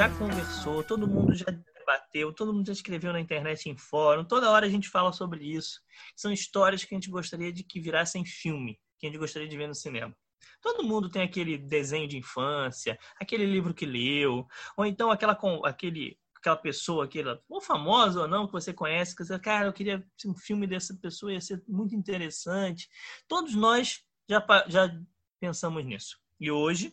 já 0.00 0.08
conversou, 0.16 0.82
todo 0.82 1.06
mundo 1.06 1.34
já 1.34 1.44
debateu, 1.44 2.32
todo 2.32 2.54
mundo 2.54 2.66
já 2.66 2.72
escreveu 2.72 3.12
na 3.12 3.20
internet 3.20 3.68
em 3.68 3.76
fórum, 3.76 4.24
toda 4.24 4.50
hora 4.50 4.64
a 4.64 4.68
gente 4.70 4.88
fala 4.88 5.12
sobre 5.12 5.44
isso. 5.44 5.78
São 6.16 6.32
histórias 6.32 6.82
que 6.82 6.94
a 6.94 6.96
gente 6.96 7.10
gostaria 7.10 7.52
de 7.52 7.62
que 7.62 7.78
virassem 7.78 8.24
filme, 8.24 8.80
que 8.98 9.06
a 9.06 9.10
gente 9.10 9.18
gostaria 9.18 9.46
de 9.46 9.54
ver 9.58 9.68
no 9.68 9.74
cinema. 9.74 10.16
Todo 10.62 10.84
mundo 10.84 11.10
tem 11.10 11.20
aquele 11.20 11.58
desenho 11.58 12.08
de 12.08 12.16
infância, 12.16 12.98
aquele 13.20 13.44
livro 13.44 13.74
que 13.74 13.84
leu, 13.84 14.48
ou 14.74 14.86
então 14.86 15.10
aquela, 15.10 15.38
aquele, 15.64 16.18
aquela 16.34 16.56
pessoa, 16.56 17.04
aquela, 17.04 17.38
ou 17.46 17.60
famosa 17.60 18.22
ou 18.22 18.26
não, 18.26 18.46
que 18.46 18.54
você 18.54 18.72
conhece, 18.72 19.14
que 19.14 19.22
você, 19.22 19.38
cara, 19.38 19.66
eu 19.66 19.72
queria 19.74 20.02
um 20.24 20.34
filme 20.34 20.66
dessa 20.66 20.94
pessoa, 20.94 21.30
ia 21.30 21.42
ser 21.42 21.62
muito 21.68 21.94
interessante. 21.94 22.88
Todos 23.28 23.54
nós 23.54 24.02
já, 24.26 24.42
já 24.66 24.98
pensamos 25.38 25.84
nisso. 25.84 26.18
E 26.40 26.50
hoje 26.50 26.90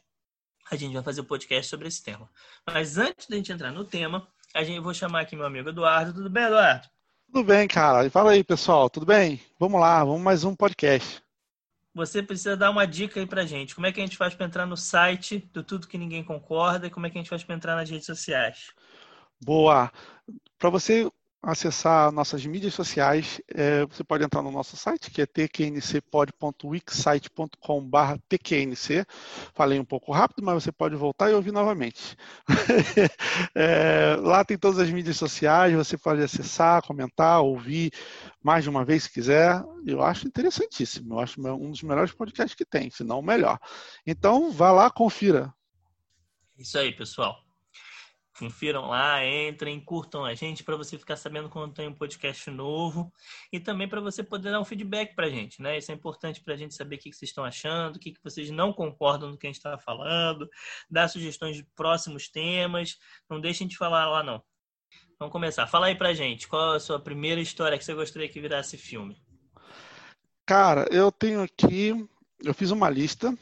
a 0.70 0.76
gente 0.76 0.94
vai 0.94 1.03
fazer 1.03 1.21
o 1.21 1.23
um 1.23 1.27
podcast 1.27 1.70
sobre 1.70 1.88
esse 1.88 2.03
tema. 2.03 2.30
Mas 2.66 2.98
antes 2.98 3.27
da 3.27 3.35
gente 3.35 3.52
entrar 3.52 3.71
no 3.71 3.85
tema, 3.85 4.27
a 4.53 4.63
gente 4.63 4.80
vou 4.80 4.93
chamar 4.93 5.21
aqui 5.21 5.35
meu 5.35 5.45
amigo 5.45 5.70
Eduardo. 5.70 6.13
Tudo 6.13 6.30
bem, 6.30 6.43
Eduardo? 6.43 6.87
Tudo 7.32 7.43
bem, 7.43 7.68
cara. 7.68 8.09
Fala 8.09 8.32
aí, 8.32 8.43
pessoal. 8.43 8.90
Tudo 8.90 9.05
bem? 9.05 9.41
Vamos 9.59 9.79
lá, 9.79 10.04
vamos 10.04 10.21
mais 10.21 10.43
um 10.43 10.55
podcast 10.55 11.21
você 11.98 12.21
precisa 12.21 12.55
dar 12.55 12.70
uma 12.70 12.85
dica 12.85 13.20
aí 13.20 13.26
pra 13.26 13.46
gente. 13.46 13.74
Como 13.74 13.87
é 13.87 13.91
que 13.91 13.99
a 13.99 14.04
gente 14.04 14.15
faz 14.15 14.35
para 14.35 14.46
entrar 14.46 14.68
no 14.68 14.77
site 14.77 15.49
do 15.51 15.63
Tudo 15.63 15.87
Que 15.87 15.98
Ninguém 15.98 16.24
Concorda 16.24 16.85
e 16.85 16.90
como 16.91 17.07
é 17.07 17.09
que 17.09 17.18
a 17.18 17.21
gente 17.21 17.29
faz 17.29 17.43
para 17.43 17.55
entrar 17.55 17.76
nas 17.76 17.90
redes 17.90 18.05
sociais? 18.05 18.71
Boa! 19.43 19.91
Para 20.59 20.70
você 20.70 21.12
acessar 21.48 22.12
nossas 22.12 22.45
mídias 22.45 22.73
sociais, 22.73 23.40
é, 23.55 23.85
você 23.85 24.03
pode 24.03 24.21
entrar 24.21 24.41
no 24.41 24.51
nosso 24.51 24.76
site, 24.76 25.09
que 25.09 25.21
é 25.21 25.26
tqncpod.wixsite.com.br 25.26 28.17
tqnc. 28.27 29.05
Falei 29.53 29.79
um 29.79 29.85
pouco 29.85 30.12
rápido, 30.12 30.43
mas 30.43 30.62
você 30.62 30.73
pode 30.73 30.98
voltar 30.98 31.31
e 31.31 31.34
ouvir 31.34 31.53
novamente. 31.53 32.18
é, 33.55 34.18
lá 34.20 34.43
tem 34.43 34.57
todas 34.57 34.77
as 34.77 34.90
mídias 34.90 35.15
sociais, 35.15 35.73
você 35.73 35.98
pode 35.98 36.21
acessar, 36.21 36.85
comentar, 36.85 37.41
ouvir 37.41 37.93
mais 38.43 38.65
de 38.65 38.70
uma 38.70 38.84
vez 38.84 39.03
se 39.03 39.13
quiser. 39.13 39.63
Eu 39.85 40.03
acho 40.03 40.27
interessantíssimo. 40.27 41.13
Eu 41.13 41.20
acho 41.20 41.40
um 41.40 41.71
dos 41.71 41.81
melhores 41.81 42.12
podcasts 42.12 42.55
que 42.55 42.65
tem, 42.65 42.90
se 42.90 43.05
não 43.05 43.20
o 43.20 43.23
melhor. 43.23 43.57
Então, 44.05 44.51
vá 44.51 44.73
lá, 44.73 44.91
confira. 44.91 45.53
Isso 46.57 46.77
aí, 46.77 46.91
pessoal. 46.91 47.46
Confiram 48.38 48.88
lá, 48.88 49.26
entrem, 49.26 49.80
curtam 49.80 50.24
a 50.24 50.35
gente 50.35 50.63
para 50.63 50.76
você 50.76 50.98
ficar 50.98 51.16
sabendo 51.16 51.49
quando 51.49 51.74
tem 51.74 51.88
um 51.88 51.93
podcast 51.93 52.52
novo 52.52 53.12
e 53.52 53.60
também 53.60 53.88
para 53.88 53.99
você 53.99 54.24
poder 54.24 54.52
dar 54.52 54.62
um 54.62 54.66
feedback 54.66 55.16
para 55.16 55.26
a 55.26 55.30
gente, 55.30 55.60
né? 55.60 55.77
Isso 55.77 55.91
é 55.91 55.96
importante 55.96 56.41
para 56.43 56.54
a 56.54 56.58
gente 56.58 56.76
saber 56.76 56.98
o 56.98 56.99
que, 56.99 57.12
vocês 57.12 57.30
estão 57.30 57.43
achando, 57.43 57.96
o 57.96 57.99
que, 57.99 58.12
que 58.12 58.24
vocês 58.24 58.52
não 58.52 58.71
concordam 58.71 59.32
no 59.32 59.38
que 59.38 59.48
a 59.48 59.49
gente 59.49 59.58
está 59.58 59.77
falando, 59.80 60.48
dar 60.88 61.08
sugestões 61.08 61.55
de 61.55 61.63
próximos 61.76 62.30
temas. 62.30 62.98
Não 63.27 63.41
deixem 63.41 63.68
de 63.68 63.76
falar 63.76 64.08
lá, 64.08 64.22
não. 64.22 64.44
Vamos 65.19 65.31
começar. 65.31 65.66
Fala 65.66 65.88
aí 65.88 65.96
para 65.96 66.09
a 66.09 66.13
gente, 66.13 66.47
qual 66.47 66.74
a 66.74 66.80
sua 66.80 67.00
primeira 67.00 67.41
história 67.41 67.78
que 67.78 67.84
você 67.84 67.96
gostaria 67.96 68.30
que 68.30 68.40
virasse 68.40 68.78
filme? 68.78 69.19
Cara, 70.46 70.88
eu 70.92 71.12
tenho 71.12 71.42
aqui, 71.42 72.08
eu 72.44 72.54
fiz 72.54 72.69
uma 72.69 72.88
lista 72.88 73.36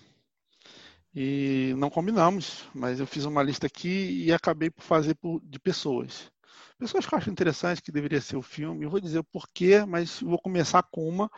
e 1.15 1.73
não 1.77 1.89
combinamos, 1.89 2.65
mas 2.73 2.99
eu 2.99 3.07
fiz 3.07 3.23
uma 3.23 3.41
lista 3.41 3.67
aqui 3.67 4.25
e 4.25 4.33
acabei 4.33 4.69
por 4.69 4.83
fazer 4.83 5.15
por, 5.15 5.39
de 5.43 5.57
pessoas. 5.57 6.29
Pessoas 6.77 7.05
que 7.05 7.15
eu 7.15 7.17
acho 7.17 7.29
interessantes, 7.29 7.79
que 7.79 7.91
deveria 7.91 8.19
ser 8.19 8.35
o 8.35 8.41
filme. 8.41 8.83
Eu 8.83 8.89
vou 8.89 8.99
dizer 8.99 9.19
o 9.19 9.23
porquê, 9.23 9.85
mas 9.85 10.19
vou 10.19 10.37
começar 10.37 10.83
com 10.91 11.07
uma 11.07 11.31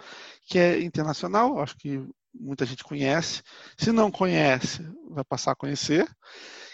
que 0.48 0.58
é 0.58 0.82
internacional, 0.82 1.60
acho 1.60 1.78
que 1.78 2.04
muita 2.34 2.66
gente 2.66 2.84
conhece. 2.84 3.44
Se 3.78 3.92
não 3.92 4.10
conhece, 4.10 4.82
vai 5.12 5.24
passar 5.24 5.52
a 5.52 5.56
conhecer, 5.56 6.10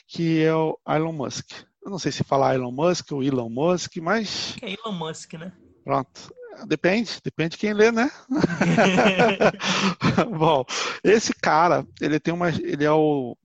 que 0.08 0.42
é 0.42 0.56
o 0.56 0.80
Elon 0.88 1.12
Musk. 1.12 1.52
Eu 1.84 1.92
não 1.92 2.00
sei 2.00 2.14
se 2.14 2.24
falar 2.24 2.56
Elon 2.56 2.72
Musk 2.72 3.12
ou 3.12 3.22
Elon 3.22 3.50
Musk, 3.50 3.98
mas. 3.98 4.56
É 4.62 4.72
Elon 4.72 4.94
Musk, 4.94 5.34
né? 5.34 5.52
Pronto. 5.84 6.34
Depende, 6.68 7.20
depende 7.24 7.52
de 7.52 7.58
quem 7.58 7.74
lê, 7.74 7.92
né? 7.92 8.10
Bom, 10.38 10.66
esse 11.04 11.34
cara, 11.34 11.86
ele 12.00 12.20
tem 12.20 12.34
uma, 12.34 12.50
ele 12.50 12.84
é 12.84 12.92
o, 12.92 13.38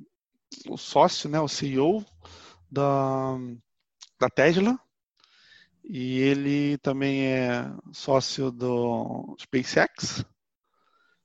o 0.69 0.77
sócio, 0.77 1.29
né, 1.29 1.41
o 1.41 1.49
CEO 1.49 2.05
da, 2.71 3.37
da 4.19 4.29
Tesla 4.29 4.79
e 5.85 6.19
ele 6.19 6.79
também 6.79 7.27
é 7.27 7.71
sócio 7.93 8.51
do 8.51 9.37
SpaceX 9.41 10.25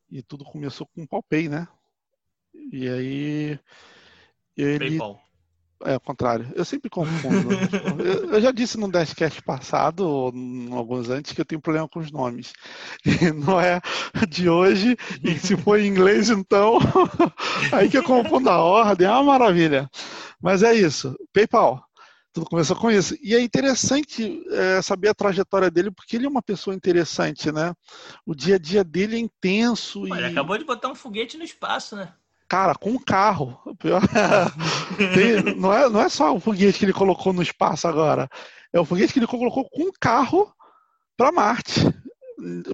e 0.10 0.22
tudo 0.22 0.46
começou 0.46 0.88
com 0.88 1.04
o 1.04 1.08
PalPay, 1.08 1.50
né? 1.50 1.68
E 2.72 2.88
aí 2.88 3.60
ele 4.56 4.80
PayPal. 4.80 5.22
É 5.86 5.98
o 5.98 6.00
contrário. 6.00 6.52
Eu 6.56 6.64
sempre 6.64 6.90
confundo. 6.90 7.50
eu, 8.04 8.34
eu, 8.34 8.42
já 8.42 8.52
disse 8.52 8.78
no 8.78 8.92
Dashcast 8.92 9.42
passado, 9.42 10.08
ou 10.08 10.32
em 10.34 10.74
alguns 10.74 11.10
antes, 11.10 11.34
que 11.34 11.42
eu 11.42 11.46
tenho 11.46 11.62
problema 11.62 11.88
com 11.90 12.00
os 12.00 12.12
nomes. 12.12 12.54
E 13.06 13.32
não 13.32 13.60
é 13.60 13.82
de 14.28 14.50
hoje, 14.50 14.98
e 15.24 15.38
se 15.38 15.56
for 15.58 15.80
em 15.80 15.88
inglês, 15.88 16.30
então, 16.30 16.78
aí 17.72 17.90
que 17.90 17.98
eu 17.98 18.04
confundo 18.04 18.50
a 18.50 18.60
ordem, 18.60 19.08
é 19.08 19.12
uma 19.12 19.24
maravilha. 19.24 19.90
Mas 20.42 20.64
é 20.64 20.74
isso. 20.74 21.16
PayPal. 21.34 21.84
Tudo 22.34 22.48
começou 22.48 22.76
com 22.76 22.90
isso. 22.90 23.16
E 23.22 23.36
é 23.36 23.40
interessante 23.40 24.44
é, 24.50 24.82
saber 24.82 25.10
a 25.10 25.14
trajetória 25.14 25.70
dele, 25.70 25.92
porque 25.92 26.16
ele 26.16 26.26
é 26.26 26.30
uma 26.30 26.42
pessoa 26.42 26.76
interessante, 26.76 27.52
né? 27.52 27.74
O 28.26 28.34
dia 28.34 28.56
a 28.56 28.58
dia 28.60 28.84
dele 28.84 29.16
é 29.16 29.20
intenso. 29.20 30.02
Olha, 30.02 30.14
e... 30.14 30.18
Ele 30.18 30.32
acabou 30.32 30.58
de 30.58 30.66
botar 30.66 30.90
um 30.90 30.96
foguete 30.96 31.38
no 31.38 31.44
espaço, 31.44 31.96
né? 31.96 32.12
Cara, 32.54 32.76
com 32.76 32.92
um 32.92 33.00
carro. 33.00 33.60
Tem, 35.16 35.56
não, 35.56 35.74
é, 35.74 35.90
não 35.90 36.00
é 36.00 36.08
só 36.08 36.36
o 36.36 36.40
foguete 36.40 36.78
que 36.78 36.86
ele 36.86 36.94
colocou 36.94 37.34
no 37.34 37.42
espaço 37.42 37.88
agora. 37.88 38.30
É 38.72 38.80
o 38.80 38.86
foguete 38.86 39.12
que 39.12 39.18
ele 39.18 39.26
colocou 39.26 39.68
com 39.72 39.86
um 39.86 39.92
carro 40.00 40.54
para 41.18 41.32
Marte. 41.32 41.82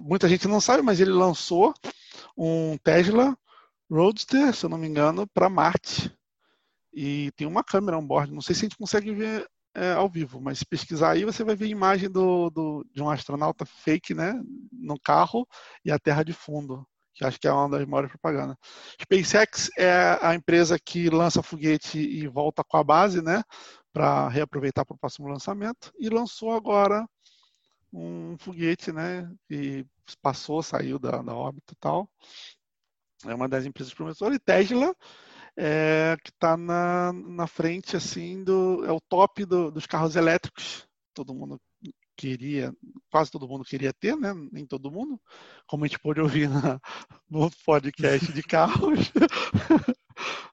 Muita 0.02 0.28
gente 0.28 0.46
não 0.46 0.60
sabe, 0.60 0.82
mas 0.82 1.00
ele 1.00 1.12
lançou 1.12 1.72
um 2.36 2.76
Tesla 2.84 3.34
Roadster, 3.90 4.54
se 4.54 4.66
eu 4.66 4.68
não 4.68 4.76
me 4.76 4.86
engano, 4.86 5.26
para 5.32 5.48
Marte. 5.48 6.14
E 6.92 7.32
tem 7.34 7.46
uma 7.46 7.64
câmera 7.64 7.96
on 7.96 8.06
board. 8.06 8.34
Não 8.34 8.42
sei 8.42 8.54
se 8.54 8.60
a 8.60 8.68
gente 8.68 8.76
consegue 8.76 9.14
ver 9.14 9.48
é, 9.74 9.92
ao 9.92 10.10
vivo, 10.10 10.42
mas 10.42 10.58
se 10.58 10.66
pesquisar 10.66 11.12
aí 11.12 11.24
você 11.24 11.42
vai 11.42 11.56
ver 11.56 11.64
a 11.64 11.68
imagem 11.68 12.10
do, 12.10 12.50
do, 12.50 12.86
de 12.94 13.02
um 13.02 13.08
astronauta 13.08 13.64
fake, 13.64 14.12
né, 14.12 14.38
no 14.70 15.00
carro 15.00 15.48
e 15.82 15.90
a 15.90 15.98
Terra 15.98 16.22
de 16.22 16.34
fundo 16.34 16.86
que 17.14 17.24
acho 17.24 17.38
que 17.38 17.48
é 17.48 17.52
uma 17.52 17.68
das 17.68 17.86
maiores 17.86 18.10
propagandas. 18.10 18.56
SpaceX 19.00 19.70
é 19.78 20.18
a 20.22 20.34
empresa 20.34 20.78
que 20.78 21.10
lança 21.10 21.42
foguete 21.42 21.98
e 21.98 22.26
volta 22.26 22.64
com 22.64 22.76
a 22.76 22.84
base, 22.84 23.22
né, 23.22 23.42
para 23.92 24.28
reaproveitar 24.28 24.84
para 24.84 24.94
o 24.94 24.98
próximo 24.98 25.28
lançamento, 25.28 25.92
e 25.98 26.08
lançou 26.08 26.52
agora 26.52 27.06
um 27.92 28.36
foguete, 28.38 28.92
né, 28.92 29.30
e 29.48 29.84
passou, 30.22 30.62
saiu 30.62 30.98
da, 30.98 31.22
da 31.22 31.34
órbita 31.34 31.72
e 31.72 31.76
tal. 31.76 32.08
É 33.26 33.34
uma 33.34 33.48
das 33.48 33.66
empresas 33.66 33.92
promissoras. 33.92 34.36
E 34.36 34.38
Tesla, 34.38 34.94
é, 35.56 36.16
que 36.24 36.30
está 36.30 36.56
na, 36.56 37.12
na 37.12 37.46
frente, 37.46 37.96
assim, 37.96 38.42
do, 38.42 38.84
é 38.86 38.92
o 38.92 39.00
top 39.00 39.44
do, 39.44 39.70
dos 39.70 39.86
carros 39.86 40.16
elétricos. 40.16 40.86
Todo 41.12 41.34
mundo 41.34 41.60
queria, 42.20 42.74
quase 43.10 43.30
todo 43.30 43.48
mundo 43.48 43.64
queria 43.64 43.94
ter, 43.94 44.14
né? 44.14 44.34
Nem 44.52 44.66
todo 44.66 44.90
mundo, 44.90 45.18
como 45.66 45.84
a 45.84 45.88
gente 45.88 45.98
pôde 45.98 46.20
ouvir 46.20 46.50
na, 46.50 46.78
no 47.30 47.50
podcast 47.64 48.30
de 48.30 48.42
carros. 48.42 49.10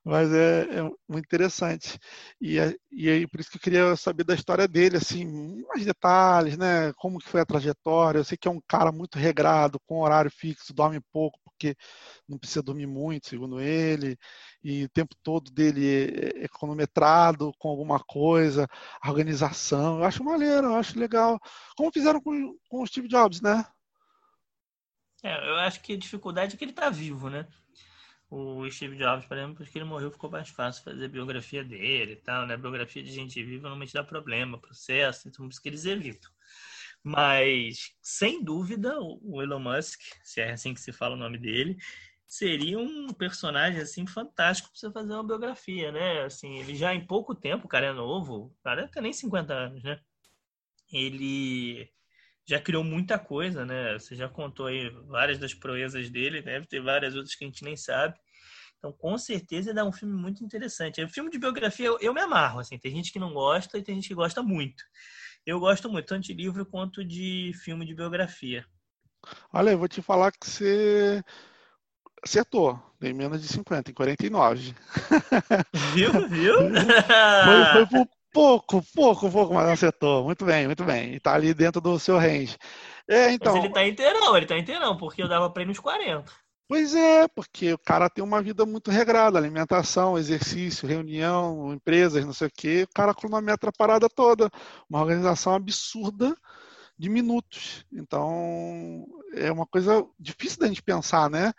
Mas 0.03 0.31
é, 0.31 0.79
é, 0.79 0.83
muito 1.09 1.25
interessante. 1.25 1.99
E, 2.39 2.57
é, 2.57 2.73
e 2.89 3.09
aí, 3.09 3.27
por 3.27 3.41
isso 3.41 3.51
que 3.51 3.57
eu 3.57 3.61
queria 3.61 3.95
saber 3.97 4.23
da 4.23 4.33
história 4.33 4.65
dele, 4.65 4.95
assim, 4.95 5.25
mais 5.67 5.85
detalhes, 5.85 6.57
né? 6.57 6.93
Como 6.93 7.19
que 7.19 7.27
foi 7.27 7.41
a 7.41 7.45
trajetória. 7.45 8.19
Eu 8.19 8.23
sei 8.23 8.37
que 8.37 8.47
é 8.47 8.51
um 8.51 8.61
cara 8.65 8.89
muito 8.93 9.19
regrado, 9.19 9.77
com 9.85 10.01
horário 10.01 10.31
fixo, 10.31 10.73
dorme 10.73 11.01
pouco, 11.11 11.37
porque 11.57 11.75
não 12.29 12.37
precisa 12.37 12.61
dormir 12.61 12.85
muito, 12.85 13.27
segundo 13.27 13.59
ele. 13.59 14.17
E 14.63 14.83
o 14.83 14.89
tempo 14.89 15.15
todo 15.23 15.51
dele 15.51 15.85
é, 15.87 16.43
é 16.43 16.47
cronometrado 16.47 17.51
com 17.57 17.69
alguma 17.69 17.99
coisa, 17.99 18.67
organização. 19.03 19.99
Eu 19.99 20.05
acho 20.05 20.23
maneiro, 20.23 20.67
eu 20.67 20.75
acho 20.75 20.99
legal. 20.99 21.39
Como 21.75 21.91
fizeram 21.91 22.21
com, 22.21 22.55
com 22.69 22.83
o 22.83 22.87
Steve 22.87 23.07
Jobs, 23.07 23.41
né? 23.41 23.65
É, 25.23 25.49
eu 25.49 25.55
acho 25.55 25.81
que 25.81 25.93
a 25.93 25.97
dificuldade 25.97 26.53
é 26.53 26.57
que 26.57 26.63
ele 26.63 26.71
está 26.71 26.89
vivo, 26.89 27.29
né? 27.29 27.47
o 28.29 28.69
Steve 28.69 28.97
Jobs, 28.97 29.25
por 29.25 29.37
exemplo, 29.37 29.55
porque 29.55 29.77
ele 29.77 29.85
morreu, 29.85 30.11
ficou 30.11 30.29
mais 30.29 30.49
fácil 30.49 30.83
fazer 30.83 31.05
a 31.05 31.09
biografia 31.09 31.63
dele 31.63 32.13
e 32.13 32.15
tal, 32.17 32.45
né? 32.45 32.55
A 32.55 32.57
biografia 32.57 33.01
de 33.01 33.11
gente 33.11 33.41
viva 33.41 33.63
normalmente 33.63 33.93
dá 33.93 34.03
problema, 34.03 34.59
processo, 34.59 35.29
então 35.29 35.45
por 35.45 35.51
isso 35.51 35.61
que 35.61 35.69
eles 35.69 35.85
evitam. 35.85 36.29
Mas, 37.03 37.93
sem 38.01 38.43
dúvida, 38.43 38.99
o 38.99 39.41
Elon 39.41 39.59
Musk, 39.59 40.01
se 40.23 40.41
é 40.41 40.51
assim 40.51 40.73
que 40.73 40.81
se 40.81 40.91
fala 40.91 41.15
o 41.15 41.19
nome 41.19 41.37
dele, 41.37 41.77
seria 42.27 42.77
um 42.77 43.07
personagem, 43.13 43.81
assim, 43.81 44.05
fantástico 44.05 44.69
para 44.69 44.79
você 44.79 44.91
fazer 44.91 45.13
uma 45.13 45.23
biografia, 45.25 45.91
né? 45.91 46.23
Assim, 46.23 46.57
ele 46.59 46.75
já 46.75 46.93
em 46.93 47.05
pouco 47.05 47.33
tempo, 47.33 47.65
o 47.65 47.69
cara 47.69 47.87
é 47.87 47.93
novo, 47.93 48.53
o 48.59 48.63
cara 48.63 48.87
tem 48.89 49.01
nem 49.01 49.13
50 49.13 49.53
anos, 49.53 49.83
né? 49.83 49.99
Ele 50.91 51.89
já 52.45 52.59
criou 52.59 52.83
muita 52.83 53.19
coisa, 53.19 53.65
né? 53.65 53.93
Você 53.99 54.15
já 54.15 54.27
contou 54.29 54.67
aí 54.67 54.89
várias 55.07 55.37
das 55.37 55.53
proezas 55.53 56.09
dele, 56.09 56.41
deve 56.41 56.65
ter 56.65 56.81
várias 56.81 57.15
outras 57.15 57.35
que 57.35 57.43
a 57.45 57.47
gente 57.47 57.63
nem 57.63 57.77
sabe. 57.77 58.17
Então, 58.77 58.91
com 58.93 59.17
certeza, 59.17 59.71
ele 59.71 59.79
é 59.79 59.83
um 59.83 59.91
filme 59.91 60.13
muito 60.13 60.43
interessante. 60.43 61.01
O 61.03 61.09
filme 61.09 61.29
de 61.29 61.39
biografia, 61.39 61.87
eu, 61.87 61.97
eu, 61.99 62.13
me 62.13 62.21
amarro, 62.21 62.59
assim. 62.59 62.77
Tem 62.77 62.91
gente 62.91 63.11
que 63.11 63.19
não 63.19 63.33
gosta 63.33 63.77
e 63.77 63.83
tem 63.83 63.95
gente 63.95 64.07
que 64.07 64.13
gosta 64.15 64.43
muito. 64.43 64.83
Eu 65.47 65.61
gosto 65.61 65.89
muito, 65.89 66.07
tanto 66.07 66.23
de 66.27 66.33
livro 66.33 66.65
quanto 66.65 67.05
de 67.05 67.53
filme 67.63 67.85
de 67.85 67.95
biografia. 67.95 68.65
Olha, 69.53 69.69
eu 69.69 69.77
vou 69.77 69.87
te 69.87 70.01
falar 70.01 70.29
que 70.33 70.45
você 70.45 71.23
acertou. 72.21 72.77
Tem 72.99 73.13
menos 73.13 73.41
de 73.41 73.47
50, 73.47 73.89
em 73.89 73.93
49. 73.93 74.75
Viu? 75.93 76.27
Viu? 76.27 76.55
foi, 77.45 77.65
foi 77.71 77.85
por 77.85 78.09
pouco, 78.33 78.83
pouco, 78.93 79.31
pouco, 79.31 79.53
mas 79.53 79.69
acertou. 79.69 80.25
Muito 80.25 80.43
bem, 80.43 80.65
muito 80.65 80.83
bem. 80.83 81.13
E 81.13 81.19
tá 81.21 81.35
ali 81.35 81.53
dentro 81.53 81.79
do 81.79 81.97
seu 81.97 82.17
range. 82.17 82.57
É, 83.09 83.31
então... 83.31 83.53
Mas 83.53 83.63
ele 83.63 83.73
tá 83.73 83.87
inteirão, 83.87 84.35
ele 84.35 84.45
tá 84.45 84.57
inteirão, 84.57 84.97
porque 84.97 85.23
eu 85.23 85.29
dava 85.29 85.49
pra 85.49 85.63
nos 85.63 85.79
40. 85.79 86.29
Pois 86.67 86.93
é, 86.93 87.27
porque 87.29 87.71
o 87.71 87.77
cara 87.77 88.09
tem 88.09 88.21
uma 88.21 88.41
vida 88.41 88.65
muito 88.65 88.91
regrada, 88.91 89.37
alimentação, 89.37 90.17
exercício, 90.17 90.87
reunião, 90.87 91.73
empresas, 91.73 92.25
não 92.25 92.33
sei 92.33 92.47
o 92.47 92.51
quê. 92.53 92.83
O 92.83 92.93
cara 92.93 93.13
cronometra 93.13 93.69
a 93.69 93.73
parada 93.73 94.09
toda. 94.09 94.49
Uma 94.89 94.99
organização 94.99 95.55
absurda 95.55 96.35
de 96.99 97.09
minutos. 97.09 97.85
Então, 97.91 99.05
é 99.33 99.49
uma 99.49 99.65
coisa 99.65 100.05
difícil 100.19 100.59
da 100.59 100.67
gente 100.67 100.83
pensar, 100.83 101.29
né? 101.29 101.53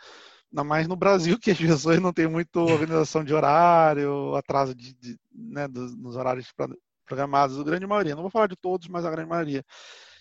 Ainda 0.52 0.64
mais 0.64 0.86
no 0.86 0.96
Brasil, 0.96 1.38
que 1.38 1.52
as 1.52 1.58
pessoas 1.58 1.98
não 2.00 2.12
têm 2.12 2.26
muita 2.26 2.60
organização 2.60 3.24
de 3.24 3.32
horário, 3.32 4.34
atraso 4.34 4.74
de, 4.74 4.92
de 4.92 5.18
né, 5.34 5.66
dos, 5.66 5.96
nos 5.96 6.16
horários 6.16 6.52
programados, 7.06 7.58
a 7.58 7.64
grande 7.64 7.86
maioria. 7.86 8.14
Não 8.14 8.22
vou 8.22 8.30
falar 8.30 8.46
de 8.46 8.56
todos, 8.56 8.88
mas 8.88 9.06
a 9.06 9.10
grande 9.10 9.28
maioria. 9.30 9.64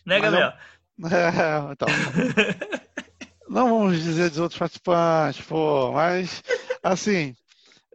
Né, 0.05 0.19
Gabriel? 0.19 0.53
É, 0.99 1.71
então. 1.71 1.87
não 3.49 3.79
vamos 3.79 4.01
dizer 4.01 4.29
dos 4.29 4.39
outros 4.39 4.59
participantes, 4.59 5.45
pô, 5.45 5.91
mas 5.91 6.43
assim, 6.83 7.35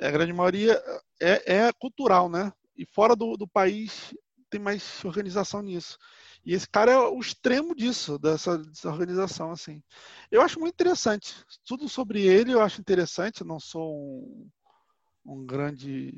a 0.00 0.10
grande 0.10 0.32
maioria 0.32 0.82
é, 1.20 1.56
é 1.66 1.72
cultural, 1.72 2.28
né? 2.28 2.52
E 2.76 2.87
fora 2.87 3.14
do, 3.14 3.37
do 3.37 3.46
país 3.46 4.14
tem 4.50 4.60
mais 4.60 5.04
organização 5.04 5.62
nisso. 5.62 5.99
E 6.44 6.54
esse 6.54 6.69
cara 6.69 6.93
é 6.93 6.99
o 6.99 7.20
extremo 7.20 7.75
disso, 7.75 8.19
dessa, 8.19 8.58
dessa, 8.58 8.88
organização, 8.88 9.52
assim. 9.52 9.82
Eu 10.31 10.43
acho 10.43 10.58
muito 10.58 10.75
interessante. 10.75 11.34
Tudo 11.64 11.88
sobre 11.88 12.22
ele 12.26 12.52
eu 12.52 12.60
acho 12.60 12.81
interessante. 12.81 13.43
Eu 13.43 13.46
não 13.46 13.60
sou 13.60 13.96
um, 13.96 14.50
um 15.25 15.46
grande 15.46 16.12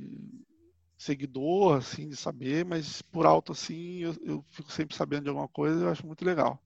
seguidor, 0.97 1.77
assim, 1.77 2.09
de 2.09 2.17
saber, 2.17 2.65
mas 2.65 3.03
por 3.03 3.27
alto, 3.27 3.53
assim, 3.53 3.99
eu, 3.99 4.17
eu, 4.23 4.45
fico 4.49 4.73
sempre 4.73 4.97
sabendo 4.97 5.25
de 5.25 5.29
alguma 5.29 5.49
coisa 5.49 5.83
eu 5.83 5.91
acho 5.91 6.07
muito 6.07 6.25
legal. 6.25 6.59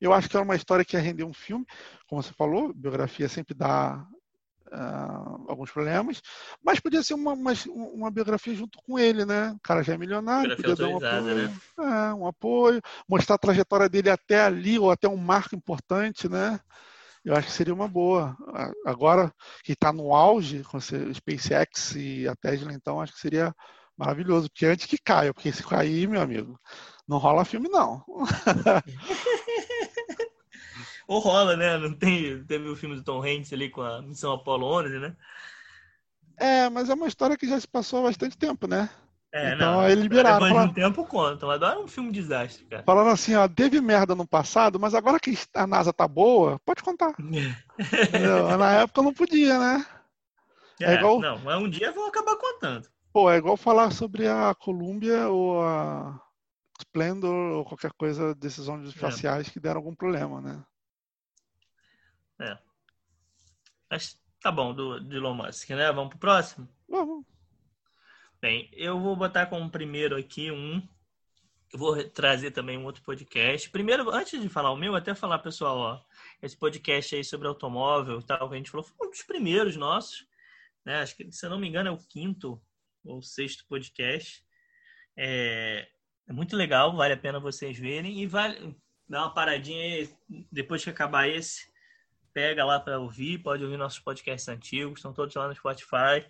Eu 0.00 0.12
acho 0.12 0.28
que 0.28 0.36
é 0.36 0.40
uma 0.40 0.56
história 0.56 0.84
que 0.84 0.96
ia 0.96 1.02
render 1.02 1.24
um 1.24 1.32
filme, 1.32 1.66
como 2.06 2.22
você 2.22 2.32
falou, 2.32 2.72
biografia 2.72 3.28
sempre 3.28 3.54
dá 3.54 4.06
uh, 4.72 5.44
alguns 5.48 5.70
problemas, 5.70 6.20
mas 6.62 6.80
podia 6.80 7.02
ser 7.02 7.14
uma, 7.14 7.32
uma, 7.32 7.52
uma, 7.66 8.10
biografia 8.10 8.54
junto 8.54 8.78
com 8.86 8.98
ele, 8.98 9.24
né? 9.24 9.50
O 9.50 9.60
cara 9.60 9.82
já 9.82 9.94
é 9.94 9.98
milionário, 9.98 10.56
podia 10.56 10.76
dar 10.76 10.88
um 10.88 10.96
apoio, 10.96 11.34
né? 11.34 11.56
é, 11.78 12.14
um 12.14 12.26
apoio, 12.26 12.80
mostrar 13.08 13.34
a 13.34 13.38
trajetória 13.38 13.88
dele 13.88 14.10
até 14.10 14.40
ali, 14.40 14.78
ou 14.78 14.90
até 14.90 15.08
um 15.08 15.16
marco 15.16 15.54
importante, 15.54 16.28
né? 16.28 16.60
Eu 17.24 17.34
acho 17.34 17.48
que 17.48 17.52
seria 17.52 17.74
uma 17.74 17.88
boa. 17.88 18.36
Agora 18.86 19.32
que 19.62 19.72
está 19.72 19.92
no 19.92 20.14
auge 20.14 20.62
com 20.64 20.78
o 20.78 20.80
SpaceX 20.80 21.94
e 21.96 22.26
a 22.28 22.34
Tesla, 22.34 22.72
então 22.72 23.00
acho 23.00 23.12
que 23.12 23.20
seria 23.20 23.54
maravilhoso. 23.96 24.48
Porque 24.48 24.64
antes 24.64 24.86
que 24.86 24.96
caia, 24.96 25.34
porque 25.34 25.52
se 25.52 25.62
cair, 25.62 26.08
meu 26.08 26.22
amigo, 26.22 26.58
não 27.08 27.16
rola 27.16 27.44
filme, 27.44 27.68
não. 27.68 28.04
Ou 31.08 31.20
rola, 31.20 31.56
né? 31.56 31.78
Não 31.78 31.94
tem, 31.94 32.44
teve 32.44 32.68
o 32.68 32.76
filme 32.76 32.94
do 32.94 33.02
Tom 33.02 33.22
Hanks 33.22 33.50
ali 33.52 33.70
com 33.70 33.80
a 33.80 34.02
Missão 34.02 34.34
Apollo 34.34 34.66
11, 34.66 34.98
né? 34.98 35.16
É, 36.36 36.68
mas 36.68 36.90
é 36.90 36.94
uma 36.94 37.08
história 37.08 37.36
que 37.36 37.48
já 37.48 37.58
se 37.58 37.66
passou 37.66 38.00
há 38.00 38.08
bastante 38.08 38.36
tempo, 38.36 38.66
né? 38.66 38.90
É, 39.32 39.54
então 39.54 39.72
não, 39.72 39.88
eles 39.88 40.02
liberaram. 40.02 40.46
Depois 40.46 40.64
de 40.64 40.70
um 40.70 40.74
tempo 40.74 41.06
conta, 41.06 41.46
mas 41.46 41.56
agora 41.56 41.76
é 41.76 41.82
um 41.82 41.88
filme 41.88 42.12
desastre, 42.12 42.64
cara. 42.66 42.82
Falando 42.82 43.10
assim, 43.10 43.34
ó, 43.34 43.48
teve 43.48 43.80
merda 43.80 44.14
no 44.14 44.26
passado, 44.26 44.78
mas 44.78 44.94
agora 44.94 45.18
que 45.18 45.36
a 45.54 45.66
NASA 45.66 45.92
tá 45.92 46.06
boa, 46.06 46.60
pode 46.64 46.82
contar. 46.82 47.14
Na 48.58 48.72
época 48.72 49.02
não 49.02 49.14
podia, 49.14 49.58
né? 49.58 49.86
É, 50.80 50.92
é 50.92 50.94
igual... 50.96 51.20
Não, 51.20 51.38
mas 51.38 51.56
um 51.56 51.68
dia 51.68 51.90
vão 51.90 52.06
acabar 52.06 52.36
contando. 52.36 52.86
Pô, 53.12 53.30
é 53.30 53.38
igual 53.38 53.56
falar 53.56 53.90
sobre 53.90 54.28
a 54.28 54.54
Columbia 54.54 55.28
ou 55.28 55.62
a 55.62 56.20
Splendor 56.80 57.52
ou 57.52 57.64
qualquer 57.64 57.92
coisa 57.92 58.34
desses 58.34 58.68
ônibus 58.68 58.94
espaciais 58.94 59.48
é. 59.48 59.50
que 59.50 59.60
deram 59.60 59.78
algum 59.78 59.94
problema, 59.94 60.40
né? 60.40 60.64
É. 62.40 62.58
Mas 63.90 64.20
tá 64.40 64.52
bom, 64.52 64.74
do, 64.74 65.00
de 65.00 65.16
Elon 65.16 65.34
Musk, 65.34 65.70
né? 65.70 65.90
Vamos 65.92 66.10
pro 66.10 66.18
próximo? 66.18 66.68
Vamos. 66.88 67.24
Bem, 68.40 68.70
eu 68.72 69.00
vou 69.00 69.16
botar 69.16 69.46
como 69.46 69.70
primeiro 69.70 70.16
aqui 70.16 70.50
um. 70.50 70.86
Eu 71.72 71.78
vou 71.78 72.08
trazer 72.10 72.52
também 72.52 72.78
um 72.78 72.84
outro 72.84 73.02
podcast. 73.02 73.68
Primeiro, 73.70 74.10
antes 74.10 74.40
de 74.40 74.48
falar 74.48 74.70
o 74.70 74.76
meu, 74.76 74.94
até 74.94 75.14
falar, 75.14 75.40
pessoal, 75.40 75.76
ó, 75.76 76.00
esse 76.40 76.56
podcast 76.56 77.16
aí 77.16 77.24
sobre 77.24 77.48
automóvel 77.48 78.20
e 78.20 78.22
tal, 78.22 78.48
que 78.48 78.54
a 78.54 78.56
gente 78.56 78.70
falou, 78.70 78.86
foi 78.86 79.06
um 79.06 79.10
dos 79.10 79.22
primeiros 79.22 79.76
nossos. 79.76 80.26
Né? 80.84 81.00
Acho 81.00 81.16
que, 81.16 81.30
se 81.32 81.44
eu 81.44 81.50
não 81.50 81.58
me 81.58 81.68
engano, 81.68 81.88
é 81.88 81.92
o 81.92 81.98
quinto 81.98 82.62
ou 83.04 83.20
sexto 83.20 83.66
podcast. 83.66 84.42
É, 85.16 85.88
é 86.28 86.32
muito 86.32 86.54
legal, 86.54 86.94
vale 86.94 87.14
a 87.14 87.18
pena 87.18 87.40
vocês 87.40 87.78
verem. 87.78 88.20
E 88.20 88.26
vale 88.26 88.76
dar 89.08 89.22
uma 89.22 89.34
paradinha 89.34 89.82
aí, 89.82 90.10
depois 90.52 90.84
que 90.84 90.90
acabar 90.90 91.26
esse 91.28 91.66
pega 92.32 92.64
lá 92.64 92.78
para 92.78 93.00
ouvir, 93.00 93.38
pode 93.38 93.64
ouvir 93.64 93.76
nossos 93.76 93.98
podcasts 93.98 94.48
antigos, 94.48 94.98
estão 94.98 95.12
todos 95.12 95.34
lá 95.34 95.48
no 95.48 95.54
Spotify, 95.54 96.24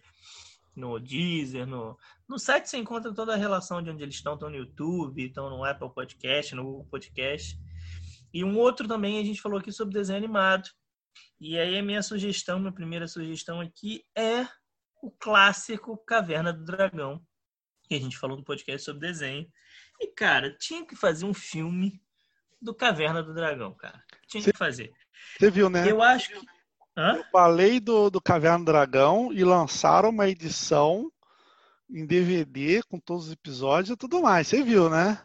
no 0.74 0.98
Deezer, 0.98 1.66
no, 1.66 1.98
no 2.28 2.38
site 2.38 2.70
você 2.70 2.78
encontra 2.78 3.12
toda 3.12 3.34
a 3.34 3.36
relação 3.36 3.82
de 3.82 3.90
onde 3.90 4.04
eles 4.04 4.14
estão, 4.14 4.34
estão 4.34 4.48
no 4.48 4.56
YouTube, 4.56 5.26
estão 5.26 5.50
no 5.50 5.64
Apple 5.64 5.92
Podcast, 5.92 6.54
no 6.54 6.64
Google 6.64 6.86
Podcast. 6.86 7.58
E 8.32 8.44
um 8.44 8.56
outro 8.56 8.86
também, 8.86 9.18
a 9.18 9.24
gente 9.24 9.40
falou 9.40 9.58
aqui 9.58 9.72
sobre 9.72 9.94
desenho 9.94 10.18
animado. 10.18 10.68
E 11.40 11.58
aí 11.58 11.76
a 11.76 11.82
minha 11.82 12.02
sugestão, 12.02 12.60
minha 12.60 12.72
primeira 12.72 13.08
sugestão 13.08 13.60
aqui 13.60 14.04
é 14.16 14.46
o 15.02 15.10
clássico 15.10 15.96
Caverna 16.06 16.52
do 16.52 16.64
Dragão, 16.64 17.20
que 17.88 17.94
a 17.94 18.00
gente 18.00 18.16
falou 18.16 18.36
no 18.36 18.44
podcast 18.44 18.84
sobre 18.84 19.06
desenho. 19.08 19.46
E, 20.00 20.06
cara, 20.08 20.56
tinha 20.58 20.86
que 20.86 20.94
fazer 20.94 21.24
um 21.24 21.34
filme 21.34 22.00
do 22.60 22.74
Caverna 22.74 23.22
do 23.22 23.34
Dragão, 23.34 23.74
cara. 23.74 24.02
Tinha 24.28 24.42
que 24.42 24.56
fazer. 24.56 24.92
Você 25.38 25.50
viu, 25.50 25.68
né? 25.68 25.90
Eu 25.90 26.02
acho 26.02 26.30
que. 26.30 26.46
Hã? 26.96 27.16
Eu 27.16 27.24
falei 27.30 27.78
do, 27.78 28.10
do 28.10 28.20
Caverna 28.20 28.58
do 28.58 28.64
Dragão 28.64 29.32
e 29.32 29.44
lançaram 29.44 30.08
uma 30.10 30.28
edição 30.28 31.10
em 31.88 32.04
DVD 32.04 32.82
com 32.82 32.98
todos 32.98 33.26
os 33.26 33.32
episódios 33.32 33.90
e 33.90 33.96
tudo 33.96 34.20
mais. 34.20 34.48
Você 34.48 34.62
viu, 34.62 34.90
né? 34.90 35.20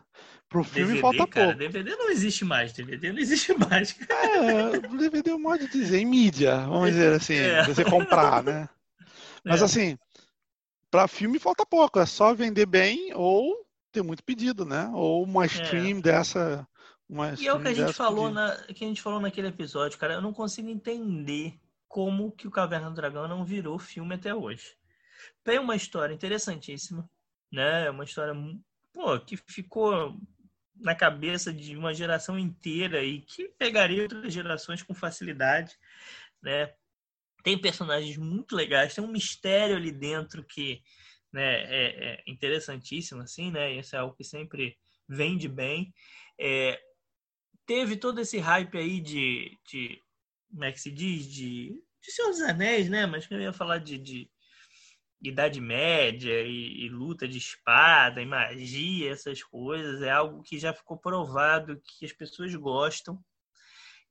Pro 0.48 0.64
filme 0.64 0.94
DVD, 0.94 1.02
falta 1.02 1.28
cara, 1.28 1.46
pouco. 1.48 1.60
DVD 1.60 1.96
não 1.96 2.12
existe 2.12 2.46
mais. 2.46 2.74
DVD 2.74 3.12
não 3.12 3.20
existe 3.20 3.54
mais. 3.58 3.96
É, 4.08 4.80
DVD 4.80 5.32
é 5.32 5.36
um 5.36 5.40
modo 5.40 5.66
de 5.66 5.68
dizer, 5.68 5.98
em 5.98 6.06
mídia, 6.06 6.58
vamos 6.68 6.92
dizer 6.92 7.14
assim, 7.14 7.36
é. 7.36 7.64
você 7.66 7.84
comprar, 7.84 8.44
né? 8.44 8.70
Mas 9.44 9.62
é. 9.62 9.66
assim, 9.66 9.98
para 10.92 11.08
filme 11.08 11.40
falta 11.40 11.66
pouco. 11.66 12.00
É 12.00 12.06
só 12.06 12.36
vender 12.36 12.68
bem 12.68 13.12
ou 13.16 13.63
ter 13.94 14.04
muito 14.04 14.24
pedido, 14.24 14.66
né? 14.66 14.90
Ou 14.94 15.24
uma 15.24 15.44
é. 15.44 15.48
stream 15.48 16.00
é. 16.00 16.02
dessa 16.02 16.68
mas 17.10 17.40
e 17.40 17.48
é 17.48 17.54
o 17.54 17.62
que 17.62 17.68
a 17.68 17.74
gente 17.74 17.94
falou 17.94 18.32
na, 18.32 18.56
que 18.74 18.84
a 18.84 18.88
gente 18.88 19.02
falou 19.02 19.20
naquele 19.20 19.48
episódio, 19.48 20.00
cara. 20.00 20.16
Eu 20.16 20.22
não 20.22 20.34
consigo 20.34 20.70
entender 20.70 21.60
como 21.88 22.32
que 22.32 22.48
o 22.48 22.52
Caverna 22.52 22.90
do 22.90 22.96
Dragão 22.96 23.28
não 23.28 23.46
virou 23.46 23.78
filme 23.78 24.16
até 24.16 24.34
hoje. 24.34 24.76
Tem 25.44 25.60
uma 25.60 25.76
história 25.76 26.14
interessantíssima, 26.14 27.08
né? 27.52 27.90
Uma 27.90 28.04
história 28.04 28.34
pô, 28.92 29.20
que 29.20 29.38
ficou 29.38 30.18
na 30.76 30.96
cabeça 30.96 31.54
de 31.54 31.78
uma 31.78 31.94
geração 31.94 32.38
inteira 32.40 33.04
e 33.04 33.22
que 33.22 33.48
pegaria 33.60 34.02
outras 34.02 34.34
gerações 34.34 34.82
com 34.82 34.94
facilidade, 34.94 35.78
né? 36.42 36.74
Tem 37.44 37.60
personagens 37.60 38.18
muito 38.18 38.56
legais, 38.56 38.96
tem 38.96 39.04
um 39.04 39.12
mistério 39.12 39.76
ali 39.76 39.92
dentro 39.92 40.44
que 40.44 40.82
né, 41.34 41.64
é, 41.64 42.14
é 42.14 42.24
interessantíssimo, 42.28 43.22
assim, 43.22 43.52
né? 43.52 43.74
Isso 43.74 43.96
é 43.96 44.00
algo 44.00 44.16
que 44.16 44.24
sempre 44.24 44.78
vende 45.10 45.48
bem. 45.48 45.94
É, 46.40 46.80
teve 47.66 47.98
todo 47.98 48.22
esse 48.22 48.38
hype 48.38 48.78
aí 48.78 49.02
de, 49.02 49.58
de 49.68 50.00
como 50.50 50.64
é 50.64 50.72
que 50.72 50.80
se 50.80 50.92
diz? 50.92 51.26
De, 51.26 51.70
de 52.02 52.12
Senhor 52.12 52.30
dos 52.30 52.42
Anéis, 52.42 52.90
né? 52.90 53.06
Mas 53.08 53.30
eu 53.30 53.42
ia 53.42 53.52
falar 53.52 53.80
de, 53.80 53.98
de 53.98 54.30
Idade 55.22 55.60
Média 55.60 56.42
e, 56.42 56.86
e, 56.86 56.90
luta 56.90 57.28
de 57.28 57.38
espada 57.38 58.22
e 58.22 58.26
magia, 58.26 59.12
essas 59.12 59.42
coisas. 59.42 60.02
É 60.02 60.12
algo 60.12 60.44
que 60.44 60.60
já 60.60 60.74
ficou 60.74 60.98
provado 60.98 61.82
que 61.82 62.06
as 62.06 62.14
pessoas 62.14 62.54
gostam. 62.56 63.20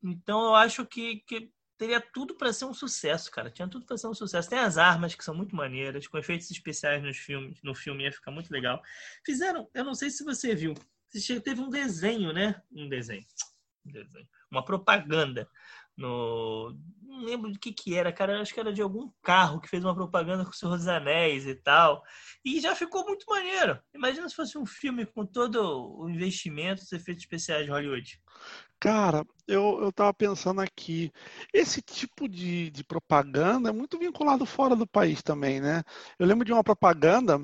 Então 0.02 0.47
eu 0.47 0.55
acho 0.55 0.85
que, 0.85 1.21
que 1.21 1.50
teria 1.83 2.01
tudo 2.01 2.37
para 2.37 2.53
ser 2.53 2.65
um 2.65 2.73
sucesso, 2.73 3.29
cara. 3.29 3.51
Tinha 3.51 3.67
tudo 3.67 3.85
para 3.85 3.97
ser 3.97 4.07
um 4.07 4.15
sucesso. 4.15 4.49
Tem 4.49 4.61
as 4.61 4.79
armas 4.79 5.17
que 5.17 5.25
são 5.25 5.35
muito 5.35 5.57
maneiras, 5.57 6.07
com 6.07 6.17
efeitos 6.17 6.49
especiais 6.49 7.03
nos 7.03 7.17
filmes, 7.17 7.61
no 7.61 7.75
filme 7.75 8.05
ia 8.05 8.12
ficar 8.12 8.31
muito 8.31 8.53
legal. 8.53 8.81
Fizeram, 9.27 9.69
eu 9.75 9.83
não 9.83 9.93
sei 9.93 10.09
se 10.09 10.23
você 10.23 10.55
viu, 10.55 10.75
teve 11.43 11.61
um 11.61 11.69
desenho, 11.69 12.33
né? 12.33 12.62
Um 12.71 12.89
desenho. 12.89 13.27
uma 14.49 14.65
propaganda 14.65 15.49
no. 15.96 16.76
Não 17.02 17.20
lembro 17.20 17.52
de 17.52 17.58
que 17.58 17.72
que 17.72 17.94
era, 17.94 18.12
cara. 18.12 18.40
Acho 18.40 18.54
que 18.54 18.61
era 18.61 18.72
de 18.72 18.80
algum 18.80 19.11
carro 19.22 19.61
que 19.61 19.68
fez 19.68 19.84
uma 19.84 19.94
propaganda 19.94 20.44
com 20.44 20.50
o 20.50 20.54
Senhor 20.54 20.76
dos 20.76 20.88
Anéis 20.88 21.46
e 21.46 21.54
tal. 21.54 22.02
E 22.44 22.61
já 22.61 22.75
ficou 22.75 23.04
muito 23.04 23.26
maneiro. 23.28 23.78
Imagina 23.94 24.28
se 24.28 24.34
fosse 24.34 24.56
um 24.56 24.64
filme 24.66 25.04
com 25.04 25.26
todo 25.26 26.00
o 26.00 26.08
investimento 26.08 26.82
dos 26.82 26.92
efeitos 26.92 27.22
especiais 27.22 27.64
de 27.64 27.70
Hollywood. 27.70 28.20
Cara, 28.80 29.25
eu, 29.46 29.78
eu 29.80 29.92
tava 29.92 30.12
pensando 30.12 30.61
aqui, 30.61 31.12
esse 31.52 31.80
tipo 31.80 32.28
de, 32.28 32.68
de 32.70 32.82
propaganda 32.82 33.68
é 33.68 33.72
muito 33.72 33.96
vinculado 33.96 34.44
fora 34.44 34.75
do 34.75 34.87
país 34.87 35.22
também, 35.22 35.61
né? 35.61 35.84
Eu 36.18 36.26
lembro 36.26 36.44
de 36.44 36.52
uma 36.52 36.64
propaganda 36.64 37.38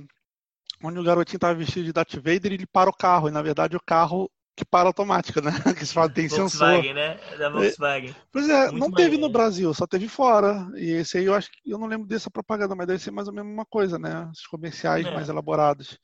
onde 0.83 0.99
o 0.99 1.05
garotinho 1.05 1.37
estava 1.37 1.55
vestido 1.55 1.85
de 1.85 1.93
Darth 1.93 2.15
Vader 2.15 2.51
e 2.51 2.55
ele 2.55 2.67
para 2.67 2.91
o 2.91 2.93
carro, 2.97 3.29
e 3.29 3.33
na 3.33 3.43
verdade 3.43 3.77
o 3.77 3.81
carro 3.81 4.31
que 4.59 4.65
para 4.65 4.89
automática, 4.89 5.41
né? 5.41 5.51
Que 5.79 5.87
se 5.87 5.95
fala, 5.95 6.11
tem 6.13 6.29
Volkswagen, 6.29 6.83
sensor. 6.83 6.95
né? 6.95 7.21
É 7.33 7.37
da 7.39 7.49
Volkswagen. 7.49 8.15
Pois 8.33 8.49
é, 8.49 8.71
Muito 8.71 8.79
não 8.81 8.93
teve 8.93 9.17
maneiro. 9.17 9.21
no 9.21 9.29
Brasil, 9.33 9.73
só 9.73 9.87
teve 9.87 10.09
fora. 10.09 10.69
E 10.77 10.91
esse 10.91 11.19
aí 11.19 11.25
eu 11.27 11.35
acho 11.35 11.51
que 11.51 11.71
eu 11.71 11.79
não 11.79 11.87
lembro 11.87 12.07
dessa 12.07 12.31
propaganda, 12.31 12.75
mas 12.75 12.87
deve 12.87 12.99
ser 13.03 13.11
mais 13.13 13.29
ou 13.29 13.35
menos 13.35 13.53
uma 13.53 13.65
coisa, 13.67 13.99
né? 13.99 14.29
Os 14.33 14.47
comerciais 14.47 15.07
É. 15.07 15.11
mais 15.11 15.29
elaborados. 15.29 15.99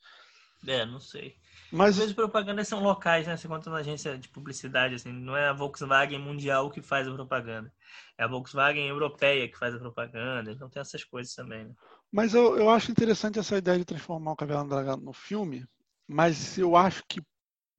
É, 0.67 0.85
não 0.85 0.99
sei. 0.99 1.35
Às 1.65 1.71
Mas 1.71 1.97
vezes 1.97 2.13
propagandas 2.13 2.67
são 2.67 2.81
locais, 2.81 3.27
né? 3.27 3.35
Você 3.37 3.47
conta 3.47 3.69
na 3.69 3.77
agência 3.77 4.17
de 4.17 4.29
publicidade, 4.29 4.95
assim, 4.95 5.11
não 5.11 5.35
é 5.35 5.47
a 5.49 5.53
Volkswagen 5.53 6.19
mundial 6.19 6.71
que 6.71 6.81
faz 6.81 7.07
a 7.07 7.13
propaganda. 7.13 7.71
É 8.17 8.23
a 8.23 8.27
Volkswagen 8.27 8.87
europeia 8.87 9.47
que 9.49 9.57
faz 9.57 9.75
a 9.75 9.79
propaganda. 9.79 10.51
Então 10.51 10.69
tem 10.69 10.79
essas 10.81 11.03
coisas 11.03 11.33
também, 11.35 11.65
né? 11.65 11.73
Mas 12.11 12.33
eu, 12.33 12.57
eu 12.57 12.69
acho 12.69 12.91
interessante 12.91 13.37
essa 13.39 13.57
ideia 13.57 13.77
de 13.77 13.85
transformar 13.85 14.31
o 14.31 14.35
Caverna 14.35 14.63
do 14.63 14.69
Dragão 14.69 14.97
no 14.97 15.11
filme, 15.13 15.65
mas 16.07 16.57
eu 16.57 16.75
acho 16.75 17.03
que 17.09 17.21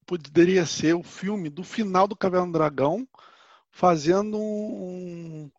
poderia 0.06 0.64
ser 0.66 0.94
o 0.94 1.02
filme 1.02 1.50
do 1.50 1.64
final 1.64 2.06
do 2.06 2.16
Caverna 2.16 2.46
do 2.46 2.52
Dragão, 2.52 3.06
fazendo 3.70 4.38
um- 4.38 5.50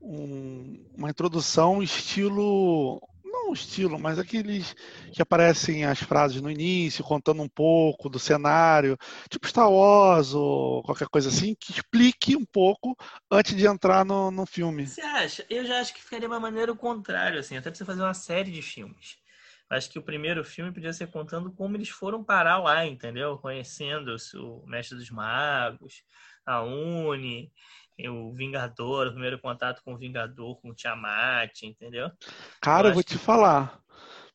um- 0.00 0.84
uma 0.96 1.10
introdução 1.10 1.82
estilo. 1.82 3.00
Não 3.24 3.52
estilo, 3.52 3.98
mas 3.98 4.18
aqueles 4.18 4.74
que 5.12 5.22
aparecem 5.22 5.84
as 5.84 6.00
frases 6.00 6.40
no 6.40 6.50
início, 6.50 7.04
contando 7.04 7.42
um 7.42 7.48
pouco 7.48 8.08
do 8.08 8.18
cenário, 8.18 8.96
tipo 9.30 9.46
Star 9.46 9.70
Wars 9.70 10.34
ou 10.34 10.82
qualquer 10.82 11.06
coisa 11.08 11.28
assim, 11.28 11.54
que 11.54 11.70
explique 11.70 12.36
um 12.36 12.44
pouco 12.44 12.96
antes 13.30 13.54
de 13.56 13.66
entrar 13.66 14.04
no, 14.04 14.32
no 14.32 14.46
filme. 14.46 14.84
Você 14.86 15.00
acha? 15.00 15.46
Eu 15.48 15.64
já 15.64 15.80
acho 15.80 15.94
que 15.94 16.02
ficaria 16.02 16.26
uma 16.26 16.40
maneira 16.40 16.72
o 16.72 16.76
contrário, 16.76 17.38
assim, 17.38 17.56
até 17.56 17.70
pra 17.70 17.76
você 17.78 17.84
fazer 17.84 18.02
uma 18.02 18.14
série 18.14 18.50
de 18.50 18.62
filmes. 18.62 19.16
Acho 19.68 19.90
que 19.90 19.98
o 19.98 20.02
primeiro 20.02 20.44
filme 20.44 20.72
podia 20.72 20.92
ser 20.92 21.08
contando 21.10 21.52
como 21.52 21.76
eles 21.76 21.88
foram 21.88 22.22
parar 22.22 22.58
lá, 22.58 22.86
entendeu? 22.86 23.36
Conhecendo 23.38 24.14
o 24.36 24.66
Mestre 24.66 24.96
dos 24.96 25.10
Magos, 25.10 26.02
a 26.44 26.62
Uni, 26.62 27.52
o 28.08 28.32
Vingador, 28.32 29.08
o 29.08 29.12
primeiro 29.12 29.40
contato 29.40 29.82
com 29.84 29.94
o 29.94 29.98
Vingador, 29.98 30.60
com 30.60 30.70
o 30.70 30.74
Tiamat, 30.74 31.62
entendeu? 31.62 32.10
Cara, 32.60 32.88
Eu 32.88 32.90
eu 32.90 32.94
vou 32.94 33.02
te 33.02 33.18
falar. 33.18 33.80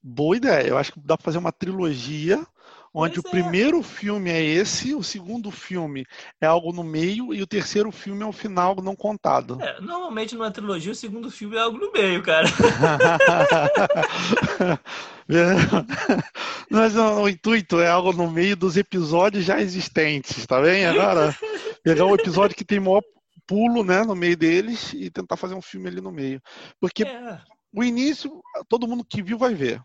Boa 0.04 0.36
ideia. 0.36 0.68
Eu 0.68 0.78
acho 0.78 0.94
que 0.94 1.00
dá 1.00 1.16
pra 1.18 1.24
fazer 1.24 1.38
uma 1.38 1.52
trilogia 1.52 2.46
onde 2.94 3.22
Pois 3.22 3.26
o 3.26 3.28
é. 3.28 3.42
primeiro 3.42 3.82
filme 3.82 4.30
é 4.30 4.42
esse, 4.42 4.94
o 4.94 5.04
segundo 5.04 5.50
filme 5.50 6.06
é 6.40 6.46
algo 6.46 6.74
no 6.74 6.84
meio 6.84 7.34
e 7.34 7.42
o 7.42 7.48
terceiro 7.48 7.92
filme 7.92 8.24
é 8.24 8.26
o 8.26 8.32
final 8.32 8.76
não 8.82 8.96
contado. 8.96 9.60
É, 9.62 9.80
normalmente 9.82 10.36
numa 10.36 10.52
trilogia 10.52 10.92
o 10.92 10.96
segundo 10.96 11.32
filme 11.32 11.56
é 11.56 11.60
algo 11.60 11.78
no 11.78 11.92
meio, 11.92 12.22
cara. 12.22 12.48
Mas 16.70 16.96
o, 16.96 17.30
intuito 17.30 17.80
é 17.80 17.88
algo 17.88 18.12
no 18.12 18.30
meio 18.30 18.56
dos 18.56 18.78
episódios 18.78 19.46
já 19.46 19.62
existentes, 19.62 20.46
tá 20.46 20.62
bem? 20.62 20.86
Agora, 20.86 21.36
pegar 21.84 22.06
um 22.06 22.16
episódio 22.16 22.56
que 22.56 22.66
tem 22.66 22.80
maior 22.80 23.02
pulo, 23.48 23.84
né, 23.84 24.04
no 24.04 24.16
meio 24.16 24.38
deles 24.38 24.94
e 24.94 25.10
tentar 25.10 25.36
fazer 25.36 25.56
um 25.56 25.62
filme 25.62 25.88
ali 25.88 26.02
no 26.02 26.12
meio. 26.12 26.42
Porque 26.80 27.04
É, 27.04 27.40
o 27.74 27.84
início, 27.84 28.42
todo 28.68 28.88
mundo 28.88 29.04
que 29.04 29.22
viu 29.22 29.38
vai 29.38 29.54
ver. 29.54 29.82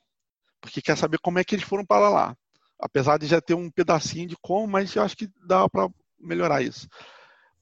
Porque 0.61 0.83
quer 0.83 0.97
saber 0.97 1.19
como 1.19 1.39
é 1.39 1.45
que 1.45 1.55
eles 1.55 1.65
foram 1.65 1.85
para 1.85 2.09
lá. 2.09 2.37
Apesar 2.79 3.19
de 3.19 3.27
já 3.27 3.41
ter 3.41 3.55
um 3.55 3.71
pedacinho 3.71 4.29
de 4.29 4.37
como, 4.41 4.67
mas 4.67 4.95
eu 4.95 5.03
acho 5.03 5.17
que 5.17 5.29
dá 5.47 5.69
para 5.69 5.89
melhorar 6.19 6.63
isso. 6.63 6.89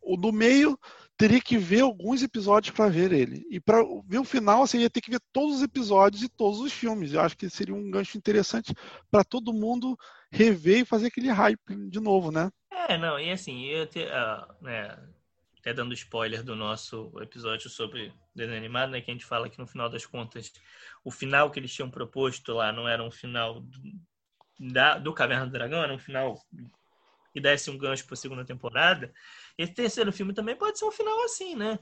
O 0.00 0.16
do 0.16 0.32
meio 0.32 0.78
teria 1.16 1.40
que 1.40 1.56
ver 1.56 1.80
alguns 1.80 2.22
episódios 2.22 2.74
para 2.74 2.90
ver 2.90 3.12
ele. 3.12 3.46
E 3.50 3.60
para 3.60 3.82
ver 4.06 4.18
o 4.18 4.24
final, 4.24 4.66
você 4.66 4.78
ia 4.78 4.90
ter 4.90 5.00
que 5.00 5.10
ver 5.10 5.20
todos 5.32 5.56
os 5.56 5.62
episódios 5.62 6.22
e 6.22 6.28
todos 6.28 6.60
os 6.60 6.72
filmes. 6.72 7.12
Eu 7.12 7.20
acho 7.20 7.36
que 7.36 7.48
seria 7.48 7.74
um 7.74 7.90
gancho 7.90 8.18
interessante 8.18 8.74
para 9.10 9.24
todo 9.24 9.52
mundo 9.52 9.96
rever 10.30 10.80
e 10.80 10.84
fazer 10.84 11.06
aquele 11.06 11.30
hype 11.30 11.88
de 11.88 12.00
novo, 12.00 12.30
né? 12.30 12.50
É, 12.88 12.98
não, 12.98 13.18
e 13.18 13.30
assim, 13.30 13.64
eu 13.66 13.86
te, 13.86 14.02
ah, 14.02 14.46
né, 14.60 14.98
até 15.60 15.72
dando 15.72 15.94
spoiler 15.94 16.42
do 16.42 16.54
nosso 16.54 17.10
episódio 17.20 17.70
sobre 17.70 18.12
desenho 18.34 18.58
animado, 18.58 18.90
né, 18.90 19.00
que 19.00 19.10
a 19.10 19.14
gente 19.14 19.24
fala 19.24 19.48
que 19.48 19.58
no 19.58 19.66
final 19.66 19.88
das 19.88 20.04
contas, 20.04 20.52
o 21.02 21.10
final 21.10 21.50
que 21.50 21.58
eles 21.58 21.72
tinham 21.72 21.88
proposto 21.88 22.52
lá 22.52 22.72
não 22.72 22.86
era 22.86 23.02
um 23.02 23.10
final 23.10 23.64
da, 24.58 24.98
do 24.98 25.12
Caverna 25.12 25.46
do 25.46 25.52
Dragão, 25.52 25.82
era 25.82 25.94
um 25.94 25.98
final 25.98 26.38
que 27.32 27.40
desse 27.40 27.70
um 27.70 27.78
gancho 27.78 28.04
para 28.06 28.14
a 28.14 28.16
segunda 28.16 28.44
temporada. 28.44 29.12
Esse 29.58 29.74
terceiro 29.74 30.12
filme 30.12 30.32
também 30.32 30.56
pode 30.56 30.78
ser 30.78 30.84
um 30.84 30.92
final 30.92 31.24
assim, 31.24 31.56
né? 31.56 31.78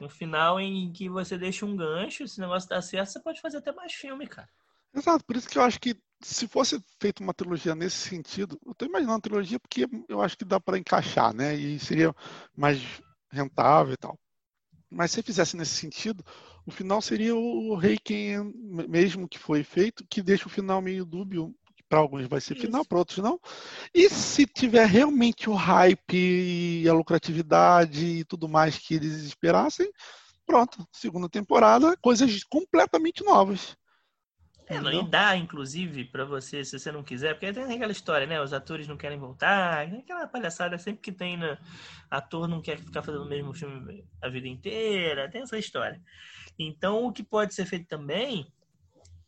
Um 0.00 0.08
final 0.08 0.60
em 0.60 0.92
que 0.92 1.08
você 1.08 1.38
deixa 1.38 1.64
um 1.64 1.74
gancho, 1.76 2.28
se 2.28 2.38
o 2.38 2.42
negócio 2.42 2.68
dá 2.68 2.82
certo, 2.82 3.10
você 3.10 3.20
pode 3.20 3.40
fazer 3.40 3.58
até 3.58 3.72
mais 3.72 3.94
filme, 3.94 4.26
cara. 4.26 4.48
Exato, 4.94 5.24
por 5.24 5.36
isso 5.36 5.48
que 5.48 5.58
eu 5.58 5.62
acho 5.62 5.80
que 5.80 5.96
se 6.20 6.46
fosse 6.46 6.82
feita 7.00 7.22
uma 7.22 7.34
trilogia 7.34 7.74
nesse 7.74 7.96
sentido, 7.96 8.58
eu 8.64 8.72
estou 8.72 8.88
imaginando 8.88 9.14
uma 9.14 9.20
trilogia 9.20 9.58
porque 9.58 9.86
eu 10.08 10.20
acho 10.20 10.36
que 10.36 10.44
dá 10.44 10.60
para 10.60 10.78
encaixar, 10.78 11.34
né? 11.34 11.54
E 11.54 11.78
seria 11.78 12.14
mais 12.56 12.80
rentável 13.30 13.94
e 13.94 13.96
tal. 13.96 14.18
Mas 14.90 15.10
se 15.10 15.22
fizesse 15.22 15.56
nesse 15.56 15.74
sentido, 15.74 16.24
o 16.64 16.70
final 16.70 17.02
seria 17.02 17.34
o 17.34 17.74
Reiken 17.74 18.52
mesmo 18.88 19.28
que 19.28 19.38
foi 19.38 19.64
feito, 19.64 20.06
que 20.08 20.22
deixa 20.22 20.46
o 20.46 20.50
final 20.50 20.80
meio 20.80 21.04
dúbio. 21.04 21.54
Para 21.94 22.00
alguns 22.00 22.26
vai 22.26 22.40
ser 22.40 22.56
final, 22.56 22.84
para 22.84 22.98
outros 22.98 23.18
não. 23.18 23.38
E 23.94 24.10
se 24.10 24.46
tiver 24.46 24.84
realmente 24.84 25.48
o 25.48 25.54
hype 25.54 26.12
e 26.12 26.88
a 26.88 26.92
lucratividade 26.92 28.04
e 28.04 28.24
tudo 28.24 28.48
mais 28.48 28.76
que 28.76 28.94
eles 28.94 29.22
esperassem, 29.22 29.88
pronto, 30.44 30.84
segunda 30.90 31.28
temporada, 31.28 31.96
coisas 31.98 32.42
completamente 32.42 33.22
novas. 33.22 33.76
É, 34.66 34.80
não, 34.80 34.90
e 34.90 35.08
dá, 35.08 35.36
inclusive, 35.36 36.06
pra 36.06 36.24
você, 36.24 36.64
se 36.64 36.76
você 36.76 36.90
não 36.90 37.04
quiser, 37.04 37.34
porque 37.34 37.52
tem 37.52 37.76
aquela 37.76 37.92
história, 37.92 38.26
né? 38.26 38.42
Os 38.42 38.52
atores 38.52 38.88
não 38.88 38.96
querem 38.96 39.16
voltar, 39.16 39.82
aquela 39.86 40.26
palhaçada 40.26 40.76
sempre 40.78 41.00
que 41.00 41.12
tem, 41.12 41.36
né? 41.36 41.56
Ator 42.10 42.48
não 42.48 42.60
quer 42.60 42.78
ficar 42.78 43.02
fazendo 43.02 43.22
o 43.22 43.28
mesmo 43.28 43.54
filme 43.54 44.04
a 44.20 44.28
vida 44.28 44.48
inteira, 44.48 45.30
tem 45.30 45.42
essa 45.42 45.56
história. 45.56 46.02
Então, 46.58 47.04
o 47.04 47.12
que 47.12 47.22
pode 47.22 47.54
ser 47.54 47.66
feito 47.66 47.86
também 47.86 48.52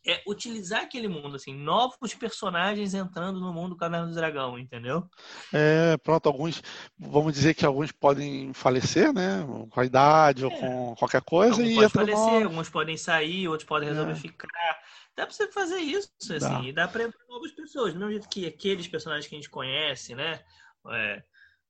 é 0.07 0.23
utilizar 0.27 0.83
aquele 0.83 1.09
mundo, 1.09 1.37
assim, 1.37 1.55
novos 1.55 2.15
personagens 2.15 2.95
entrando 2.95 3.41
no 3.41 3.53
mundo 3.53 3.77
Caverna 3.77 4.07
do 4.07 4.15
Dragão, 4.15 4.59
entendeu? 4.59 5.09
É, 5.53 5.97
pronto, 5.99 6.29
alguns, 6.29 6.63
vamos 6.99 7.33
dizer 7.33 7.55
que 7.55 7.67
alguns 7.67 7.91
podem 7.91 8.53
falecer, 8.53 9.13
né? 9.13 9.45
Com 9.71 9.81
a 9.81 9.85
idade 9.85 10.45
ou 10.45 10.51
É. 10.53 10.61
com 10.61 10.95
qualquer 10.97 11.23
coisa 11.23 11.55
Alguns 11.55 11.71
e 11.71 11.75
podem 11.75 11.89
falecer, 11.91 12.33
novos. 12.33 12.45
alguns 12.45 12.69
podem 12.71 12.97
sair, 12.97 13.49
outros 13.49 13.69
podem 13.69 13.89
resolver 13.89 14.13
É. 14.13 14.15
ficar. 14.15 14.79
Dá 15.17 15.27
pra 15.27 15.35
você 15.35 15.51
fazer 15.51 15.79
isso, 15.79 16.11
assim, 16.23 16.39
Dá. 16.39 16.63
e 16.63 16.73
dá 16.73 16.87
pra 16.87 17.05
entrar 17.05 17.25
novas 17.29 17.51
pessoas. 17.53 17.93
Do 17.93 17.99
mesmo 17.99 18.13
jeito 18.13 18.29
que 18.29 18.47
aqueles 18.47 18.87
personagens 18.87 19.27
que 19.27 19.35
a 19.35 19.39
gente 19.39 19.51
conhece, 19.51 20.15
né? 20.15 20.41
É, 20.89 21.23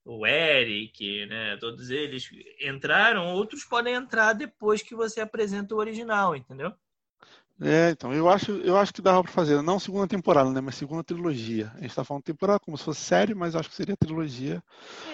o 0.05 0.27
Eric, 0.27 1.27
né? 1.27 1.57
Todos 1.57 1.91
eles 1.91 2.29
entraram, 2.61 3.33
outros 3.35 3.65
podem 3.65 3.95
entrar 3.95 4.35
depois 4.35 4.83
que 4.83 4.95
você 4.95 5.21
apresenta 5.21 5.75
o 5.75 5.79
original, 5.79 6.37
entendeu? 6.37 6.73
É, 7.61 7.91
então, 7.91 8.13
eu 8.13 8.29
acho, 8.29 8.53
eu 8.53 8.77
acho 8.77 8.93
que 8.93 9.01
dava 9.01 9.23
para 9.23 9.33
fazer, 9.33 9.63
não 9.63 9.79
segunda 9.79 10.07
temporada, 10.07 10.51
né? 10.51 10.61
Mas 10.61 10.75
segunda 10.75 11.03
trilogia. 11.03 11.73
A 11.77 11.81
gente 11.81 11.95
tá 11.95 12.05
falando 12.05 12.23
temporada 12.23 12.61
como 12.61 12.77
se 12.77 12.85
fosse 12.85 13.01
série, 13.01 13.35
mas 13.35 13.57
acho 13.57 13.69
que 13.71 13.75
seria 13.75 13.97
trilogia. 13.97 14.63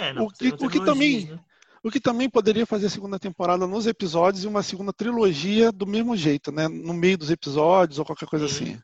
É, 0.00 0.12
não, 0.12 0.24
O 0.24 0.30
que- 0.32 0.48
o 0.48 0.68
que 0.68 0.84
também- 0.84 1.26
né? 1.26 1.38
O 1.84 1.90
que 1.90 2.00
também 2.00 2.30
poderia 2.30 2.64
fazer 2.64 2.86
a 2.86 2.90
segunda 2.90 3.18
temporada 3.18 3.66
nos 3.66 3.86
episódios 3.86 4.44
e 4.44 4.46
uma 4.48 4.62
segunda 4.62 4.92
trilogia 4.92 5.72
do 5.72 5.84
mesmo 5.86 6.16
jeito, 6.16 6.52
né? 6.52 6.68
No 6.68 6.94
meio 6.94 7.18
dos 7.18 7.30
episódios 7.30 7.98
ou 7.98 8.04
qualquer 8.04 8.28
coisa 8.28 8.46
Sim. 8.48 8.54
assim. 8.74 8.82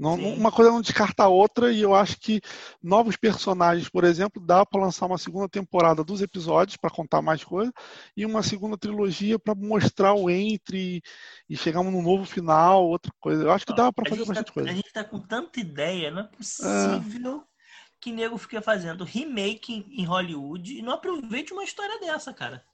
Não, 0.00 0.14
uma 0.14 0.50
coisa 0.50 0.70
não 0.70 0.80
descarta 0.80 1.24
a 1.24 1.28
outra, 1.28 1.70
e 1.70 1.82
eu 1.82 1.94
acho 1.94 2.18
que 2.18 2.40
novos 2.82 3.16
personagens, 3.16 3.86
por 3.90 4.02
exemplo, 4.02 4.42
dá 4.42 4.64
para 4.64 4.80
lançar 4.80 5.04
uma 5.04 5.18
segunda 5.18 5.46
temporada 5.46 6.02
dos 6.02 6.22
episódios 6.22 6.78
para 6.78 6.88
contar 6.88 7.20
mais 7.20 7.44
coisas, 7.44 7.70
e 8.16 8.24
uma 8.24 8.42
segunda 8.42 8.78
trilogia 8.78 9.38
para 9.38 9.54
mostrar 9.54 10.14
o 10.14 10.30
entre 10.30 11.02
e 11.48 11.54
chegar 11.54 11.82
num 11.82 12.00
novo 12.00 12.24
final, 12.24 12.86
outra 12.86 13.12
coisa. 13.20 13.42
Eu 13.42 13.52
acho 13.52 13.66
que 13.66 13.74
dá 13.74 13.92
para 13.92 14.08
fazer 14.08 14.24
gente 14.24 14.26
tá- 14.28 14.32
bastante 14.34 14.52
coisa. 14.54 14.70
A 14.70 14.74
gente 14.74 14.92
tá 14.92 15.04
com 15.04 15.20
tanta 15.20 15.60
ideia, 15.60 16.10
não 16.10 16.20
é 16.20 16.24
possível 16.24 17.44
que 18.00 18.10
nego 18.10 18.38
fique 18.38 18.58
fazendo 18.62 19.04
remake 19.04 19.74
em- 19.74 20.00
em 20.00 20.06
Hollywood 20.06 20.78
e 20.78 20.80
não 20.80 20.94
aproveite 20.94 21.52
uma 21.52 21.62
história 21.62 22.00
dessa, 22.00 22.32
cara. 22.32 22.64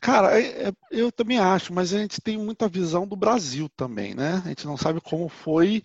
Cara, 0.00 0.40
é- 0.40 0.68
é- 0.68 0.72
eu 0.90 1.10
também 1.10 1.38
acho, 1.38 1.72
mas 1.72 1.92
a 1.92 1.98
gente 1.98 2.20
tem 2.20 2.38
muita 2.38 2.68
visão 2.68 3.06
do 3.08 3.16
Brasil 3.16 3.68
também, 3.76 4.14
né? 4.14 4.40
A 4.44 4.48
gente 4.48 4.66
não 4.66 4.76
sabe 4.76 5.00
como 5.00 5.28
foi 5.28 5.82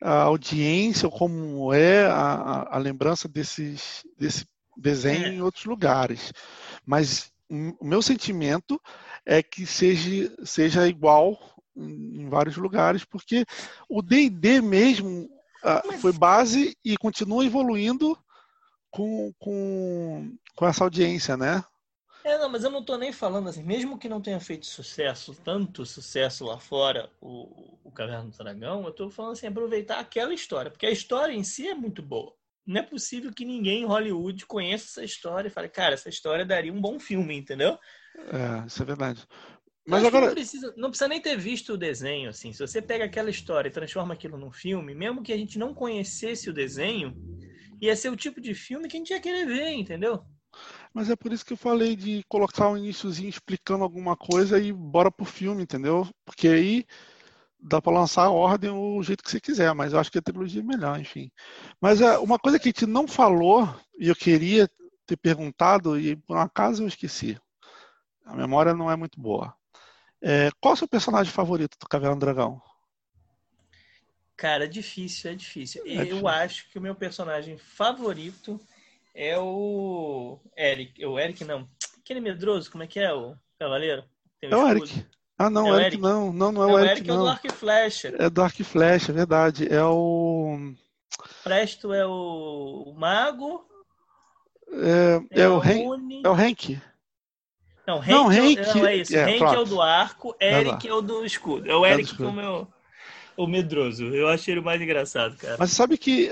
a 0.00 0.22
audiência 0.22 1.06
ou 1.06 1.12
como 1.12 1.72
é 1.72 2.06
a, 2.06 2.68
a- 2.70 2.78
lembrança 2.78 3.28
desses, 3.28 4.04
desse 4.18 4.46
desenho 4.76 5.26
é. 5.26 5.28
em 5.30 5.42
outros 5.42 5.64
lugares. 5.64 6.32
Mas 6.84 7.30
o 7.48 7.84
meu 7.84 8.02
sentimento 8.02 8.80
é 9.24 9.42
que 9.42 9.66
seja, 9.66 10.32
seja 10.44 10.88
igual 10.88 11.38
em 11.76 12.28
vários 12.28 12.56
lugares, 12.56 13.04
porque 13.04 13.44
o 13.88 14.00
D&D 14.02 14.60
mesmo 14.60 15.28
uh, 15.64 15.92
foi 15.98 16.12
base 16.12 16.76
e 16.84 16.96
continua 16.96 17.44
evoluindo 17.44 18.16
com, 18.90 19.32
com, 19.38 20.34
com 20.54 20.66
essa 20.66 20.84
audiência, 20.84 21.36
né? 21.36 21.62
É, 22.26 22.36
não, 22.38 22.48
mas 22.48 22.64
eu 22.64 22.70
não 22.70 22.80
estou 22.80 22.98
nem 22.98 23.12
falando 23.12 23.48
assim, 23.48 23.62
mesmo 23.62 23.96
que 23.96 24.08
não 24.08 24.20
tenha 24.20 24.40
feito 24.40 24.66
sucesso, 24.66 25.32
tanto 25.44 25.86
sucesso 25.86 26.44
lá 26.44 26.58
fora, 26.58 27.08
o, 27.20 27.78
o 27.84 27.92
Caverna 27.92 28.28
do 28.28 28.36
Dragão, 28.36 28.82
eu 28.82 28.88
estou 28.88 29.08
falando 29.08 29.34
assim, 29.34 29.46
aproveitar 29.46 30.00
aquela 30.00 30.34
história, 30.34 30.68
porque 30.68 30.86
a 30.86 30.90
história 30.90 31.32
em 31.32 31.44
si 31.44 31.68
é 31.68 31.74
muito 31.74 32.02
boa. 32.02 32.34
Não 32.66 32.80
é 32.80 32.82
possível 32.82 33.32
que 33.32 33.44
ninguém 33.44 33.82
em 33.82 33.86
Hollywood 33.86 34.44
conheça 34.44 34.86
essa 34.86 35.04
história 35.04 35.46
e 35.46 35.52
fale, 35.52 35.68
cara, 35.68 35.94
essa 35.94 36.08
história 36.08 36.44
daria 36.44 36.72
um 36.72 36.80
bom 36.80 36.98
filme, 36.98 37.36
entendeu? 37.36 37.78
É, 38.16 38.66
isso 38.66 38.82
é 38.82 38.84
verdade. 38.84 39.24
Mas 39.86 40.04
agora. 40.04 40.26
Não 40.26 40.34
precisa, 40.34 40.74
não 40.76 40.88
precisa 40.88 41.06
nem 41.06 41.20
ter 41.20 41.38
visto 41.38 41.74
o 41.74 41.78
desenho, 41.78 42.30
assim. 42.30 42.52
Se 42.52 42.58
você 42.58 42.82
pega 42.82 43.04
aquela 43.04 43.30
história 43.30 43.68
e 43.68 43.72
transforma 43.72 44.14
aquilo 44.14 44.36
num 44.36 44.50
filme, 44.50 44.96
mesmo 44.96 45.22
que 45.22 45.32
a 45.32 45.36
gente 45.36 45.60
não 45.60 45.72
conhecesse 45.72 46.50
o 46.50 46.52
desenho, 46.52 47.14
ia 47.80 47.94
ser 47.94 48.08
o 48.08 48.16
tipo 48.16 48.40
de 48.40 48.52
filme 48.52 48.88
que 48.88 48.96
a 48.96 48.98
gente 48.98 49.10
ia 49.10 49.20
querer 49.20 49.46
ver, 49.46 49.70
entendeu? 49.70 50.26
Mas 50.96 51.10
é 51.10 51.14
por 51.14 51.30
isso 51.30 51.44
que 51.44 51.52
eu 51.52 51.58
falei 51.58 51.94
de 51.94 52.24
colocar 52.26 52.70
um 52.70 52.76
iníciozinho 52.78 53.28
explicando 53.28 53.84
alguma 53.84 54.16
coisa 54.16 54.58
e 54.58 54.72
bora 54.72 55.10
pro 55.10 55.26
filme, 55.26 55.62
entendeu? 55.62 56.08
Porque 56.24 56.48
aí 56.48 56.86
dá 57.60 57.82
para 57.82 57.92
lançar 57.92 58.24
a 58.24 58.30
ordem 58.30 58.70
o 58.70 59.02
jeito 59.02 59.22
que 59.22 59.30
você 59.30 59.38
quiser, 59.38 59.74
mas 59.74 59.92
eu 59.92 59.98
acho 59.98 60.10
que 60.10 60.16
a 60.16 60.22
trilogia 60.22 60.62
é 60.62 60.64
melhor, 60.64 60.98
enfim. 60.98 61.30
Mas 61.78 62.00
é, 62.00 62.16
uma 62.16 62.38
coisa 62.38 62.58
que 62.58 62.70
a 62.70 62.72
gente 62.72 62.86
não 62.86 63.06
falou 63.06 63.68
e 63.98 64.08
eu 64.08 64.16
queria 64.16 64.70
ter 65.04 65.18
perguntado 65.18 66.00
e 66.00 66.16
por 66.16 66.38
um 66.38 66.40
acaso 66.40 66.84
eu 66.84 66.88
esqueci. 66.88 67.38
A 68.24 68.34
memória 68.34 68.72
não 68.72 68.90
é 68.90 68.96
muito 68.96 69.20
boa. 69.20 69.54
É, 70.22 70.50
qual 70.62 70.72
é 70.72 70.76
o 70.76 70.78
seu 70.78 70.88
personagem 70.88 71.30
favorito 71.30 71.76
do 71.78 71.86
Caverna 71.86 72.16
do 72.16 72.20
Dragão? 72.20 72.58
Cara, 74.34 74.64
é 74.64 74.68
difícil, 74.68 75.30
é 75.30 75.34
difícil. 75.34 75.82
É 75.84 75.90
eu 75.90 76.04
difícil. 76.04 76.28
acho 76.28 76.70
que 76.70 76.78
o 76.78 76.82
meu 76.82 76.94
personagem 76.94 77.58
favorito 77.58 78.58
é 79.16 79.38
o 79.38 80.38
Eric. 80.56 81.04
O 81.04 81.18
Eric 81.18 81.44
não. 81.44 81.66
Aquele 81.98 82.20
medroso, 82.20 82.70
como 82.70 82.84
é 82.84 82.86
que 82.86 83.00
é 83.00 83.12
o 83.12 83.34
cavaleiro? 83.58 84.04
é 84.42 84.54
o 84.54 84.68
Eric. 84.68 85.06
Ah, 85.38 85.50
não, 85.50 85.66
é 85.66 85.70
o 85.70 85.74
Eric, 85.74 85.86
Eric, 85.86 86.02
não. 86.02 86.32
Não, 86.32 86.52
não 86.52 86.62
é, 86.62 86.70
é 86.70 86.74
o 86.74 86.78
Eric, 86.78 86.92
Eric 86.92 87.08
não. 87.08 87.14
é 87.14 87.18
o 87.18 87.22
do 87.22 87.28
Arc 87.28 87.52
Flecha. 87.52 88.14
É 88.18 88.30
do 88.30 88.42
Arc 88.42 88.60
Flecha, 88.62 89.12
é 89.12 89.14
verdade. 89.14 89.72
É 89.72 89.82
o... 89.82 90.72
Presto 91.42 91.92
é 91.92 92.06
o 92.06 92.94
mago. 92.96 93.66
É, 94.70 95.40
é, 95.40 95.42
é 95.42 95.48
o, 95.48 95.58
Ren... 95.58 95.82
é 96.22 96.28
o 96.28 96.32
Hank. 96.32 96.80
Não, 97.86 97.98
Hank, 97.98 98.08
não, 98.08 98.28
Hank... 98.28 98.58
É, 98.58 98.74
não, 98.74 98.86
é 98.86 98.96
isso. 98.96 99.16
É, 99.16 99.24
Hank 99.24 99.54
é 99.54 99.58
o 99.58 99.64
do 99.64 99.80
arco, 99.80 100.36
Eric 100.40 100.88
é 100.88 100.92
o 100.92 101.00
do 101.00 101.24
escudo. 101.24 101.70
É 101.70 101.74
o 101.74 101.86
Eric 101.86 102.12
é 102.12 102.16
como 102.16 102.40
é 102.40 102.66
o 103.36 103.46
medroso. 103.46 104.06
Eu 104.06 104.28
achei 104.28 104.54
ele 104.54 104.60
mais 104.60 104.80
engraçado, 104.80 105.36
cara. 105.36 105.56
Mas 105.58 105.70
sabe 105.70 105.96
que 105.96 106.30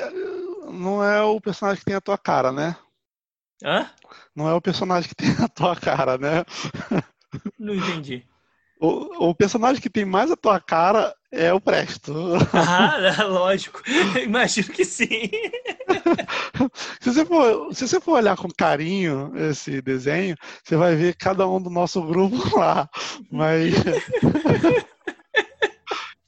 não 0.71 1.03
é 1.03 1.23
o 1.23 1.41
personagem 1.41 1.81
que 1.81 1.87
tem 1.87 1.95
a 1.95 2.01
tua 2.01 2.19
cara, 2.19 2.53
né? 2.53 2.77
Hã? 3.65 3.89
Não 4.35 4.49
é 4.49 4.55
o 4.55 4.61
personagem 4.61 5.09
que 5.09 5.15
tem 5.15 5.31
a 5.43 5.49
tua 5.49 5.77
cara, 5.77 6.19
né? 6.19 6.45
Não 7.59 7.75
entendi. 7.75 8.27
O, 8.81 9.31
o 9.31 9.35
personagem 9.35 9.81
que 9.81 9.89
tem 9.89 10.05
mais 10.05 10.31
a 10.31 10.37
tua 10.37 10.61
cara 10.61 11.15
é 11.33 11.51
o 11.53 11.61
Presto. 11.61 12.13
Ah, 12.53 12.99
lógico. 13.25 13.83
Imagino 14.23 14.69
que 14.69 14.85
sim. 14.85 15.31
se, 17.01 17.13
você 17.13 17.25
for, 17.25 17.75
se 17.75 17.89
você 17.89 18.01
for 18.01 18.19
olhar 18.19 18.37
com 18.37 18.49
carinho 18.49 19.33
esse 19.37 19.81
desenho, 19.81 20.37
você 20.63 20.77
vai 20.77 20.95
ver 20.95 21.17
cada 21.17 21.49
um 21.49 21.63
do 21.63 21.71
nosso 21.71 22.03
grupo 22.03 22.37
lá. 22.59 22.89
Mas. 23.31 23.73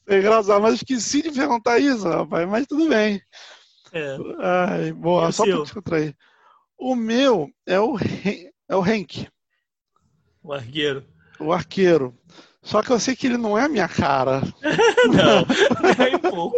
é 0.08 0.18
engraçado, 0.18 0.62
mas 0.62 0.76
esqueci 0.76 1.22
de 1.22 1.32
perguntar 1.32 1.78
isso, 1.78 2.08
rapaz, 2.08 2.48
mas 2.48 2.66
tudo 2.66 2.88
bem. 2.88 3.20
É. 3.96 4.16
Ai, 4.38 4.92
boa, 4.92 5.32
só 5.32 5.44
para 5.44 5.62
descontrair. 5.62 6.14
O 6.78 6.94
meu 6.94 7.50
é 7.66 7.80
o, 7.80 7.96
é 8.68 8.76
o 8.76 8.86
Henk. 8.86 9.26
O 10.42 10.52
arqueiro. 10.52 11.04
O 11.40 11.52
arqueiro. 11.52 12.14
Só 12.62 12.82
que 12.82 12.90
eu 12.90 12.98
sei 12.98 13.14
que 13.14 13.26
ele 13.26 13.36
não 13.36 13.56
é 13.56 13.64
a 13.64 13.68
minha 13.68 13.88
cara. 13.88 14.42
não, 15.06 15.46
nem 15.96 16.16
um 16.16 16.18
pouco. 16.18 16.56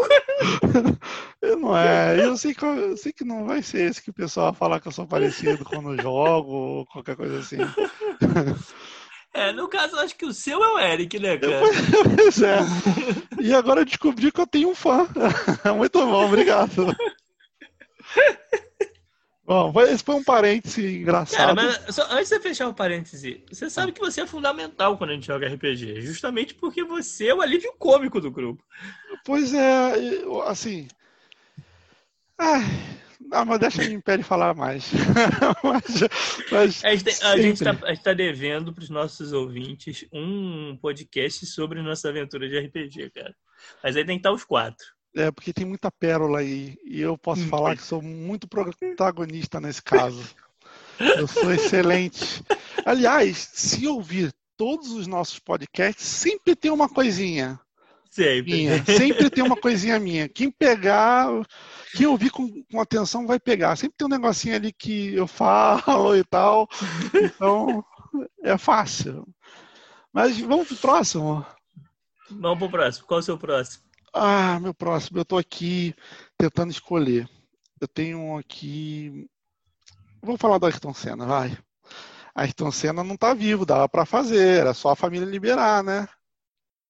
não 1.60 1.76
é. 1.76 2.24
Eu 2.24 2.36
sei, 2.36 2.54
que, 2.54 2.64
eu 2.64 2.96
sei 2.96 3.12
que 3.12 3.24
não 3.24 3.46
vai 3.46 3.62
ser 3.62 3.90
esse 3.90 4.02
que 4.02 4.10
o 4.10 4.14
pessoal 4.14 4.50
vai 4.50 4.58
falar 4.58 4.80
que 4.80 4.88
eu 4.88 4.92
sou 4.92 5.06
parecido 5.06 5.64
quando 5.64 6.00
jogo 6.00 6.50
ou 6.50 6.86
qualquer 6.86 7.14
coisa 7.14 7.38
assim. 7.38 7.58
É, 9.34 9.52
no 9.52 9.68
caso, 9.68 9.96
eu 9.96 10.00
acho 10.00 10.16
que 10.16 10.24
o 10.24 10.32
seu 10.32 10.64
é 10.64 10.72
o 10.72 10.78
Eric, 10.80 11.18
né, 11.18 11.36
cara? 11.36 11.60
Pois 12.16 12.42
é. 12.42 12.58
E 13.38 13.54
agora 13.54 13.82
eu 13.82 13.84
descobri 13.84 14.32
que 14.32 14.40
eu 14.40 14.46
tenho 14.46 14.70
um 14.70 14.74
fã. 14.74 15.06
Muito 15.76 15.98
bom, 16.00 16.26
obrigado. 16.26 16.96
Bom, 19.48 19.72
esse 19.80 20.04
foi 20.04 20.14
um 20.16 20.22
parêntese 20.22 20.98
engraçado. 20.98 21.38
Cara, 21.38 21.54
mas 21.54 21.94
só, 21.94 22.06
antes 22.10 22.28
de 22.28 22.38
fechar 22.38 22.68
o 22.68 22.74
parêntese, 22.74 23.42
você 23.50 23.70
sabe 23.70 23.92
que 23.92 24.00
você 24.00 24.20
é 24.20 24.26
fundamental 24.26 24.98
quando 24.98 25.08
a 25.08 25.14
gente 25.14 25.26
joga 25.26 25.48
RPG, 25.48 26.02
justamente 26.02 26.54
porque 26.54 26.84
você 26.84 27.28
é 27.28 27.34
o 27.34 27.40
alívio 27.40 27.72
cômico 27.78 28.20
do 28.20 28.30
grupo. 28.30 28.62
Pois 29.24 29.54
é, 29.54 29.94
assim. 30.44 30.86
Ai, 32.36 32.60
não, 33.18 33.44
mas 33.46 33.58
deixa 33.58 33.80
o 33.80 33.84
Império 33.84 34.22
falar 34.22 34.54
mais. 34.54 34.90
mas, 35.64 36.82
mas 36.82 37.22
a 37.22 37.36
gente 37.38 37.62
está 37.64 37.74
tá 37.74 38.12
devendo 38.12 38.72
para 38.72 38.82
os 38.82 38.90
nossos 38.90 39.32
ouvintes 39.32 40.06
um 40.12 40.76
podcast 40.76 41.46
sobre 41.46 41.80
nossa 41.80 42.10
aventura 42.10 42.46
de 42.46 42.58
RPG, 42.58 43.10
cara. 43.10 43.34
Mas 43.82 43.96
aí 43.96 44.04
tem 44.04 44.16
que 44.16 44.20
estar 44.20 44.32
os 44.32 44.44
quatro. 44.44 44.86
É, 45.16 45.30
porque 45.30 45.52
tem 45.52 45.64
muita 45.64 45.90
pérola 45.90 46.40
aí. 46.40 46.78
E 46.84 47.00
eu 47.00 47.16
posso 47.16 47.42
hum, 47.42 47.48
falar 47.48 47.76
que 47.76 47.82
sou 47.82 48.02
muito 48.02 48.48
protagonista 48.48 49.60
nesse 49.60 49.82
caso. 49.82 50.22
Eu 50.98 51.28
sou 51.28 51.52
excelente. 51.52 52.42
Aliás, 52.84 53.50
se 53.52 53.86
ouvir 53.86 54.32
todos 54.56 54.90
os 54.90 55.06
nossos 55.06 55.38
podcasts, 55.38 56.04
sempre 56.04 56.56
tem 56.56 56.72
uma 56.72 56.88
coisinha. 56.88 57.58
Sempre. 58.10 58.52
Minha. 58.52 58.84
Sempre 58.84 59.30
tem 59.30 59.44
uma 59.44 59.56
coisinha 59.56 59.98
minha. 60.00 60.28
Quem 60.28 60.50
pegar, 60.50 61.28
quem 61.94 62.06
ouvir 62.06 62.30
com, 62.30 62.64
com, 62.64 62.80
atenção 62.80 63.26
vai 63.26 63.38
pegar. 63.38 63.76
Sempre 63.76 63.96
tem 63.96 64.06
um 64.06 64.10
negocinho 64.10 64.56
ali 64.56 64.72
que 64.72 65.14
eu 65.14 65.28
falo 65.28 66.16
e 66.16 66.24
tal. 66.24 66.68
Então, 67.14 67.84
é 68.42 68.58
fácil. 68.58 69.24
Mas 70.12 70.40
vamos 70.40 70.66
pro 70.66 70.76
próximo. 70.78 71.46
Vamos 72.30 72.58
pro 72.58 72.70
próximo. 72.70 73.06
Qual 73.06 73.18
é 73.18 73.22
o 73.22 73.24
seu 73.24 73.38
próximo? 73.38 73.87
Ah, 74.12 74.58
meu 74.60 74.74
próximo, 74.74 75.18
eu 75.18 75.22
estou 75.22 75.38
aqui 75.38 75.94
tentando 76.36 76.70
escolher. 76.70 77.28
Eu 77.80 77.88
tenho 77.88 78.36
aqui. 78.36 79.28
Vou 80.22 80.36
falar 80.36 80.58
do 80.58 80.66
Ayrton 80.66 80.92
Senna, 80.92 81.26
vai. 81.26 81.56
Ayrton 82.34 82.70
Senna 82.70 83.04
não 83.04 83.14
está 83.14 83.34
vivo, 83.34 83.66
dava 83.66 83.88
para 83.88 84.06
fazer, 84.06 84.60
era 84.60 84.74
só 84.74 84.90
a 84.90 84.96
família 84.96 85.26
liberar, 85.26 85.82
né? 85.82 86.08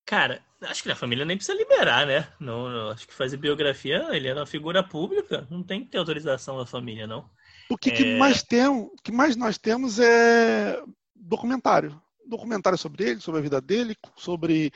Cara, 0.05 0.43
acho 0.61 0.83
que 0.83 0.91
a 0.91 0.95
família 0.95 1.25
nem 1.25 1.37
precisa 1.37 1.57
liberar, 1.57 2.05
né? 2.05 2.27
Não, 2.39 2.69
não, 2.69 2.89
acho 2.89 3.07
que 3.07 3.13
fazer 3.13 3.37
biografia, 3.37 4.07
ele 4.11 4.27
era 4.27 4.39
uma 4.39 4.45
figura 4.45 4.83
pública, 4.83 5.47
não 5.49 5.63
tem 5.63 5.83
que 5.83 5.91
ter 5.91 5.97
autorização 5.97 6.57
da 6.57 6.65
família, 6.65 7.05
não. 7.05 7.29
O 7.69 7.77
que, 7.77 7.89
é... 7.89 7.93
que 7.93 8.17
mais 8.17 8.41
tem, 8.41 8.67
o 8.67 8.91
que 9.03 9.11
mais 9.11 9.35
nós 9.35 9.57
temos 9.57 9.99
é 9.99 10.81
documentário 11.15 11.99
documentário 12.29 12.77
sobre 12.77 13.09
ele, 13.09 13.19
sobre 13.19 13.39
a 13.39 13.43
vida 13.43 13.59
dele, 13.59 13.95
sobre 14.15 14.71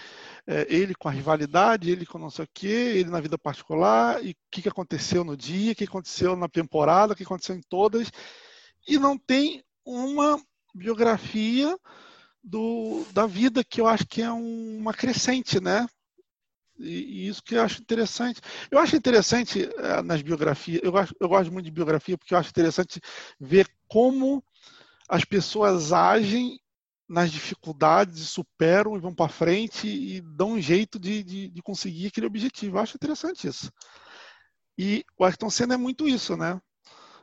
é, 0.47 0.65
ele 0.69 0.95
com 0.95 1.07
a 1.07 1.11
rivalidade, 1.11 1.89
ele 1.89 2.05
com 2.05 2.17
não 2.17 2.29
sei 2.29 2.45
o 2.45 2.49
quê, 2.53 2.67
ele 2.67 3.09
na 3.09 3.21
vida 3.21 3.37
particular, 3.37 4.23
e 4.25 4.31
o 4.31 4.35
que, 4.51 4.61
que 4.61 4.69
aconteceu 4.69 5.23
no 5.23 5.37
dia, 5.37 5.71
o 5.71 5.75
que 5.75 5.83
aconteceu 5.85 6.35
na 6.35 6.49
temporada, 6.49 7.13
o 7.13 7.15
que 7.15 7.23
aconteceu 7.23 7.55
em 7.55 7.61
todas. 7.61 8.11
E 8.87 8.97
não 8.97 9.17
tem 9.17 9.63
uma 9.85 10.41
biografia 10.75 11.77
do, 12.43 13.05
da 13.13 13.25
vida 13.25 13.63
que 13.63 13.79
eu 13.79 13.87
acho 13.87 14.05
que 14.05 14.21
é 14.21 14.31
um, 14.31 14.77
uma 14.77 14.93
crescente, 14.93 15.61
né? 15.61 15.87
E, 16.77 17.25
e, 17.25 17.27
isso 17.27 17.41
que 17.43 17.55
eu 17.55 17.61
acho 17.61 17.81
interessante. 17.81 18.41
Eu 18.69 18.79
acho 18.79 18.95
interessante 18.95 19.69
é, 19.77 20.01
nas 20.01 20.21
biografias, 20.21 20.81
eu, 20.83 20.97
acho, 20.97 21.15
eu 21.19 21.29
gosto 21.29 21.51
muito 21.51 21.65
de 21.65 21.71
biografia 21.71 22.17
porque 22.17 22.33
eu 22.33 22.37
acho 22.37 22.49
interessante 22.49 22.99
ver 23.39 23.67
como 23.87 24.43
as 25.07 25.23
pessoas 25.23 25.93
agem 25.93 26.59
nas 27.07 27.31
dificuldades, 27.31 28.29
superam 28.29 28.95
e 28.95 28.99
vão 28.99 29.13
para 29.13 29.29
frente 29.29 29.87
e 29.87 30.21
dão 30.21 30.53
um 30.53 30.61
jeito 30.61 30.99
de, 30.99 31.23
de, 31.23 31.49
de, 31.49 31.61
conseguir 31.61 32.07
aquele 32.07 32.25
objetivo. 32.25 32.77
Eu 32.77 32.81
acho 32.81 32.95
interessante 32.95 33.47
isso. 33.47 33.71
E 34.77 35.03
o 35.17 35.25
Ayrton 35.25 35.49
Senna 35.49 35.75
é 35.75 35.77
muito 35.77 36.07
isso, 36.07 36.35
né? 36.35 36.59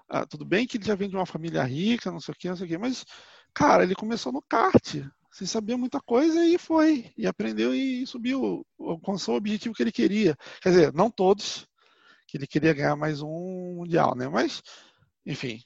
Ah, 0.09 0.27
tudo 0.27 0.45
bem 0.45 0.67
que 0.67 0.77
ele 0.77 0.85
já 0.85 0.95
vem 0.95 1.09
de 1.09 1.17
uma 1.17 1.27
família 1.27 1.63
rica, 1.63 2.11
não 2.11 2.21
sei 2.21 2.33
o 2.33 2.37
que, 2.37 2.49
não 2.49 2.57
sei 2.57 2.67
o 2.67 2.69
que, 2.69 2.79
mas, 2.79 3.05
cara, 3.55 3.83
ele 3.85 3.95
começou 3.95 4.33
no 4.33 4.43
kart, 4.43 4.97
sem 5.33 5.47
saber 5.47 5.77
muita 5.77 6.01
coisa 6.01 6.45
e 6.45 6.59
foi, 6.59 7.13
e 7.17 7.27
aprendeu 7.27 7.75
e 7.75 8.07
subiu, 8.07 8.67
alcançou 8.79 9.35
o 9.35 9.39
objetivo 9.39 9.75
que 9.75 9.83
ele 9.83 9.93
queria. 9.93 10.37
Quer 10.61 10.71
dizer, 10.71 10.93
não 10.93 11.11
todos, 11.11 11.67
que 12.27 12.37
ele 12.37 12.47
queria 12.47 12.75
ganhar 12.75 12.97
mais 12.97 13.23
um 13.23 13.75
mundial, 13.77 14.15
né? 14.17 14.29
Mas, 14.29 14.63
enfim, 15.27 15.63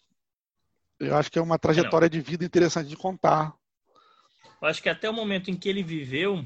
Eu 0.98 1.16
acho 1.16 1.30
que 1.30 1.38
é 1.38 1.42
uma 1.42 1.58
trajetória 1.58 2.08
de 2.08 2.20
vida 2.20 2.44
interessante 2.44 2.88
de 2.88 2.96
contar. 2.96 3.54
Eu 4.64 4.68
acho 4.68 4.82
que 4.82 4.88
até 4.88 5.10
o 5.10 5.12
momento 5.12 5.50
em 5.50 5.56
que 5.58 5.68
ele 5.68 5.82
viveu, 5.82 6.42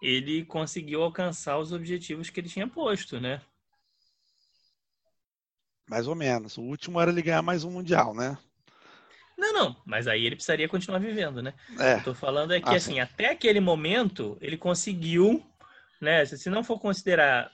ele 0.00 0.44
conseguiu 0.44 1.02
alcançar 1.02 1.58
os 1.58 1.72
objetivos 1.72 2.30
que 2.30 2.38
ele 2.38 2.48
tinha 2.48 2.68
posto, 2.68 3.20
né? 3.20 3.40
Mais 5.88 6.06
ou 6.06 6.14
menos. 6.14 6.56
O 6.56 6.62
último 6.62 7.00
era 7.00 7.10
ele 7.10 7.20
ganhar 7.20 7.42
mais 7.42 7.64
um 7.64 7.70
Mundial, 7.72 8.14
né? 8.14 8.38
Não, 9.36 9.52
não, 9.52 9.82
mas 9.84 10.06
aí 10.06 10.24
ele 10.24 10.36
precisaria 10.36 10.68
continuar 10.68 11.00
vivendo, 11.00 11.42
né? 11.42 11.52
É. 11.80 11.94
Eu 11.94 12.04
tô 12.04 12.14
falando 12.14 12.54
é 12.54 12.60
que, 12.60 12.68
ah, 12.68 12.76
assim, 12.76 12.92
sim. 12.92 13.00
até 13.00 13.30
aquele 13.30 13.58
momento, 13.58 14.38
ele 14.40 14.56
conseguiu, 14.56 15.44
né? 16.00 16.24
Se 16.24 16.48
não 16.48 16.62
for 16.62 16.78
considerar 16.78 17.50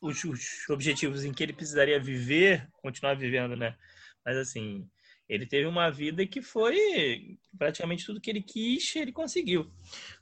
os, 0.00 0.22
os, 0.22 0.70
objetivos 0.70 1.24
em 1.24 1.32
que 1.32 1.42
ele 1.42 1.52
precisaria 1.52 1.98
viver, 1.98 2.68
continuar 2.80 3.14
vivendo, 3.14 3.56
né? 3.56 3.76
Mas, 4.24 4.36
assim, 4.36 4.88
ele 5.30 5.46
teve 5.46 5.66
uma 5.66 5.88
vida 5.90 6.26
que 6.26 6.42
foi 6.42 7.38
praticamente 7.56 8.04
tudo 8.04 8.20
que 8.20 8.28
ele 8.28 8.42
quis, 8.42 8.96
ele 8.96 9.12
conseguiu. 9.12 9.72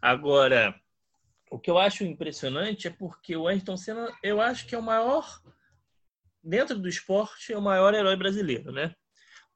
Agora, 0.00 0.78
o 1.50 1.58
que 1.58 1.70
eu 1.70 1.78
acho 1.78 2.04
impressionante 2.04 2.86
é 2.86 2.90
porque 2.90 3.34
o 3.34 3.48
Ayrton 3.48 3.76
Senna, 3.76 4.12
eu 4.22 4.40
acho 4.40 4.66
que 4.66 4.74
é 4.74 4.78
o 4.78 4.82
maior, 4.82 5.40
dentro 6.44 6.78
do 6.78 6.88
esporte, 6.88 7.52
é 7.52 7.58
o 7.58 7.62
maior 7.62 7.94
herói 7.94 8.16
brasileiro, 8.16 8.70
né? 8.70 8.94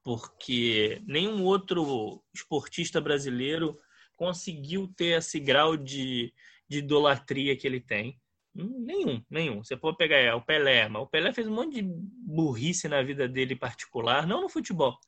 porque 0.02 1.00
nenhum 1.06 1.44
outro 1.44 2.22
esportista 2.34 3.00
brasileiro 3.00 3.78
conseguiu 4.16 4.92
ter 4.96 5.18
esse 5.18 5.38
grau 5.38 5.76
de, 5.76 6.32
de 6.68 6.78
idolatria 6.78 7.56
que 7.56 7.66
ele 7.66 7.80
tem. 7.80 8.18
Nenhum, 8.54 9.24
nenhum. 9.30 9.62
Você 9.62 9.76
pode 9.76 9.96
pegar 9.96 10.16
é, 10.16 10.34
o 10.34 10.42
Pelé, 10.42 10.88
mas 10.88 11.02
o 11.02 11.06
Pelé 11.06 11.32
fez 11.32 11.46
um 11.46 11.54
monte 11.54 11.80
de 11.80 11.82
burrice 11.82 12.88
na 12.88 13.02
vida 13.02 13.28
dele 13.28 13.56
particular, 13.56 14.26
não 14.26 14.42
no 14.42 14.48
futebol, 14.48 14.98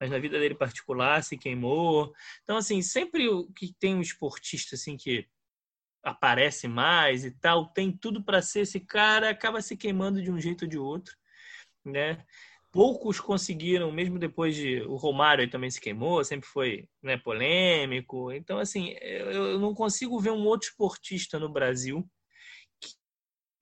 mas 0.00 0.10
na 0.10 0.18
vida 0.18 0.38
dele 0.38 0.54
particular, 0.54 1.22
se 1.22 1.36
queimou. 1.36 2.12
Então, 2.42 2.56
assim, 2.56 2.80
sempre 2.82 3.28
que 3.54 3.74
tem 3.78 3.94
um 3.94 4.00
esportista 4.00 4.74
assim 4.74 4.96
que 4.96 5.28
aparece 6.02 6.66
mais 6.66 7.24
e 7.24 7.30
tal, 7.30 7.68
tem 7.68 7.92
tudo 7.92 8.24
para 8.24 8.40
ser 8.40 8.60
esse 8.60 8.80
cara, 8.80 9.30
acaba 9.30 9.60
se 9.60 9.76
queimando 9.76 10.22
de 10.22 10.30
um 10.30 10.40
jeito 10.40 10.62
ou 10.62 10.68
de 10.68 10.78
outro, 10.78 11.14
né? 11.84 12.24
poucos 12.72 13.20
conseguiram, 13.20 13.90
mesmo 13.90 14.18
depois 14.18 14.54
de 14.54 14.80
o 14.82 14.96
Romário 14.96 15.48
também 15.50 15.70
se 15.70 15.80
queimou, 15.80 16.24
sempre 16.24 16.48
foi 16.48 16.88
né, 17.02 17.16
polêmico. 17.16 18.32
Então, 18.32 18.58
assim, 18.58 18.94
eu, 19.00 19.30
eu 19.32 19.58
não 19.58 19.74
consigo 19.74 20.18
ver 20.20 20.30
um 20.30 20.44
outro 20.46 20.68
esportista 20.68 21.38
no 21.38 21.48
Brasil 21.48 22.08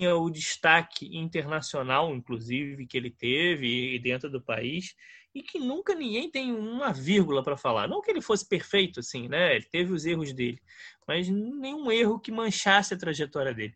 o 0.06 0.30
destaque 0.30 1.16
internacional, 1.16 2.14
inclusive, 2.14 2.87
que 2.87 2.96
ele 2.96 3.11
teve 3.11 3.98
dentro 3.98 4.30
do 4.30 4.40
país 4.40 4.94
e 5.34 5.42
que 5.42 5.58
nunca 5.58 5.94
ninguém 5.94 6.30
tem 6.30 6.52
uma 6.52 6.92
vírgula 6.92 7.42
para 7.42 7.56
falar. 7.56 7.88
Não 7.88 8.00
que 8.00 8.11
ele 8.11 8.20
fosse 8.20 8.46
perfeito, 8.46 9.00
assim, 9.00 9.28
né? 9.28 9.56
Ele 9.56 9.64
teve 9.64 9.92
os 9.92 10.04
erros 10.06 10.32
dele, 10.32 10.61
mas 11.06 11.28
nenhum 11.28 11.90
erro 11.90 12.20
que 12.20 12.30
manchasse 12.30 12.94
a 12.94 12.98
trajetória 12.98 13.52
dele. 13.52 13.74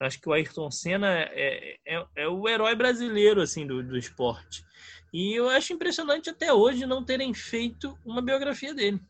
Acho 0.00 0.20
que 0.20 0.28
o 0.28 0.32
Ayrton 0.32 0.70
Senna 0.70 1.08
é, 1.08 1.78
é, 1.84 2.06
é 2.16 2.28
o 2.28 2.48
herói 2.48 2.74
brasileiro 2.76 3.40
assim 3.40 3.66
do, 3.66 3.82
do 3.82 3.98
esporte. 3.98 4.64
E 5.12 5.34
eu 5.34 5.48
acho 5.48 5.72
impressionante 5.72 6.30
até 6.30 6.52
hoje 6.52 6.86
não 6.86 7.04
terem 7.04 7.34
feito 7.34 7.98
uma 8.04 8.22
biografia 8.22 8.72
dele. 8.72 9.00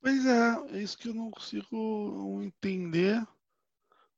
Pois 0.00 0.26
é, 0.26 0.76
é 0.76 0.82
isso 0.82 0.98
que 0.98 1.08
eu 1.08 1.14
não 1.14 1.30
consigo 1.30 2.40
entender. 2.42 3.24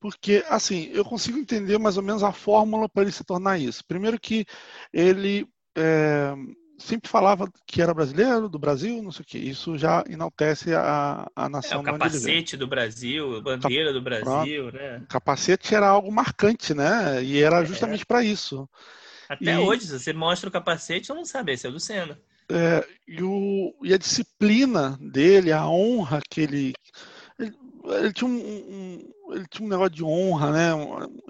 Porque, 0.05 0.45
assim, 0.51 0.91
eu 0.93 1.03
consigo 1.03 1.39
entender 1.39 1.79
mais 1.79 1.97
ou 1.97 2.03
menos 2.03 2.23
a 2.23 2.31
fórmula 2.31 2.87
para 2.91 3.05
ele 3.05 3.11
se 3.11 3.25
tornar 3.25 3.59
isso. 3.59 3.83
Primeiro 3.89 4.21
que 4.21 4.45
ele 4.93 5.49
é, 5.75 6.35
sempre 6.77 7.09
falava 7.09 7.51
que 7.67 7.81
era 7.81 7.95
brasileiro, 7.95 8.47
do 8.47 8.59
Brasil, 8.59 9.03
não 9.03 9.11
sei 9.11 9.23
o 9.23 9.27
que. 9.27 9.39
Isso 9.39 9.79
já 9.79 10.05
enaltece 10.07 10.75
a, 10.75 11.27
a 11.35 11.49
nação. 11.49 11.79
É, 11.79 11.81
o 11.81 11.85
capacete 11.85 12.55
do 12.55 12.67
Brasil, 12.67 13.39
a 13.39 13.41
bandeira 13.41 13.95
do 13.95 14.03
Brasil, 14.03 14.71
né? 14.71 15.01
O 15.05 15.07
capacete 15.07 15.75
era 15.75 15.89
algo 15.89 16.13
marcante, 16.13 16.75
né? 16.75 17.25
E 17.25 17.43
era 17.43 17.63
é. 17.63 17.65
justamente 17.65 18.03
é. 18.03 18.05
para 18.05 18.23
isso. 18.23 18.69
Até 19.27 19.55
e... 19.55 19.57
hoje, 19.57 19.87
se 19.87 19.99
você 19.99 20.13
mostra 20.13 20.51
o 20.51 20.53
capacete, 20.53 21.09
eu 21.09 21.17
não 21.17 21.25
sabe, 21.25 21.53
esse 21.53 21.67
é 21.67 21.71
o 21.71 21.73
do 21.73 21.81
Senna. 21.81 22.21
É, 22.53 22.87
e, 23.09 23.23
o, 23.23 23.75
e 23.83 23.95
a 23.95 23.97
disciplina 23.97 24.99
dele, 25.01 25.51
a 25.51 25.67
honra 25.67 26.21
que 26.29 26.43
ele. 26.43 26.75
Ele, 27.87 28.13
tinha 28.13 28.29
um, 28.29 28.39
um, 28.39 29.35
ele 29.35 29.47
tinha 29.49 29.67
um 29.67 29.69
negócio 29.69 29.91
de 29.91 30.05
honra, 30.05 30.51
né? 30.51 30.71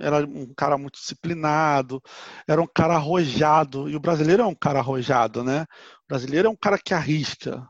Era 0.01 0.25
um 0.25 0.53
cara 0.55 0.79
muito 0.79 0.99
disciplinado, 0.99 2.03
era 2.47 2.63
um 2.63 2.67
cara 2.67 2.95
arrojado. 2.95 3.89
E 3.89 3.97
o 3.97 4.01
brasileiro 4.01 4.43
é 4.43 4.47
um 4.47 4.55
cara 4.55 4.79
arrojado, 4.79 5.43
né? 5.43 5.63
O 5.63 6.09
brasileiro 6.09 6.49
é 6.49 6.51
um 6.51 6.57
cara 6.57 6.79
que 6.79 6.95
arrisca. 6.95 7.67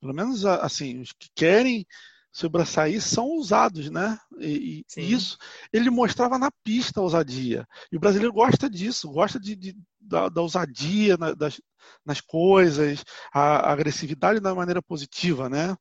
Pelo 0.00 0.14
menos, 0.14 0.44
assim, 0.44 1.00
os 1.00 1.12
que 1.12 1.28
querem 1.34 1.86
sobressair 2.34 3.00
são 3.00 3.26
ousados, 3.26 3.88
né? 3.88 4.18
E, 4.40 4.84
e, 4.96 5.12
isso 5.12 5.38
ele 5.72 5.88
mostrava 5.88 6.36
na 6.36 6.50
pista 6.64 6.98
a 6.98 7.02
ousadia. 7.04 7.66
E 7.92 7.96
o 7.96 8.00
brasileiro 8.00 8.32
gosta 8.32 8.68
disso, 8.68 9.10
gosta 9.12 9.38
de, 9.38 9.54
de 9.54 9.76
da, 10.00 10.28
da, 10.28 10.42
ousadia 10.42 11.16
na, 11.16 11.32
das, 11.32 11.60
nas 12.04 12.20
coisas, 12.20 13.04
a, 13.32 13.68
a, 13.68 13.72
agressividade 13.72 14.40
da 14.40 14.52
maneira 14.52 14.82
positiva, 14.82 15.48
né? 15.48 15.76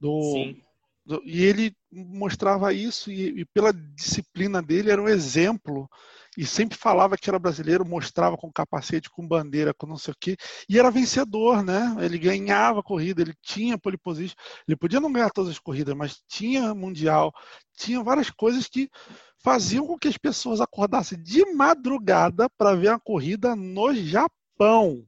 Do, 0.00 0.32
Sim. 0.32 0.62
E 1.24 1.42
ele 1.44 1.74
mostrava 1.90 2.72
isso 2.72 3.10
e, 3.10 3.40
e 3.40 3.44
pela 3.46 3.72
disciplina 3.72 4.62
dele 4.62 4.90
era 4.90 5.02
um 5.02 5.08
exemplo 5.08 5.88
e 6.36 6.46
sempre 6.46 6.78
falava 6.78 7.16
que 7.16 7.28
era 7.28 7.38
brasileiro, 7.38 7.86
mostrava 7.86 8.38
com 8.38 8.50
capacete, 8.50 9.10
com 9.10 9.26
bandeira, 9.26 9.74
com 9.74 9.86
não 9.86 9.98
sei 9.98 10.12
o 10.12 10.16
quê, 10.18 10.36
e 10.68 10.78
era 10.78 10.90
vencedor, 10.90 11.62
né? 11.62 11.94
Ele 12.00 12.18
ganhava 12.18 12.80
a 12.80 12.82
corrida, 12.82 13.20
ele 13.20 13.34
tinha 13.42 13.76
pole 13.76 13.98
position, 13.98 14.34
ele 14.66 14.76
podia 14.76 15.00
não 15.00 15.12
ganhar 15.12 15.30
todas 15.30 15.50
as 15.50 15.58
corridas, 15.58 15.94
mas 15.94 16.22
tinha 16.26 16.74
mundial, 16.74 17.32
tinha 17.76 18.02
várias 18.02 18.30
coisas 18.30 18.66
que 18.66 18.88
faziam 19.42 19.86
com 19.86 19.98
que 19.98 20.08
as 20.08 20.16
pessoas 20.16 20.60
acordassem 20.60 21.22
de 21.22 21.44
madrugada 21.52 22.48
para 22.56 22.74
ver 22.74 22.88
a 22.88 22.98
corrida 22.98 23.54
no 23.54 23.92
Japão. 23.92 25.04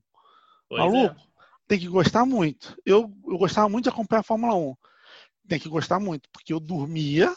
Pois 0.68 0.80
Maluco, 0.80 1.18
é. 1.18 1.24
tem 1.66 1.78
que 1.78 1.88
gostar 1.88 2.26
muito. 2.26 2.76
Eu, 2.85 3.11
eu 3.26 3.38
gostava 3.38 3.68
muito 3.68 3.85
de 3.85 3.90
acompanhar 3.90 4.20
a 4.20 4.24
Fórmula 4.24 4.54
1. 4.54 4.74
Tem 5.48 5.59
que 5.59 5.68
gostar 5.68 6.00
muito, 6.00 6.28
porque 6.33 6.52
eu 6.52 6.61
dormia 6.61 7.35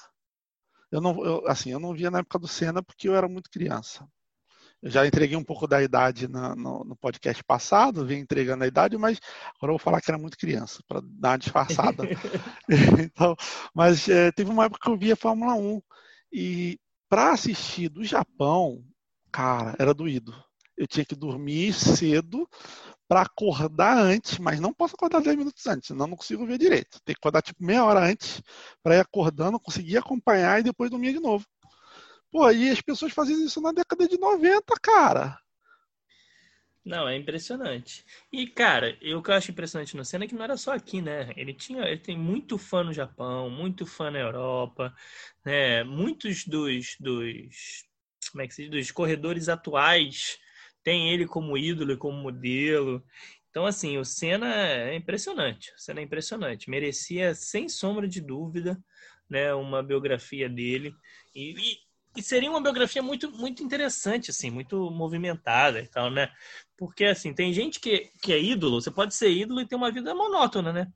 eu 0.92 1.02
não, 1.02 1.24
eu, 1.24 1.48
assim, 1.48 1.72
eu 1.72 1.80
não 1.80 1.94
via 1.94 2.10
na 2.10 2.20
época 2.20 2.40
do 2.40 2.48
Senna 2.48 2.82
porque 2.82 3.08
eu 3.08 3.16
era 3.16 3.28
muito 3.28 3.50
criança. 3.50 4.08
Eu 4.82 4.92
já 4.92 5.06
entreguei 5.08 5.36
um 5.36 5.44
pouco 5.44 5.68
da 5.68 5.82
idade 5.82 6.28
na, 6.28 6.56
no, 6.56 6.84
no, 6.84 6.96
podcast 6.96 7.44
passado, 7.44 8.06
vim 8.06 8.18
entregando 8.18 8.64
a 8.64 8.68
idade, 8.68 8.96
mas 8.96 9.20
agora 9.56 9.72
eu 9.72 9.78
vou 9.78 9.80
falar 9.80 10.00
que 10.02 10.12
era 10.12 10.20
muito 10.20 10.38
criança, 10.38 10.82
para 10.88 11.02
dar 11.04 11.32
uma 11.32 11.38
disfarçada. 11.38 12.04
então, 13.04 13.36
mas 13.74 14.08
é, 14.08 14.32
teve 14.32 14.52
uma 14.52 14.66
época 14.66 14.80
que 14.84 14.90
eu 14.90 14.98
via 14.98 15.16
Fórmula 15.16 15.56
1 15.56 15.82
e 16.32 16.80
para 17.10 17.32
assistir 17.32 17.90
do 17.90 18.04
Japão, 18.04 18.84
cara, 19.32 19.76
era 19.80 19.94
doído. 19.94 20.34
Eu 20.78 20.86
tinha 20.86 21.06
que 21.06 21.16
dormir 21.16 21.74
cedo 21.74 22.48
para 23.08 23.22
acordar 23.22 23.98
antes, 23.98 24.38
mas 24.38 24.60
não 24.60 24.74
posso 24.74 24.96
acordar 24.96 25.22
10 25.22 25.36
minutos 25.38 25.66
antes, 25.66 25.88
senão 25.88 26.08
não 26.08 26.18
consigo 26.18 26.46
ver 26.46 26.58
direito. 26.58 27.00
Tem 27.04 27.16
que 27.16 27.20
acordar 27.20 27.42
tipo 27.42 27.64
meia 27.64 27.86
hora 27.86 28.02
antes 28.02 28.42
para 28.84 28.96
ir 28.96 29.00
acordando, 29.00 29.60
conseguir 29.60 29.98
acompanhar 29.98 30.60
e 30.60 30.64
depois 30.64 30.90
dormir 30.90 31.14
de 31.14 31.20
novo. 31.20 31.46
Pô, 32.32 32.52
e 32.52 32.70
as 32.70 32.82
pessoas 32.82 33.14
faziam 33.14 33.40
isso 33.44 33.62
na 33.62 33.72
década 33.72 34.08
de 34.08 34.18
90, 34.20 34.74
cara. 34.82 35.40
Não, 36.84 37.08
é 37.08 37.18
impressionante. 37.18 38.06
E, 38.32 38.48
cara, 38.48 38.98
eu, 39.02 39.20
o 39.20 39.24
que 39.24 39.30
eu 39.30 39.36
acho 39.36 39.52
impressionante 39.52 39.96
no 39.96 40.06
Senna 40.06 40.24
é 40.24 40.28
que 40.28 40.36
não 40.36 40.44
era 40.44 40.56
só 40.56 40.74
aqui, 40.74 41.02
né? 41.02 41.34
Ele 41.36 41.54
tinha, 41.54 41.84
ele 41.84 42.00
tem 42.00 42.18
muito 42.18 42.58
fã 42.58 42.82
no 42.82 42.94
Japão, 42.94 43.50
muito 43.50 43.86
fã 43.86 44.10
na 44.10 44.20
Europa, 44.20 44.96
né? 45.44 45.84
Muitos 45.84 46.46
dos, 46.46 46.96
dos 46.98 47.86
como 48.32 48.42
é 48.42 48.48
que 48.48 48.54
se 48.54 48.64
diz, 48.64 48.72
dos 48.72 48.92
corredores 48.92 49.50
atuais 49.50 50.38
tem 50.88 51.10
ele 51.10 51.28
como 51.28 51.58
ídolo 51.58 51.92
e 51.92 51.98
como 51.98 52.18
modelo. 52.18 53.04
Então, 53.50 53.66
assim, 53.66 53.98
o 53.98 54.06
Senna 54.06 54.56
é 54.56 54.96
impressionante. 54.96 55.74
O 55.76 55.78
Senna 55.78 56.00
é 56.00 56.04
impressionante. 56.04 56.70
Merecia, 56.70 57.36
sem 57.36 57.68
sombra 57.68 58.08
de 58.08 58.22
dúvida, 58.22 58.82
né, 59.30 59.54
uma 59.54 59.84
biografia 59.84 60.48
dele. 60.48 60.96
E, 61.36 61.52
e, 61.52 61.78
e, 62.16 62.24
seria 62.24 62.50
uma 62.50 62.62
biografia 62.62 63.04
muito, 63.04 63.30
muito 63.32 63.62
interessante, 63.62 64.32
assim, 64.32 64.50
muito 64.50 64.90
movimentada 64.90 65.82
e 65.82 65.88
tal, 65.88 66.10
né? 66.10 66.32
Porque, 66.78 67.04
assim, 67.04 67.34
tem 67.34 67.52
gente 67.52 67.82
que, 67.82 68.10
que 68.22 68.32
é 68.32 68.42
ídolo, 68.42 68.80
você 68.80 68.90
pode 68.90 69.14
ser 69.14 69.30
ídolo 69.30 69.60
e 69.60 69.68
ter 69.68 69.76
uma 69.76 69.92
vida 69.92 70.16
monótona, 70.16 70.72
né? 70.72 70.88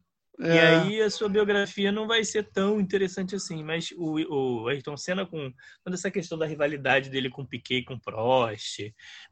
É. 0.42 0.56
E 0.56 0.60
aí 0.60 1.02
a 1.02 1.10
sua 1.10 1.30
biografia 1.30 1.92
não 1.92 2.08
vai 2.08 2.24
ser 2.24 2.52
tão 2.52 2.80
interessante 2.80 3.36
assim. 3.36 3.64
Mas 3.64 3.92
o, 3.96 4.64
o 4.64 4.68
Ayrton 4.68 4.98
Senna, 4.98 5.26
com 5.26 5.54
toda 5.84 5.96
essa 5.96 6.10
questão 6.10 6.38
da 6.38 6.48
rivalidade 6.48 7.10
dele 7.10 7.30
com 7.30 7.46
Piquet 7.46 7.84
com 7.84 8.00
Prost, 8.00 8.80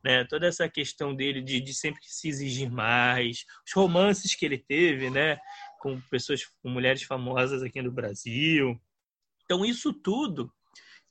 né? 0.04 0.24
toda 0.26 0.46
essa 0.46 0.70
questão 0.70 1.16
dele 1.16 1.42
de, 1.42 1.60
de 1.60 1.74
sempre 1.74 2.02
se 2.04 2.30
exigir 2.30 2.70
mais, 2.70 3.46
os 3.66 3.74
romances 3.74 4.36
que 4.36 4.46
ele 4.46 4.58
teve 4.58 5.10
né? 5.10 5.40
com 5.80 6.00
pessoas, 6.12 6.46
com 6.62 6.70
mulheres 6.70 7.02
famosas 7.02 7.64
aqui 7.64 7.82
no 7.82 7.92
Brasil. 7.92 8.80
Então, 9.46 9.66
isso 9.66 9.92
tudo 9.92 10.52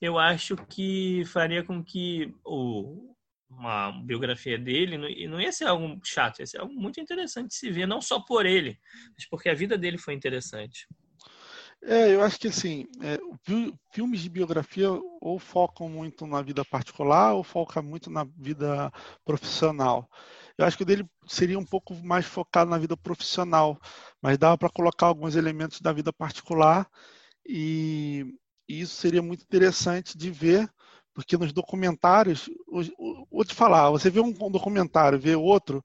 eu 0.01 0.17
acho 0.17 0.57
que 0.69 1.25
faria 1.27 1.65
com 1.65 1.83
que 1.83 2.33
o, 2.45 3.17
uma, 3.51 3.91
biografia 4.03 4.59
dele 4.59 4.97
e 5.17 5.27
não 5.27 5.41
ia 5.41 5.53
ser 5.53 5.67
algo 5.67 5.99
chato, 6.05 6.41
ia 6.41 6.47
ser 6.47 6.61
algo 6.61 6.75
muito 6.75 7.01
interessante 7.01 7.49
de 7.49 7.55
se 7.55 7.71
ver, 7.71 7.87
não 7.87 8.01
só 8.01 8.21
por 8.21 8.47
ele, 8.47 8.79
mas 9.15 9.27
porque 9.29 9.49
a 9.49 9.55
vida 9.55 9.77
dele 9.77 9.99
foi 9.99 10.15
interessante. 10.15 10.87
É, 11.83 12.13
eu 12.13 12.23
acho 12.23 12.39
que 12.41 12.49
assim, 12.49 12.87
é, 13.01 13.19
filmes 13.93 14.21
de 14.21 14.29
biografia 14.29 14.89
ou 15.21 15.39
focam 15.39 15.89
muito 15.89 16.27
na 16.27 16.43
vida 16.43 16.65
particular 16.65 17.35
ou 17.35 17.45
focam 17.45 17.83
muito 17.83 18.11
na 18.11 18.25
vida 18.37 18.93
profissional. 19.25 20.11
Eu 20.57 20.67
acho 20.67 20.77
que 20.77 20.83
o 20.83 20.87
dele 20.87 21.09
seria 21.27 21.59
um 21.59 21.65
pouco 21.65 21.95
mais 21.95 22.27
focado 22.27 22.69
na 22.69 22.79
vida 22.79 22.97
profissional, 22.97 23.81
mas 24.21 24.37
dava 24.37 24.59
para 24.59 24.69
colocar 24.69 25.07
alguns 25.07 25.37
elementos 25.37 25.81
da 25.81 25.93
vida 25.93 26.13
particular 26.13 26.91
e, 27.47 28.35
e 28.69 28.81
isso 28.81 28.97
seria 28.97 29.23
muito 29.23 29.43
interessante 29.45 30.19
de 30.19 30.31
ver 30.33 30.69
porque 31.19 31.37
nos 31.37 31.53
documentários, 31.53 32.49
vou 33.29 33.45
te 33.45 33.53
falar, 33.53 33.91
você 33.91 34.09
vê 34.09 34.21
um 34.21 34.31
documentário, 34.31 35.19
vê 35.19 35.35
outro, 35.35 35.83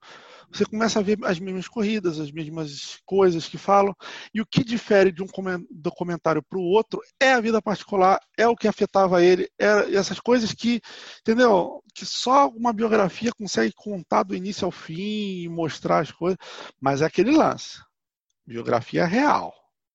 você 0.48 0.64
começa 0.64 1.00
a 1.00 1.02
ver 1.02 1.18
as 1.24 1.40
mesmas 1.40 1.66
corridas, 1.66 2.20
as 2.20 2.30
mesmas 2.30 3.00
coisas 3.04 3.48
que 3.48 3.58
falam, 3.58 3.92
e 4.32 4.40
o 4.40 4.46
que 4.46 4.62
difere 4.62 5.10
de 5.10 5.24
um 5.24 5.26
documentário 5.72 6.40
para 6.40 6.56
o 6.56 6.62
outro 6.62 7.00
é 7.18 7.32
a 7.32 7.40
vida 7.40 7.60
particular, 7.60 8.20
é 8.38 8.46
o 8.46 8.54
que 8.54 8.68
afetava 8.68 9.24
ele, 9.24 9.50
é 9.58 9.92
essas 9.96 10.20
coisas 10.20 10.52
que, 10.52 10.80
entendeu? 11.18 11.82
Que 11.92 12.06
só 12.06 12.48
uma 12.50 12.72
biografia 12.72 13.32
consegue 13.36 13.72
contar 13.74 14.22
do 14.22 14.36
início 14.36 14.64
ao 14.64 14.70
fim 14.70 15.42
e 15.42 15.48
mostrar 15.48 15.98
as 15.98 16.12
coisas, 16.12 16.38
mas 16.80 17.02
é 17.02 17.06
aquele 17.06 17.32
lance, 17.32 17.80
biografia 18.46 19.04
real 19.04 19.52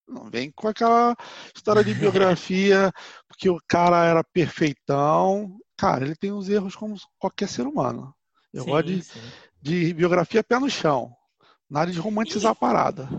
não 0.09 0.29
vem 0.29 0.51
com 0.51 0.67
aquela 0.67 1.15
história 1.55 1.83
de 1.83 1.93
biografia, 1.93 2.91
porque 3.27 3.49
o 3.49 3.59
cara 3.67 4.05
era 4.05 4.23
perfeitão. 4.23 5.57
Cara, 5.77 6.05
ele 6.05 6.15
tem 6.15 6.31
os 6.31 6.49
erros 6.49 6.75
como 6.75 6.95
qualquer 7.17 7.47
ser 7.47 7.65
humano. 7.65 8.13
Eu 8.53 8.63
sim, 8.63 8.69
gosto 8.69 8.87
de, 8.87 9.03
de, 9.61 9.93
biografia 9.93 10.43
pé 10.43 10.59
no 10.59 10.69
chão. 10.69 11.15
Nada 11.69 11.91
de 11.91 11.99
romantizar 11.99 12.51
e, 12.51 12.53
a 12.53 12.55
parada. 12.55 13.09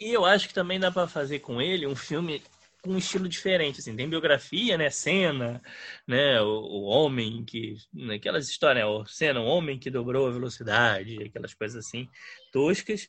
E 0.00 0.12
eu 0.12 0.24
acho 0.24 0.48
que 0.48 0.54
também 0.54 0.80
dá 0.80 0.90
para 0.90 1.06
fazer 1.06 1.40
com 1.40 1.60
ele 1.60 1.86
um 1.86 1.94
filme 1.94 2.42
com 2.82 2.92
um 2.92 2.98
estilo 2.98 3.28
diferente, 3.28 3.80
assim, 3.80 3.96
tem 3.96 4.08
biografia, 4.08 4.78
né, 4.78 4.88
cena, 4.88 5.60
né, 6.06 6.40
o, 6.40 6.46
o 6.46 6.82
homem 6.84 7.44
que, 7.44 7.74
né, 7.92 8.14
aquelas 8.14 8.48
histórias, 8.48 8.84
né, 8.84 8.90
o 8.90 9.04
cena, 9.04 9.40
o 9.40 9.46
homem 9.46 9.78
que 9.78 9.90
dobrou 9.90 10.28
a 10.28 10.30
velocidade, 10.30 11.22
aquelas 11.24 11.54
coisas 11.54 11.84
assim, 11.84 12.08
toscas, 12.52 13.08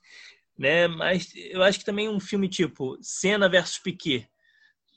né? 0.59 0.87
Mas 0.89 1.31
eu 1.35 1.63
acho 1.63 1.79
que 1.79 1.85
também 1.85 2.09
um 2.09 2.19
filme 2.19 2.49
tipo 2.49 2.97
Senna 3.01 3.47
versus 3.47 3.79
Piquet, 3.79 4.27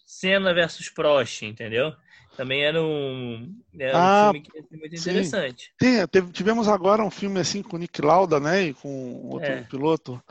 Senna 0.05 0.53
versus 0.53 0.91
Prost, 0.91 1.43
entendeu? 1.43 1.95
Também 2.37 2.65
era 2.65 2.83
um, 2.83 3.55
era 3.79 3.97
ah, 3.97 4.31
um 4.31 4.33
filme 4.33 4.43
que 4.43 4.59
ia 4.59 4.65
ser 4.65 4.77
muito 4.77 4.99
sim. 4.99 5.11
interessante. 5.11 5.73
Tem, 5.79 6.07
tivemos 6.33 6.67
agora 6.67 7.05
um 7.05 7.11
filme 7.11 7.39
assim 7.39 7.63
com 7.63 7.77
o 7.77 7.79
Nick 7.79 8.03
Lauda, 8.03 8.41
né? 8.41 8.63
E 8.63 8.75
com 8.75 9.29
outro 9.29 9.51
é. 9.51 9.63
piloto. 9.63 10.23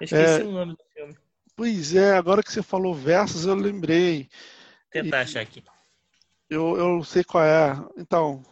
Eu 0.00 0.04
esqueci 0.04 0.40
é, 0.40 0.44
o 0.44 0.52
nome 0.52 0.72
do 0.72 0.84
filme. 0.94 1.16
Pois 1.54 1.94
é, 1.94 2.16
agora 2.16 2.42
que 2.42 2.52
você 2.52 2.62
falou 2.62 2.94
versus, 2.94 3.44
eu 3.44 3.54
lembrei. 3.54 4.28
Vou 4.94 5.02
tentar 5.02 5.18
e, 5.18 5.22
achar 5.22 5.40
aqui. 5.40 5.62
Eu, 6.48 6.76
eu 6.76 7.04
sei 7.04 7.24
qual 7.24 7.44
é. 7.44 7.76
Então, 7.98 8.42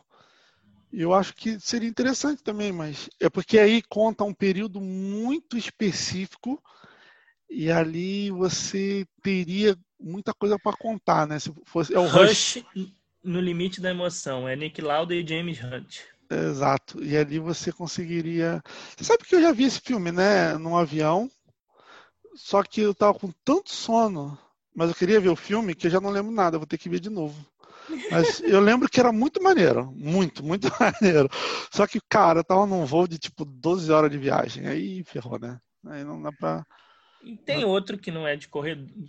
eu 1.03 1.13
acho 1.13 1.35
que 1.35 1.59
seria 1.61 1.89
interessante 1.89 2.43
também, 2.43 2.73
mas 2.73 3.09
é 3.21 3.29
porque 3.29 3.59
aí 3.59 3.83
conta 3.83 4.25
um 4.25 4.33
período 4.33 4.81
muito 4.81 5.57
específico 5.57 6.63
e 7.51 7.71
ali 7.71 8.31
você 8.31 9.07
teria 9.23 9.77
muita 10.01 10.33
coisa 10.35 10.59
para 10.59 10.77
contar, 10.77 11.27
né? 11.27 11.39
Se 11.39 11.53
fosse 11.65 11.95
é 11.95 11.99
o 11.99 12.07
Rush, 12.07 12.57
Rush, 12.57 12.91
no 13.23 13.41
limite 13.41 13.81
da 13.81 13.91
emoção, 13.91 14.49
é 14.49 14.57
Nick 14.57 14.81
Lauda 14.81 15.15
e 15.15 15.27
James 15.27 15.63
Hunt. 15.63 16.01
Exato. 16.31 17.03
E 17.03 17.17
ali 17.17 17.39
você 17.39 17.73
conseguiria. 17.73 18.63
Você 18.97 19.05
sabe 19.05 19.25
que 19.25 19.35
eu 19.35 19.41
já 19.41 19.53
vi 19.53 19.65
esse 19.65 19.81
filme, 19.81 20.11
né? 20.11 20.57
Num 20.59 20.77
avião. 20.77 21.31
Só 22.35 22.63
que 22.63 22.81
eu 22.81 22.95
tava 22.95 23.19
com 23.19 23.31
tanto 23.45 23.71
sono, 23.73 24.39
mas 24.75 24.91
eu 24.91 24.95
queria 24.95 25.21
ver 25.21 25.31
o 25.31 25.37
filme 25.37 25.75
que 25.75 25.87
eu 25.87 25.91
já 25.91 26.01
não 26.01 26.11
lembro 26.11 26.33
nada. 26.33 26.59
vou 26.59 26.67
ter 26.67 26.79
que 26.79 26.89
ver 26.89 27.01
de 27.01 27.09
novo. 27.09 27.35
Mas 28.11 28.41
eu 28.41 28.61
lembro 28.61 28.89
que 28.89 29.01
era 29.01 29.13
muito 29.13 29.43
maneiro. 29.43 29.93
Muito, 29.93 30.45
muito 30.45 30.69
maneiro. 30.81 31.29
Só 31.71 31.87
que, 31.87 32.01
cara, 32.09 32.41
eu 32.41 32.45
tava 32.45 32.67
num 32.67 32.85
voo 32.85 33.07
de 33.07 33.19
tipo 33.19 33.45
12 33.45 33.91
horas 33.93 34.11
de 34.11 34.19
viagem. 34.19 34.67
Aí 34.67 35.05
ferrou, 35.05 35.39
né? 35.39 35.59
Aí 35.87 36.05
não 36.05 36.21
dá 36.21 36.33
pra. 36.33 36.65
E 37.23 37.37
tem 37.37 37.65
outro 37.65 37.99
que 37.99 38.11
não 38.11 38.27
é 38.27 38.37
de 38.37 38.49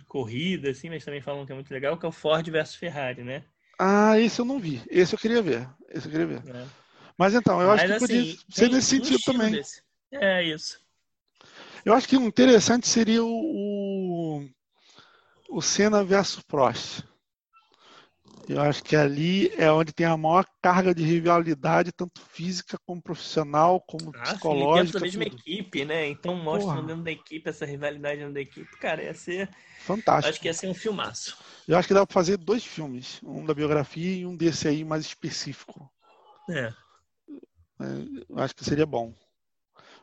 corrida, 0.06 0.70
assim, 0.70 0.88
mas 0.88 1.04
também 1.04 1.20
falam 1.20 1.46
que 1.46 1.52
é 1.52 1.54
muito 1.54 1.72
legal, 1.72 1.96
que 1.96 2.04
é 2.04 2.08
o 2.08 2.12
Ford 2.12 2.48
versus 2.50 2.74
Ferrari, 2.74 3.22
né? 3.22 3.44
Ah, 3.78 4.18
esse 4.18 4.40
eu 4.40 4.44
não 4.44 4.58
vi. 4.58 4.82
Esse 4.90 5.14
eu 5.14 5.18
queria 5.18 5.40
ver. 5.40 5.68
Esse 5.88 6.08
eu 6.08 6.10
queria 6.10 6.26
ver. 6.26 6.42
É. 6.48 6.66
Mas 7.16 7.34
então, 7.34 7.60
eu 7.60 7.68
mas, 7.68 7.80
acho 7.80 7.86
que 7.86 7.92
assim, 7.92 8.06
podia 8.06 8.36
ser 8.50 8.70
nesse 8.70 8.88
sentido 8.88 9.22
também. 9.24 9.52
Desse. 9.52 9.82
É 10.10 10.42
isso. 10.42 10.80
Eu 11.84 11.94
acho 11.94 12.08
que 12.08 12.16
o 12.16 12.22
interessante 12.22 12.88
seria 12.88 13.24
o, 13.24 13.28
o, 13.28 14.48
o 15.50 15.62
Senna 15.62 16.02
versus 16.02 16.42
Prost. 16.42 17.04
Eu 18.48 18.62
acho 18.62 18.82
que 18.82 18.96
ali 18.96 19.52
é 19.58 19.70
onde 19.70 19.92
tem 19.92 20.06
a 20.06 20.16
maior 20.16 20.46
carga 20.62 20.94
de 20.94 21.04
rivalidade, 21.04 21.92
tanto 21.92 22.18
física 22.32 22.78
como 22.86 23.02
profissional, 23.02 23.78
como 23.82 24.10
ah, 24.14 24.22
psicológica. 24.22 24.98
Dentro 24.98 25.00
da 25.00 25.04
mesma 25.04 25.24
tudo. 25.24 25.40
equipe, 25.40 25.84
né? 25.84 26.08
Então 26.08 26.34
mostra 26.34 26.72
Porra. 26.72 26.86
dentro 26.86 27.02
da 27.02 27.10
equipe 27.10 27.50
essa 27.50 27.66
rivalidade 27.66 28.20
dentro 28.20 28.32
da 28.32 28.40
equipe. 28.40 28.70
Cara, 28.78 29.02
ia 29.02 29.12
ser. 29.12 29.50
Fantástico. 29.80 30.30
Acho 30.30 30.40
que 30.40 30.48
ia 30.48 30.54
ser 30.54 30.66
um 30.66 30.74
filmaço. 30.74 31.36
Eu 31.66 31.76
acho 31.76 31.86
que 31.86 31.92
dá 31.92 32.06
para 32.06 32.14
fazer 32.14 32.38
dois 32.38 32.64
filmes, 32.64 33.20
um 33.22 33.44
da 33.44 33.52
biografia 33.52 34.16
e 34.16 34.24
um 34.24 34.34
desse 34.34 34.66
aí 34.66 34.82
mais 34.82 35.04
específico. 35.04 35.90
É. 36.48 36.72
é 37.82 37.84
eu 38.30 38.38
acho 38.38 38.54
que 38.54 38.64
seria 38.64 38.86
bom. 38.86 39.12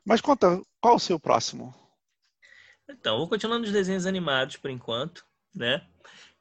Mas 0.05 0.21
conta, 0.21 0.61
qual 0.79 0.97
o 0.97 0.99
seu 0.99 1.19
próximo? 1.19 1.73
Então, 2.87 3.17
vou 3.17 3.27
continuar 3.27 3.57
nos 3.57 3.71
desenhos 3.71 4.05
animados 4.05 4.57
por 4.57 4.69
enquanto, 4.69 5.25
né? 5.53 5.83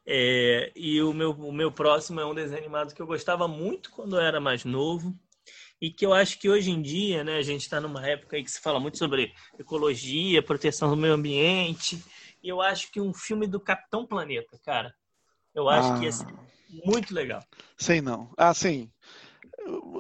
É, 0.07 0.71
e 0.77 1.01
o 1.01 1.13
meu, 1.13 1.31
o 1.31 1.53
meu 1.53 1.73
próximo 1.73 2.21
é 2.21 2.27
um 2.27 2.35
desenho 2.35 2.61
animado 2.61 2.95
que 2.95 3.01
eu 3.01 3.07
gostava 3.07 3.49
muito 3.49 3.91
quando 3.91 4.17
eu 4.17 4.21
era 4.21 4.39
mais 4.39 4.65
novo 4.65 5.19
e 5.81 5.91
que 5.91 6.05
eu 6.05 6.13
acho 6.13 6.39
que 6.39 6.49
hoje 6.49 6.71
em 6.71 6.81
dia, 6.81 7.25
né, 7.25 7.37
a 7.37 7.43
gente 7.43 7.63
está 7.63 7.81
numa 7.81 8.07
época 8.07 8.37
aí 8.37 8.45
que 8.45 8.51
se 8.51 8.61
fala 8.61 8.81
muito 8.81 8.99
sobre 8.99 9.33
ecologia, 9.59 10.43
proteção 10.43 10.89
do 10.89 10.97
meio 10.97 11.15
ambiente, 11.15 12.03
e 12.43 12.49
eu 12.49 12.61
acho 12.61 12.91
que 12.91 13.01
um 13.01 13.13
filme 13.13 13.47
do 13.47 13.61
Capitão 13.61 14.07
Planeta, 14.07 14.59
cara, 14.65 14.95
eu 15.55 15.69
acho 15.69 15.93
ah, 15.93 15.99
que 15.99 16.05
ia 16.05 16.13
ser 16.13 16.27
muito 16.85 17.15
legal. 17.15 17.43
Sei 17.77 18.01
não. 18.01 18.33
Ah, 18.37 18.55
sim. 18.55 18.91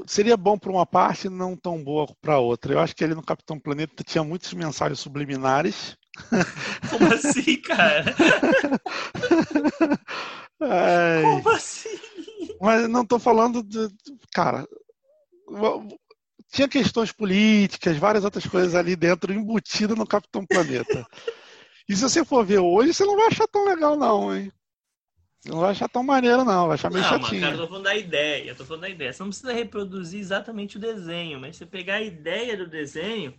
Seria 0.06 0.36
bom 0.36 0.58
para 0.58 0.70
uma 0.70 0.84
parte, 0.84 1.28
não 1.28 1.56
tão 1.56 1.82
boa 1.82 2.06
para 2.20 2.38
outra. 2.38 2.72
Eu 2.72 2.80
acho 2.80 2.94
que 2.94 3.04
ali 3.04 3.14
no 3.14 3.22
Capitão 3.22 3.58
Planeta 3.58 4.04
tinha 4.04 4.22
muitas 4.24 4.52
mensagens 4.52 5.00
subliminares 5.00 5.96
como 6.90 7.12
assim, 7.12 7.56
cara? 7.56 8.14
Ai. 10.60 11.22
Como 11.22 11.48
assim? 11.50 11.98
Mas 12.60 12.88
não 12.88 13.02
estou 13.02 13.18
falando 13.18 13.62
de. 13.62 13.88
Cara, 14.32 14.66
tinha 16.52 16.68
questões 16.68 17.12
políticas, 17.12 17.96
várias 17.96 18.24
outras 18.24 18.46
coisas 18.46 18.74
ali 18.74 18.94
dentro, 18.94 19.32
embutidas 19.32 19.96
no 19.96 20.06
Capitão 20.06 20.46
Planeta. 20.46 21.06
E 21.88 21.94
se 21.94 22.02
você 22.02 22.24
for 22.24 22.44
ver 22.46 22.60
hoje, 22.60 22.94
você 22.94 23.04
não 23.04 23.16
vai 23.16 23.26
achar 23.26 23.46
tão 23.48 23.64
legal, 23.66 23.96
não, 23.96 24.34
hein? 24.34 24.52
Não 25.46 25.60
vai 25.60 25.72
achar 25.72 25.88
tão 25.88 26.02
maneiro, 26.02 26.44
não. 26.44 26.66
Vai 26.68 26.74
achar 26.74 26.90
meio 26.90 27.02
não, 27.02 27.10
chatinho. 27.10 27.40
Não, 27.40 27.48
cara, 27.48 27.54
eu 27.54 27.60
tô 27.62 27.68
falando 27.68 27.84
da 27.84 27.96
ideia. 27.96 28.50
Eu 28.50 28.56
tô 28.56 28.64
falando 28.64 28.82
da 28.82 28.88
ideia. 28.88 29.12
Você 29.12 29.22
não 29.22 29.28
precisa 29.28 29.52
reproduzir 29.52 30.20
exatamente 30.20 30.76
o 30.76 30.80
desenho, 30.80 31.38
mas 31.38 31.56
você 31.56 31.66
pegar 31.66 31.96
a 31.96 32.02
ideia 32.02 32.56
do 32.56 32.66
desenho 32.66 33.34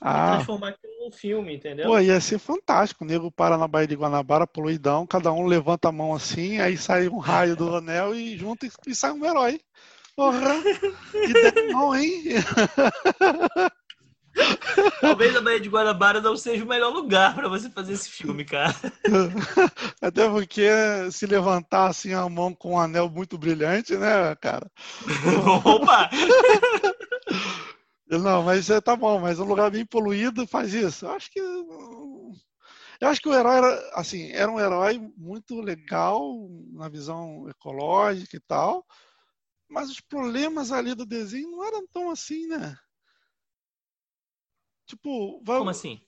ah. 0.00 0.32
e 0.32 0.36
transformar 0.36 0.68
aquilo 0.68 0.92
num 1.04 1.10
filme, 1.10 1.56
entendeu? 1.56 1.86
Pô, 1.86 1.98
ia 1.98 2.20
ser 2.20 2.38
fantástico. 2.38 3.04
O 3.04 3.06
nego 3.06 3.30
para 3.30 3.58
na 3.58 3.66
Baía 3.66 3.88
de 3.88 3.96
Guanabara, 3.96 4.46
poluidão, 4.46 5.06
cada 5.06 5.32
um 5.32 5.46
levanta 5.46 5.88
a 5.88 5.92
mão 5.92 6.14
assim, 6.14 6.60
aí 6.60 6.76
sai 6.76 7.08
um 7.08 7.18
raio 7.18 7.56
do 7.56 7.76
anel 7.76 8.14
e 8.14 8.36
junta 8.36 8.68
e, 8.86 8.94
sai 8.94 9.10
um 9.10 9.24
herói. 9.24 9.60
Porra! 10.14 10.54
Que 11.12 11.72
bom, 11.72 11.94
hein? 11.94 12.22
Talvez 15.00 15.36
a 15.36 15.40
Baía 15.40 15.60
de 15.60 15.68
Guanabara 15.68 16.20
não 16.20 16.36
seja 16.36 16.64
o 16.64 16.68
melhor 16.68 16.92
lugar 16.92 17.34
para 17.34 17.48
você 17.48 17.70
fazer 17.70 17.92
esse 17.92 18.10
filme, 18.10 18.44
cara. 18.44 18.74
Até 20.00 20.28
porque 20.28 20.68
se 21.10 21.26
levantar 21.26 21.88
assim 21.88 22.12
a 22.12 22.28
mão 22.28 22.54
com 22.54 22.72
um 22.72 22.78
anel 22.78 23.08
muito 23.08 23.38
brilhante, 23.38 23.96
né, 23.96 24.34
cara? 24.36 24.70
Opa! 25.64 26.10
Não, 28.10 28.42
mas 28.42 28.70
é, 28.70 28.80
tá 28.80 28.96
bom, 28.96 29.20
mas 29.20 29.38
um 29.38 29.44
lugar 29.44 29.70
bem 29.70 29.84
poluído 29.84 30.46
faz 30.46 30.72
isso. 30.72 31.04
Eu 31.04 31.12
acho 31.12 31.30
que. 31.30 31.38
Eu 31.38 33.08
acho 33.08 33.20
que 33.20 33.28
o 33.28 33.34
herói 33.34 33.58
era, 33.58 33.90
assim, 33.94 34.32
era 34.32 34.50
um 34.50 34.58
herói 34.58 34.98
muito 35.16 35.60
legal 35.60 36.48
na 36.72 36.88
visão 36.88 37.48
ecológica 37.48 38.36
e 38.36 38.40
tal, 38.40 38.84
mas 39.68 39.90
os 39.90 40.00
problemas 40.00 40.72
ali 40.72 40.94
do 40.94 41.06
desenho 41.06 41.50
não 41.50 41.64
eram 41.64 41.86
tão 41.86 42.10
assim, 42.10 42.46
né? 42.48 42.76
Tipo, 44.88 45.40
vai... 45.44 45.58
como 45.58 45.70
assim? 45.70 46.00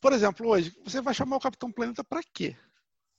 Por 0.00 0.12
exemplo, 0.12 0.48
hoje, 0.48 0.72
você 0.84 1.00
vai 1.00 1.14
chamar 1.14 1.36
o 1.36 1.40
Capitão 1.40 1.72
Planeta 1.72 2.04
para 2.04 2.20
quê? 2.32 2.54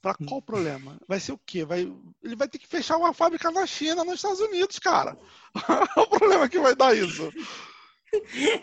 Para 0.02 0.14
qual 0.14 0.42
problema? 0.42 0.98
Vai 1.08 1.20
ser 1.20 1.32
o 1.32 1.42
quê? 1.44 1.66
Vai, 1.66 1.92
ele 2.24 2.36
vai 2.36 2.48
ter 2.48 2.60
que 2.60 2.68
fechar 2.68 2.98
uma 2.98 3.14
fábrica 3.14 3.52
na 3.52 3.66
China, 3.66 4.06
nos 4.06 4.16
Estados 4.16 4.40
Unidos, 4.40 4.78
cara. 4.78 5.18
o 5.98 6.08
problema 6.08 6.48
que 6.48 6.60
vai 6.60 6.76
dar 6.76 6.96
isso. 6.96 7.30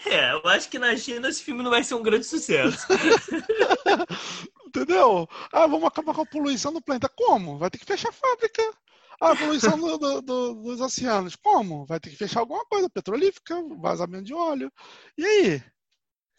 É, 0.07 0.33
eu 0.33 0.48
acho 0.48 0.70
que 0.70 0.79
na 0.79 0.96
China 0.96 1.29
esse 1.29 1.42
filme 1.42 1.62
não 1.62 1.70
vai 1.70 1.83
ser 1.83 1.96
um 1.96 2.03
grande 2.03 2.24
sucesso. 2.24 2.87
Entendeu? 4.66 5.29
Ah, 5.53 5.66
vamos 5.66 5.85
acabar 5.85 6.14
com 6.14 6.22
a 6.22 6.27
poluição 6.27 6.72
do 6.72 6.81
planeta. 6.81 7.11
Como? 7.14 7.59
Vai 7.59 7.68
ter 7.68 7.79
que 7.79 7.85
fechar 7.85 8.09
a 8.09 8.12
fábrica. 8.12 8.62
Ah, 9.20 9.33
a 9.33 9.37
poluição 9.37 9.79
do, 9.79 9.98
do, 9.98 10.22
do, 10.22 10.55
dos 10.55 10.81
oceanos. 10.81 11.37
Como? 11.37 11.85
Vai 11.85 12.00
ter 12.00 12.11
que 12.11 12.16
fechar 12.16 12.40
alguma 12.40 12.64
coisa 12.64 12.88
petrolífica, 12.88 13.61
vazamento 13.81 14.24
de 14.24 14.35
óleo. 14.35 14.72
E 15.18 15.27
aí? 15.27 15.74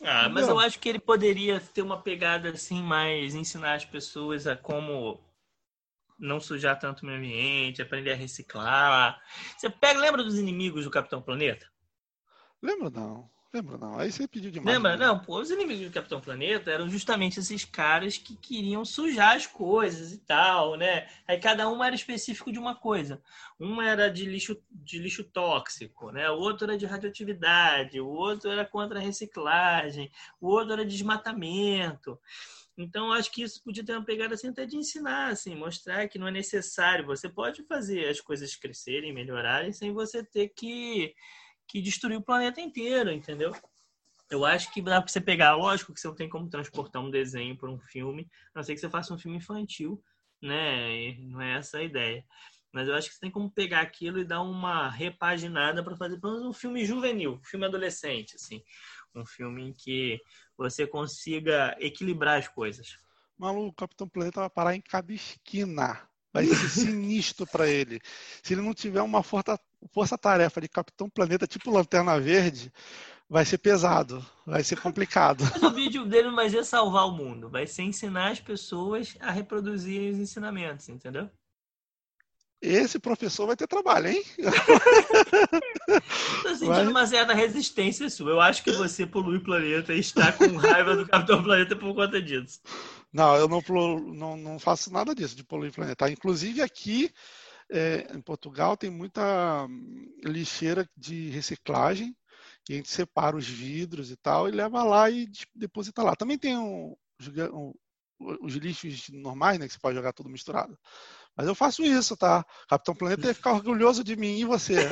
Ah, 0.01 0.29
mas 0.29 0.47
eu 0.47 0.59
acho 0.59 0.79
que 0.79 0.89
ele 0.89 0.99
poderia 0.99 1.59
ter 1.59 1.81
uma 1.81 2.01
pegada 2.01 2.49
assim, 2.49 2.81
mais 2.81 3.33
ensinar 3.33 3.75
as 3.75 3.85
pessoas 3.85 4.45
a 4.45 4.55
como 4.55 5.23
não 6.17 6.39
sujar 6.39 6.79
tanto 6.79 7.03
o 7.03 7.05
meio 7.05 7.17
ambiente, 7.17 7.81
aprender 7.81 8.11
a 8.11 8.15
reciclar. 8.15 9.21
Você 9.57 9.69
pega, 9.69 9.99
lembra 9.99 10.23
dos 10.23 10.37
inimigos 10.37 10.83
do 10.83 10.91
Capitão 10.91 11.21
Planeta? 11.21 11.69
Lembro 12.61 12.89
não. 12.89 13.29
Lembro 13.55 13.77
não. 13.77 13.97
Aí 13.97 14.11
você 14.11 14.27
pediu 14.27 14.51
demais. 14.51 14.75
Lembra? 14.75 14.97
Né? 14.97 15.05
Não, 15.05 15.17
pô, 15.17 15.39
os 15.39 15.49
inimigos 15.49 15.85
do 15.85 15.93
Capitão 15.93 16.19
Planeta 16.19 16.69
eram 16.69 16.89
justamente 16.89 17.39
esses 17.39 17.63
caras 17.63 18.17
que 18.17 18.35
queriam 18.35 18.83
sujar 18.83 19.37
as 19.37 19.47
coisas 19.47 20.11
e 20.11 20.17
tal, 20.17 20.75
né? 20.75 21.07
Aí 21.25 21.39
cada 21.39 21.69
um 21.69 21.81
era 21.81 21.95
específico 21.95 22.51
de 22.51 22.59
uma 22.59 22.75
coisa. 22.75 23.21
Um 23.57 23.81
era 23.81 24.09
de 24.09 24.25
lixo, 24.25 24.61
de 24.69 24.99
lixo 24.99 25.23
tóxico, 25.23 26.11
né? 26.11 26.29
O 26.29 26.35
outro 26.37 26.65
era 26.65 26.77
de 26.77 26.85
radioatividade, 26.85 28.01
o 28.01 28.09
outro 28.09 28.51
era 28.51 28.65
contra 28.65 28.99
a 28.99 29.01
reciclagem, 29.01 30.11
o 30.41 30.47
outro 30.49 30.73
era 30.73 30.85
desmatamento. 30.85 32.19
Então, 32.77 33.13
acho 33.13 33.31
que 33.31 33.41
isso 33.41 33.63
podia 33.63 33.85
ter 33.85 33.93
uma 33.93 34.03
pegada 34.03 34.35
assim 34.35 34.49
até 34.49 34.65
de 34.65 34.75
ensinar, 34.75 35.29
assim, 35.29 35.55
mostrar 35.55 36.09
que 36.09 36.19
não 36.19 36.27
é 36.27 36.31
necessário. 36.31 37.05
Você 37.05 37.29
pode 37.29 37.63
fazer 37.63 38.09
as 38.09 38.19
coisas 38.19 38.53
crescerem, 38.53 39.13
melhorarem, 39.13 39.71
sem 39.71 39.93
você 39.93 40.21
ter 40.21 40.49
que 40.49 41.15
que 41.67 41.81
destruiu 41.81 42.19
o 42.19 42.23
planeta 42.23 42.61
inteiro, 42.61 43.11
entendeu? 43.11 43.53
Eu 44.29 44.43
acho 44.43 44.71
que 44.73 44.81
dá 44.81 45.01
para 45.01 45.11
você 45.11 45.21
pegar, 45.21 45.55
lógico 45.55 45.93
que 45.93 45.99
você 45.99 46.07
não 46.07 46.15
tem 46.15 46.27
como 46.27 46.49
transportar 46.49 47.01
um 47.01 47.11
desenho 47.11 47.55
para 47.55 47.69
um 47.69 47.79
filme, 47.79 48.27
a 48.53 48.59
não 48.59 48.63
ser 48.63 48.73
que 48.73 48.79
você 48.79 48.89
faça 48.89 49.13
um 49.13 49.17
filme 49.17 49.37
infantil, 49.37 50.03
né? 50.41 50.91
E 50.91 51.27
não 51.27 51.41
é 51.41 51.57
essa 51.57 51.77
a 51.77 51.83
ideia. 51.83 52.25
Mas 52.73 52.87
eu 52.87 52.95
acho 52.95 53.07
que 53.07 53.13
você 53.13 53.21
tem 53.21 53.31
como 53.31 53.49
pegar 53.49 53.81
aquilo 53.81 54.19
e 54.19 54.25
dar 54.25 54.41
uma 54.41 54.89
repaginada 54.89 55.83
para 55.83 55.95
fazer 55.95 56.19
pelo 56.19 56.33
menos 56.33 56.49
um 56.49 56.53
filme 56.53 56.83
juvenil, 56.83 57.35
um 57.35 57.43
filme 57.43 57.65
adolescente, 57.65 58.35
assim. 58.35 58.61
Um 59.15 59.25
filme 59.25 59.69
em 59.69 59.73
que 59.73 60.19
você 60.57 60.85
consiga 60.85 61.75
equilibrar 61.79 62.37
as 62.37 62.49
coisas. 62.49 62.97
Maluco, 63.37 63.69
o 63.69 63.73
Capitão 63.73 64.09
Planeta 64.09 64.41
vai 64.41 64.49
parar 64.49 64.75
em 64.75 64.81
cada 64.81 65.13
esquina. 65.13 66.01
Vai 66.33 66.45
ser 66.47 66.67
sinistro 66.69 67.47
para 67.47 67.69
ele. 67.69 68.01
Se 68.43 68.53
ele 68.53 68.61
não 68.61 68.73
tiver 68.73 69.01
uma 69.01 69.23
força, 69.23 69.57
força-tarefa 69.91 70.61
de 70.61 70.67
Capitão 70.67 71.09
Planeta 71.09 71.47
tipo 71.47 71.71
Lanterna 71.71 72.19
Verde, 72.19 72.71
vai 73.29 73.45
ser 73.45 73.57
pesado, 73.57 74.25
vai 74.45 74.63
ser 74.63 74.79
complicado. 74.79 75.43
Mas 75.51 75.61
o 75.63 75.71
vídeo 75.71 76.05
dele 76.05 76.29
não 76.29 76.35
vai 76.35 76.49
ser 76.49 76.63
salvar 76.63 77.07
o 77.07 77.11
mundo, 77.11 77.49
vai 77.49 77.67
ser 77.67 77.83
ensinar 77.83 78.31
as 78.31 78.39
pessoas 78.39 79.15
a 79.19 79.31
reproduzirem 79.31 80.11
os 80.11 80.17
ensinamentos, 80.17 80.87
entendeu? 80.89 81.29
Esse 82.61 82.97
professor 82.97 83.45
vai 83.45 83.55
ter 83.55 83.67
trabalho, 83.67 84.07
hein? 84.07 84.23
Tô 86.41 86.49
sentindo 86.49 86.67
vai... 86.67 86.87
uma 86.87 87.05
certa 87.05 87.33
resistência 87.33 88.09
sua. 88.09 88.31
Eu 88.31 88.41
acho 88.41 88.63
que 88.63 88.71
você 88.71 89.05
polui 89.05 89.37
o 89.37 89.43
planeta 89.43 89.93
e 89.93 89.99
está 89.99 90.31
com 90.31 90.55
raiva 90.55 90.95
do 90.95 91.05
Capitão 91.05 91.43
Planeta 91.43 91.75
por 91.75 91.93
conta 91.93 92.19
disso. 92.19 92.61
Não, 93.13 93.35
eu 93.35 93.47
não, 93.47 93.61
não, 94.13 94.37
não 94.37 94.57
faço 94.57 94.91
nada 94.91 95.13
disso, 95.13 95.35
de 95.35 95.43
poluir 95.43 95.69
o 95.69 95.75
planeta. 95.75 96.09
Inclusive 96.09 96.61
aqui 96.61 97.11
é, 97.71 98.07
em 98.13 98.21
Portugal 98.21 98.77
tem 98.77 98.89
muita 98.89 99.67
lixeira 100.23 100.87
de 100.95 101.29
reciclagem, 101.29 102.15
e 102.69 102.73
a 102.73 102.75
gente 102.77 102.89
separa 102.89 103.35
os 103.35 103.47
vidros 103.47 104.11
e 104.11 104.15
tal, 104.15 104.47
e 104.47 104.51
leva 104.51 104.83
lá 104.83 105.09
e 105.09 105.27
deposita 105.53 106.03
lá. 106.03 106.15
Também 106.15 106.37
tem 106.37 106.57
um, 106.57 106.95
um, 107.53 107.73
os 108.41 108.55
lixos 108.55 109.09
normais, 109.09 109.59
né, 109.59 109.67
que 109.67 109.73
você 109.73 109.79
pode 109.79 109.95
jogar 109.95 110.13
tudo 110.13 110.29
misturado. 110.29 110.77
Mas 111.35 111.47
eu 111.47 111.55
faço 111.55 111.83
isso, 111.83 112.15
tá? 112.15 112.45
Capitão 112.67 112.95
Planeta 112.95 113.27
ia 113.27 113.33
ficar 113.33 113.53
orgulhoso 113.53 114.03
de 114.03 114.15
mim 114.15 114.39
e 114.39 114.45
você. 114.45 114.87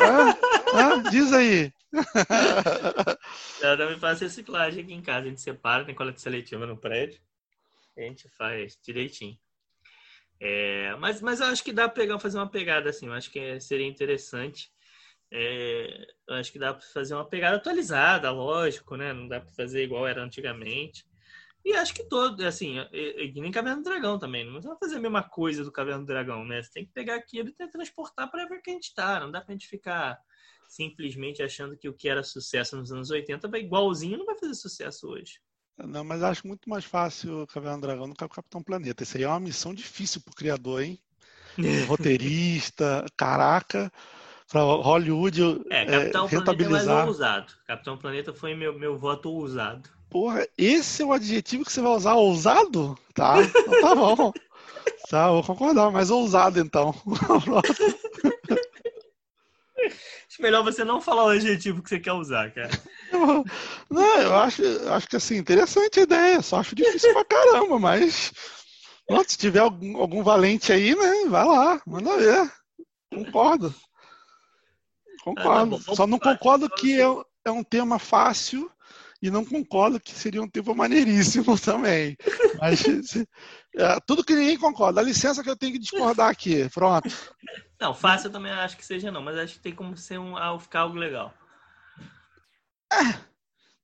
Diz 1.09 1.31
aí. 1.31 1.71
Eu 3.61 3.77
também 3.77 3.99
faço 3.99 4.23
reciclagem 4.23 4.83
aqui 4.83 4.93
em 4.93 5.01
casa. 5.01 5.27
A 5.27 5.29
gente 5.29 5.41
separa, 5.41 5.85
tem 5.85 5.95
coleta 5.95 6.19
seletiva 6.19 6.65
no 6.65 6.75
prédio. 6.75 7.21
A 7.97 8.01
gente 8.01 8.27
faz 8.29 8.77
direitinho. 8.83 9.37
É, 10.39 10.95
mas, 10.97 11.21
mas 11.21 11.39
eu 11.39 11.47
acho 11.47 11.63
que 11.63 11.71
dá 11.71 11.87
para 11.87 12.01
pegar, 12.01 12.19
fazer 12.19 12.37
uma 12.37 12.49
pegada 12.49 12.89
assim. 12.89 13.07
Eu 13.07 13.13
acho 13.13 13.31
que 13.31 13.59
seria 13.59 13.87
interessante. 13.87 14.71
É, 15.31 16.05
eu 16.27 16.35
acho 16.35 16.51
que 16.51 16.59
dá 16.59 16.73
para 16.73 16.85
fazer 16.85 17.15
uma 17.15 17.27
pegada 17.27 17.57
atualizada, 17.57 18.29
lógico, 18.31 18.95
né? 18.95 19.13
Não 19.13 19.27
dá 19.27 19.39
para 19.39 19.51
fazer 19.53 19.83
igual 19.83 20.07
era 20.07 20.23
antigamente. 20.23 21.05
E 21.65 21.73
acho 21.73 21.93
que 21.93 22.03
todo, 22.03 22.45
assim, 22.45 22.77
e, 22.91 23.31
e 23.35 23.41
nem 23.41 23.51
Caverna 23.51 23.81
do 23.81 23.83
Dragão 23.83 24.19
também. 24.19 24.45
Não 24.45 24.61
vai 24.61 24.77
fazer 24.77 24.97
a 24.97 24.99
mesma 24.99 25.23
coisa 25.23 25.63
do 25.63 25.71
Caverna 25.71 26.01
do 26.01 26.07
Dragão, 26.07 26.45
né? 26.45 26.61
Você 26.61 26.71
tem 26.73 26.85
que 26.85 26.91
pegar 26.91 27.15
aquilo 27.15 27.49
e 27.49 27.67
transportar 27.69 28.29
para 28.29 28.45
ver 28.47 28.61
que 28.61 28.69
a 28.69 28.73
gente 28.73 28.93
tá. 28.93 29.19
Não 29.19 29.31
dá 29.31 29.41
pra 29.41 29.53
gente 29.53 29.67
ficar 29.67 30.19
simplesmente 30.67 31.41
achando 31.41 31.77
que 31.77 31.87
o 31.87 31.93
que 31.93 32.09
era 32.09 32.23
sucesso 32.23 32.75
nos 32.75 32.91
anos 32.91 33.09
80 33.09 33.47
vai 33.47 33.61
igualzinho, 33.61 34.17
não 34.17 34.25
vai 34.25 34.37
fazer 34.37 34.55
sucesso 34.55 35.07
hoje. 35.07 35.39
Não, 35.77 36.03
mas 36.03 36.21
acho 36.21 36.47
muito 36.47 36.69
mais 36.69 36.85
fácil 36.85 37.43
o 37.43 37.47
Caverna 37.47 37.77
do 37.77 37.81
Dragão 37.81 38.07
do 38.07 38.15
que 38.15 38.23
o 38.23 38.29
Capitão 38.29 38.61
Planeta. 38.61 39.03
Isso 39.03 39.17
aí 39.17 39.23
é 39.23 39.27
uma 39.27 39.39
missão 39.39 39.73
difícil 39.73 40.21
pro 40.21 40.35
criador, 40.35 40.83
hein? 40.83 40.99
Roteirista, 41.87 43.05
caraca 43.17 43.91
para 44.53 44.61
Hollywood 44.61 45.61
é, 45.69 45.85
Capitão 45.85 46.25
é, 46.25 46.29
rentabilizar. 46.29 46.67
Planeta 46.67 46.91
é 46.91 46.95
mais 46.95 47.07
ousado. 47.07 47.53
Capitão 47.65 47.97
Planeta 47.97 48.33
foi 48.33 48.53
meu, 48.53 48.77
meu 48.77 48.95
voto 48.97 49.31
ousado. 49.31 49.89
Porra, 50.09 50.47
esse 50.55 51.01
é 51.01 51.05
o 51.05 51.11
adjetivo 51.11 51.65
que 51.65 51.71
você 51.71 51.81
vai 51.81 51.91
usar? 51.91 52.13
Ousado? 52.13 52.95
Tá, 53.15 53.41
então 53.41 53.81
tá 53.81 53.95
bom. 53.95 54.31
Tá, 55.09 55.29
vou 55.29 55.43
concordar, 55.43 55.91
mas 55.91 56.09
ousado 56.09 56.59
então. 56.59 56.93
Acho 60.27 60.41
melhor 60.41 60.63
você 60.63 60.83
não 60.83 60.99
falar 60.99 61.25
o 61.25 61.29
adjetivo 61.29 61.83
que 61.83 61.89
você 61.89 61.99
quer 61.99 62.13
usar, 62.13 62.51
cara. 62.51 62.71
Não, 63.89 64.17
eu 64.19 64.35
acho, 64.35 64.61
acho 64.89 65.07
que 65.07 65.15
assim, 65.15 65.37
interessante 65.37 65.99
a 65.99 66.03
ideia, 66.03 66.41
só 66.41 66.59
acho 66.59 66.75
difícil 66.75 67.13
pra 67.13 67.25
caramba, 67.25 67.79
mas 67.79 68.31
pronto, 69.07 69.31
se 69.31 69.37
tiver 69.37 69.59
algum, 69.59 69.97
algum 69.97 70.23
valente 70.23 70.71
aí, 70.71 70.95
né, 70.95 71.25
vai 71.27 71.45
lá, 71.45 71.81
manda 71.85 72.17
ver. 72.17 72.51
Concordo. 73.13 73.73
Concordo. 75.23 75.75
Ah, 75.75 75.85
tá 75.85 75.95
Só 75.95 76.07
não 76.07 76.19
concordo 76.19 76.69
que 76.69 76.99
é, 76.99 77.05
é 77.45 77.51
um 77.51 77.63
tema 77.63 77.97
fácil 77.97 78.69
e 79.21 79.31
não 79.31 79.45
concordo 79.45 80.01
que 80.01 80.11
seria 80.11 80.41
um 80.41 80.49
tema 80.49 80.75
maneiríssimo 80.75 81.57
também. 81.59 82.17
Mas 82.59 83.15
é, 83.75 83.99
tudo 84.05 84.23
que 84.23 84.35
ninguém 84.35 84.57
concorda. 84.57 85.01
Dá 85.01 85.07
licença 85.07 85.41
que 85.41 85.49
eu 85.49 85.55
tenho 85.55 85.71
que 85.71 85.79
discordar 85.79 86.29
aqui. 86.29 86.67
Pronto. 86.69 87.09
Não, 87.79 87.93
fácil 87.93 88.27
eu 88.27 88.31
também 88.33 88.51
acho 88.51 88.75
que 88.75 88.85
seja 88.85 89.11
não, 89.11 89.21
mas 89.21 89.37
acho 89.37 89.53
que 89.53 89.59
tem 89.61 89.73
como 89.73 89.95
ser 89.95 90.19
um, 90.19 90.35
ficar 90.59 90.81
algo 90.81 90.97
legal. 90.97 91.33
É, 93.01 93.19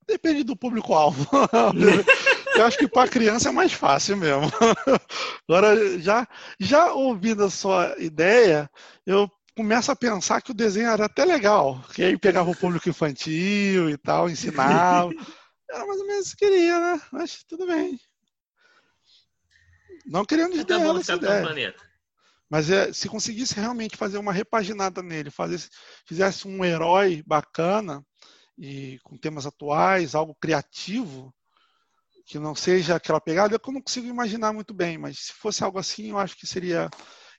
depende 0.07 0.43
do 0.43 0.55
público-alvo. 0.55 1.27
eu 2.55 2.65
acho 2.65 2.77
que 2.77 2.87
para 2.87 3.09
criança 3.09 3.49
é 3.49 3.51
mais 3.51 3.73
fácil 3.73 4.17
mesmo. 4.17 4.51
Agora, 5.47 5.99
já, 5.99 6.27
já 6.59 6.93
ouvindo 6.93 7.43
a 7.43 7.49
sua 7.49 7.95
ideia, 7.97 8.69
eu 9.05 9.29
começa 9.55 9.91
a 9.91 9.95
pensar 9.95 10.41
que 10.41 10.51
o 10.51 10.55
desenho 10.55 10.89
era 10.89 11.05
até 11.05 11.25
legal, 11.25 11.83
que 11.93 12.03
aí 12.03 12.17
pegava 12.17 12.49
o 12.49 12.55
público 12.55 12.87
infantil 12.87 13.89
e 13.89 13.97
tal, 13.97 14.29
ensinava. 14.29 15.09
Era 15.69 15.85
mais 15.85 15.99
ou 15.99 16.07
menos 16.07 16.25
isso 16.25 16.35
que 16.35 16.47
queria, 16.47 16.79
né? 16.79 17.01
Mas 17.11 17.43
tudo 17.43 17.67
bem. 17.67 17.99
Não 20.03 20.25
querendo 20.25 20.53
dizer 20.53 20.65
tá 20.65 20.75
essa 20.75 21.13
ideia. 21.13 21.41
Planeta. 21.43 21.89
Mas 22.49 22.71
é, 22.71 22.91
se 22.91 23.07
conseguisse 23.07 23.53
realmente 23.53 23.95
fazer 23.95 24.17
uma 24.17 24.33
repaginada 24.33 25.03
nele, 25.03 25.29
fazer, 25.29 25.61
fizesse 26.07 26.47
um 26.47 26.65
herói 26.65 27.21
bacana 27.27 28.03
e 28.59 28.99
com 29.03 29.17
temas 29.17 29.45
atuais, 29.45 30.13
algo 30.13 30.35
criativo, 30.35 31.33
que 32.25 32.37
não 32.37 32.53
seja 32.53 32.95
aquela 32.95 33.21
pegada, 33.21 33.55
eu 33.55 33.73
não 33.73 33.81
consigo 33.81 34.05
imaginar 34.05 34.53
muito 34.53 34.73
bem, 34.73 34.97
mas 34.97 35.17
se 35.17 35.33
fosse 35.33 35.63
algo 35.63 35.79
assim, 35.79 36.09
eu 36.09 36.17
acho 36.19 36.37
que 36.37 36.45
seria 36.45 36.89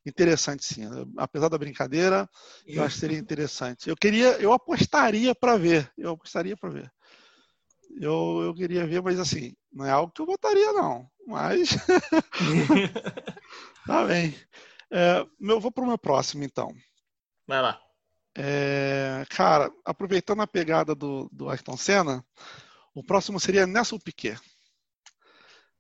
interessante 0.05 0.65
sim. 0.65 0.83
Apesar 1.19 1.49
da 1.49 1.59
brincadeira, 1.59 2.29
eu 2.67 2.83
acho 2.83 2.95
que 2.95 3.01
seria 3.01 3.19
interessante. 3.19 3.89
Eu 3.89 3.97
queria, 3.97 4.33
eu 4.41 4.53
apostaria 4.53 5.35
para 5.35 5.57
ver. 5.57 5.93
Eu 5.97 6.13
apostaria 6.13 6.57
para 6.57 6.71
ver. 6.71 6.93
Eu, 8.01 8.41
eu 8.43 8.55
queria 8.55 8.87
ver, 8.87 9.03
mas 9.03 9.19
assim, 9.21 9.55
não 9.73 9.85
é 9.85 9.91
algo 9.91 10.13
que 10.13 10.23
eu 10.23 10.27
votaria, 10.27 10.73
não. 10.73 11.07
Mas. 11.27 11.71
tá 13.87 14.07
bem. 14.07 14.35
É, 14.91 15.25
eu 15.41 15.61
vou 15.61 15.71
para 15.71 15.85
o 15.85 15.87
meu 15.87 15.99
próximo, 15.99 16.43
então. 16.45 16.75
Vai 17.47 17.61
lá. 17.61 17.81
É, 18.37 19.25
cara, 19.29 19.71
aproveitando 19.85 20.41
a 20.43 20.47
pegada 20.47 20.95
do, 20.95 21.29
do 21.33 21.49
Ayrton 21.49 21.77
Senna, 21.77 22.25
o 22.95 23.03
próximo 23.03 23.41
seria 23.41 23.67
Nelson 23.67 23.99
Piquet. 23.99 24.39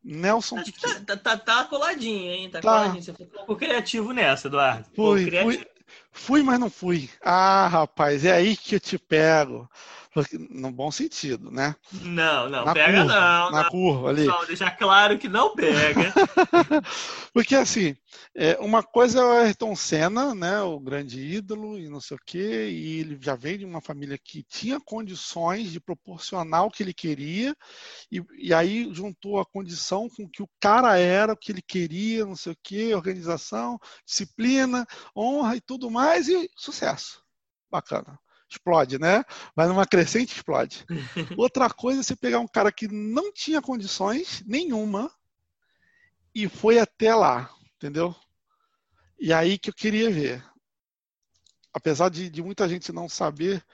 Nelson 0.02 0.62
Piquet. 0.62 1.00
Tá, 1.04 1.16
tá, 1.16 1.36
tá, 1.36 1.64
coladinho, 1.64 2.32
hein? 2.32 2.50
Tá, 2.50 2.60
tá. 2.60 2.68
coladinho. 2.68 3.02
Você 3.02 3.12
pouco 3.12 3.56
criativo 3.56 4.12
nessa, 4.12 4.48
Eduardo. 4.48 4.86
Fui, 4.94 5.30
fui, 5.30 5.66
fui, 6.10 6.42
mas 6.42 6.58
não 6.58 6.70
fui. 6.70 7.10
Ah, 7.22 7.68
rapaz, 7.68 8.24
é 8.24 8.32
aí 8.32 8.56
que 8.56 8.76
eu 8.76 8.80
te 8.80 8.98
pego 8.98 9.68
no 10.50 10.72
bom 10.72 10.90
sentido, 10.90 11.50
né? 11.50 11.76
Não, 11.92 12.48
não, 12.48 12.64
na 12.64 12.72
pega 12.72 12.98
curva, 12.98 13.14
não. 13.14 13.50
Na 13.50 13.62
não. 13.62 13.70
curva 13.70 14.08
ali. 14.08 14.24
Não, 14.24 14.44
deixar 14.44 14.72
claro 14.72 15.18
que 15.18 15.28
não 15.28 15.54
pega. 15.54 16.12
Porque 17.32 17.54
assim, 17.54 17.96
é, 18.34 18.58
uma 18.58 18.82
coisa 18.82 19.20
é 19.20 19.22
o 19.22 19.30
Ayrton 19.30 19.76
Senna, 19.76 20.34
né, 20.34 20.60
o 20.62 20.80
grande 20.80 21.20
ídolo 21.20 21.78
e 21.78 21.88
não 21.88 22.00
sei 22.00 22.16
o 22.16 22.20
quê, 22.26 22.68
e 22.70 23.00
ele 23.00 23.18
já 23.20 23.36
vem 23.36 23.58
de 23.58 23.64
uma 23.64 23.80
família 23.80 24.18
que 24.18 24.42
tinha 24.42 24.80
condições 24.80 25.70
de 25.70 25.78
proporcionar 25.78 26.64
o 26.64 26.70
que 26.70 26.82
ele 26.82 26.94
queria, 26.94 27.54
e, 28.10 28.20
e 28.36 28.52
aí 28.52 28.92
juntou 28.92 29.38
a 29.38 29.46
condição 29.46 30.08
com 30.08 30.28
que 30.28 30.42
o 30.42 30.50
cara 30.58 30.98
era, 30.98 31.34
o 31.34 31.36
que 31.36 31.52
ele 31.52 31.62
queria, 31.62 32.26
não 32.26 32.36
sei 32.36 32.52
o 32.52 32.58
quê, 32.60 32.94
organização, 32.94 33.78
disciplina, 34.04 34.84
honra 35.16 35.54
e 35.54 35.60
tudo 35.60 35.88
mais, 35.88 36.28
e 36.28 36.50
sucesso. 36.56 37.22
Bacana 37.70 38.18
explode, 38.50 38.98
né? 38.98 39.24
Vai 39.54 39.66
numa 39.68 39.86
crescente, 39.86 40.34
explode. 40.34 40.84
Outra 41.38 41.70
coisa 41.70 42.00
é 42.00 42.02
você 42.02 42.16
pegar 42.16 42.40
um 42.40 42.48
cara 42.48 42.72
que 42.72 42.88
não 42.88 43.32
tinha 43.32 43.62
condições 43.62 44.42
nenhuma 44.46 45.10
e 46.34 46.48
foi 46.48 46.78
até 46.78 47.14
lá, 47.14 47.50
entendeu? 47.76 48.14
E 49.18 49.32
aí 49.32 49.58
que 49.58 49.70
eu 49.70 49.74
queria 49.74 50.10
ver. 50.10 50.44
Apesar 51.72 52.08
de, 52.08 52.28
de 52.28 52.42
muita 52.42 52.68
gente 52.68 52.92
não 52.92 53.08
saber 53.08 53.64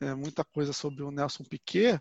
é, 0.00 0.14
muita 0.14 0.44
coisa 0.44 0.72
sobre 0.72 1.02
o 1.02 1.10
Nelson 1.10 1.44
Piquet, 1.44 2.00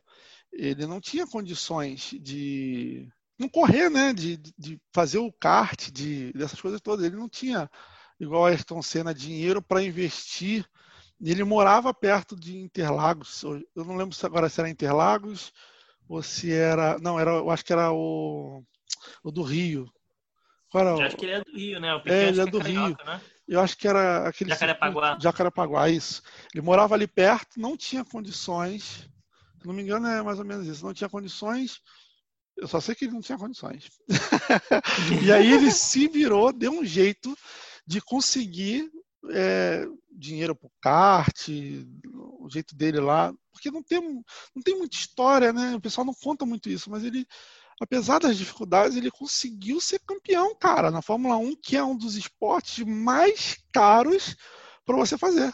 ele 0.51 0.85
não 0.85 1.01
tinha 1.01 1.27
condições 1.27 2.11
de 2.21 3.09
não 3.37 3.49
correr, 3.49 3.89
né? 3.89 4.13
De, 4.13 4.37
de 4.57 4.79
fazer 4.93 5.19
o 5.19 5.31
kart, 5.31 5.91
de, 5.91 6.31
dessas 6.33 6.59
coisas 6.59 6.81
todas. 6.81 7.05
Ele 7.05 7.15
não 7.15 7.29
tinha, 7.29 7.69
igual 8.19 8.45
a 8.45 8.49
Ayrton 8.49 8.81
Senna, 8.81 9.13
dinheiro 9.13 9.61
para 9.61 9.83
investir 9.83 10.65
ele 11.21 11.43
morava 11.43 11.93
perto 11.93 12.35
de 12.35 12.57
Interlagos. 12.57 13.43
Eu 13.43 13.85
não 13.85 13.95
lembro 13.95 14.15
se 14.15 14.25
agora 14.25 14.49
se 14.49 14.59
era 14.59 14.69
Interlagos 14.69 15.51
ou 16.07 16.21
se 16.21 16.51
era. 16.51 16.97
Não, 16.99 17.19
era, 17.19 17.31
eu 17.31 17.49
acho 17.49 17.65
que 17.65 17.73
era 17.73 17.91
o, 17.91 18.63
o 19.23 19.31
do 19.31 19.41
Rio. 19.41 19.91
Era 20.73 20.91
eu 20.91 21.01
acho 21.01 21.17
que 21.17 21.25
ele 21.25 21.33
é 21.33 21.43
do 21.43 21.51
Rio, 21.51 21.79
né? 21.79 21.95
O 21.95 22.01
é, 22.05 22.27
ele 22.27 22.41
é 22.41 22.45
do 22.45 22.59
é 22.59 22.63
Rio. 22.63 22.97
Né? 23.05 23.21
Eu 23.47 23.61
acho 23.61 23.77
que 23.77 23.87
era 23.87 24.27
aquele. 24.27 24.51
Jacarepaguá. 24.51 25.17
Jacarepaguá, 25.19 25.89
isso. 25.89 26.21
Ele 26.53 26.63
morava 26.63 26.93
ali 26.93 27.07
perto, 27.07 27.59
não 27.59 27.75
tinha 27.75 28.05
condições. 28.05 29.09
Se 29.59 29.65
não 29.65 29.73
me 29.73 29.81
engano, 29.81 30.07
é 30.07 30.21
mais 30.21 30.37
ou 30.37 30.45
menos 30.45 30.67
isso. 30.67 30.85
Não 30.85 30.93
tinha 30.93 31.09
condições. 31.09 31.81
Eu 32.55 32.67
só 32.67 32.79
sei 32.79 32.95
que 32.95 33.05
ele 33.05 33.13
não 33.13 33.21
tinha 33.21 33.37
condições. 33.37 33.89
e 35.23 35.31
aí 35.31 35.51
ele 35.51 35.71
se 35.71 36.07
virou, 36.07 36.51
deu 36.51 36.71
um 36.71 36.83
jeito 36.83 37.35
de 37.85 38.01
conseguir 38.01 38.91
é, 39.31 39.85
dinheiro 40.11 40.55
para 40.55 40.67
o 40.67 40.71
kart, 40.81 41.47
o 42.39 42.47
jeito 42.49 42.75
dele 42.75 42.99
lá, 42.99 43.33
porque 43.51 43.71
não 43.71 43.83
tem, 43.83 44.01
não 44.55 44.63
tem 44.63 44.77
muita 44.77 44.97
história, 44.97 45.53
né? 45.53 45.75
O 45.75 45.81
pessoal 45.81 46.05
não 46.05 46.13
conta 46.13 46.45
muito 46.45 46.69
isso, 46.69 46.89
mas 46.89 47.03
ele, 47.03 47.25
apesar 47.81 48.19
das 48.19 48.37
dificuldades, 48.37 48.97
ele 48.97 49.11
conseguiu 49.11 49.79
ser 49.81 49.99
campeão, 49.99 50.55
cara, 50.55 50.91
na 50.91 51.01
Fórmula 51.01 51.37
1, 51.37 51.55
que 51.55 51.75
é 51.75 51.83
um 51.83 51.97
dos 51.97 52.15
esportes 52.15 52.85
mais 52.85 53.57
caros 53.71 54.35
para 54.85 54.95
você 54.95 55.17
fazer. 55.17 55.53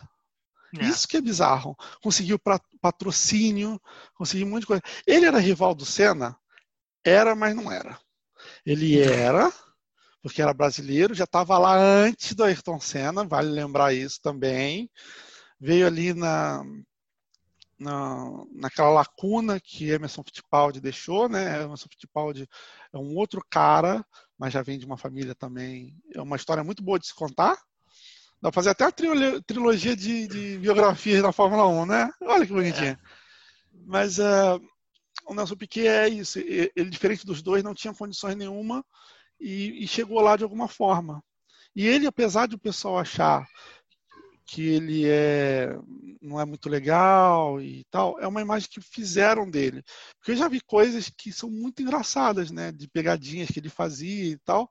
É. 0.79 0.85
Isso 0.85 1.07
que 1.07 1.17
é 1.17 1.21
bizarro. 1.21 1.75
Conseguiu 2.01 2.39
patrocínio, 2.81 3.79
conseguiu 4.15 4.47
um 4.47 4.49
monte 4.51 4.61
de 4.61 4.67
coisa. 4.67 4.81
Ele 5.05 5.25
era 5.25 5.39
rival 5.39 5.75
do 5.75 5.85
Senna? 5.85 6.35
Era, 7.05 7.35
mas 7.35 7.55
não 7.55 7.71
era. 7.71 7.99
Ele 8.65 8.99
era, 8.99 9.51
porque 10.23 10.41
era 10.41 10.53
brasileiro, 10.53 11.13
já 11.13 11.25
estava 11.25 11.57
lá 11.57 11.75
antes 11.77 12.33
do 12.33 12.45
Ayrton 12.45 12.79
Senna, 12.79 13.25
vale 13.25 13.49
lembrar 13.49 13.93
isso 13.93 14.21
também. 14.21 14.89
Veio 15.59 15.85
ali 15.85 16.13
na, 16.13 16.63
na, 17.77 18.45
naquela 18.55 18.89
lacuna 18.89 19.59
que 19.59 19.89
Emerson 19.89 20.23
Fittipaldi 20.23 20.79
deixou, 20.79 21.27
né? 21.27 21.63
Emerson 21.63 21.89
Fittipaldi 21.91 22.47
é 22.93 22.97
um 22.97 23.17
outro 23.17 23.43
cara, 23.49 24.03
mas 24.39 24.53
já 24.53 24.61
vem 24.61 24.79
de 24.79 24.85
uma 24.85 24.97
família 24.97 25.35
também. 25.35 25.93
É 26.15 26.21
uma 26.21 26.37
história 26.37 26.63
muito 26.63 26.81
boa 26.81 26.97
de 26.97 27.05
se 27.05 27.13
contar. 27.13 27.55
Dá 28.41 28.49
pra 28.49 28.53
fazer 28.53 28.69
até 28.69 28.85
a 28.85 28.91
trilogia 28.91 29.95
de, 29.95 30.27
de 30.27 30.57
biografias 30.57 31.21
da 31.21 31.33
Fórmula 31.33 31.67
1, 31.67 31.85
né? 31.85 32.09
Olha 32.21 32.45
que 32.45 32.53
bonitinho. 32.53 32.91
É. 32.91 32.97
Mas 33.85 34.19
uh, 34.19 34.57
o 35.27 35.33
Nelson 35.33 35.57
Piquet 35.57 35.87
é 35.87 36.07
isso. 36.07 36.39
Ele, 36.39 36.89
diferente 36.89 37.25
dos 37.25 37.41
dois, 37.41 37.61
não 37.61 37.73
tinha 37.73 37.93
condições 37.93 38.37
nenhuma 38.37 38.85
e, 39.43 39.83
e 39.83 39.87
chegou 39.87 40.21
lá 40.21 40.37
de 40.37 40.43
alguma 40.43 40.69
forma. 40.69 41.21
E 41.75 41.85
ele, 41.85 42.07
apesar 42.07 42.47
de 42.47 42.55
o 42.55 42.59
pessoal 42.59 42.97
achar 42.97 43.45
que 44.45 44.61
ele 44.67 45.05
é 45.07 45.77
não 46.21 46.39
é 46.39 46.45
muito 46.45 46.69
legal 46.69 47.61
e 47.61 47.83
tal, 47.91 48.19
é 48.19 48.27
uma 48.27 48.41
imagem 48.41 48.69
que 48.69 48.81
fizeram 48.81 49.49
dele. 49.49 49.83
Porque 50.17 50.31
eu 50.31 50.35
já 50.37 50.47
vi 50.47 50.61
coisas 50.61 51.09
que 51.09 51.31
são 51.33 51.49
muito 51.49 51.81
engraçadas, 51.81 52.51
né, 52.51 52.71
de 52.71 52.87
pegadinhas 52.87 53.49
que 53.49 53.59
ele 53.59 53.69
fazia 53.69 54.31
e 54.31 54.37
tal. 54.39 54.69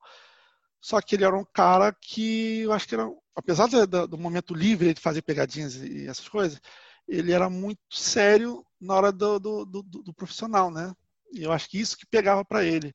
Só 0.81 1.01
que 1.01 1.17
ele 1.17 1.25
era 1.25 1.37
um 1.37 1.45
cara 1.45 1.95
que 2.01 2.61
eu 2.61 2.73
acho 2.73 2.89
que 2.89 2.95
era, 2.95 3.09
apesar 3.37 3.67
do, 3.69 4.09
do 4.09 4.19
momento 4.19 4.55
livre 4.55 4.95
de 4.95 5.01
fazer 5.01 5.23
pegadinhas 5.23 5.77
e 5.77 6.07
essas 6.09 6.29
coisas, 6.29 6.61
ele 7.07 7.33
era 7.33 7.51
muito 7.51 7.81
sério 7.91 8.65
na 8.81 8.95
hora 8.95 9.13
do, 9.13 9.39
do, 9.39 9.65
do, 9.65 9.83
do 9.83 10.15
profissional, 10.15 10.71
né? 10.71 10.93
E 11.33 11.43
eu 11.43 11.53
acho 11.53 11.69
que 11.69 11.79
isso 11.81 11.97
que 11.97 12.07
pegava 12.07 12.45
para 12.45 12.65
ele 12.65 12.95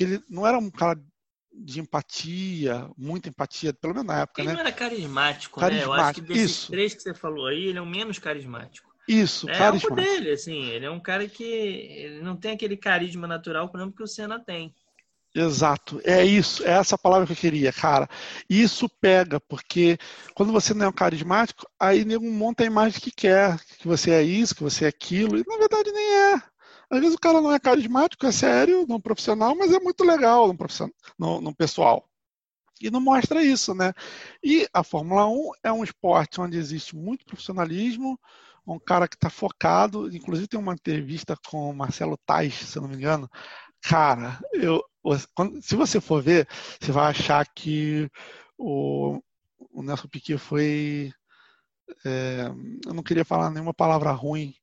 que 0.00 0.04
ele 0.04 0.24
não 0.30 0.46
era 0.46 0.58
um 0.58 0.70
cara 0.70 0.98
de 1.52 1.78
empatia, 1.78 2.88
muita 2.96 3.28
empatia, 3.28 3.74
pelo 3.74 3.92
menos 3.92 4.06
na 4.06 4.20
época, 4.20 4.40
ele 4.40 4.48
né? 4.48 4.54
Ele 4.54 4.62
não 4.62 4.66
era 4.66 4.74
carismático, 4.74 5.60
carismático, 5.60 5.92
né? 5.92 5.98
Eu 5.98 6.02
acho 6.02 6.14
que 6.14 6.20
desses 6.22 6.50
isso. 6.50 6.70
três 6.70 6.94
que 6.94 7.02
você 7.02 7.12
falou 7.12 7.46
aí, 7.46 7.66
ele 7.66 7.76
é 7.76 7.82
o 7.82 7.86
menos 7.86 8.18
carismático. 8.18 8.88
Isso, 9.06 9.46
é 9.50 9.58
carismático. 9.58 10.00
É 10.00 10.02
dele, 10.02 10.30
assim, 10.30 10.64
ele 10.70 10.86
é 10.86 10.90
um 10.90 11.00
cara 11.00 11.28
que 11.28 11.44
ele 11.44 12.22
não 12.22 12.34
tem 12.34 12.52
aquele 12.52 12.78
carisma 12.78 13.26
natural, 13.26 13.68
por 13.68 13.78
exemplo, 13.78 13.94
que 13.94 14.02
o 14.02 14.06
Senna 14.06 14.40
tem. 14.40 14.74
Exato, 15.34 16.00
é 16.02 16.24
isso, 16.24 16.64
é 16.64 16.70
essa 16.70 16.96
palavra 16.96 17.26
que 17.26 17.34
eu 17.34 17.36
queria, 17.36 17.70
cara. 17.70 18.08
Isso 18.48 18.88
pega, 18.88 19.38
porque 19.38 19.98
quando 20.34 20.50
você 20.50 20.72
não 20.72 20.86
é 20.86 20.88
um 20.88 20.92
carismático, 20.92 21.68
aí 21.78 22.06
nego 22.06 22.24
monta 22.24 22.62
a 22.62 22.66
imagem 22.66 23.00
que 23.00 23.10
quer, 23.10 23.58
que 23.78 23.86
você 23.86 24.12
é 24.12 24.22
isso, 24.22 24.54
que 24.54 24.62
você 24.62 24.86
é 24.86 24.88
aquilo, 24.88 25.36
e 25.36 25.44
na 25.46 25.58
verdade 25.58 25.92
nem 25.92 26.34
é. 26.34 26.42
Às 26.90 27.00
vezes 27.00 27.14
o 27.14 27.20
cara 27.20 27.40
não 27.40 27.52
é 27.52 27.60
carismático, 27.60 28.26
é 28.26 28.32
sério, 28.32 28.86
não 28.88 29.00
profissional, 29.00 29.54
mas 29.54 29.72
é 29.72 29.78
muito 29.78 30.04
legal 30.04 30.48
no, 30.48 30.56
profissional, 30.56 30.94
no, 31.18 31.40
no 31.40 31.54
pessoal. 31.54 32.10
E 32.80 32.90
não 32.90 33.00
mostra 33.00 33.44
isso, 33.44 33.74
né? 33.74 33.92
E 34.42 34.66
a 34.72 34.82
Fórmula 34.82 35.28
1 35.28 35.50
é 35.64 35.72
um 35.72 35.84
esporte 35.84 36.40
onde 36.40 36.56
existe 36.56 36.96
muito 36.96 37.26
profissionalismo, 37.26 38.18
um 38.66 38.78
cara 38.78 39.06
que 39.06 39.16
está 39.16 39.28
focado. 39.28 40.14
Inclusive 40.14 40.48
tem 40.48 40.58
uma 40.58 40.72
entrevista 40.72 41.36
com 41.46 41.70
o 41.70 41.74
Marcelo 41.74 42.18
Tais, 42.26 42.54
se 42.54 42.80
não 42.80 42.88
me 42.88 42.96
engano. 42.96 43.28
Cara, 43.82 44.40
eu, 44.52 44.82
se 45.62 45.76
você 45.76 46.00
for 46.00 46.22
ver, 46.22 46.48
você 46.80 46.90
vai 46.92 47.10
achar 47.10 47.46
que 47.54 48.10
o, 48.58 49.20
o 49.72 49.82
Nelson 49.82 50.08
Piquet 50.08 50.38
foi. 50.38 51.12
É, 52.04 52.46
eu 52.86 52.94
não 52.94 53.02
queria 53.02 53.24
falar 53.24 53.50
nenhuma 53.50 53.74
palavra 53.74 54.12
ruim, 54.12 54.54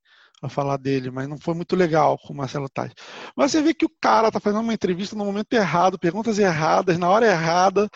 a 0.42 0.48
falar 0.48 0.78
dele, 0.78 1.10
mas 1.10 1.28
não 1.28 1.38
foi 1.38 1.56
muito 1.56 1.76
legal 1.76 2.18
com 2.18 2.32
o 2.32 2.36
Marcelo 2.36 2.70
Tais. 2.70 2.94
Mas 3.36 3.52
você 3.52 3.62
vê 3.62 3.74
que 3.74 3.86
o 3.86 3.92
cara 4.00 4.32
tá 4.32 4.40
fazendo 4.40 4.62
uma 4.62 4.74
entrevista 4.74 5.16
no 5.16 5.26
momento 5.26 5.52
errado, 5.54 5.98
perguntas 5.98 6.38
erradas, 6.38 6.98
na 6.98 7.10
hora 7.10 7.26
errada. 7.26 7.90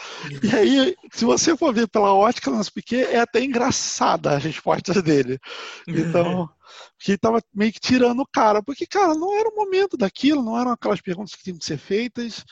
E 0.43 0.55
aí, 0.55 0.95
se 1.11 1.23
você 1.23 1.55
for 1.55 1.73
ver 1.73 1.87
pela 1.87 2.13
ótica 2.13 2.49
do 2.49 2.57
nosso 2.57 2.73
Piquet, 2.73 3.03
é 3.03 3.19
até 3.19 3.43
engraçada 3.43 4.35
as 4.35 4.43
respostas 4.43 5.01
dele. 5.03 5.39
Então, 5.87 6.49
que 6.99 7.17
tava 7.17 7.41
meio 7.53 7.71
que 7.71 7.79
tirando 7.79 8.21
o 8.21 8.27
cara, 8.27 8.63
porque, 8.63 8.87
cara, 8.87 9.13
não 9.13 9.37
era 9.37 9.49
o 9.49 9.55
momento 9.55 9.95
daquilo, 9.95 10.43
não 10.43 10.59
eram 10.59 10.71
aquelas 10.71 11.01
perguntas 11.01 11.35
que 11.35 11.43
tinham 11.43 11.57
que 11.57 11.65
ser 11.65 11.77
feitas, 11.77 12.43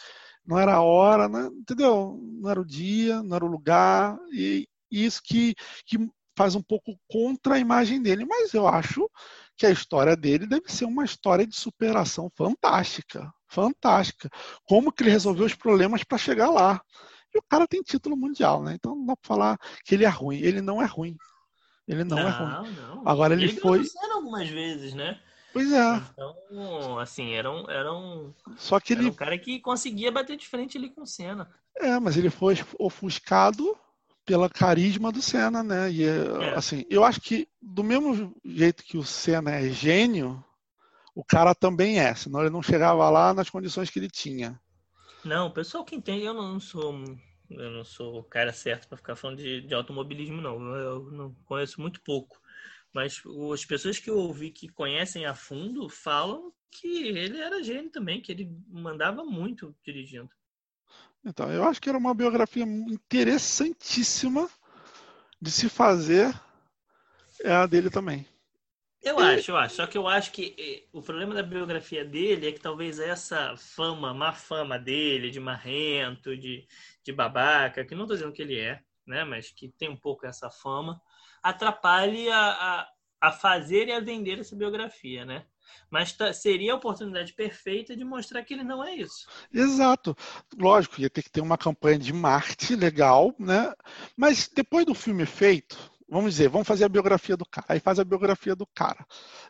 não 0.46 0.58
era 0.60 0.76
a 0.76 0.82
hora, 0.82 1.28
né? 1.28 1.50
entendeu? 1.52 2.20
Não 2.40 2.50
era 2.50 2.62
o 2.62 2.66
dia, 2.66 3.24
não 3.24 3.36
era 3.36 3.46
o 3.46 3.50
lugar, 3.50 4.18
e 4.32 4.68
isso 4.92 5.22
que, 5.24 5.56
que 5.86 5.98
faz 6.40 6.56
um 6.56 6.62
pouco 6.62 6.98
contra 7.10 7.56
a 7.56 7.60
imagem 7.60 8.02
dele, 8.02 8.24
mas 8.24 8.54
eu 8.54 8.66
acho 8.66 9.12
que 9.58 9.66
a 9.66 9.72
história 9.72 10.16
dele 10.16 10.48
deve 10.48 10.72
ser 10.72 10.86
uma 10.86 11.04
história 11.04 11.46
de 11.46 11.54
superação 11.54 12.32
fantástica, 12.34 13.30
fantástica. 13.46 14.30
Como 14.64 14.90
que 14.90 15.04
ele 15.04 15.10
resolveu 15.10 15.46
os 15.46 15.54
problemas 15.54 16.02
para 16.02 16.18
chegar 16.18 16.50
lá. 16.50 16.82
E 17.36 17.38
o 17.38 17.44
cara 17.50 17.68
tem 17.68 17.82
título 17.82 18.16
mundial, 18.16 18.64
né? 18.64 18.74
Então 18.74 18.96
não 18.96 19.06
dá 19.06 19.18
para 19.18 19.28
falar 19.28 19.58
que 19.84 19.96
ele 19.96 20.06
é 20.06 20.08
ruim. 20.08 20.38
Ele 20.38 20.62
não 20.62 20.82
é 20.82 20.86
ruim. 20.86 21.18
Ele 21.86 22.06
não, 22.06 22.18
é 22.18 22.24
não 22.24 22.30
é 22.30 22.32
ruim. 22.32 22.72
Não. 22.72 23.04
Agora 23.06 23.34
ele, 23.34 23.44
ele 23.44 23.60
foi. 23.60 23.84
algumas 24.14 24.48
vezes, 24.48 24.94
né? 24.94 25.20
Pois 25.52 25.70
é. 25.74 26.02
Então, 26.14 27.00
assim, 27.00 27.34
era 27.34 27.52
um, 27.52 27.70
era 27.70 27.94
um, 27.94 28.34
Só 28.56 28.80
que 28.80 28.94
ele... 28.94 29.02
Era 29.02 29.12
um 29.12 29.16
cara 29.16 29.38
que 29.38 29.60
conseguia 29.60 30.10
bater 30.10 30.38
de 30.38 30.48
frente 30.48 30.78
ali 30.78 30.90
com 30.90 31.02
o 31.02 31.06
Senna. 31.06 31.54
É, 31.76 32.00
mas 32.00 32.16
ele 32.16 32.30
foi 32.30 32.56
ofuscado 32.80 33.78
pela 34.30 34.48
carisma 34.48 35.12
do 35.12 35.24
Senna, 35.24 35.64
né? 35.64 35.92
E 35.92 36.04
é. 36.04 36.54
assim, 36.54 36.86
eu 36.88 37.04
acho 37.04 37.20
que 37.20 37.48
do 37.60 37.84
mesmo 37.84 38.32
jeito 38.46 38.84
que 38.84 38.96
o 38.96 39.04
Senna 39.04 39.56
é 39.56 39.72
gênio, 39.72 40.44
o 41.16 41.24
cara 41.24 41.56
também 41.56 42.00
é, 42.00 42.14
senão 42.14 42.42
ele 42.42 42.52
não 42.52 42.62
chegava 42.62 43.10
lá 43.10 43.34
nas 43.34 43.50
condições 43.50 43.90
que 43.90 43.98
ele 43.98 44.08
tinha. 44.08 44.62
Não, 45.26 45.48
o 45.48 45.52
pessoal 45.52 45.84
que 45.84 45.96
entende, 45.96 46.26
eu 46.26 46.36
não 46.36 46.60
sou 46.60 46.94
eu 47.50 47.72
não 47.72 47.84
sou 47.84 48.20
o 48.20 48.24
cara 48.24 48.54
certo 48.54 48.88
para 48.88 48.98
ficar 48.98 49.16
falando 49.16 49.38
de, 49.38 49.62
de, 49.62 49.74
automobilismo, 49.74 50.40
não. 50.40 50.76
Eu 50.76 51.10
não 51.10 51.34
conheço 51.46 51.82
muito 51.82 52.00
pouco. 52.02 52.40
Mas 52.94 53.24
as 53.52 53.66
pessoas 53.66 53.98
que 53.98 54.12
eu 54.12 54.18
ouvi 54.20 54.52
que 54.52 54.70
conhecem 54.70 55.26
a 55.26 55.34
fundo 55.34 55.90
falam 55.90 56.54
que 56.70 57.08
ele 57.08 57.42
era 57.42 57.64
gênio 57.64 57.90
também, 57.90 58.22
que 58.22 58.32
ele 58.32 58.56
mandava 58.68 59.24
muito 59.24 59.76
dirigindo. 59.84 60.30
Então, 61.26 61.52
eu 61.52 61.64
acho 61.66 61.82
que 61.82 61.90
era 61.90 61.98
uma 61.98 62.14
biografia 62.14 62.64
interessantíssima 62.64 64.50
de 65.42 65.52
se 65.52 65.70
fazer 65.70 66.34
é 67.42 67.54
a 67.54 67.66
dele 67.66 67.90
também. 67.90 68.26
Eu 69.02 69.18
acho, 69.18 69.52
eu 69.52 69.58
acho. 69.58 69.76
Só 69.76 69.88
que 69.88 69.98
eu 69.98 70.08
acho 70.08 70.32
que 70.32 70.56
eh, 70.58 70.90
o 70.92 71.02
problema 71.02 71.34
da 71.34 71.42
biografia 71.42 72.04
dele 72.04 72.50
é 72.50 72.52
que 72.52 72.60
talvez 72.60 73.00
essa 73.00 73.56
fama, 73.56 74.14
má 74.14 74.34
fama 74.34 74.78
dele, 74.78 75.32
de 75.32 75.40
marrento, 75.40 76.36
de, 76.36 76.68
de 77.04 77.14
babaca, 77.14 77.86
que 77.86 77.96
não 77.96 78.04
estou 78.04 78.18
dizendo 78.18 78.34
que 78.34 78.42
ele 78.42 78.60
é, 78.60 78.82
né? 79.08 79.24
Mas 79.24 79.52
que 79.52 79.70
tem 79.70 79.90
um 79.90 79.96
pouco 79.96 80.26
essa 80.26 80.50
fama, 80.50 81.02
atrapalhe 81.42 82.30
a, 82.30 82.50
a, 82.50 82.90
a 83.22 83.32
fazer 83.32 83.88
e 83.88 83.94
a 83.94 84.02
vender 84.02 84.40
essa 84.40 84.56
biografia, 84.56 85.24
né? 85.24 85.46
Mas 85.90 86.14
tá, 86.14 86.32
seria 86.34 86.74
a 86.74 86.76
oportunidade 86.76 87.34
perfeita 87.34 87.96
de 87.96 88.04
mostrar 88.04 88.44
que 88.44 88.54
ele 88.54 88.64
não 88.64 88.84
é 88.84 88.96
isso. 88.96 89.28
Exato. 89.54 90.16
Lógico, 90.58 91.02
ia 91.02 91.10
ter 91.10 91.24
que 91.24 91.32
ter 91.32 91.42
uma 91.42 91.58
campanha 91.58 91.98
de 92.00 92.14
marketing 92.14 92.76
legal, 92.76 93.34
né? 93.40 93.74
Mas 94.16 94.50
depois 94.54 94.86
do 94.86 94.94
filme 94.94 95.26
feito, 95.26 95.78
vamos 96.10 96.32
dizer, 96.32 96.50
vamos 96.50 96.68
fazer 96.68 96.86
a 96.86 96.90
biografia 96.90 97.38
do 97.38 97.46
cara. 97.46 97.68
Aí 97.70 97.80
faz 97.80 98.00
a 98.00 98.04
biografia 98.04 98.56
do 98.56 98.66
cara. 98.68 99.06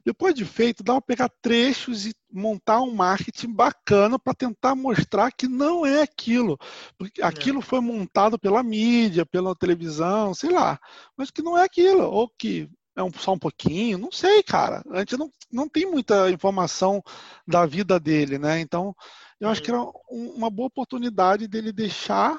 Depois 0.06 0.36
de 0.36 0.46
feito, 0.46 0.84
dá 0.84 0.94
para 0.94 1.02
pegar 1.02 1.30
trechos 1.42 2.06
e 2.06 2.14
montar 2.32 2.82
um 2.82 2.94
marketing 2.94 3.54
bacana 3.54 4.20
para 4.20 4.34
tentar 4.34 4.76
mostrar 4.76 5.32
que 5.32 5.48
não 5.48 5.86
é 5.86 6.02
aquilo. 6.02 6.58
Porque 6.98 7.22
aquilo 7.22 7.62
foi 7.62 7.80
montado 7.80 8.38
pela 8.38 8.62
mídia, 8.62 9.26
pela 9.26 9.56
televisão, 9.56 10.34
sei 10.34 10.52
lá. 10.52 10.80
Mas 11.16 11.32
que 11.32 11.42
não 11.42 11.58
é 11.58 11.64
aquilo. 11.64 12.04
Ou 12.04 12.30
que 12.30 12.70
é 13.00 13.04
um, 13.04 13.12
só 13.14 13.34
um 13.34 13.40
pouquinho, 13.40 13.98
não 13.98 14.12
sei, 14.12 14.44
cara. 14.44 14.84
A 14.92 15.00
gente 15.00 15.18
não, 15.18 15.32
não 15.52 15.70
tem 15.70 15.86
muita 15.86 16.30
informação 16.30 17.02
da 17.48 17.66
vida 17.66 18.00
dele, 18.00 18.38
né? 18.38 18.60
Então, 18.60 18.94
eu 19.40 19.50
acho 19.50 19.64
que 19.64 19.72
era 19.72 19.82
um, 19.82 20.34
uma 20.36 20.50
boa 20.50 20.68
oportunidade 20.68 21.48
dele 21.48 21.72
deixar 21.72 22.38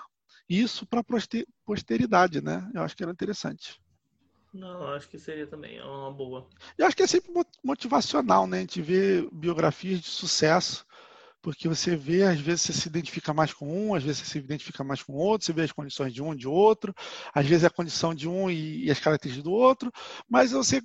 isso 0.48 0.86
para 0.86 1.04
posteridade, 1.64 2.42
né? 2.42 2.68
Eu 2.74 2.82
acho 2.82 2.94
que 2.94 3.02
era 3.02 3.12
interessante. 3.12 3.80
Não, 4.52 4.88
acho 4.88 5.08
que 5.08 5.18
seria 5.18 5.46
também 5.46 5.78
é 5.78 5.84
uma 5.84 6.12
boa. 6.12 6.46
Eu 6.76 6.86
acho 6.86 6.96
que 6.96 7.04
é 7.04 7.06
sempre 7.06 7.32
motivacional, 7.64 8.46
né? 8.46 8.58
A 8.58 8.60
gente 8.60 8.82
vê 8.82 9.26
biografias 9.32 10.00
de 10.00 10.08
sucesso, 10.08 10.84
porque 11.42 11.68
você 11.68 11.96
vê, 11.96 12.22
às 12.24 12.40
vezes 12.40 12.62
você 12.62 12.72
se 12.72 12.88
identifica 12.88 13.32
mais 13.32 13.52
com 13.52 13.66
um, 13.66 13.94
às 13.94 14.02
vezes 14.02 14.18
você 14.22 14.32
se 14.32 14.38
identifica 14.38 14.84
mais 14.84 15.02
com 15.02 15.12
outro, 15.14 15.46
você 15.46 15.52
vê 15.52 15.62
as 15.62 15.72
condições 15.72 16.12
de 16.12 16.22
um, 16.22 16.34
de 16.34 16.46
outro, 16.48 16.94
às 17.34 17.46
vezes 17.46 17.64
é 17.64 17.66
a 17.68 17.70
condição 17.70 18.14
de 18.14 18.28
um 18.28 18.50
e, 18.50 18.86
e 18.86 18.90
as 18.90 19.00
características 19.00 19.44
do 19.44 19.52
outro, 19.52 19.90
mas 20.28 20.52
você 20.52 20.82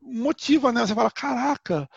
motiva, 0.00 0.72
né? 0.72 0.86
Você 0.86 0.94
fala, 0.94 1.10
caraca, 1.10 1.88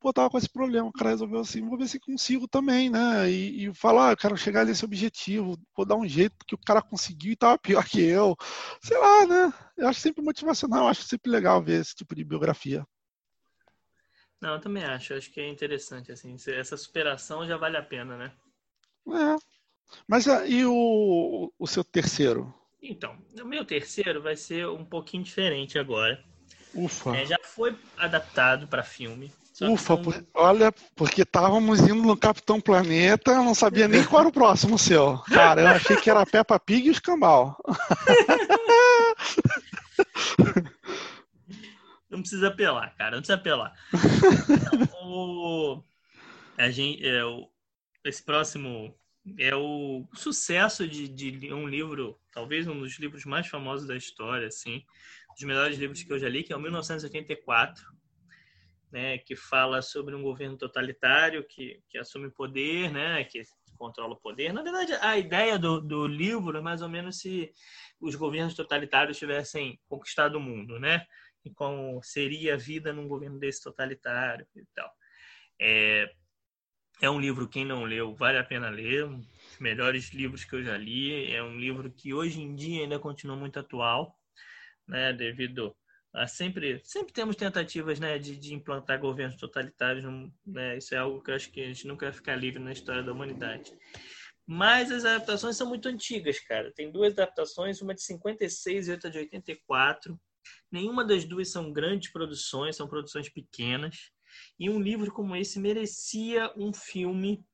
pô, 0.00 0.12
tava 0.12 0.30
com 0.30 0.38
esse 0.38 0.48
problema, 0.48 0.88
o 0.88 0.92
cara 0.92 1.10
resolveu 1.10 1.40
assim, 1.40 1.66
vou 1.66 1.78
ver 1.78 1.88
se 1.88 1.98
consigo 2.00 2.48
também, 2.48 2.90
né? 2.90 3.30
E, 3.30 3.66
e 3.66 3.74
falar, 3.74 4.08
ah, 4.08 4.12
eu 4.12 4.16
quero 4.16 4.36
chegar 4.36 4.64
nesse 4.64 4.84
objetivo, 4.84 5.58
vou 5.76 5.86
dar 5.86 5.96
um 5.96 6.06
jeito 6.08 6.44
que 6.46 6.54
o 6.54 6.58
cara 6.58 6.82
conseguiu 6.82 7.32
e 7.32 7.36
tava 7.36 7.58
pior 7.58 7.84
que 7.84 8.00
eu. 8.00 8.36
Sei 8.82 8.96
lá, 8.98 9.26
né? 9.26 9.52
Eu 9.76 9.88
acho 9.88 10.00
sempre 10.00 10.22
motivacional, 10.22 10.88
acho 10.88 11.02
sempre 11.02 11.30
legal 11.30 11.62
ver 11.62 11.80
esse 11.80 11.94
tipo 11.94 12.14
de 12.14 12.24
biografia. 12.24 12.86
Não, 14.40 14.54
eu 14.54 14.60
também 14.60 14.84
acho, 14.84 15.12
eu 15.12 15.18
acho 15.18 15.30
que 15.30 15.40
é 15.40 15.48
interessante, 15.48 16.12
assim, 16.12 16.36
essa 16.48 16.76
superação 16.76 17.46
já 17.46 17.56
vale 17.56 17.76
a 17.76 17.82
pena, 17.82 18.16
né? 18.16 18.32
É. 19.08 19.36
Mas 20.06 20.28
ah, 20.28 20.46
e 20.46 20.64
o, 20.64 21.52
o 21.58 21.66
seu 21.66 21.82
terceiro? 21.82 22.54
Então, 22.80 23.16
o 23.40 23.44
meu 23.44 23.64
terceiro 23.64 24.22
vai 24.22 24.36
ser 24.36 24.68
um 24.68 24.84
pouquinho 24.84 25.24
diferente 25.24 25.78
agora. 25.78 26.22
Ufa. 26.74 27.16
É, 27.16 27.26
já 27.26 27.38
foi 27.42 27.76
adaptado 27.96 28.68
para 28.68 28.84
filme. 28.84 29.32
Ufa, 29.60 29.96
não... 29.96 30.02
por... 30.02 30.24
olha, 30.34 30.72
porque 30.94 31.22
estávamos 31.22 31.80
indo 31.80 31.96
no 31.96 32.16
Capitão 32.16 32.60
Planeta, 32.60 33.32
eu 33.32 33.42
não 33.42 33.54
sabia 33.54 33.88
nem 33.88 34.04
qual 34.04 34.20
era 34.20 34.28
o 34.28 34.32
próximo 34.32 34.78
seu. 34.78 35.18
Cara, 35.32 35.62
eu 35.62 35.68
achei 35.68 35.96
que 35.96 36.08
era 36.08 36.24
Peppa 36.24 36.60
Pig 36.60 36.86
e 36.86 36.90
o 36.90 36.92
Escambau. 36.92 37.56
Não 42.18 42.22
precisa 42.22 42.48
apelar, 42.48 42.96
cara, 42.96 43.12
não 43.12 43.18
precisa 43.22 43.38
apelar. 43.38 43.72
o... 45.04 45.80
A 46.56 46.68
gente, 46.68 47.06
é, 47.06 47.24
o... 47.24 47.48
Esse 48.04 48.24
próximo 48.24 48.92
é 49.38 49.54
o 49.54 50.04
sucesso 50.14 50.88
de, 50.88 51.06
de 51.06 51.52
um 51.52 51.68
livro, 51.68 52.18
talvez 52.32 52.66
um 52.66 52.78
dos 52.78 52.98
livros 52.98 53.24
mais 53.24 53.46
famosos 53.46 53.86
da 53.86 53.96
história, 53.96 54.48
assim, 54.48 54.84
dos 55.36 55.44
melhores 55.44 55.78
livros 55.78 56.02
que 56.02 56.12
eu 56.12 56.18
já 56.18 56.28
li, 56.28 56.42
que 56.42 56.52
é 56.52 56.56
o 56.56 56.60
1984 56.60 57.84
né, 58.90 59.18
que 59.18 59.36
fala 59.36 59.82
sobre 59.82 60.14
um 60.14 60.22
governo 60.22 60.56
totalitário 60.56 61.44
que, 61.44 61.80
que 61.88 61.98
assume 61.98 62.30
poder, 62.30 62.90
né, 62.90 63.22
que 63.24 63.42
controla 63.76 64.14
o 64.14 64.20
poder. 64.20 64.52
Na 64.52 64.62
verdade, 64.62 64.92
a 64.94 65.16
ideia 65.16 65.58
do, 65.58 65.80
do 65.80 66.06
livro 66.06 66.58
é 66.58 66.60
mais 66.60 66.82
ou 66.82 66.88
menos 66.88 67.20
se 67.20 67.52
os 68.00 68.14
governos 68.14 68.54
totalitários 68.54 69.18
tivessem 69.18 69.78
conquistado 69.88 70.36
o 70.36 70.40
mundo, 70.40 70.80
né? 70.80 71.06
E 71.44 71.50
como 71.50 72.02
seria 72.02 72.54
a 72.54 72.56
vida 72.56 72.92
num 72.92 73.08
governo 73.08 73.38
desse 73.38 73.62
totalitário 73.62 74.46
e 74.54 74.64
tal. 74.74 74.92
É, 75.60 76.12
é 77.00 77.08
um 77.10 77.20
livro, 77.20 77.48
quem 77.48 77.64
não 77.64 77.84
leu, 77.84 78.14
vale 78.14 78.38
a 78.38 78.44
pena 78.44 78.68
ler. 78.68 79.04
Um 79.04 79.20
dos 79.20 79.58
melhores 79.58 80.10
livros 80.12 80.44
que 80.44 80.54
eu 80.54 80.62
já 80.62 80.76
li. 80.76 81.32
É 81.32 81.42
um 81.42 81.58
livro 81.58 81.90
que 81.90 82.12
hoje 82.12 82.40
em 82.40 82.54
dia 82.54 82.82
ainda 82.82 82.98
continua 82.98 83.36
muito 83.36 83.58
atual, 83.58 84.18
né? 84.86 85.12
Devido 85.12 85.76
ah, 86.12 86.26
sempre, 86.26 86.80
sempre 86.84 87.12
temos 87.12 87.36
tentativas 87.36 88.00
né, 88.00 88.18
de, 88.18 88.36
de 88.36 88.54
implantar 88.54 88.98
governos 88.98 89.36
totalitários. 89.36 90.04
Né? 90.46 90.78
Isso 90.78 90.94
é 90.94 90.98
algo 90.98 91.22
que 91.22 91.30
eu 91.30 91.34
acho 91.34 91.50
que 91.52 91.60
a 91.60 91.66
gente 91.66 91.86
nunca 91.86 92.06
vai 92.06 92.12
ficar 92.12 92.36
livre 92.36 92.60
na 92.60 92.72
história 92.72 93.02
da 93.02 93.12
humanidade. 93.12 93.72
Mas 94.46 94.90
as 94.90 95.04
adaptações 95.04 95.56
são 95.56 95.68
muito 95.68 95.88
antigas, 95.88 96.40
cara. 96.40 96.72
Tem 96.72 96.90
duas 96.90 97.12
adaptações, 97.12 97.82
uma 97.82 97.94
de 97.94 98.02
56 98.02 98.88
e 98.88 98.92
outra 98.92 99.10
de 99.10 99.18
84. 99.18 100.18
Nenhuma 100.70 101.04
das 101.04 101.24
duas 101.24 101.50
são 101.50 101.72
grandes 101.72 102.10
produções, 102.10 102.76
são 102.76 102.88
produções 102.88 103.28
pequenas. 103.28 104.10
E 104.58 104.68
um 104.68 104.80
livro 104.80 105.12
como 105.12 105.34
esse 105.34 105.58
merecia 105.58 106.52
um 106.56 106.72
filme 106.72 107.44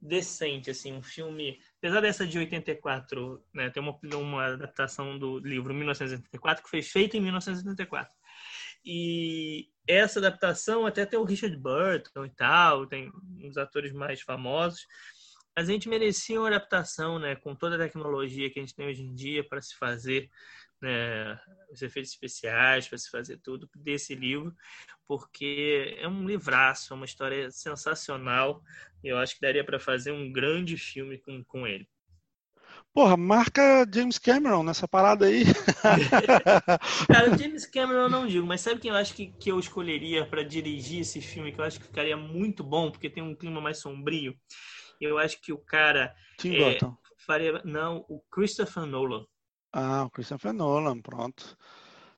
decente, 0.00 0.70
assim, 0.70 0.92
um 0.92 1.02
filme. 1.02 1.58
Apesar 1.78 2.00
dessa 2.00 2.26
de 2.26 2.38
84, 2.38 3.44
né, 3.52 3.68
tem 3.70 3.82
uma, 3.82 3.98
uma 4.16 4.46
adaptação 4.46 5.18
do 5.18 5.38
livro 5.38 5.74
1984 5.74 6.64
que 6.64 6.70
foi 6.70 6.82
feita 6.82 7.16
em 7.16 7.20
1984. 7.20 8.12
E 8.84 9.68
essa 9.86 10.18
adaptação 10.18 10.86
até 10.86 11.04
tem 11.04 11.18
o 11.18 11.24
Richard 11.24 11.54
Burton 11.56 12.24
e 12.24 12.30
tal, 12.30 12.86
tem 12.86 13.10
uns 13.42 13.56
atores 13.58 13.92
mais 13.92 14.22
famosos. 14.22 14.86
Mas 15.54 15.68
a 15.68 15.72
gente 15.72 15.88
merecia 15.88 16.40
uma 16.40 16.48
adaptação, 16.48 17.18
né, 17.18 17.36
com 17.36 17.54
toda 17.54 17.74
a 17.74 17.78
tecnologia 17.78 18.50
que 18.50 18.58
a 18.58 18.62
gente 18.62 18.74
tem 18.74 18.86
hoje 18.86 19.02
em 19.02 19.14
dia 19.14 19.46
para 19.46 19.60
se 19.60 19.76
fazer 19.76 20.30
né, 20.80 21.38
os 21.72 21.82
efeitos 21.82 22.10
especiais, 22.10 22.88
para 22.88 22.98
se 22.98 23.10
fazer 23.10 23.38
tudo 23.38 23.68
desse 23.74 24.14
livro, 24.14 24.54
porque 25.06 25.96
é 25.98 26.08
um 26.08 26.26
livraço, 26.26 26.92
é 26.92 26.96
uma 26.96 27.04
história 27.04 27.50
sensacional. 27.50 28.62
E 29.02 29.08
eu 29.08 29.18
acho 29.18 29.34
que 29.34 29.40
daria 29.40 29.64
para 29.64 29.80
fazer 29.80 30.12
um 30.12 30.30
grande 30.30 30.76
filme 30.76 31.18
com, 31.18 31.42
com 31.44 31.66
ele. 31.66 31.88
Porra, 32.92 33.16
marca 33.16 33.86
James 33.92 34.18
Cameron 34.18 34.64
nessa 34.64 34.88
parada 34.88 35.26
aí. 35.26 35.44
Cara, 37.06 37.36
James 37.38 37.64
Cameron 37.64 38.02
eu 38.02 38.08
não 38.08 38.26
digo, 38.26 38.46
mas 38.46 38.60
sabe 38.60 38.80
quem 38.80 38.90
eu 38.90 38.96
acho 38.96 39.14
que, 39.14 39.28
que 39.28 39.50
eu 39.50 39.58
escolheria 39.60 40.26
para 40.26 40.42
dirigir 40.42 41.00
esse 41.00 41.20
filme, 41.20 41.52
que 41.52 41.60
eu 41.60 41.64
acho 41.64 41.78
que 41.78 41.86
ficaria 41.86 42.16
muito 42.16 42.64
bom, 42.64 42.90
porque 42.90 43.08
tem 43.08 43.22
um 43.22 43.34
clima 43.34 43.60
mais 43.60 43.78
sombrio? 43.78 44.36
Eu 45.00 45.18
acho 45.18 45.40
que 45.40 45.52
o 45.52 45.58
cara. 45.58 46.14
Tim 46.36 46.54
é, 46.54 46.58
Burton. 46.58 46.96
Faria, 47.18 47.62
não, 47.64 48.04
o 48.08 48.20
Christopher 48.30 48.84
Nolan. 48.84 49.24
Ah, 49.72 50.04
o 50.04 50.10
Christopher 50.10 50.52
Nolan, 50.52 51.00
pronto. 51.00 51.56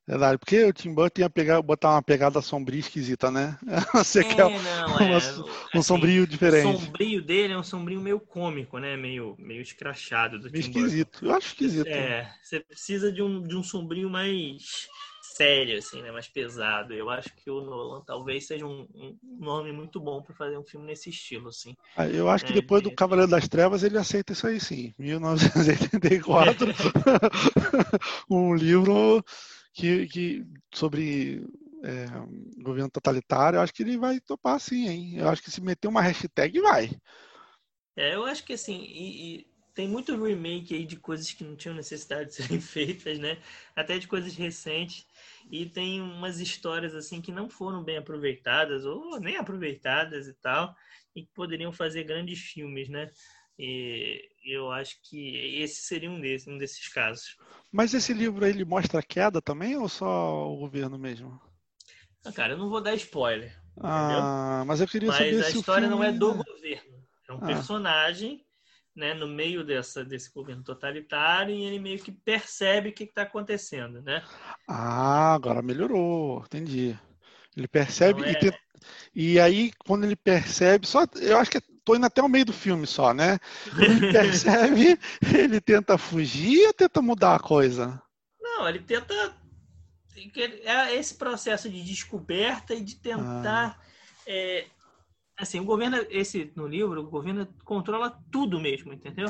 Verdade, 0.07 0.37
porque 0.37 0.65
o 0.65 0.73
Tim 0.73 0.93
Burton 0.93 1.21
ia 1.21 1.31
pegar, 1.31 1.63
botar 1.63 1.91
uma 1.91 2.03
pegada 2.03 2.43
sombria 2.43 2.81
esquisita, 2.81 3.31
né? 3.31 3.57
Você 3.95 4.21
é, 4.21 4.25
quer 4.25 4.51
não, 4.51 4.51
é, 4.99 5.13
um 5.13 5.17
assim, 5.17 5.83
sombrio 5.83 6.27
diferente. 6.27 6.77
O 6.77 6.81
sombrio 6.87 7.23
dele 7.23 7.53
é 7.53 7.59
um 7.59 7.63
sombrio 7.63 8.01
meio 8.01 8.19
cômico, 8.19 8.79
né? 8.79 8.97
Meio, 8.97 9.37
meio 9.39 9.63
escrachado 9.63 10.39
do 10.39 10.51
meio 10.51 10.65
Tim 10.65 10.71
esquisito. 10.71 11.21
Burton. 11.21 11.27
Eu 11.27 11.35
acho 11.37 11.47
esquisito. 11.49 11.87
É, 11.87 12.35
você 12.43 12.59
precisa 12.59 13.13
de 13.13 13.23
um, 13.23 13.43
de 13.43 13.57
um 13.57 13.63
sombrio 13.63 14.11
mais 14.11 14.89
sério, 15.35 15.79
assim, 15.79 16.03
né? 16.03 16.11
Mais 16.11 16.29
pesado. 16.29 16.93
Eu 16.93 17.11
acho 17.11 17.35
que 17.35 17.51
o 17.51 17.61
Nolan 17.61 18.03
talvez 18.05 18.47
seja 18.47 18.67
um, 18.67 18.87
um 18.95 19.17
nome 19.23 19.73
muito 19.73 20.01
bom 20.01 20.23
para 20.23 20.35
fazer 20.35 20.59
um 20.59 20.65
filme 20.65 20.87
nesse 20.87 21.11
estilo, 21.11 21.49
assim. 21.49 21.77
Ah, 21.97 22.07
eu 22.07 22.29
acho 22.29 22.45
que 22.45 22.53
é, 22.53 22.55
depois 22.55 22.83
do 22.83 22.95
Cavaleiro 22.95 23.31
das 23.31 23.49
Trevas 23.49 23.83
ele 23.83 23.99
aceita 23.99 24.33
isso 24.33 24.47
aí, 24.47 24.61
sim. 24.61 24.93
1984, 24.99 26.67
um 28.31 28.55
livro 28.55 29.25
que, 29.75 30.07
que 30.07 30.45
sobre 30.73 31.45
é, 31.83 32.07
governo 32.63 32.91
totalitário, 32.91 33.57
eu 33.57 33.61
acho 33.63 33.73
que 33.73 33.83
ele 33.83 33.99
vai 33.99 34.21
topar 34.21 34.61
sim, 34.61 34.89
hein? 34.89 35.15
Eu 35.17 35.29
acho 35.29 35.43
que 35.43 35.51
se 35.51 35.61
meter 35.61 35.89
uma 35.89 36.03
hashtag, 36.03 36.61
vai. 36.61 36.91
É, 37.97 38.15
eu 38.15 38.25
acho 38.25 38.45
que 38.45 38.55
assim, 38.55 38.81
e, 38.83 39.37
e 39.37 39.52
tem 39.75 39.89
muito 39.89 40.23
remake 40.23 40.75
aí 40.75 40.85
de 40.85 40.97
coisas 40.97 41.33
que 41.33 41.45
não 41.45 41.57
tinham 41.57 41.75
necessidade 41.75 42.31
de 42.31 42.35
serem 42.37 42.61
feitas, 42.61 43.19
né? 43.19 43.39
Até 43.75 43.99
de 43.99 44.07
coisas 44.07 44.35
recentes. 44.35 45.07
E 45.51 45.67
tem 45.67 46.01
umas 46.01 46.41
histórias 46.41 46.95
assim 46.95 47.21
que 47.21 47.33
não 47.33 47.49
foram 47.49 47.83
bem 47.83 47.97
aproveitadas, 47.97 48.85
ou 48.85 49.19
nem 49.21 49.37
aproveitadas 49.37 50.27
e 50.29 50.35
tal, 50.35 50.75
e 51.15 51.23
que 51.23 51.33
poderiam 51.33 51.73
fazer 51.73 52.05
grandes 52.05 52.39
filmes, 52.41 52.89
né? 52.89 53.11
E 53.59 54.31
eu 54.45 54.71
acho 54.71 54.97
que 55.03 55.37
esse 55.63 55.83
seria 55.83 56.11
um 56.11 56.21
desses, 56.21 56.49
um 56.49 56.59
desses 56.59 56.89
casos. 56.89 57.37
Mas 57.71 57.95
esse 57.95 58.13
livro 58.13 58.47
ele 58.47 58.65
mostra 58.65 59.01
a 59.01 59.03
queda 59.03 59.41
também 59.41 59.77
ou 59.77 59.89
só 59.89 60.51
o 60.51 60.57
governo 60.57 60.99
mesmo? 60.99 61.41
Ah, 62.25 62.33
cara, 62.33 62.55
eu 62.55 62.59
não 62.59 62.69
vou 62.69 62.81
dar 62.81 62.95
spoiler. 62.95 63.57
Ah, 63.81 64.61
entendeu? 64.61 64.67
mas 64.67 64.81
eu 64.81 64.87
queria 64.87 65.09
mas 65.09 65.19
saber 65.19 65.41
a 65.45 65.51
se 65.51 65.59
história 65.59 65.87
o 65.87 65.91
filme... 65.91 66.05
não 66.05 66.05
é 66.05 66.13
do 66.13 66.35
governo. 66.35 67.03
É 67.29 67.33
um 67.33 67.39
Ah. 67.41 67.47
personagem, 67.47 68.45
né, 68.95 69.15
no 69.15 69.27
meio 69.29 69.65
dessa, 69.65 70.05
desse 70.05 70.33
governo 70.33 70.63
totalitário 70.63 71.55
e 71.55 71.65
ele 71.65 71.79
meio 71.79 72.03
que 72.03 72.13
percebe 72.13 72.91
o 72.91 72.93
que 72.95 73.05
está 73.05 73.23
acontecendo, 73.23 74.03
né? 74.03 74.29
Ah, 74.67 75.35
agora 75.35 75.63
melhorou, 75.63 76.41
entendi. 76.45 76.99
Ele 77.57 77.69
percebe 77.69 78.23
Então 78.23 78.27
e, 78.27 78.37
é- 78.37 78.37
tem- 78.37 78.53
e 79.15 79.41
aí 79.41 79.73
quando 79.87 80.05
ele 80.05 80.17
percebe, 80.17 80.87
só 80.87 81.05
eu 81.21 81.39
acho 81.39 81.51
que 81.51 81.61
tô 81.85 81.97
indo 81.97 82.07
até 82.07 82.23
o 82.23 82.29
meio 82.29 82.45
do 82.47 82.53
filme 82.53 82.87
só, 82.87 83.15
né? 83.15 83.39
Quando 83.75 83.93
ele 83.93 84.03
percebe, 84.11 84.99
ele 85.35 85.61
tenta 85.61 85.99
fugir 85.99 86.67
ou 86.69 86.75
tenta 86.75 87.03
mudar 87.03 87.37
a 87.37 87.41
coisa? 87.41 88.03
Não, 88.41 88.69
ele 88.69 88.81
tenta. 88.81 89.35
É 90.65 90.95
esse 90.95 91.15
processo 91.15 91.71
de 91.71 91.83
descoberta 91.83 92.75
e 92.75 92.83
de 92.85 92.97
tentar. 92.97 93.81
é, 94.27 94.67
assim, 95.43 95.59
o 95.61 95.65
governo, 95.65 95.97
esse 96.09 96.53
no 96.57 96.67
livro, 96.69 97.01
o 97.03 97.11
governo 97.11 97.47
controla 97.65 98.17
tudo 98.31 98.61
mesmo, 98.61 98.93
entendeu? 98.93 99.27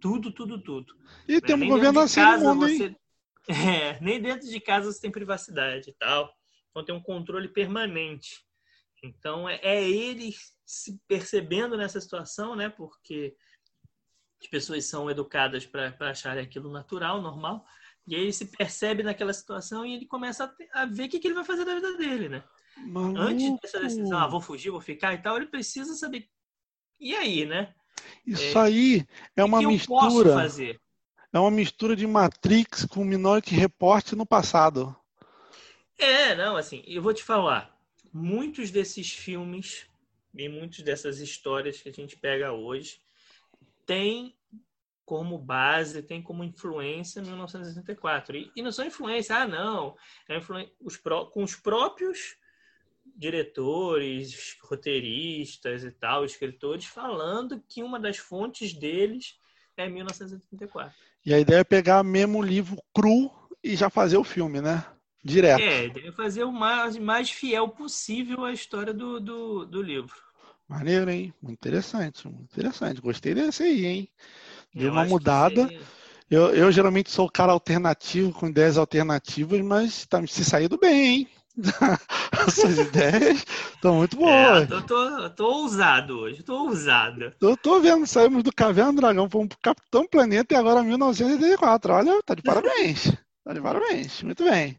Tudo, 0.00 0.32
tudo, 0.32 0.60
tudo. 0.60 0.92
E 1.28 1.40
tem 1.40 1.54
um 1.54 1.68
governo 1.68 2.00
assim 2.00 2.20
no 2.20 2.26
casa 2.26 2.54
mundo, 2.54 2.68
hein? 2.68 2.76
você- 2.78 2.96
É, 3.48 4.00
nem 4.00 4.20
dentro 4.20 4.48
de 4.48 4.58
casa 4.58 4.92
você 4.92 5.00
tem 5.00 5.10
privacidade 5.10 5.90
e 5.90 5.92
tal. 5.92 6.34
Então 6.70 6.84
tem 6.84 6.94
um 6.94 7.00
controle 7.00 7.46
permanente. 7.48 8.44
Então 9.04 9.48
é, 9.48 9.60
é 9.62 9.88
ele 9.88 10.34
se 10.64 11.00
percebendo 11.06 11.76
nessa 11.76 12.00
situação, 12.00 12.56
né? 12.56 12.68
Porque 12.68 13.36
as 14.42 14.48
pessoas 14.48 14.84
são 14.86 15.08
educadas 15.08 15.64
para 15.64 15.94
acharem 16.00 16.42
aquilo 16.44 16.72
natural, 16.72 17.22
normal. 17.22 17.64
E 18.06 18.16
aí 18.16 18.22
ele 18.22 18.32
se 18.32 18.46
percebe 18.46 19.04
naquela 19.04 19.32
situação 19.32 19.86
e 19.86 19.94
ele 19.94 20.06
começa 20.06 20.52
a, 20.72 20.82
a 20.82 20.86
ver 20.86 21.04
o 21.06 21.08
que, 21.08 21.20
que 21.20 21.28
ele 21.28 21.34
vai 21.34 21.44
fazer 21.44 21.64
da 21.64 21.74
vida 21.74 21.96
dele, 21.96 22.28
né? 22.28 22.44
Antes 23.16 23.60
dessa 23.60 23.80
decisão, 23.80 24.18
ah, 24.18 24.26
vou 24.26 24.40
fugir, 24.40 24.70
vou 24.70 24.80
ficar 24.80 25.14
e 25.14 25.18
tal, 25.18 25.36
ele 25.36 25.46
precisa 25.46 25.94
saber. 25.94 26.28
E 27.00 27.14
aí, 27.14 27.44
né? 27.44 27.74
Isso 28.26 28.58
aí 28.58 29.06
é 29.34 29.44
uma 29.44 29.60
que 29.60 29.66
mistura. 29.66 30.34
É 31.32 31.38
uma 31.38 31.50
mistura 31.50 31.94
de 31.96 32.06
Matrix 32.06 32.84
com 32.86 33.04
Minority 33.04 33.54
Report 33.54 34.12
no 34.12 34.24
passado. 34.26 34.94
É, 35.98 36.34
não, 36.34 36.56
assim, 36.56 36.82
eu 36.86 37.02
vou 37.02 37.12
te 37.14 37.22
falar. 37.22 37.74
Muitos 38.12 38.70
desses 38.70 39.10
filmes 39.12 39.86
e 40.34 40.48
muitas 40.48 40.82
dessas 40.82 41.18
histórias 41.18 41.80
que 41.80 41.88
a 41.88 41.92
gente 41.92 42.16
pega 42.16 42.52
hoje 42.52 43.00
tem 43.84 44.36
como 45.04 45.38
base, 45.38 46.02
tem 46.02 46.20
como 46.22 46.42
influência 46.42 47.22
1964. 47.22 48.36
E, 48.36 48.50
e 48.56 48.62
não 48.62 48.72
são 48.72 48.84
influência, 48.84 49.36
ah, 49.36 49.46
não. 49.46 49.96
É 50.28 50.36
influen- 50.36 50.72
os 50.80 50.96
pró- 50.96 51.26
com 51.26 51.42
os 51.42 51.54
próprios 51.54 52.36
diretores, 53.16 54.56
roteiristas 54.62 55.82
e 55.84 55.90
tal, 55.90 56.24
escritores, 56.24 56.84
falando 56.84 57.62
que 57.68 57.82
uma 57.82 57.98
das 57.98 58.18
fontes 58.18 58.74
deles 58.74 59.38
é 59.76 59.88
1984. 59.88 60.94
E 61.24 61.34
a 61.34 61.40
ideia 61.40 61.60
é 61.60 61.64
pegar 61.64 62.04
mesmo 62.04 62.38
o 62.38 62.42
livro 62.42 62.76
cru 62.94 63.30
e 63.62 63.74
já 63.74 63.90
fazer 63.90 64.16
o 64.16 64.24
filme, 64.24 64.60
né? 64.60 64.84
Direto. 65.24 65.62
É, 65.62 65.88
deve 65.88 66.12
fazer 66.12 66.44
o 66.44 66.52
mais, 66.52 66.96
mais 66.96 67.30
fiel 67.30 67.68
possível 67.68 68.44
à 68.44 68.52
história 68.52 68.94
do, 68.94 69.18
do, 69.18 69.64
do 69.64 69.82
livro. 69.82 70.14
Maneiro, 70.68 71.10
hein? 71.10 71.34
Muito 71.42 71.58
interessante, 71.58 72.28
muito 72.28 72.52
interessante. 72.52 73.00
Gostei 73.00 73.34
desse 73.34 73.62
aí, 73.62 73.86
hein? 73.86 74.08
Deu 74.74 74.86
Eu 74.86 74.92
uma 74.92 75.04
mudada. 75.04 75.72
Eu, 76.30 76.54
eu 76.54 76.72
geralmente 76.72 77.10
sou 77.10 77.26
o 77.26 77.30
cara 77.30 77.52
alternativo, 77.52 78.32
com 78.32 78.48
ideias 78.48 78.76
alternativas, 78.76 79.60
mas 79.60 80.06
tá 80.06 80.24
se 80.26 80.44
saído 80.44 80.76
bem, 80.76 81.06
hein? 81.06 81.28
Essas 82.46 82.78
ideias 82.78 83.44
estão 83.74 83.96
muito 83.96 84.16
boas. 84.16 84.62
É, 84.62 84.66
tô, 84.66 84.82
tô, 84.82 85.30
tô 85.30 85.46
ousado 85.46 86.18
hoje, 86.18 86.42
tô 86.42 86.64
ousado. 86.64 87.32
Eu 87.40 87.56
tô 87.56 87.80
vendo, 87.80 88.06
saímos 88.06 88.42
do 88.42 88.52
Caverna 88.52 88.92
do 88.92 89.00
Dragão, 89.00 89.30
fomos 89.30 89.48
pro 89.48 89.58
Capitão 89.62 90.06
Planeta 90.06 90.54
e 90.54 90.56
agora 90.56 90.82
1984. 90.82 91.92
Olha, 91.92 92.22
tá 92.22 92.34
de 92.34 92.42
parabéns. 92.44 93.12
Tá 93.44 93.52
de 93.52 93.60
parabéns. 93.60 94.22
Muito 94.22 94.44
bem. 94.44 94.78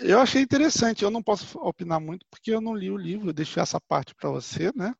Eu 0.00 0.20
achei 0.20 0.42
interessante. 0.42 1.04
Eu 1.04 1.10
não 1.10 1.22
posso 1.22 1.58
opinar 1.60 2.00
muito 2.00 2.26
porque 2.30 2.50
eu 2.50 2.60
não 2.60 2.74
li 2.74 2.90
o 2.90 2.96
livro. 2.96 3.28
Eu 3.28 3.34
deixo 3.34 3.60
essa 3.60 3.80
parte 3.80 4.14
para 4.14 4.30
você, 4.30 4.72
né? 4.74 4.94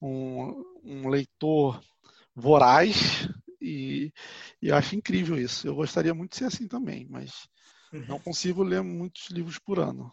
Um, 0.00 0.62
um 0.84 1.08
leitor 1.08 1.80
voraz 2.34 3.28
e, 3.60 4.12
e 4.60 4.68
eu 4.68 4.76
acho 4.76 4.96
incrível 4.96 5.38
isso. 5.38 5.66
Eu 5.66 5.74
gostaria 5.74 6.12
muito 6.12 6.32
de 6.32 6.38
ser 6.38 6.44
assim 6.46 6.66
também, 6.66 7.06
mas 7.08 7.48
não 7.92 8.18
consigo 8.18 8.62
ler 8.62 8.82
muitos 8.82 9.28
livros 9.28 9.58
por 9.58 9.78
ano. 9.78 10.12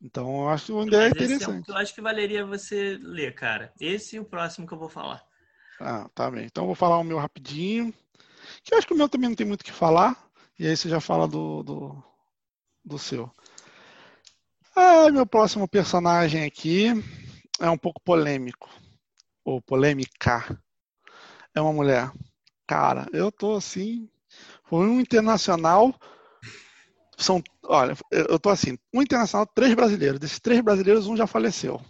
Então, 0.00 0.42
eu 0.42 0.48
acho 0.50 0.74
uma 0.74 0.86
ideia 0.86 1.08
Mas 1.08 1.16
esse 1.16 1.42
é 1.42 1.48
um 1.48 1.54
interessante. 1.54 1.64
que 1.64 1.70
eu 1.70 1.76
acho 1.76 1.94
que 1.94 2.00
valeria 2.02 2.44
você 2.44 2.98
ler, 3.00 3.34
cara. 3.34 3.72
Esse 3.80 4.16
e 4.16 4.20
o 4.20 4.24
próximo 4.24 4.66
que 4.66 4.74
eu 4.74 4.78
vou 4.78 4.88
falar. 4.88 5.26
Ah, 5.80 6.08
tá 6.14 6.30
bem. 6.30 6.44
Então 6.46 6.64
eu 6.64 6.66
vou 6.66 6.74
falar 6.74 6.98
o 6.98 7.04
meu 7.04 7.18
rapidinho. 7.18 7.92
Que 8.62 8.74
eu 8.74 8.78
acho 8.78 8.86
que 8.86 8.92
o 8.92 8.96
meu 8.96 9.08
também 9.08 9.28
não 9.28 9.36
tem 9.36 9.46
muito 9.46 9.62
o 9.62 9.64
que 9.64 9.72
falar. 9.72 10.28
E 10.58 10.66
aí 10.66 10.76
você 10.76 10.88
já 10.88 11.00
fala 11.00 11.26
do, 11.26 11.62
do, 11.62 12.04
do 12.84 12.98
seu. 12.98 13.30
Ah, 14.76 15.10
meu 15.10 15.26
próximo 15.26 15.66
personagem 15.68 16.44
aqui 16.44 16.88
é 17.60 17.70
um 17.70 17.78
pouco 17.78 18.00
polêmico. 18.02 18.68
Ou 19.44 19.60
polêmica. 19.62 20.60
É 21.54 21.60
uma 21.60 21.72
mulher. 21.72 22.12
Cara, 22.66 23.06
eu 23.12 23.32
tô 23.32 23.54
assim. 23.56 24.08
Foi 24.64 24.86
um 24.86 25.00
internacional. 25.00 25.94
São, 27.16 27.42
olha, 27.64 27.96
eu 28.10 28.38
tô 28.38 28.50
assim. 28.50 28.76
Um 28.92 29.02
internacional, 29.02 29.46
três 29.54 29.74
brasileiros. 29.74 30.18
Desses 30.18 30.40
três 30.40 30.60
brasileiros, 30.60 31.06
um 31.06 31.16
já 31.16 31.26
faleceu. 31.26 31.80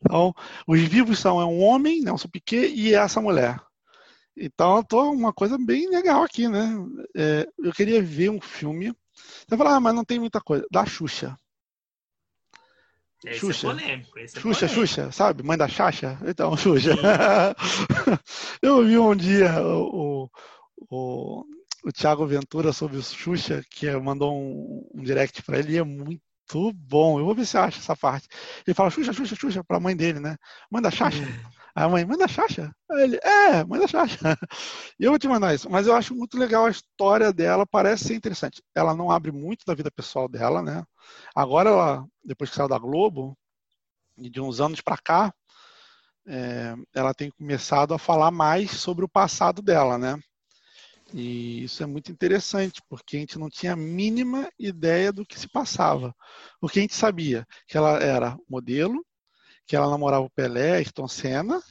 Então, 0.00 0.34
os 0.66 0.80
vivos 0.80 1.18
são 1.18 1.40
é 1.40 1.46
um 1.46 1.62
homem, 1.62 2.02
Nelson 2.02 2.28
Piquet, 2.28 2.68
e 2.74 2.94
essa 2.94 3.20
mulher. 3.20 3.58
Então, 4.36 4.76
eu 4.78 4.84
tô 4.84 5.10
uma 5.10 5.32
coisa 5.32 5.56
bem 5.56 5.88
legal 5.88 6.22
aqui, 6.22 6.48
né? 6.48 6.74
É, 7.16 7.48
eu 7.58 7.72
queria 7.72 8.02
ver 8.02 8.30
um 8.30 8.40
filme. 8.40 8.92
Você 9.48 9.56
falar, 9.56 9.76
ah, 9.76 9.80
mas 9.80 9.94
não 9.94 10.04
tem 10.04 10.18
muita 10.18 10.40
coisa. 10.40 10.66
Da 10.70 10.84
Xuxa. 10.84 11.38
Esse 13.24 13.40
Xuxa. 13.40 13.66
é 13.66 13.70
polêmico. 13.70 14.18
Esse 14.18 14.36
é 14.36 14.40
Xuxa, 14.40 14.66
polêmico. 14.66 14.86
Xuxa, 14.86 15.12
sabe? 15.12 15.42
Mãe 15.42 15.56
da 15.56 15.68
Xaxa? 15.68 16.18
Então, 16.26 16.56
Xuxa. 16.56 16.90
eu 18.60 18.84
vi 18.84 18.98
um 18.98 19.14
dia 19.14 19.62
o, 19.62 20.24
o, 20.24 20.30
o, 20.90 21.44
o 21.84 21.92
Thiago 21.92 22.26
Ventura 22.26 22.72
sobre 22.72 22.96
o 22.96 23.02
Xuxa, 23.02 23.62
que 23.70 23.90
mandou 23.96 24.34
um, 24.34 24.88
um 24.94 25.02
direct 25.02 25.42
para 25.42 25.58
ele, 25.58 25.74
e 25.74 25.78
é 25.78 25.84
muito 25.84 26.22
bom. 26.72 27.18
Eu 27.18 27.26
vou 27.26 27.34
ver 27.34 27.44
se 27.44 27.56
eu 27.56 27.62
acho 27.62 27.78
essa 27.78 27.94
parte. 27.94 28.26
Ele 28.66 28.74
fala 28.74 28.90
Xuxa, 28.90 29.12
Xuxa, 29.12 29.36
Xuxa, 29.36 29.62
pra 29.62 29.78
mãe 29.78 29.94
dele, 29.94 30.18
né? 30.18 30.36
Mãe 30.70 30.80
da 30.80 30.90
Xaxa. 30.90 31.22
Aí 31.76 31.84
a 31.84 31.88
mãe, 31.88 32.04
mãe 32.04 32.16
da 32.16 32.26
Xaxa? 32.26 32.74
Aí 32.90 33.02
ele, 33.02 33.18
é, 33.22 33.64
mãe 33.64 33.78
da 33.80 33.86
Xaxa. 33.86 34.18
E 34.98 35.04
eu 35.04 35.10
vou 35.10 35.18
te 35.18 35.28
mandar 35.28 35.54
isso. 35.54 35.68
Mas 35.68 35.86
eu 35.86 35.94
acho 35.94 36.14
muito 36.14 36.38
legal 36.38 36.66
a 36.66 36.70
história 36.70 37.32
dela, 37.32 37.66
parece 37.66 38.04
ser 38.04 38.14
interessante. 38.14 38.62
Ela 38.74 38.94
não 38.94 39.10
abre 39.10 39.32
muito 39.32 39.64
da 39.66 39.74
vida 39.74 39.90
pessoal 39.90 40.28
dela, 40.28 40.62
né? 40.62 40.84
Agora 41.34 41.68
ela, 41.70 42.06
depois 42.24 42.48
que 42.48 42.56
saiu 42.56 42.68
da 42.68 42.78
Globo, 42.78 43.36
e 44.16 44.30
de 44.30 44.40
uns 44.40 44.60
anos 44.60 44.80
para 44.80 44.96
cá, 44.96 45.34
é, 46.26 46.74
ela 46.94 47.12
tem 47.12 47.30
começado 47.30 47.92
a 47.92 47.98
falar 47.98 48.30
mais 48.30 48.70
sobre 48.70 49.04
o 49.04 49.08
passado 49.08 49.60
dela, 49.60 49.98
né? 49.98 50.16
E 51.16 51.62
isso 51.62 51.80
é 51.80 51.86
muito 51.86 52.10
interessante, 52.10 52.82
porque 52.88 53.16
a 53.16 53.20
gente 53.20 53.38
não 53.38 53.48
tinha 53.48 53.74
a 53.74 53.76
mínima 53.76 54.50
ideia 54.58 55.12
do 55.12 55.24
que 55.24 55.38
se 55.38 55.48
passava. 55.48 56.12
Porque 56.60 56.80
a 56.80 56.82
gente 56.82 56.96
sabia 56.96 57.46
que 57.68 57.76
ela 57.76 58.02
era 58.02 58.36
modelo, 58.48 59.04
que 59.64 59.76
ela 59.76 59.88
namorava 59.88 60.24
o 60.24 60.30
Pelé, 60.30 60.72
Ayrton 60.72 61.06
Senna. 61.06 61.62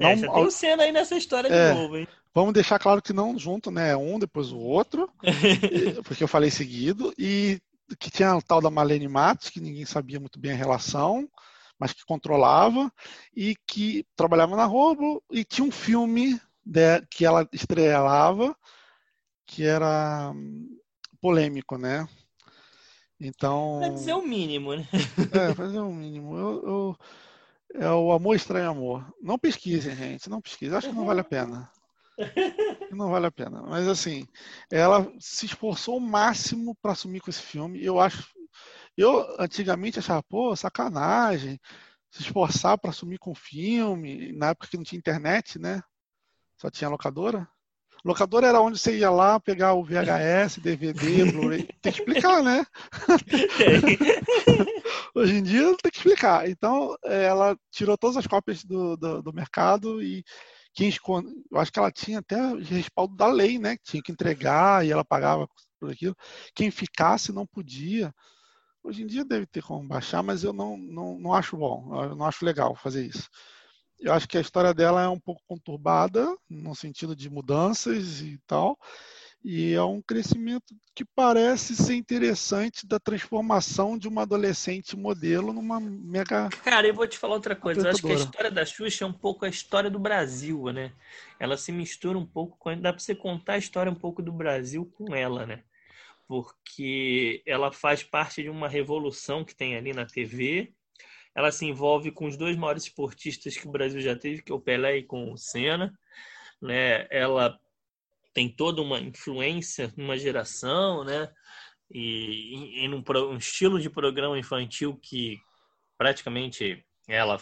É, 0.00 0.14
você 0.16 0.28
tem 0.28 0.44
o 0.44 0.50
Senna 0.50 0.82
aí 0.82 0.92
nessa 0.92 1.16
história 1.16 1.48
de 1.48 1.56
É. 1.56 1.72
novo, 1.72 1.96
hein? 1.96 2.06
Vamos 2.34 2.52
deixar 2.52 2.78
claro 2.78 3.02
que 3.02 3.12
não 3.12 3.38
junto, 3.38 3.70
né? 3.70 3.96
Um 3.96 4.18
depois 4.18 4.52
o 4.52 4.58
outro, 4.58 5.10
porque 6.04 6.22
eu 6.22 6.28
falei 6.28 6.50
seguido, 6.50 7.12
e 7.18 7.58
que 7.98 8.10
tinha 8.10 8.32
a 8.32 8.40
tal 8.42 8.60
da 8.60 8.70
Marlene 8.70 9.08
Matos, 9.08 9.48
que 9.48 9.60
ninguém 9.60 9.84
sabia 9.86 10.20
muito 10.20 10.38
bem 10.38 10.52
a 10.52 10.56
relação, 10.56 11.28
mas 11.78 11.92
que 11.92 12.04
controlava, 12.04 12.92
e 13.34 13.56
que 13.66 14.06
trabalhava 14.14 14.56
na 14.56 14.64
Robo, 14.64 15.22
e 15.30 15.42
tinha 15.44 15.66
um 15.66 15.70
filme 15.70 16.40
de- 16.64 17.06
que 17.10 17.24
ela 17.24 17.48
estrelava, 17.52 18.56
que 19.46 19.64
era 19.64 20.30
hum, 20.34 20.78
polêmico, 21.20 21.76
né? 21.76 22.06
Então. 23.20 23.78
Pra 23.78 23.88
dizer 23.88 24.14
o 24.14 24.22
mínimo, 24.22 24.74
né? 24.74 24.86
É, 25.32 25.54
fazer 25.54 25.78
o 25.78 25.92
mínimo. 25.92 26.36
Eu, 26.36 26.62
eu, 26.64 26.96
é 27.74 27.90
o 27.90 28.12
amor 28.12 28.34
estranho 28.34 28.70
amor. 28.70 29.14
Não 29.20 29.38
pesquisem, 29.38 29.94
gente. 29.94 30.28
Não 30.28 30.40
pesquisem. 30.40 30.76
Acho 30.76 30.88
que 30.88 30.94
não 30.94 31.06
vale 31.06 31.20
a 31.20 31.24
pena. 31.24 31.70
Não 32.90 33.10
vale 33.10 33.26
a 33.26 33.30
pena. 33.30 33.62
Mas 33.62 33.88
assim, 33.88 34.26
ela 34.70 35.10
se 35.18 35.46
esforçou 35.46 35.96
o 35.96 36.00
máximo 36.00 36.76
para 36.82 36.92
assumir 36.92 37.20
com 37.20 37.30
esse 37.30 37.42
filme. 37.42 37.82
Eu 37.82 38.00
acho. 38.00 38.28
Eu 38.96 39.24
antigamente 39.40 39.98
achava, 39.98 40.22
pô, 40.22 40.54
sacanagem. 40.54 41.58
Se 42.10 42.22
esforçar 42.22 42.76
para 42.76 42.90
assumir 42.90 43.18
com 43.18 43.30
o 43.30 43.36
filme. 43.36 44.32
Na 44.32 44.48
época 44.48 44.68
que 44.68 44.76
não 44.76 44.84
tinha 44.84 44.98
internet, 44.98 45.58
né? 45.58 45.80
Só 46.62 46.70
tinha 46.70 46.88
locadora. 46.88 47.48
Locadora 48.04 48.46
era 48.46 48.60
onde 48.60 48.78
você 48.78 48.96
ia 48.96 49.10
lá 49.10 49.40
pegar 49.40 49.74
o 49.74 49.82
VHS, 49.82 50.60
DVD, 50.60 51.32
Blu-ray. 51.32 51.68
Tem 51.82 51.92
que 51.92 51.98
explicar, 51.98 52.40
né? 52.40 52.64
Hoje 55.12 55.34
em 55.34 55.42
dia 55.42 55.76
tem 55.82 55.90
que 55.90 55.96
explicar. 55.96 56.48
Então, 56.48 56.96
ela 57.02 57.56
tirou 57.72 57.98
todas 57.98 58.16
as 58.16 58.28
cópias 58.28 58.64
do, 58.64 58.96
do, 58.96 59.22
do 59.22 59.32
mercado 59.32 60.00
e 60.00 60.22
quem 60.72 60.88
esconde, 60.88 61.28
eu 61.50 61.58
acho 61.58 61.72
que 61.72 61.80
ela 61.80 61.90
tinha 61.90 62.20
até 62.20 62.36
respaldo 62.54 63.16
da 63.16 63.26
lei, 63.26 63.58
né? 63.58 63.76
Que 63.76 63.82
tinha 63.82 64.02
que 64.02 64.12
entregar 64.12 64.86
e 64.86 64.92
ela 64.92 65.04
pagava 65.04 65.48
por 65.80 65.90
aquilo. 65.90 66.14
Quem 66.54 66.70
ficasse 66.70 67.32
não 67.32 67.44
podia. 67.44 68.14
Hoje 68.84 69.02
em 69.02 69.06
dia 69.06 69.24
deve 69.24 69.46
ter 69.46 69.64
como 69.64 69.88
baixar, 69.88 70.22
mas 70.22 70.44
eu 70.44 70.52
não, 70.52 70.76
não, 70.76 71.18
não 71.18 71.34
acho 71.34 71.56
bom, 71.56 72.04
eu 72.04 72.14
não 72.14 72.24
acho 72.24 72.44
legal 72.44 72.76
fazer 72.76 73.04
isso. 73.04 73.28
Eu 74.02 74.12
acho 74.12 74.28
que 74.28 74.36
a 74.36 74.40
história 74.40 74.74
dela 74.74 75.00
é 75.00 75.08
um 75.08 75.18
pouco 75.18 75.40
conturbada, 75.46 76.36
no 76.50 76.74
sentido 76.74 77.14
de 77.14 77.30
mudanças 77.30 78.20
e 78.20 78.36
tal, 78.48 78.76
e 79.44 79.74
é 79.74 79.82
um 79.82 80.02
crescimento 80.02 80.74
que 80.92 81.04
parece 81.04 81.76
ser 81.76 81.94
interessante 81.94 82.84
da 82.84 82.98
transformação 82.98 83.96
de 83.96 84.08
uma 84.08 84.22
adolescente 84.22 84.96
modelo 84.96 85.52
numa 85.52 85.78
mega. 85.78 86.48
Cara, 86.64 86.88
eu 86.88 86.94
vou 86.94 87.06
te 87.06 87.16
falar 87.16 87.34
outra 87.34 87.54
coisa. 87.54 87.80
Eu 87.80 87.90
acho 87.90 88.02
que 88.02 88.10
a 88.10 88.14
história 88.14 88.50
da 88.50 88.66
Xuxa 88.66 89.04
é 89.04 89.06
um 89.06 89.12
pouco 89.12 89.44
a 89.44 89.48
história 89.48 89.88
do 89.88 90.00
Brasil, 90.00 90.64
né? 90.72 90.92
Ela 91.38 91.56
se 91.56 91.70
mistura 91.70 92.18
um 92.18 92.26
pouco 92.26 92.56
com. 92.58 92.76
Dá 92.80 92.92
pra 92.92 93.00
você 93.00 93.14
contar 93.14 93.54
a 93.54 93.58
história 93.58 93.90
um 93.90 93.96
pouco 93.96 94.20
do 94.20 94.32
Brasil 94.32 94.84
com 94.96 95.14
ela, 95.14 95.46
né? 95.46 95.62
Porque 96.26 97.40
ela 97.46 97.70
faz 97.70 98.02
parte 98.02 98.42
de 98.42 98.48
uma 98.48 98.68
revolução 98.68 99.44
que 99.44 99.54
tem 99.54 99.76
ali 99.76 99.92
na 99.92 100.06
TV 100.06 100.72
ela 101.34 101.50
se 101.50 101.66
envolve 101.66 102.10
com 102.10 102.26
os 102.26 102.36
dois 102.36 102.56
maiores 102.56 102.84
esportistas 102.84 103.56
que 103.56 103.66
o 103.66 103.70
Brasil 103.70 104.00
já 104.00 104.14
teve, 104.14 104.42
que 104.42 104.52
é 104.52 104.54
o 104.54 104.60
Pelé 104.60 104.98
e 104.98 105.02
com 105.02 105.32
o 105.32 105.38
Senna. 105.38 105.92
Né? 106.60 107.06
Ela 107.10 107.58
tem 108.34 108.48
toda 108.48 108.82
uma 108.82 109.00
influência 109.00 109.92
numa 109.96 110.16
geração, 110.18 111.04
né? 111.04 111.30
E 111.90 112.84
em 112.84 112.94
um, 112.94 113.02
um 113.30 113.36
estilo 113.36 113.78
de 113.78 113.90
programa 113.90 114.38
infantil 114.38 114.96
que 114.96 115.38
praticamente 115.98 116.84
ela 117.06 117.38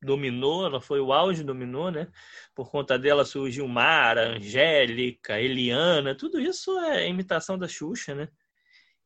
dominou, 0.00 0.64
ela 0.64 0.80
foi 0.80 1.00
o 1.00 1.12
auge, 1.12 1.42
dominou, 1.42 1.90
né? 1.90 2.08
Por 2.54 2.70
conta 2.70 2.98
dela 2.98 3.24
surgiu 3.24 3.66
Mara, 3.66 4.36
Angélica, 4.36 5.40
Eliana, 5.40 6.14
tudo 6.14 6.40
isso 6.40 6.78
é 6.78 7.08
imitação 7.08 7.58
da 7.58 7.66
Xuxa, 7.66 8.14
né? 8.14 8.28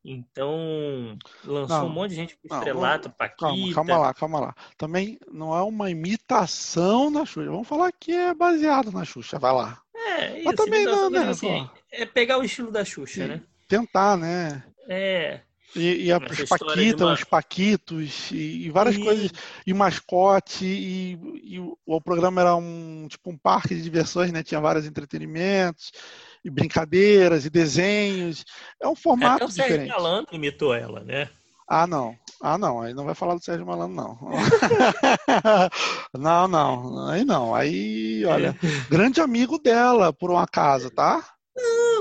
Então, 0.05 1.17
lançou 1.45 1.79
não, 1.79 1.87
um 1.87 1.91
monte 1.91 2.11
de 2.11 2.17
gente 2.17 2.37
com 2.37 2.53
estrelato, 2.53 3.09
Paquita. 3.11 3.47
Calma, 3.47 3.75
calma 3.75 3.99
lá, 3.99 4.15
calma 4.15 4.41
lá. 4.41 4.55
Também 4.77 5.19
não 5.31 5.57
é 5.57 5.63
uma 5.63 5.91
imitação 5.91 7.13
da 7.13 7.25
Xuxa. 7.25 7.51
Vamos 7.51 7.69
falar 7.69 7.93
que 7.93 8.13
é 8.13 8.35
baseado 8.35 8.91
na 8.91 9.05
Xuxa, 9.05 9.39
vai 9.39 9.53
lá. 9.53 9.81
É, 9.95 10.39
isso. 10.39 10.45
Mas 10.45 10.57
também 10.57 10.85
não, 10.85 11.09
né? 11.09 11.29
Assim, 11.29 11.71
é 11.93 12.05
pegar 12.05 12.39
o 12.39 12.45
estilo 12.45 12.73
da 12.73 12.85
Xuxa, 12.85 13.29
né? 13.29 13.43
Tentar, 13.69 14.17
né? 14.17 14.65
É. 14.89 15.41
E, 15.75 16.07
e 16.07 16.13
a, 16.13 16.19
os 16.19 16.49
Paquitas, 16.49 17.01
uma... 17.01 17.13
os 17.15 17.25
Paquitos, 17.25 18.31
e, 18.31 18.67
e 18.67 18.71
várias 18.71 18.97
e... 18.97 19.03
coisas, 19.03 19.31
e 19.67 19.73
mascote, 19.73 20.67
e, 20.67 21.59
o, 21.59 21.77
o, 21.87 22.01
programa 22.01 22.41
era 22.41 22.55
um 22.57 23.07
tipo 23.09 23.31
um 23.31 23.39
parque 23.39 23.75
de 23.75 23.83
diversões, 23.83 24.31
né? 24.33 24.43
Tinha 24.43 24.61
vários 24.61 24.87
entretenimentos 24.87 25.91
e 26.45 26.51
brincadeiras 26.51 27.47
e 27.47 27.51
desenhos. 27.51 28.45
É 28.81 28.87
um 28.87 28.95
formato 28.95 29.37
Até 29.37 29.45
o 29.45 29.49
diferente. 29.49 29.89
Sérgio 29.89 29.95
Malandro 29.95 30.35
imitou 30.35 30.75
ela, 30.75 31.01
né? 31.01 31.29
Ah, 31.67 31.87
não. 31.87 32.15
Ah, 32.43 32.59
não. 32.59 32.83
Aí 32.83 32.93
não 32.93 33.05
vai 33.05 33.15
falar 33.15 33.35
do 33.35 33.43
Sérgio 33.43 33.65
Malandro, 33.67 33.97
não. 33.97 34.19
não, 36.13 36.49
não. 36.49 37.09
Aí 37.09 37.25
não. 37.25 37.55
Aí, 37.55 38.25
olha, 38.27 38.55
grande 38.91 39.21
amigo 39.21 39.59
dela, 39.59 40.13
por 40.13 40.31
um 40.31 40.37
acaso, 40.37 40.91
tá? 40.91 41.25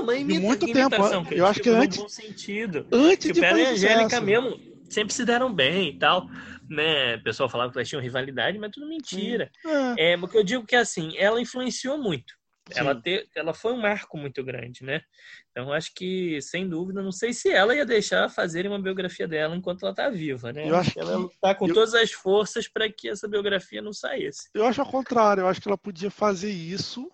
Não, 0.02 0.06
mas 0.06 0.20
imita, 0.20 0.40
de 0.40 0.46
muito 0.46 0.66
tempo. 0.66 0.96
Eu, 1.32 1.46
acho 1.46 1.60
que 1.60 1.70
antes. 1.70 1.98
Bom 1.98 2.08
sentido. 2.08 2.86
Antes 2.92 3.28
tipo, 3.28 3.40
de 3.40 3.44
ela 3.44 3.60
e 3.60 3.66
Angélica 3.66 4.20
mesmo 4.20 4.60
sempre 4.90 5.14
se 5.14 5.24
deram 5.24 5.52
bem 5.52 5.90
e 5.90 5.98
tal. 5.98 6.26
Né? 6.68 7.16
O 7.16 7.22
pessoal 7.22 7.48
falava 7.48 7.70
que 7.70 7.78
elas 7.78 7.88
tinham 7.88 8.02
rivalidade, 8.02 8.58
mas 8.58 8.70
tudo 8.72 8.88
mentira. 8.88 9.50
É. 9.96 10.12
é, 10.12 10.16
o 10.16 10.28
que 10.28 10.36
eu 10.36 10.44
digo 10.44 10.66
que 10.66 10.76
assim, 10.76 11.16
ela 11.16 11.40
influenciou 11.40 11.96
muito. 11.96 12.34
Ela, 12.74 12.94
ter, 12.94 13.28
ela 13.34 13.52
foi 13.52 13.72
um 13.72 13.80
marco 13.80 14.16
muito 14.16 14.42
grande, 14.42 14.84
né? 14.84 15.02
Então, 15.50 15.72
acho 15.72 15.92
que, 15.94 16.40
sem 16.40 16.66
dúvida, 16.68 17.02
não 17.02 17.10
sei 17.10 17.32
se 17.32 17.50
ela 17.50 17.74
ia 17.74 17.84
deixar 17.84 18.30
fazerem 18.30 18.70
uma 18.70 18.80
biografia 18.80 19.26
dela 19.26 19.56
enquanto 19.56 19.82
ela 19.82 19.90
está 19.90 20.08
viva, 20.08 20.52
né? 20.52 20.70
Eu 20.70 20.76
acho 20.76 20.98
ela 20.98 21.28
que... 21.28 21.36
tá 21.40 21.54
com 21.54 21.66
eu... 21.66 21.74
todas 21.74 21.92
as 21.92 22.12
forças 22.12 22.68
para 22.68 22.90
que 22.90 23.08
essa 23.08 23.28
biografia 23.28 23.82
não 23.82 23.92
saísse. 23.92 24.48
Eu 24.54 24.64
acho 24.64 24.80
ao 24.80 24.86
contrário, 24.86 25.42
eu 25.42 25.48
acho 25.48 25.60
que 25.60 25.68
ela 25.68 25.76
podia 25.76 26.10
fazer 26.10 26.50
isso. 26.50 27.10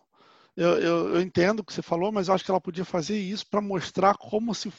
Eu, 0.61 0.81
eu, 0.81 1.15
eu 1.15 1.21
entendo 1.21 1.61
o 1.61 1.65
que 1.65 1.73
você 1.73 1.83
falou, 1.83 2.11
mas 2.11 2.27
eu 2.27 2.35
acho 2.35 2.45
que 2.45 2.51
ela 2.51 2.61
podia 2.61 2.85
fazer 2.85 3.17
isso 3.17 3.47
para 3.47 3.61
mostrar 3.61 4.17
como, 4.17 4.53
se, 4.53 4.73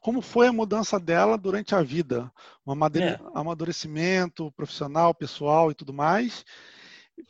como 0.00 0.22
foi 0.22 0.46
a 0.46 0.52
mudança 0.52 0.98
dela 0.98 1.36
durante 1.36 1.74
a 1.74 1.82
vida. 1.82 2.32
Um 2.66 2.72
é. 2.72 3.20
amadurecimento 3.34 4.50
profissional, 4.52 5.14
pessoal 5.14 5.70
e 5.70 5.74
tudo 5.74 5.92
mais 5.92 6.42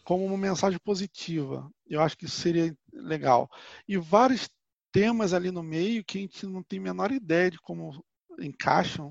como 0.04 0.24
uma 0.24 0.38
mensagem 0.38 0.78
positiva. 0.78 1.68
Eu 1.88 2.00
acho 2.00 2.16
que 2.16 2.24
isso 2.24 2.40
seria 2.40 2.76
legal. 2.92 3.48
E 3.86 3.96
vários 3.96 4.48
temas 4.92 5.32
ali 5.32 5.50
no 5.50 5.62
meio 5.62 6.04
que 6.04 6.18
a 6.18 6.20
gente 6.20 6.46
não 6.46 6.62
tem 6.62 6.78
a 6.78 6.82
menor 6.82 7.12
ideia 7.12 7.50
de 7.50 7.58
como 7.58 8.04
encaixam. 8.38 9.08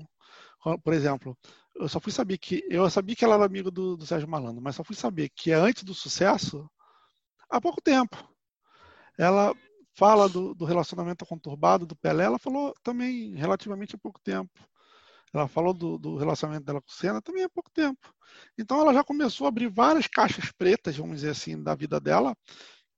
Por 0.82 0.92
exemplo, 0.92 1.36
eu 1.76 1.88
só 1.88 2.00
fui 2.00 2.12
saber 2.12 2.38
que 2.38 2.64
eu 2.68 2.88
sabia 2.90 3.14
que 3.14 3.24
ela 3.24 3.34
era 3.34 3.44
amiga 3.44 3.70
do, 3.70 3.96
do 3.96 4.06
Sérgio 4.06 4.28
Malandro, 4.28 4.62
mas 4.62 4.74
só 4.74 4.82
fui 4.82 4.96
saber 4.96 5.30
que 5.34 5.52
é 5.52 5.54
antes 5.54 5.84
do 5.84 5.94
sucesso 5.94 6.68
há 7.48 7.60
pouco 7.60 7.80
tempo. 7.80 8.16
Ela 9.18 9.54
fala 9.94 10.28
do, 10.28 10.54
do 10.54 10.64
relacionamento 10.64 11.24
conturbado 11.24 11.86
do 11.86 11.96
Pelé, 11.96 12.24
ela 12.24 12.38
falou 12.38 12.74
também 12.82 13.34
relativamente 13.34 13.94
há 13.94 13.98
pouco 13.98 14.20
tempo. 14.20 14.52
Ela 15.32 15.48
falou 15.48 15.74
do, 15.74 15.98
do, 15.98 16.16
relacionamento 16.16 16.64
dela 16.64 16.80
com 16.80 16.88
o 16.88 16.92
Senna 16.92 17.20
também 17.20 17.44
há 17.44 17.48
pouco 17.48 17.70
tempo. 17.70 18.14
Então 18.58 18.80
ela 18.80 18.92
já 18.92 19.02
começou 19.02 19.46
a 19.46 19.48
abrir 19.48 19.68
várias 19.68 20.06
caixas 20.06 20.52
pretas, 20.52 20.96
vamos 20.96 21.16
dizer 21.16 21.30
assim, 21.30 21.62
da 21.62 21.74
vida 21.74 21.98
dela. 21.98 22.36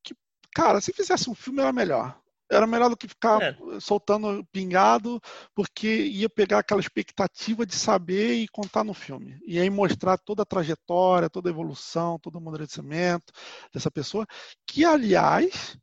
Que, 0.03 0.14
cara, 0.55 0.81
se 0.81 0.93
fizesse 0.93 1.31
um 1.31 1.35
filme 1.35 1.61
era 1.61 1.73
melhor. 1.73 2.21
Era 2.51 2.66
melhor 2.66 2.89
do 2.89 2.97
que 2.97 3.07
ficar 3.07 3.43
é. 3.43 3.57
soltando 3.79 4.45
pingado, 4.51 5.21
porque 5.55 5.87
ia 5.87 6.31
pegar 6.31 6.61
aquela 6.61 6.81
expectativa 6.81 7.66
de 7.66 7.75
saber 7.75 8.35
e 8.35 8.49
contar 8.49 8.83
no 8.85 8.95
filme. 8.95 9.39
E 9.47 9.59
aí 9.59 9.69
mostrar 9.69 10.16
toda 10.16 10.43
a 10.43 10.47
trajetória, 10.47 11.29
toda 11.29 11.51
a 11.51 11.53
evolução, 11.53 12.19
todo 12.19 12.37
o 12.37 12.39
amadurecimento 12.39 13.33
dessa 13.73 13.91
pessoa, 13.91 14.27
que, 14.66 14.83
aliás, 14.83 15.79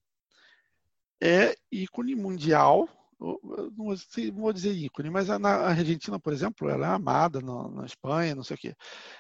é 1.22 1.56
ícone 1.72 2.16
mundial 2.16 2.90
não, 3.20 3.40
vou 4.34 4.54
dizer 4.54 4.74
ícone, 4.74 5.10
mas 5.10 5.28
na 5.28 5.68
Argentina, 5.68 6.20
por 6.20 6.34
exemplo, 6.34 6.70
ela 6.70 6.88
é 6.88 6.90
amada, 6.92 7.40
na, 7.42 7.70
na 7.70 7.86
Espanha, 7.86 8.36
não 8.36 8.44
sei 8.44 8.56
o 8.56 8.60
quê. 8.60 8.76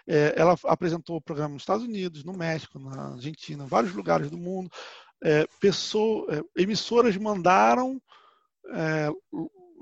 É, 0.07 0.33
ela 0.37 0.55
apresentou 0.65 1.15
o 1.15 1.21
programa 1.21 1.53
nos 1.53 1.63
Estados 1.63 1.85
Unidos, 1.85 2.23
no 2.23 2.33
México, 2.33 2.77
na 2.77 3.13
Argentina, 3.13 3.63
em 3.63 3.67
vários 3.67 3.93
lugares 3.93 4.29
do 4.29 4.37
mundo. 4.37 4.69
É, 5.23 5.47
pessoa, 5.59 6.27
é, 6.35 6.61
emissoras 6.61 7.15
mandaram 7.17 8.01
é, 8.73 9.09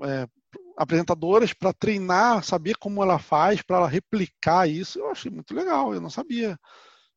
é, 0.04 0.28
apresentadoras 0.76 1.52
para 1.52 1.72
treinar, 1.72 2.44
saber 2.44 2.76
como 2.76 3.02
ela 3.02 3.18
faz, 3.18 3.62
para 3.62 3.78
ela 3.78 3.88
replicar 3.88 4.68
isso. 4.68 4.98
Eu 5.00 5.10
achei 5.10 5.30
muito 5.30 5.54
legal, 5.54 5.92
eu 5.92 6.00
não 6.00 6.10
sabia. 6.10 6.58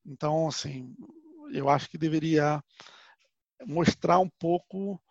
Então, 0.06 0.48
assim, 0.48 0.95
eu 1.52 1.70
acho 1.70 1.89
que 1.89 1.98
deveria 1.98 2.62
mostrar 3.66 4.20
um 4.20 4.30
pouco 4.30 5.01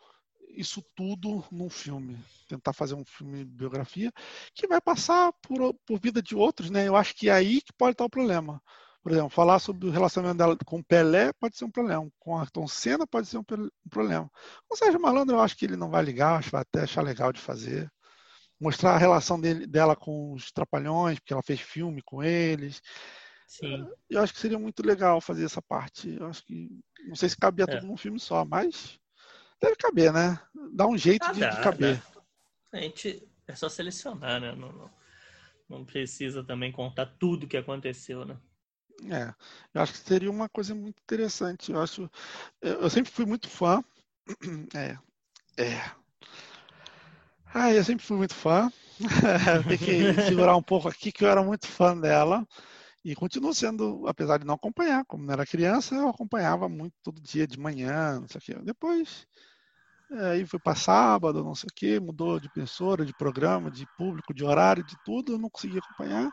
isso 0.56 0.82
tudo 0.94 1.44
num 1.50 1.68
filme. 1.68 2.18
Tentar 2.48 2.72
fazer 2.72 2.94
um 2.94 3.04
filme 3.04 3.44
biografia 3.44 4.12
que 4.54 4.66
vai 4.66 4.80
passar 4.80 5.32
por, 5.42 5.74
por 5.86 6.00
vida 6.00 6.22
de 6.22 6.34
outros, 6.34 6.70
né? 6.70 6.88
Eu 6.88 6.96
acho 6.96 7.14
que 7.14 7.28
é 7.28 7.32
aí 7.32 7.60
que 7.60 7.72
pode 7.72 7.92
estar 7.92 8.04
o 8.04 8.10
problema. 8.10 8.62
Por 9.02 9.12
exemplo, 9.12 9.30
falar 9.30 9.60
sobre 9.60 9.86
o 9.86 9.90
relacionamento 9.90 10.38
dela 10.38 10.58
com 10.64 10.82
Pelé 10.82 11.32
pode 11.34 11.56
ser 11.56 11.64
um 11.64 11.70
problema. 11.70 12.10
Com 12.18 12.36
Ayrton 12.36 12.66
Senna 12.66 13.06
pode 13.06 13.28
ser 13.28 13.38
um, 13.38 13.44
um 13.52 13.88
problema. 13.88 14.28
Com 14.66 14.74
o 14.74 14.76
Sérgio 14.76 15.00
Malandro, 15.00 15.36
eu 15.36 15.40
acho 15.40 15.56
que 15.56 15.64
ele 15.64 15.76
não 15.76 15.90
vai 15.90 16.02
ligar, 16.02 16.38
acho 16.38 16.48
que 16.48 16.52
vai 16.52 16.62
até 16.62 16.80
achar 16.80 17.02
legal 17.02 17.32
de 17.32 17.40
fazer. 17.40 17.88
Mostrar 18.58 18.94
a 18.94 18.98
relação 18.98 19.40
dele, 19.40 19.66
dela 19.66 19.94
com 19.94 20.32
os 20.32 20.50
Trapalhões, 20.50 21.20
porque 21.20 21.32
ela 21.32 21.42
fez 21.42 21.60
filme 21.60 22.02
com 22.02 22.22
eles. 22.22 22.80
Sim. 23.46 23.88
Eu 24.10 24.22
acho 24.22 24.34
que 24.34 24.40
seria 24.40 24.58
muito 24.58 24.84
legal 24.84 25.20
fazer 25.20 25.44
essa 25.44 25.62
parte. 25.62 26.14
Eu 26.14 26.26
acho 26.26 26.44
que. 26.44 26.68
Não 27.06 27.14
sei 27.14 27.28
se 27.28 27.36
cabia 27.36 27.64
é. 27.68 27.76
tudo 27.76 27.86
num 27.86 27.96
filme 27.96 28.18
só, 28.18 28.44
mas 28.44 28.98
Deve 29.60 29.76
caber, 29.76 30.12
né? 30.12 30.38
Dá 30.72 30.86
um 30.86 30.96
jeito 30.96 31.24
ah, 31.24 31.32
de, 31.32 31.40
dá, 31.40 31.50
de, 31.50 31.60
caber. 31.62 32.02
Dá. 32.72 32.78
A 32.78 32.82
gente 32.82 33.26
é 33.46 33.54
só 33.54 33.68
selecionar, 33.68 34.40
né? 34.40 34.54
Não, 34.54 34.72
não, 34.72 34.90
Não 35.68 35.84
precisa 35.84 36.44
também 36.44 36.70
contar 36.70 37.06
tudo 37.18 37.46
que 37.46 37.56
aconteceu, 37.56 38.24
né? 38.24 38.36
É, 39.10 39.34
eu 39.74 39.82
acho 39.82 39.92
que 39.92 39.98
seria 39.98 40.30
uma 40.30 40.48
coisa 40.48 40.74
muito 40.74 40.98
interessante. 41.02 41.70
Eu 41.70 41.80
acho, 41.80 42.10
eu 42.62 42.88
sempre 42.88 43.10
fui 43.10 43.26
muito 43.26 43.48
fã. 43.48 43.82
É, 44.74 44.98
é. 45.56 45.90
Ah, 47.54 47.72
eu 47.72 47.84
sempre 47.84 48.04
fui 48.04 48.16
muito 48.16 48.34
fã. 48.34 48.70
Tem 49.68 49.78
que 49.78 50.22
segurar 50.22 50.56
um 50.56 50.62
pouco 50.62 50.88
aqui 50.88 51.12
que 51.12 51.24
eu 51.24 51.28
era 51.28 51.42
muito 51.42 51.66
fã 51.66 51.96
dela 51.96 52.46
e 53.06 53.14
continuo 53.14 53.54
sendo, 53.54 54.04
apesar 54.08 54.36
de 54.36 54.44
não 54.44 54.54
acompanhar, 54.54 55.04
como 55.04 55.24
não 55.24 55.32
era 55.32 55.46
criança, 55.46 55.94
eu 55.94 56.08
acompanhava 56.08 56.68
muito 56.68 56.92
todo 57.04 57.20
dia 57.20 57.46
de 57.46 57.56
manhã, 57.56 58.18
não 58.18 58.26
sei 58.26 58.38
o 58.38 58.42
quê. 58.42 58.64
Depois 58.64 59.28
é, 60.10 60.30
aí 60.30 60.44
foi 60.44 60.58
para 60.58 60.74
sábado, 60.74 61.44
não 61.44 61.54
sei 61.54 61.68
o 61.70 61.72
quê, 61.72 62.00
mudou 62.00 62.40
de 62.40 62.50
emissora, 62.56 63.06
de 63.06 63.14
programa, 63.14 63.70
de 63.70 63.86
público, 63.96 64.34
de 64.34 64.42
horário, 64.42 64.82
de 64.82 64.96
tudo, 65.04 65.32
eu 65.32 65.38
não 65.38 65.48
consegui 65.48 65.78
acompanhar. 65.78 66.28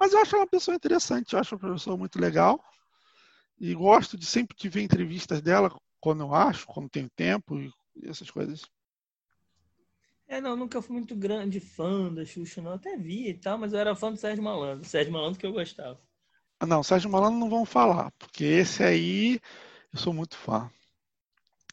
Mas 0.00 0.14
eu 0.14 0.18
acho 0.18 0.34
uma 0.34 0.46
pessoa 0.46 0.74
interessante, 0.74 1.34
eu 1.34 1.38
acho 1.38 1.56
uma 1.56 1.74
pessoa 1.74 1.94
muito 1.94 2.18
legal. 2.18 2.58
E 3.60 3.74
gosto 3.74 4.16
de 4.16 4.24
sempre 4.24 4.56
de 4.56 4.68
ver 4.70 4.80
entrevistas 4.80 5.42
dela 5.42 5.70
quando 6.00 6.22
eu 6.22 6.34
acho, 6.34 6.66
quando 6.66 6.88
tenho 6.88 7.10
tempo 7.14 7.60
e 7.60 7.70
essas 8.02 8.30
coisas. 8.30 8.62
É, 10.26 10.40
não, 10.40 10.56
nunca 10.56 10.80
fui 10.80 10.96
muito 10.96 11.14
grande 11.14 11.60
fã 11.60 12.10
da 12.10 12.24
Xuxa, 12.24 12.62
não. 12.62 12.72
Até 12.72 12.96
vi 12.96 13.28
e 13.28 13.34
tal, 13.34 13.58
mas 13.58 13.74
eu 13.74 13.78
era 13.78 13.94
fã 13.94 14.10
do 14.10 14.18
Sérgio 14.18 14.42
Malandro. 14.42 14.88
Sérgio 14.88 15.12
Malandro 15.12 15.38
que 15.38 15.44
eu 15.44 15.52
gostava. 15.52 16.00
Não, 16.66 16.82
Sérgio 16.82 17.10
Malandro 17.10 17.38
não 17.38 17.50
vão 17.50 17.64
falar, 17.64 18.10
porque 18.12 18.44
esse 18.44 18.82
aí 18.82 19.40
eu 19.92 19.98
sou 19.98 20.12
muito 20.12 20.36
fã. 20.36 20.70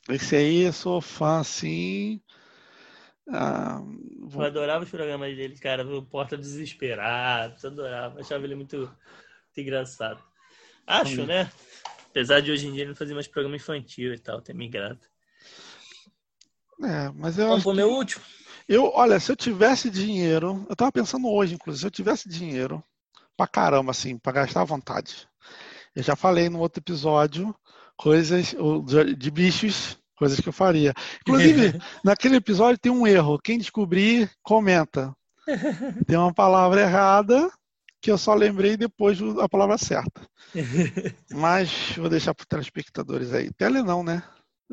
Esse 0.10 0.36
aí 0.36 0.62
eu 0.64 0.74
sou 0.74 1.00
fã, 1.00 1.40
assim. 1.40 2.22
Ah, 3.30 3.82
vou... 4.20 4.42
Eu 4.42 4.48
adorava 4.48 4.84
os 4.84 4.90
programas 4.90 5.36
dele, 5.36 5.58
cara. 5.58 5.86
O 5.88 6.06
Porta 6.06 6.38
Desesperado, 6.38 7.56
eu 7.64 7.70
adorava. 7.70 8.20
Achava 8.20 8.44
ele 8.44 8.56
muito, 8.56 8.78
muito 8.78 9.58
engraçado. 9.58 10.22
Acho, 10.86 11.26
né? 11.26 11.50
Apesar 12.10 12.42
de 12.42 12.52
hoje 12.52 12.68
em 12.68 12.74
dia 12.74 12.82
ele 12.82 12.90
não 12.90 12.96
fazer 12.96 13.14
mais 13.14 13.28
programa 13.28 13.56
infantil 13.56 14.14
e 14.14 14.20
tal, 14.20 14.42
ter 14.42 14.54
migrado. 14.54 15.00
É, 16.84 17.10
mas 17.16 17.38
eu 17.38 17.48
Vamos 17.48 17.64
pro 17.64 17.74
meu 17.74 17.90
último? 17.90 18.24
Eu, 18.68 18.92
olha, 18.94 19.20
se 19.20 19.32
eu 19.32 19.36
tivesse 19.36 19.90
dinheiro, 19.90 20.66
eu 20.70 20.76
tava 20.76 20.92
pensando 20.92 21.30
hoje, 21.30 21.54
inclusive, 21.54 21.80
se 21.80 21.88
eu 21.88 21.92
tivesse 21.92 22.28
dinheiro 22.28 22.84
pra 23.42 23.48
caramba, 23.48 23.92
assim, 23.92 24.18
pra 24.18 24.32
gastar 24.32 24.62
à 24.62 24.66
vontade. 24.66 25.28
Eu 25.96 26.04
já 26.04 26.16
falei 26.16 26.50
no 26.50 26.60
outro 26.60 26.80
episódio 26.80 27.56
coisas 27.98 28.56
de 29.18 29.32
bichos, 29.32 29.98
coisas 30.16 30.40
que 30.40 30.50
eu 30.50 30.54
faria. 30.54 30.94
Inclusive, 31.22 31.80
naquele 32.06 32.36
episódio 32.36 32.78
tem 32.78 32.92
um 32.92 33.08
erro. 33.08 33.40
Quem 33.40 33.58
descobrir, 33.58 34.30
comenta. 34.44 35.16
Tem 36.06 36.16
uma 36.16 36.32
palavra 36.32 36.82
errada 36.82 37.52
que 38.00 38.12
eu 38.12 38.18
só 38.18 38.36
lembrei 38.36 38.78
depois 38.78 39.20
da 39.20 39.50
palavra 39.50 39.78
certa. 39.78 40.22
Mas 41.34 41.94
vou 41.98 42.10
deixar 42.10 42.36
para 42.36 42.44
os 42.44 42.48
telespectadores 42.48 43.34
aí. 43.34 43.52
Tele 43.52 43.82
não, 43.82 44.04
né? 44.04 44.24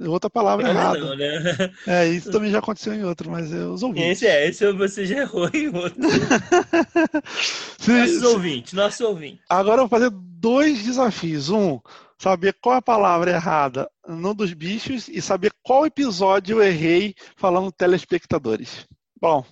Outra 0.06 0.30
palavra 0.30 0.66
Tele 0.66 0.78
errada. 0.78 1.00
Não, 1.00 1.16
né? 1.16 1.74
É, 1.86 2.06
isso 2.08 2.30
também 2.30 2.50
já 2.50 2.58
aconteceu 2.58 2.94
em 2.94 3.04
outro, 3.04 3.30
mas 3.30 3.52
eu 3.52 3.72
os 3.72 3.82
ouvintes. 3.82 4.22
Esse 4.22 4.26
é, 4.26 4.48
esse 4.48 4.72
você 4.72 5.06
já 5.06 5.18
errou 5.18 5.50
em 5.52 5.68
outro. 5.74 6.00
se, 7.78 7.92
nossos 7.92 8.22
ouvintes, 8.22 8.72
nossos 8.72 9.00
ouvintes. 9.00 9.44
Agora 9.48 9.82
eu 9.82 9.88
vou 9.88 9.98
fazer 9.98 10.10
dois 10.10 10.82
desafios. 10.84 11.50
Um, 11.50 11.80
saber 12.18 12.56
qual 12.60 12.74
é 12.74 12.78
a 12.78 12.82
palavra 12.82 13.30
errada 13.30 13.88
no 14.06 14.34
dos 14.34 14.52
bichos 14.52 15.08
e 15.08 15.22
saber 15.22 15.52
qual 15.62 15.86
episódio 15.86 16.58
eu 16.58 16.62
errei 16.62 17.14
falando 17.36 17.72
telespectadores. 17.72 18.86
Bom, 19.20 19.44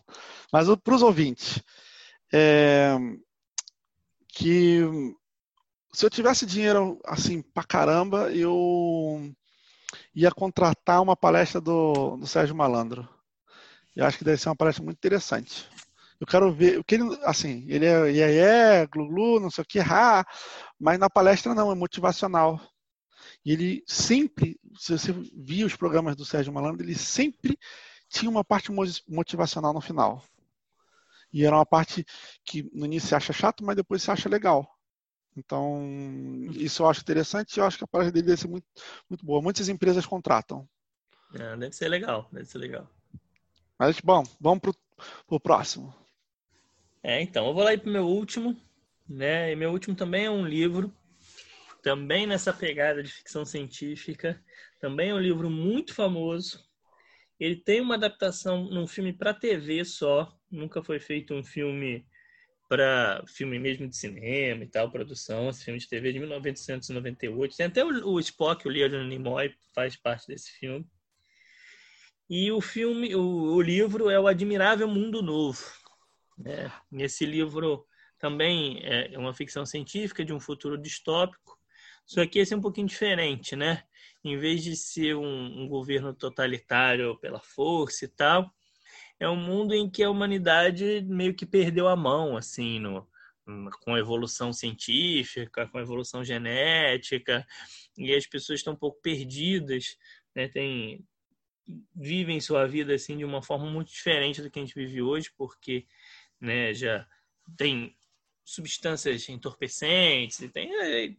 mas 0.53 0.69
para 0.77 0.95
os 0.95 1.03
ouvintes, 1.03 1.63
é, 2.33 2.97
que 4.29 4.81
se 5.93 6.05
eu 6.05 6.11
tivesse 6.11 6.45
dinheiro 6.45 7.01
assim 7.07 7.41
pra 7.41 7.65
caramba, 7.65 8.31
eu 8.33 9.33
ia 10.17 10.33
contratar 10.33 11.03
uma 11.03 11.15
palestra 11.15 11.61
do, 11.61 12.17
do 12.17 12.27
Sérgio 12.27 12.57
Malandro. 12.57 13.07
Eu 13.95 14.07
acho 14.07 14.17
que 14.17 14.25
deve 14.25 14.39
ser 14.39 14.49
uma 14.49 14.57
palestra 14.57 14.83
muito 14.83 14.97
interessante. 14.97 15.69
Eu 16.19 16.27
quero 16.27 16.51
ver, 16.51 16.83
ele, 16.91 17.19
assim, 17.25 17.67
ele 17.69 17.85
é 17.85 18.11
iê, 18.11 18.39
é, 18.41 18.87
glu, 18.87 19.07
glu, 19.07 19.39
não 19.39 19.51
sei 19.51 19.63
o 19.63 19.67
que, 19.67 19.79
ha, 19.79 20.25
mas 20.81 20.99
na 20.99 21.11
palestra 21.11 21.55
não, 21.55 21.71
é 21.71 21.75
motivacional. 21.75 22.59
E 23.45 23.53
ele 23.53 23.85
sempre, 23.87 24.59
se 24.79 24.93
você 24.93 25.13
via 25.13 25.67
os 25.67 25.77
programas 25.77 26.17
do 26.17 26.25
Sérgio 26.25 26.53
Malandro, 26.53 26.83
ele 26.83 26.95
sempre 26.95 27.59
tinha 28.09 28.31
uma 28.31 28.43
parte 28.43 28.73
motivacional 29.07 29.75
no 29.75 29.81
final. 29.83 30.23
E 31.31 31.45
era 31.45 31.57
uma 31.57 31.67
parte 31.67 32.07
que 32.43 32.63
no 32.73 32.87
início 32.87 33.11
você 33.11 33.15
acha 33.15 33.33
chato, 33.35 33.63
mas 33.63 33.77
depois 33.77 34.03
você 34.03 34.11
acha 34.11 34.29
legal. 34.29 34.76
Então, 35.37 35.83
isso 36.53 36.83
eu 36.83 36.89
acho 36.89 37.03
interessante 37.03 37.57
e 37.57 37.61
eu 37.61 37.65
acho 37.65 37.77
que 37.77 37.85
a 37.85 37.87
palestra 37.87 38.13
dele 38.13 38.27
deve 38.27 38.41
ser 38.41 38.49
muito, 38.49 38.67
muito 39.09 39.25
boa. 39.25 39.43
Muitas 39.43 39.69
empresas 39.69 40.07
contratam. 40.07 40.67
É, 41.35 41.57
deve 41.57 41.75
ser 41.75 41.89
legal, 41.89 42.29
deve 42.33 42.47
ser 42.47 42.59
legal. 42.59 42.89
Mas, 43.79 44.01
bom, 44.01 44.23
vamos 44.41 44.61
pro, 44.61 44.75
pro 45.27 45.41
próximo. 45.41 45.95
É, 47.03 47.21
então, 47.21 47.47
eu 47.47 47.55
vou 47.55 47.63
lá 47.63 47.77
para 47.77 47.89
o 47.89 47.93
meu 47.93 48.07
último, 48.07 48.57
né? 49.09 49.53
E 49.53 49.57
meu 49.57 49.71
último 49.71 49.95
também 49.95 50.25
é 50.25 50.31
um 50.31 50.47
livro, 50.47 50.93
também 51.83 52.27
nessa 52.27 52.53
pegada 52.53 53.03
de 53.03 53.13
ficção 53.13 53.45
científica, 53.45 54.43
também 54.81 55.11
é 55.11 55.15
um 55.15 55.21
livro 55.21 55.51
muito 55.51 55.95
famoso. 55.95 56.65
Ele 57.39 57.57
tem 57.57 57.83
uma 57.83 57.97
adaptação 57.97 58.65
num 58.65 58.87
filme 58.87 59.13
para 59.13 59.35
TV 59.35 59.85
só, 59.85 60.35
nunca 60.51 60.83
foi 60.83 60.99
feito 60.99 61.35
um 61.35 61.45
filme 61.45 62.07
para 62.69 63.23
filme 63.27 63.59
mesmo 63.59 63.89
de 63.89 63.97
cinema 63.97 64.65
e 64.65 64.67
tal, 64.67 64.91
produção, 64.91 65.49
esse 65.49 65.65
filme 65.65 65.79
de 65.79 65.89
TV 65.89 66.13
de 66.13 66.19
1998. 66.19 67.57
Tem 67.57 67.67
até 67.67 67.85
o, 67.85 68.09
o 68.09 68.21
Spock, 68.21 68.67
o 68.67 68.71
Leonard 68.71 69.09
Nimoy, 69.09 69.55
faz 69.75 69.97
parte 69.97 70.27
desse 70.27 70.51
filme. 70.53 70.87
E 72.29 72.51
o 72.51 72.61
filme, 72.61 73.15
o, 73.15 73.55
o 73.55 73.63
livro 73.63 74.11
é 74.11 74.19
o 74.19 74.27
Admirável 74.27 74.89
Mundo 74.89 75.23
Novo, 75.23 75.65
né? 76.37 76.73
Esse 76.93 77.25
livro 77.25 77.87
também 78.19 78.81
é 78.83 79.17
uma 79.17 79.33
ficção 79.33 79.65
científica 79.65 80.25
de 80.25 80.33
um 80.33 80.41
futuro 80.41 80.77
distópico, 80.77 81.57
só 82.05 82.27
que 82.27 82.41
esse 82.41 82.53
é 82.53 82.57
um 82.57 82.61
pouquinho 82.61 82.89
diferente, 82.89 83.55
né? 83.55 83.85
Em 84.25 84.37
vez 84.37 84.65
de 84.65 84.75
ser 84.75 85.15
um, 85.15 85.63
um 85.63 85.69
governo 85.69 86.13
totalitário 86.13 87.17
pela 87.19 87.41
força 87.41 88.05
e 88.05 88.09
tal, 88.09 88.53
é 89.19 89.29
um 89.29 89.37
mundo 89.37 89.75
em 89.75 89.89
que 89.89 90.03
a 90.03 90.11
humanidade 90.11 91.03
meio 91.03 91.35
que 91.35 91.47
perdeu 91.47 91.89
a 91.89 91.97
mão, 91.97 92.37
assim, 92.37 92.79
no, 92.79 93.09
com 93.81 93.95
a 93.95 93.99
evolução 93.99 94.53
científica, 94.53 95.67
com 95.69 95.79
a 95.79 95.83
evolução 95.83 96.25
genética, 96.25 97.47
e 97.97 98.15
as 98.15 98.27
pessoas 98.27 98.61
estão 98.61 98.75
um 98.75 98.79
pouco 98.79 99.01
perdidas, 99.01 99.97
né? 100.35 100.49
Tem, 100.49 101.05
vivem 101.95 102.41
sua 102.41 102.67
vida 102.67 102.95
assim 102.95 103.17
de 103.17 103.25
uma 103.25 103.43
forma 103.43 103.71
muito 103.71 103.89
diferente 103.89 104.43
do 104.43 104.51
que 104.51 104.59
a 104.59 104.63
gente 104.63 104.75
vive 104.75 105.01
hoje, 105.01 105.31
porque 105.37 105.87
né? 106.41 106.75
Já 106.75 107.07
tem 107.57 107.97
substâncias 108.47 109.29
entorpecentes 109.29 110.41
e 110.41 110.49
tem 110.49 110.71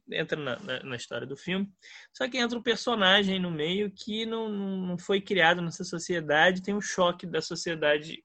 entra 0.10 0.42
na, 0.42 0.58
na, 0.60 0.84
na, 0.84 0.96
história 0.96 1.28
do 1.28 1.36
filme. 1.36 1.70
Só 2.14 2.26
que 2.30 2.38
entra 2.38 2.58
um 2.58 2.64
personagem 2.64 3.38
no 3.38 3.52
meio 3.52 3.92
que 3.92 4.26
não, 4.26 4.48
não 4.48 4.98
foi 4.98 5.20
criado 5.20 5.62
nessa 5.62 5.84
sociedade 5.84 6.64
tem 6.64 6.74
um 6.74 6.80
choque 6.80 7.28
da 7.28 7.42
sociedade 7.42 8.24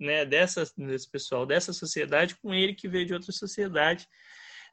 né 0.00 0.24
dessa 0.24 0.64
desse 0.74 1.08
pessoal 1.10 1.44
dessa 1.44 1.74
sociedade 1.74 2.34
com 2.36 2.54
ele 2.54 2.74
que 2.74 2.88
veio 2.88 3.04
de 3.04 3.12
outra 3.12 3.30
sociedade 3.30 4.08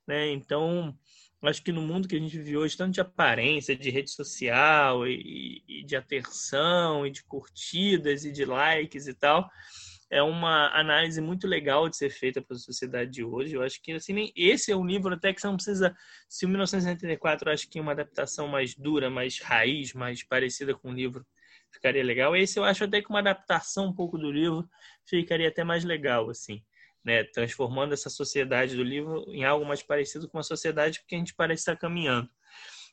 né? 0.08 0.32
Então 0.32 0.98
acho 1.44 1.62
que 1.62 1.74
no 1.74 1.82
mundo 1.82 2.08
que 2.08 2.16
a 2.16 2.20
gente 2.20 2.38
vive 2.38 2.56
hoje 2.56 2.78
tanto 2.78 2.94
de 2.94 3.02
aparência 3.02 3.76
de 3.76 3.90
rede 3.90 4.12
social 4.12 5.06
e, 5.06 5.62
e 5.68 5.84
de 5.84 5.98
atenção 5.98 7.06
e 7.06 7.12
de 7.12 7.22
curtidas 7.26 8.24
e 8.24 8.32
de 8.32 8.46
likes 8.46 9.08
e 9.08 9.14
tal 9.14 9.50
é 10.10 10.24
uma 10.24 10.70
análise 10.78 11.22
muito 11.22 11.48
legal 11.48 11.88
de 11.88 11.96
ser 11.96 12.10
feita 12.10 12.42
para 12.42 12.56
a 12.56 12.60
sociedade 12.60 13.12
de 13.12 13.24
hoje. 13.24 13.54
Eu 13.54 13.62
acho 13.62 13.82
que 13.82 13.92
assim, 13.92 14.32
esse 14.36 14.72
é 14.72 14.76
um 14.76 14.86
livro 14.86 15.14
até 15.14 15.34
que 15.34 15.40
você 15.40 15.48
não 15.48 15.56
precisa. 15.56 15.96
Se 16.28 16.46
o 16.46 16.50
1984 16.50 17.48
eu 17.48 17.54
acho 17.54 17.70
que 17.70 17.80
uma 17.80 17.92
adaptação 17.92 18.48
mais 18.48 18.76
dura, 18.76 19.10
mais 19.10 19.40
raiz, 19.40 19.94
mais 19.94 20.24
parecida 20.24 20.74
com 20.74 20.90
o 20.90 20.94
livro 20.94 21.26
ficaria 21.72 22.04
legal. 22.04 22.36
Esse 22.36 22.60
eu 22.60 22.64
acho 22.64 22.84
até 22.84 23.02
que 23.02 23.10
uma 23.10 23.20
adaptação 23.20 23.88
um 23.88 23.94
pouco 23.94 24.18
do 24.18 24.32
livro 24.32 24.68
ficaria 25.06 25.48
até 25.48 25.64
mais 25.64 25.84
legal, 25.84 26.30
assim, 26.30 26.64
né? 27.04 27.24
Transformando 27.26 27.94
essa 27.94 28.10
sociedade 28.10 28.76
do 28.76 28.84
livro 28.84 29.26
em 29.30 29.44
algo 29.44 29.66
mais 29.66 29.84
parecido 29.84 30.28
com 30.28 30.40
a 30.40 30.44
sociedade 30.44 31.04
que 31.08 31.16
a 31.16 31.18
gente 31.20 31.36
parece 31.36 31.62
estar 31.62 31.78
caminhando. 31.78 32.28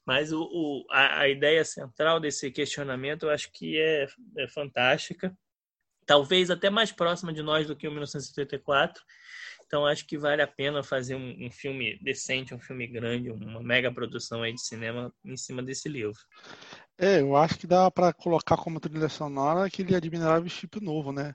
Mas 0.05 0.33
o, 0.33 0.43
o 0.43 0.87
a, 0.91 1.21
a, 1.21 1.29
ideia 1.29 1.65
central 1.65 2.21
desse 2.21 2.51
questionamento 2.51 3.25
eu 3.25 3.31
acho 3.31 3.51
que 3.53 3.79
é, 3.81 4.07
é 4.39 4.49
fantástica 4.49 5.37
talvez 6.07 6.51
até 6.51 6.71
mais 6.71 6.93
próxima 6.93 7.33
de 7.33 7.43
nós 7.43 7.67
do 7.67 7.77
que 7.77 7.87
o 7.87 7.91
1974. 7.91 9.03
Então 9.67 9.85
acho 9.85 10.07
que 10.07 10.17
vale 10.17 10.41
a 10.41 10.47
pena 10.47 10.83
fazer 10.83 11.17
um, 11.17 11.47
um, 11.47 11.51
filme 11.51 11.99
decente, 12.01 12.55
um 12.55 12.59
filme 12.59 12.87
grande, 12.87 13.31
uma 13.31 13.61
mega 13.61 13.93
produção 13.93 14.43
aí 14.43 14.55
de 14.55 14.61
cinema 14.61 15.13
em 15.25 15.37
cima 15.37 15.63
desse 15.63 15.89
livro. 15.89 16.19
É, 16.97 17.21
eu 17.21 17.37
acho 17.37 17.59
que 17.59 17.67
dá 17.67 17.91
para 17.91 18.13
colocar 18.13 18.57
como 18.57 18.79
trilha 18.79 19.09
sonora 19.09 19.67
aquele 19.67 19.95
admirável 19.95 20.49
chip 20.49 20.81
novo, 20.81 21.13
né? 21.13 21.35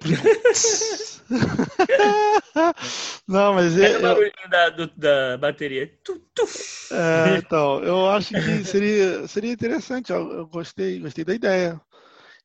Não, 3.26 3.54
mas 3.54 3.76
é. 3.78 3.98
o 3.98 4.02
barulhinho 4.02 4.50
da, 4.50 4.70
do, 4.70 4.86
da 4.96 5.38
bateria. 5.38 5.90
Tu, 6.04 6.18
tu. 6.34 6.44
É, 6.92 7.38
então, 7.38 7.82
eu 7.82 8.08
acho 8.10 8.34
que 8.34 8.64
seria, 8.64 9.26
seria 9.26 9.52
interessante. 9.52 10.12
Eu, 10.12 10.30
eu 10.32 10.46
gostei, 10.46 11.00
gostei 11.00 11.24
da 11.24 11.34
ideia. 11.34 11.80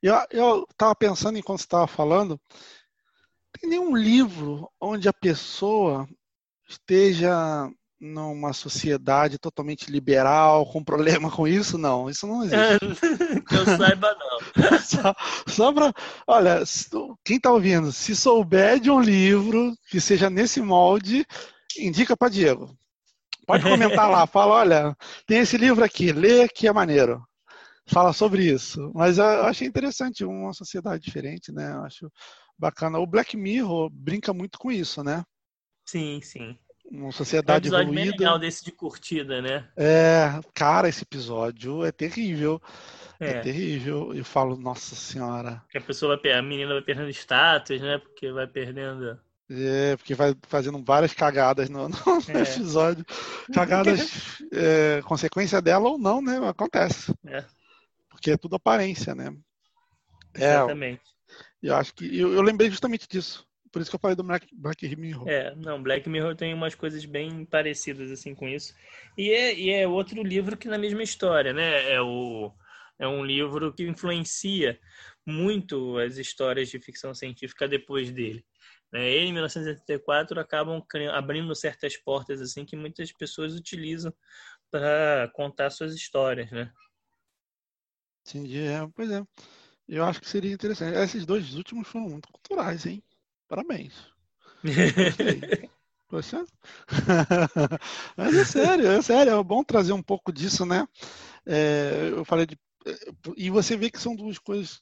Eu, 0.02 0.16
eu 0.32 0.68
tava 0.78 0.96
pensando 0.96 1.38
enquanto 1.38 1.60
você 1.60 1.66
estava 1.66 1.88
falando, 1.88 2.40
tem 3.60 3.70
nenhum 3.70 3.96
livro 3.96 4.70
onde 4.80 5.10
a 5.10 5.14
pessoa 5.14 6.08
esteja 6.68 7.70
numa 8.00 8.54
sociedade 8.54 9.38
totalmente 9.38 9.92
liberal, 9.92 10.66
com 10.72 10.84
problema 10.84 11.30
com 11.30 11.48
isso? 11.48 11.78
Não, 11.78 12.10
isso 12.10 12.26
não 12.26 12.44
existe. 12.44 12.80
que 13.46 13.56
eu 13.56 13.66
saiba, 13.78 14.16
não. 14.16 14.80
só, 14.80 15.16
só 15.48 15.74
para. 15.74 15.94
Olha, 16.26 16.64
quem 17.26 17.38
está 17.38 17.52
ouvindo, 17.52 17.92
se 17.92 18.16
souber 18.16 18.80
de 18.80 18.90
um 18.90 19.02
livro 19.02 19.76
que 19.90 20.00
seja 20.00 20.30
nesse 20.30 20.62
molde, 20.62 21.26
indica 21.78 22.16
para 22.16 22.30
Diego. 22.30 22.74
Pode 23.46 23.64
comentar 23.64 24.10
lá, 24.10 24.26
fala: 24.26 24.56
olha, 24.56 24.98
tem 25.26 25.40
esse 25.40 25.58
livro 25.58 25.84
aqui, 25.84 26.12
lê 26.12 26.48
que 26.48 26.68
é 26.68 26.72
maneiro. 26.72 27.22
Fala 27.90 28.14
sobre 28.14 28.44
isso. 28.44 28.92
Mas 28.94 29.18
eu 29.18 29.26
achei 29.44 29.68
interessante, 29.68 30.24
uma 30.24 30.54
sociedade 30.54 31.04
diferente, 31.04 31.52
né? 31.52 31.72
Eu 31.74 31.84
acho 31.84 32.12
bacana. 32.58 33.00
O 33.00 33.08
Black 33.08 33.36
Mirror 33.36 33.90
brinca 33.90 34.34
muito 34.34 34.60
com 34.60 34.72
isso, 34.72 35.04
né? 35.04 35.24
Sim, 35.86 36.22
sim 36.22 36.58
uma 36.92 37.12
sociedade 37.12 37.68
é 37.68 37.72
um 37.72 37.76
evoluída. 37.76 38.02
Bem 38.02 38.12
legal 38.12 38.40
desse 38.40 38.64
de 38.64 38.72
curtida, 38.72 39.42
né? 39.42 39.68
É, 39.78 40.40
cara, 40.54 40.90
esse 40.90 41.04
episódio 41.04 41.86
é 41.86 41.92
terrível. 41.92 42.62
É, 43.20 43.32
é 43.32 43.40
terrível. 43.42 44.14
Eu 44.14 44.26
falo, 44.26 44.58
nossa 44.58 44.96
senhora. 44.96 45.62
Que 45.70 45.78
a 45.78 45.82
pessoa 45.82 46.20
vai, 46.22 46.32
a 46.32 46.42
menina 46.42 46.74
vai 46.74 46.82
perdendo 46.82 47.10
status, 47.10 47.80
né? 47.80 47.98
Porque 48.00 48.32
vai 48.32 48.48
perdendo. 48.48 49.20
É, 49.50 49.98
porque 49.98 50.14
vai 50.14 50.36
fazendo 50.48 50.84
várias 50.84 51.14
cagadas 51.14 51.70
no, 51.70 51.90
no 51.90 51.96
é. 51.96 52.42
episódio. 52.42 53.06
Cagadas, 53.54 54.10
é, 54.52 55.02
consequência 55.04 55.62
dela 55.62 55.90
ou 55.90 55.98
não, 55.98 56.22
né? 56.22 56.40
Acontece. 56.48 57.14
É. 57.28 57.44
Porque 58.20 58.32
é 58.32 58.38
tudo 58.38 58.58
aparência, 58.58 59.16
né? 59.16 59.34
É, 60.36 60.56
Exatamente. 60.56 61.02
Eu 61.64 61.76
acho 61.76 61.94
que. 61.94 62.06
Eu, 62.06 62.34
eu 62.34 62.42
lembrei 62.42 62.70
justamente 62.70 63.08
disso. 63.08 63.48
Por 63.72 63.82
isso 63.82 63.90
que 63.90 63.96
eu 63.96 64.00
falei 64.00 64.16
do 64.16 64.24
Black, 64.24 64.48
Black 64.54 64.96
Mirror. 64.98 65.30
É, 65.30 65.56
não, 65.56 65.82
Black 65.82 66.10
Mirror 66.10 66.36
tem 66.36 66.54
umas 66.54 66.76
coisas 66.76 67.06
bem 67.06 67.46
parecidas 67.46 68.12
assim 68.12 68.36
com 68.36 68.48
isso. 68.48 68.76
E 69.18 69.32
é, 69.32 69.54
e 69.58 69.70
é 69.70 69.88
outro 69.88 70.22
livro 70.22 70.58
que 70.58 70.68
na 70.68 70.78
mesma 70.78 71.02
história, 71.02 71.54
né? 71.54 71.94
É, 71.94 72.02
o, 72.02 72.52
é 72.98 73.08
um 73.08 73.24
livro 73.24 73.72
que 73.72 73.88
influencia 73.88 74.78
muito 75.26 75.98
as 75.98 76.18
histórias 76.18 76.68
de 76.68 76.80
ficção 76.80 77.14
científica 77.14 77.70
depois 77.70 78.12
dele. 78.12 78.44
Né? 78.92 79.10
Ele, 79.10 79.28
em 79.28 79.34
1984, 79.34 80.40
acabam 80.42 80.84
abrindo 81.14 81.56
certas 81.56 81.96
portas 81.96 82.42
assim 82.42 82.66
que 82.66 82.76
muitas 82.76 83.14
pessoas 83.14 83.56
utilizam 83.56 84.14
para 84.70 85.32
contar 85.34 85.70
suas 85.70 85.94
histórias, 85.94 86.52
né? 86.52 86.70
Entendi, 88.30 88.60
é, 88.60 88.88
pois 88.96 89.10
é. 89.10 89.24
Eu 89.88 90.06
acho 90.06 90.22
que 90.22 90.30
seria 90.30 90.54
interessante. 90.54 90.96
Esses 90.96 91.26
dois 91.26 91.56
últimos 91.56 91.88
foram 91.88 92.10
muito 92.10 92.30
culturais, 92.32 92.86
hein? 92.86 93.02
Parabéns. 93.48 93.94
Poxa. 96.08 96.46
Mas 98.16 98.36
é 98.36 98.46
sério, 98.46 98.88
é 98.88 99.02
sério, 99.02 99.34
é 99.34 99.44
bom 99.44 99.64
trazer 99.64 99.94
um 99.94 100.04
pouco 100.04 100.32
disso, 100.32 100.64
né? 100.64 100.88
É, 101.46 102.10
eu 102.12 102.24
falei 102.24 102.46
de. 102.46 102.58
E 103.36 103.50
você 103.50 103.76
vê 103.76 103.90
que 103.90 104.00
são 104.00 104.16
duas 104.16 104.38
coisas. 104.38 104.80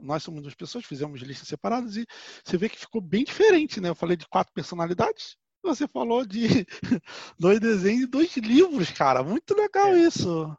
Nós 0.00 0.22
somos 0.22 0.42
duas 0.42 0.54
pessoas, 0.54 0.86
fizemos 0.86 1.20
listas 1.20 1.48
separadas 1.48 1.96
e 1.96 2.06
você 2.44 2.56
vê 2.56 2.68
que 2.68 2.78
ficou 2.78 3.00
bem 3.00 3.24
diferente, 3.24 3.80
né? 3.80 3.88
Eu 3.90 3.94
falei 3.94 4.16
de 4.16 4.26
quatro 4.28 4.54
personalidades, 4.54 5.36
você 5.62 5.86
falou 5.88 6.24
de 6.24 6.46
dois 7.38 7.60
desenhos 7.60 8.04
e 8.04 8.06
dois 8.06 8.36
livros, 8.36 8.90
cara. 8.90 9.22
Muito 9.22 9.54
legal 9.54 9.88
é. 9.88 9.98
isso. 9.98 10.56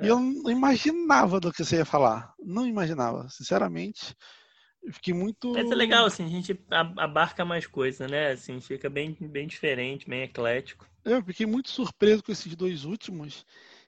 E 0.00 0.06
eu 0.06 0.18
não 0.18 0.50
imaginava 0.50 1.40
do 1.40 1.52
que 1.52 1.64
você 1.64 1.76
ia 1.76 1.84
falar. 1.84 2.34
Não 2.38 2.66
imaginava, 2.66 3.28
sinceramente. 3.28 4.14
Fiquei 4.90 5.14
muito. 5.14 5.52
Mas 5.52 5.70
é 5.70 5.74
legal, 5.74 6.06
assim, 6.06 6.24
a 6.24 6.28
gente 6.28 6.58
abarca 6.70 7.44
mais 7.44 7.66
coisa, 7.66 8.08
né? 8.08 8.32
Assim, 8.32 8.60
fica 8.60 8.90
bem, 8.90 9.16
bem 9.20 9.46
diferente, 9.46 10.08
bem 10.08 10.22
eclético. 10.22 10.86
Eu 11.04 11.22
fiquei 11.22 11.46
muito 11.46 11.70
surpreso 11.70 12.22
com 12.22 12.32
esses 12.32 12.54
dois 12.56 12.84
últimos. 12.84 13.44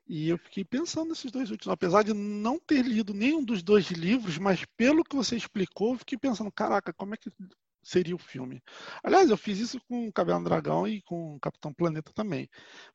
E 0.07 0.29
eu 0.29 0.39
fiquei 0.39 0.65
pensando 0.65 1.09
nesses 1.09 1.33
dois 1.33 1.51
últimos. 1.51 1.73
Apesar 1.73 2.03
de 2.03 2.13
não 2.13 2.59
ter 2.59 2.83
lido 2.83 3.15
nenhum 3.15 3.43
dos 3.43 3.63
dois 3.63 3.87
livros, 3.91 4.39
mas 4.39 4.65
pelo 4.77 5.03
que 5.03 5.17
você 5.17 5.37
explicou, 5.37 5.95
eu 5.95 5.99
fiquei 5.99 6.19
pensando, 6.19 6.53
caraca, 6.53 6.93
como 6.93 7.15
é 7.15 7.17
que 7.17 7.31
seria 7.85 8.14
o 8.14 8.18
filme. 8.18 8.62
Aliás, 9.03 9.30
eu 9.30 9.37
fiz 9.37 9.59
isso 9.59 9.78
com 9.89 10.09
o 10.09 10.12
Cabelo 10.12 10.43
Dragão 10.43 10.89
e 10.89 11.03
com 11.03 11.37
o 11.37 11.41
Capitão 11.41 11.72
Planeta 11.72 12.11
também. 12.14 12.49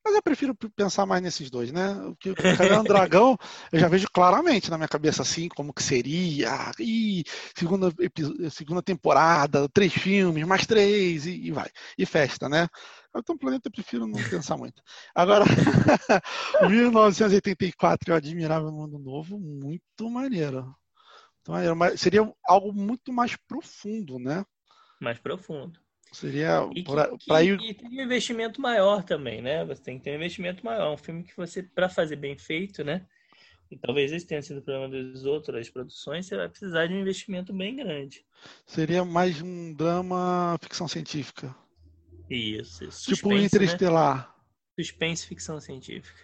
Mas 0.03 0.15
eu 0.15 0.21
prefiro 0.21 0.55
pensar 0.75 1.05
mais 1.05 1.21
nesses 1.21 1.49
dois, 1.49 1.71
né? 1.71 1.93
Porque 2.09 2.31
o 2.31 2.35
Cabelo 2.35 2.83
Dragão 2.83 3.37
eu 3.71 3.79
já 3.79 3.87
vejo 3.87 4.07
claramente 4.11 4.69
na 4.69 4.77
minha 4.77 4.87
cabeça 4.87 5.21
assim, 5.21 5.47
como 5.47 5.73
que 5.73 5.83
seria. 5.83 6.71
E 6.79 7.23
segunda, 7.55 7.93
segunda 8.51 8.81
temporada, 8.81 9.69
três 9.69 9.93
filmes, 9.93 10.45
mais 10.45 10.65
três, 10.65 11.25
e, 11.25 11.47
e 11.47 11.51
vai. 11.51 11.69
E 11.97 12.05
festa, 12.05 12.49
né? 12.49 12.67
Capitão 13.13 13.37
Planeta 13.37 13.67
eu 13.67 13.71
prefiro 13.71 14.07
não 14.07 14.19
pensar 14.29 14.57
muito. 14.57 14.81
Agora, 15.15 15.45
1984 16.69 18.11
eu 18.11 18.15
admirava 18.15 18.69
o 18.69 18.71
Mundo 18.71 18.99
Novo, 18.99 19.39
muito 19.39 20.09
maneiro. 20.09 20.75
Maneiro. 21.47 21.75
Mas 21.75 21.99
seria 21.99 22.31
algo 22.45 22.71
muito 22.71 23.11
mais 23.11 23.35
profundo, 23.35 24.19
né? 24.19 24.45
Mais 24.99 25.17
profundo. 25.19 25.79
Seria 26.11 26.67
para 27.27 27.43
ir. 27.43 27.59
E 27.61 27.73
tem 27.73 27.87
um 27.87 28.03
investimento 28.03 28.59
maior 28.59 29.03
também, 29.03 29.41
né? 29.41 29.63
Você 29.65 29.83
tem 29.83 29.97
que 29.97 30.03
ter 30.03 30.11
um 30.11 30.15
investimento 30.15 30.65
maior. 30.65 30.93
Um 30.93 30.97
filme 30.97 31.23
que 31.23 31.37
você, 31.37 31.61
para 31.61 31.87
fazer 31.87 32.15
bem 32.15 32.35
feito, 32.37 32.83
né? 32.83 33.05
E 33.69 33.77
talvez 33.77 34.11
esse 34.11 34.25
tenha 34.25 34.41
sido 34.41 34.57
o 34.57 34.61
problema 34.63 34.89
das 34.89 35.25
outras 35.25 35.69
produções, 35.69 36.25
você 36.25 36.35
vai 36.35 36.49
precisar 36.49 36.87
de 36.87 36.95
um 36.95 37.01
investimento 37.01 37.53
bem 37.53 37.75
grande. 37.75 38.25
Seria 38.65 39.05
mais 39.05 39.39
um 39.43 39.71
drama 39.75 40.57
ficção 40.59 40.87
científica. 40.87 41.55
Isso, 42.27 42.85
isso. 42.85 43.03
Suspense, 43.03 43.15
tipo 43.15 43.33
Interestelar. 43.33 44.17
Né? 44.17 44.83
Suspense 44.83 45.27
ficção 45.27 45.61
científica. 45.61 46.19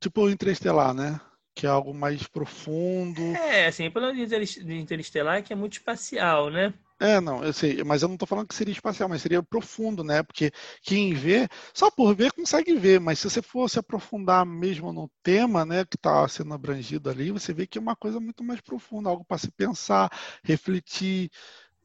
Tipo 0.00 0.28
Interestelar, 0.28 0.92
né? 0.92 1.20
Que 1.54 1.66
é 1.66 1.70
algo 1.70 1.94
mais 1.94 2.26
profundo. 2.26 3.22
É, 3.36 3.68
assim, 3.68 3.86
o 3.86 3.92
problema 3.92 4.26
de 4.26 4.74
Interestelar 4.74 5.36
é 5.36 5.42
que 5.42 5.52
é 5.52 5.56
muito 5.56 5.74
espacial, 5.74 6.50
né? 6.50 6.74
É, 7.00 7.20
não, 7.20 7.44
eu 7.44 7.52
sei, 7.52 7.84
mas 7.84 8.02
eu 8.02 8.08
não 8.08 8.16
estou 8.16 8.26
falando 8.26 8.48
que 8.48 8.54
seria 8.54 8.72
espacial, 8.72 9.08
mas 9.08 9.22
seria 9.22 9.40
profundo, 9.40 10.02
né? 10.02 10.20
Porque 10.22 10.50
quem 10.82 11.14
vê, 11.14 11.48
só 11.72 11.90
por 11.92 12.12
ver 12.14 12.32
consegue 12.32 12.74
ver, 12.74 12.98
mas 12.98 13.20
se 13.20 13.30
você 13.30 13.40
fosse 13.40 13.78
aprofundar 13.78 14.44
mesmo 14.44 14.92
no 14.92 15.08
tema, 15.22 15.64
né, 15.64 15.84
que 15.84 15.96
está 15.96 16.26
sendo 16.26 16.52
abrangido 16.52 17.08
ali, 17.08 17.30
você 17.30 17.52
vê 17.52 17.68
que 17.68 17.78
é 17.78 17.80
uma 17.80 17.94
coisa 17.94 18.18
muito 18.18 18.42
mais 18.42 18.60
profunda, 18.60 19.10
algo 19.10 19.24
para 19.24 19.38
se 19.38 19.48
pensar, 19.52 20.10
refletir, 20.42 21.30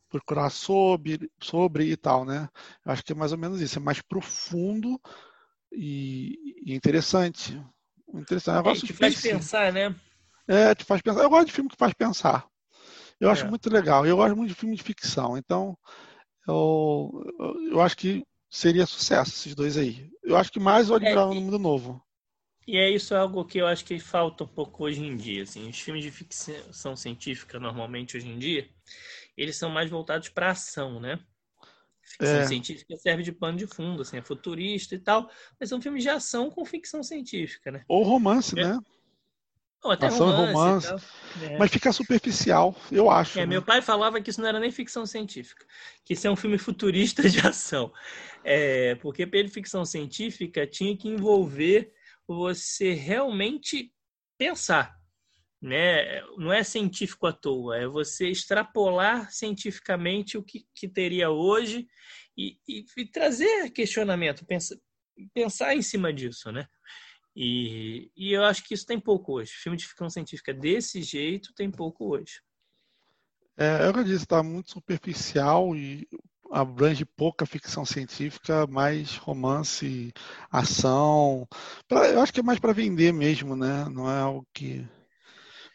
procurar 0.10 0.50
sobre, 0.50 1.30
sobre 1.40 1.92
e 1.92 1.98
tal, 1.98 2.26
né? 2.26 2.50
Eu 2.84 2.92
acho 2.92 3.04
que 3.04 3.12
é 3.12 3.16
mais 3.16 3.32
ou 3.32 3.38
menos 3.38 3.62
isso, 3.62 3.78
é 3.78 3.82
mais 3.82 4.02
profundo 4.02 5.00
e, 5.72 6.56
e 6.66 6.74
interessante. 6.74 7.62
Interessante. 8.12 8.58
Agora, 8.58 8.78
é, 8.78 8.82
te 8.82 8.94
faz 8.94 9.22
pensar, 9.22 9.72
né? 9.72 9.96
É, 10.48 10.74
te 10.74 10.84
faz 10.84 11.02
pensar. 11.02 11.22
Eu 11.22 11.30
gosto 11.30 11.48
de 11.48 11.54
filme 11.54 11.70
que 11.70 11.78
faz 11.78 11.94
pensar. 11.94 12.48
Eu 13.20 13.30
acho 13.30 13.46
é. 13.46 13.50
muito 13.50 13.70
legal. 13.70 14.06
Eu 14.06 14.18
gosto 14.18 14.36
muito 14.36 14.50
de 14.50 14.56
filme 14.56 14.76
de 14.76 14.84
ficção. 14.84 15.38
Então, 15.38 15.78
eu, 16.48 17.24
eu 17.72 17.82
acho 17.82 17.98
que 17.98 18.24
seria 18.50 18.86
sucesso 18.86 19.32
esses 19.32 19.56
dois 19.56 19.78
aí. 19.78 20.10
Eu 20.24 20.38
acho 20.38 20.52
que 20.52 20.60
mais 20.60 20.90
o 20.90 20.96
Admirável 20.96 21.32
é, 21.32 21.36
no 21.36 21.42
Mundo 21.42 21.60
Novo. 21.60 22.04
E 22.68 22.78
é 22.78 22.90
isso 22.90 23.16
algo 23.16 23.44
que 23.46 23.58
eu 23.58 23.68
acho 23.68 23.84
que 23.84 24.00
falta 24.00 24.44
um 24.44 24.48
pouco 24.48 24.86
hoje 24.86 25.04
em 25.04 25.16
dia. 25.16 25.44
Assim. 25.44 25.70
Os 25.70 25.80
filmes 25.80 26.04
de 26.04 26.12
ficção 26.12 26.96
científica, 26.96 27.60
normalmente, 27.60 28.16
hoje 28.16 28.28
em 28.28 28.38
dia, 28.38 28.70
eles 29.36 29.58
são 29.58 29.70
mais 29.70 29.90
voltados 29.90 30.30
para 30.30 30.52
ação, 30.52 31.00
né? 31.00 31.20
Ficção 32.04 32.40
é. 32.40 32.46
científica 32.46 32.98
serve 32.98 33.24
de 33.24 33.32
pano 33.32 33.58
de 33.58 33.66
fundo, 33.66 34.02
assim, 34.02 34.18
é 34.18 34.22
futurista 34.22 34.94
e 34.94 35.00
tal, 35.00 35.30
mas 35.58 35.70
são 35.70 35.82
filmes 35.82 36.04
de 36.04 36.10
ação 36.10 36.50
com 36.50 36.66
ficção 36.66 37.02
científica, 37.02 37.72
né? 37.72 37.84
Ou 37.88 38.04
romance, 38.04 38.60
é. 38.60 38.64
né? 38.64 38.80
Ou 39.84 39.92
até 39.92 40.08
Ação 40.08 40.32
romance. 40.32 40.88
romance 40.88 41.06
é. 41.42 41.58
Mas 41.58 41.72
fica 41.72 41.92
superficial, 41.92 42.76
eu 42.92 43.10
acho. 43.10 43.38
É, 43.38 43.42
né? 43.42 43.48
Meu 43.48 43.62
pai 43.62 43.82
falava 43.82 44.22
que 44.22 44.30
isso 44.30 44.40
não 44.40 44.48
era 44.48 44.60
nem 44.60 44.72
ficção 44.72 45.06
científica, 45.06 45.66
que 46.06 46.14
isso 46.14 46.26
é 46.26 46.32
um 46.32 46.36
filme 46.36 46.58
futurista 46.58 47.28
de 47.28 47.40
ação. 47.46 47.92
É, 48.44 48.96
porque 48.96 49.28
pela 49.28 49.50
ficção 49.50 49.84
científica 49.84 50.66
tinha 50.66 50.96
que 50.96 51.10
envolver 51.10 51.92
você 52.28 52.94
realmente 52.94 53.92
pensar. 54.38 54.96
Né? 55.62 56.22
Não 56.38 56.52
é 56.52 56.64
científico 56.64 57.26
à 57.26 57.32
toa, 57.32 57.78
é 57.78 57.88
você 57.88 58.30
extrapolar 58.30 59.32
cientificamente 59.32 60.38
o 60.38 60.44
que, 60.44 60.66
que 60.76 60.90
teria 60.90 61.30
hoje 61.30 61.88
e, 62.38 62.58
e, 62.68 62.86
e 62.98 63.06
trazer 63.06 63.70
questionamento, 63.72 64.46
pensar, 64.46 64.76
pensar 65.34 65.74
em 65.74 65.82
cima 65.82 66.12
disso, 66.12 66.52
né? 66.52 66.68
E, 67.36 68.12
e 68.16 68.32
eu 68.32 68.44
acho 68.44 68.64
que 68.64 68.74
isso 68.74 68.86
tem 68.86 69.00
pouco 69.00 69.34
hoje. 69.34 69.52
Filme 69.52 69.78
de 69.78 69.88
ficção 69.88 70.10
científica 70.10 70.54
desse 70.54 71.02
jeito 71.02 71.54
tem 71.54 71.70
pouco 71.72 72.10
hoje. 72.10 72.42
É, 73.58 73.84
é 73.84 73.88
eu 73.88 74.04
disse, 74.04 74.24
está 74.24 74.44
muito 74.44 74.72
superficial 74.72 75.76
e 75.76 76.08
abrange 76.52 77.04
pouca 77.04 77.46
ficção 77.46 77.84
científica, 77.84 78.68
mais 78.68 79.18
romance, 79.18 80.14
ação. 80.52 81.48
Pra, 81.88 82.08
eu 82.10 82.22
acho 82.22 82.32
que 82.32 82.40
é 82.40 82.44
mais 82.44 82.60
para 82.60 82.74
vender 82.74 83.12
mesmo, 83.12 83.56
né? 83.56 83.86
Não 83.90 84.10
é 84.10 84.20
algo 84.20 84.48
que 84.54 84.88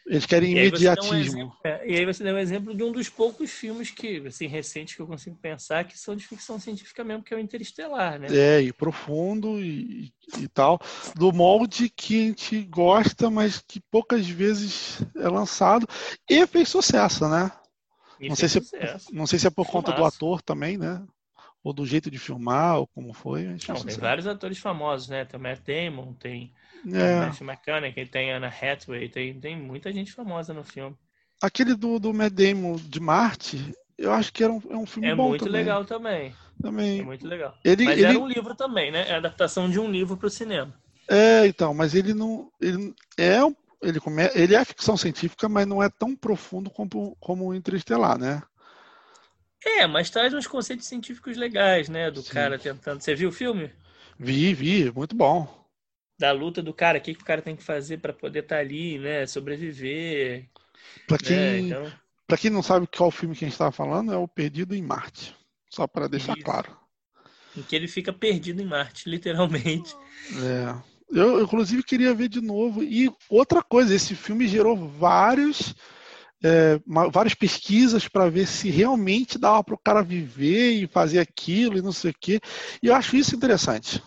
eles 0.09 0.25
querem 0.25 0.53
E 0.53 0.59
aí 0.59 0.65
um 0.65 0.69
imediatismo. 0.69 1.39
exemplo- 1.39 1.57
é, 1.63 1.87
e 1.87 1.95
aí 1.97 2.05
você 2.05 2.23
deu 2.23 2.35
um 2.35 2.39
exemplo 2.39 2.75
de 2.75 2.83
um 2.83 2.91
dos 2.91 3.07
poucos 3.09 3.51
filmes 3.51 3.91
que, 3.91 4.17
assim, 4.25 4.47
recentes 4.47 4.95
que 4.95 5.01
eu 5.01 5.07
consigo 5.07 5.35
pensar 5.37 5.83
que 5.85 5.97
são 5.97 6.15
de 6.15 6.25
ficção 6.25 6.59
científica 6.59 7.03
mesmo, 7.03 7.23
que 7.23 7.33
é 7.33 7.37
o 7.37 7.39
Interestelar, 7.39 8.19
né? 8.19 8.27
É, 8.33 8.61
e 8.61 8.73
profundo 8.73 9.59
e, 9.61 10.11
e 10.35 10.47
tal, 10.47 10.79
do 11.15 11.31
molde 11.31 11.89
que 11.89 12.15
a 12.19 12.25
gente 12.27 12.61
gosta, 12.63 13.29
mas 13.29 13.63
que 13.65 13.79
poucas 13.79 14.27
vezes 14.27 14.99
é 15.15 15.29
lançado 15.29 15.87
e 16.27 16.45
fez 16.47 16.69
sucesso, 16.69 17.27
né? 17.29 17.51
E 18.19 18.27
não 18.27 18.35
sei 18.35 18.49
se- 18.49 18.59
sucesso. 18.61 19.13
Não 19.13 19.27
sei 19.27 19.37
se 19.39 19.47
é 19.47 19.49
por 19.51 19.67
conta 19.67 19.91
do 19.93 20.03
ator 20.03 20.41
também, 20.41 20.77
né? 20.77 21.05
Ou 21.63 21.73
do 21.73 21.85
jeito 21.85 22.09
de 22.11 22.17
filmar, 22.19 22.77
ou 22.79 22.87
como 22.87 23.13
foi. 23.13 23.45
Não, 23.67 23.83
tem 23.85 23.95
sucesso. 23.95 23.99
vários 23.99 24.27
atores 24.27 24.57
famosos, 24.59 25.07
né? 25.09 25.23
Tem 25.25 25.39
o 25.39 25.43
Matt 25.43 25.61
Damon, 25.63 26.13
tem 26.13 26.53
o 26.97 26.97
É, 26.97 27.15
Matthew 27.15 27.47
McConaughey, 27.47 28.05
tem 28.07 28.31
a 28.33 28.37
Anna 28.37 28.47
Hathaway, 28.47 29.09
tem, 29.09 29.39
tem 29.39 29.57
muita 29.57 29.91
gente 29.93 30.11
famosa 30.11 30.53
no 30.53 30.63
filme. 30.63 30.97
aquele 31.41 31.75
do, 31.75 31.99
do 31.99 32.13
Matt 32.13 32.33
Damon 32.33 32.75
de 32.77 32.99
Marte, 32.99 33.73
eu 33.97 34.11
acho 34.13 34.31
que 34.33 34.43
era 34.43 34.51
um, 34.53 34.61
é 34.69 34.77
um 34.77 34.85
filme 34.85 35.09
É 35.09 35.15
bom 35.15 35.33
muito 35.33 35.45
também. 35.45 35.51
legal 35.51 35.83
também. 35.85 36.39
É 36.95 37.01
também. 37.01 37.01
muito 37.03 37.27
legal. 37.27 37.57
Ele, 37.63 37.83
Mas 37.83 37.93
ele, 37.93 38.03
era 38.03 38.19
um 38.19 38.27
livro 38.27 38.55
também, 38.55 38.91
né? 38.91 39.09
É 39.09 39.13
a 39.15 39.17
adaptação 39.17 39.69
de 39.69 39.79
um 39.79 39.91
livro 39.91 40.17
para 40.17 40.27
o 40.27 40.29
cinema. 40.29 40.73
É, 41.09 41.45
então, 41.47 41.73
mas 41.73 41.95
ele 41.95 42.13
não. 42.13 42.51
Ele 42.61 42.93
é, 43.17 43.39
ele, 43.81 43.99
come, 43.99 44.23
ele 44.35 44.55
é 44.55 44.63
ficção 44.65 44.95
científica, 44.97 45.49
mas 45.49 45.65
não 45.67 45.81
é 45.81 45.89
tão 45.89 46.15
profundo 46.15 46.69
como, 46.69 47.15
como 47.19 47.47
o 47.47 47.55
Interestelar, 47.55 48.17
né? 48.17 48.41
É, 49.65 49.85
mas 49.85 50.09
traz 50.09 50.33
uns 50.33 50.47
conceitos 50.47 50.87
científicos 50.87 51.35
legais, 51.35 51.89
né? 51.89 52.09
Do 52.09 52.21
Sim. 52.21 52.33
cara 52.33 52.57
tentando. 52.57 53.01
Você 53.01 53.13
viu 53.13 53.29
o 53.29 53.33
filme? 53.33 53.71
Vi, 54.17 54.53
vi, 54.53 54.91
muito 54.91 55.15
bom. 55.15 55.47
Da 56.17 56.31
luta 56.31 56.61
do 56.61 56.73
cara, 56.73 56.97
o 56.97 57.01
que, 57.01 57.15
que 57.15 57.21
o 57.21 57.25
cara 57.25 57.41
tem 57.41 57.55
que 57.55 57.63
fazer 57.63 57.97
para 57.99 58.11
poder 58.11 58.43
estar 58.43 58.57
ali, 58.57 58.97
né? 58.99 59.25
Sobreviver. 59.25 60.49
Pra 61.07 61.17
né? 61.17 61.27
quem, 61.27 61.67
Então, 61.67 61.91
pra 62.27 62.37
quem 62.37 62.49
não 62.49 62.61
sabe 62.61 62.87
qual 62.87 63.11
filme 63.11 63.35
que 63.35 63.45
a 63.45 63.47
gente 63.47 63.53
estava 63.53 63.71
falando, 63.71 64.13
é 64.13 64.17
o 64.17 64.27
Perdido 64.27 64.75
em 64.75 64.81
Marte. 64.81 65.35
Só 65.69 65.87
para 65.87 66.07
deixar 66.07 66.33
Isso. 66.35 66.43
claro. 66.43 66.75
em 67.55 67.61
que 67.61 67.75
ele 67.75 67.87
fica 67.87 68.11
perdido 68.11 68.61
em 68.61 68.65
Marte, 68.65 69.09
literalmente. 69.09 69.95
É. 70.35 70.89
Eu, 71.11 71.41
inclusive, 71.41 71.83
queria 71.83 72.13
ver 72.13 72.27
de 72.27 72.41
novo. 72.41 72.83
E 72.83 73.11
outra 73.29 73.63
coisa, 73.63 73.93
esse 73.93 74.15
filme 74.15 74.47
gerou 74.47 74.75
vários, 74.75 75.73
é, 76.43 76.79
várias 77.11 77.33
pesquisas 77.33 78.07
para 78.07 78.29
ver 78.29 78.47
se 78.47 78.69
realmente 78.69 79.37
dava 79.37 79.63
para 79.63 79.75
o 79.75 79.79
cara 79.79 80.01
viver 80.03 80.71
e 80.71 80.87
fazer 80.87 81.19
aquilo 81.19 81.77
e 81.77 81.81
não 81.81 81.91
sei 81.91 82.11
o 82.11 82.15
quê. 82.19 82.39
E 82.81 82.87
eu 82.87 82.95
acho 82.95 83.15
isso 83.17 83.35
interessante. 83.35 84.01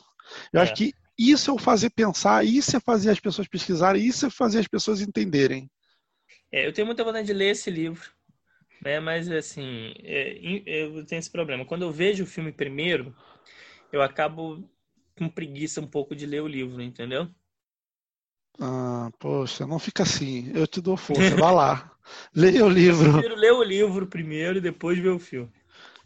Eu 0.52 0.60
É. 0.60 0.62
acho 0.62 0.74
que 0.74 0.94
isso 1.18 1.50
é 1.50 1.54
o 1.54 1.58
fazer 1.58 1.90
pensar, 1.90 2.44
isso 2.44 2.76
é 2.76 2.80
fazer 2.80 3.10
as 3.10 3.20
pessoas 3.20 3.48
pesquisarem, 3.48 4.04
isso 4.04 4.26
é 4.26 4.30
fazer 4.30 4.60
as 4.60 4.68
pessoas 4.68 5.00
entenderem. 5.00 5.70
É, 6.50 6.66
eu 6.66 6.72
tenho 6.72 6.86
muita 6.86 7.04
vontade 7.04 7.26
de 7.26 7.32
ler 7.32 7.50
esse 7.50 7.70
livro, 7.70 8.10
né? 8.82 9.00
Mas 9.00 9.30
assim, 9.30 9.94
é, 10.04 10.38
eu 10.66 11.06
tenho 11.06 11.20
esse 11.20 11.30
problema. 11.30 11.66
Quando 11.66 11.82
eu 11.82 11.92
vejo 11.92 12.24
o 12.24 12.26
filme 12.28 12.52
primeiro, 12.52 13.14
eu 13.92 14.02
acabo 14.02 14.68
com 15.18 15.28
preguiça 15.30 15.80
um 15.80 15.86
pouco 15.88 16.16
de 16.16 16.26
ler 16.26 16.42
o 16.42 16.48
livro, 16.48 16.82
entendeu? 16.82 17.28
Ah, 18.58 19.10
poxa, 19.18 19.66
não 19.66 19.78
fica 19.78 20.02
assim. 20.04 20.50
Eu 20.54 20.66
te 20.66 20.80
dou 20.80 20.96
força, 20.96 21.36
vá 21.36 21.50
lá. 21.50 21.90
Leia 22.34 22.64
o 22.64 22.68
livro. 22.68 23.12
Prefiro 23.12 23.36
ler 23.36 23.52
o 23.52 23.62
livro 23.62 24.06
primeiro 24.06 24.58
e 24.58 24.60
depois 24.60 24.98
ver 24.98 25.10
o 25.10 25.18
filme. 25.18 25.50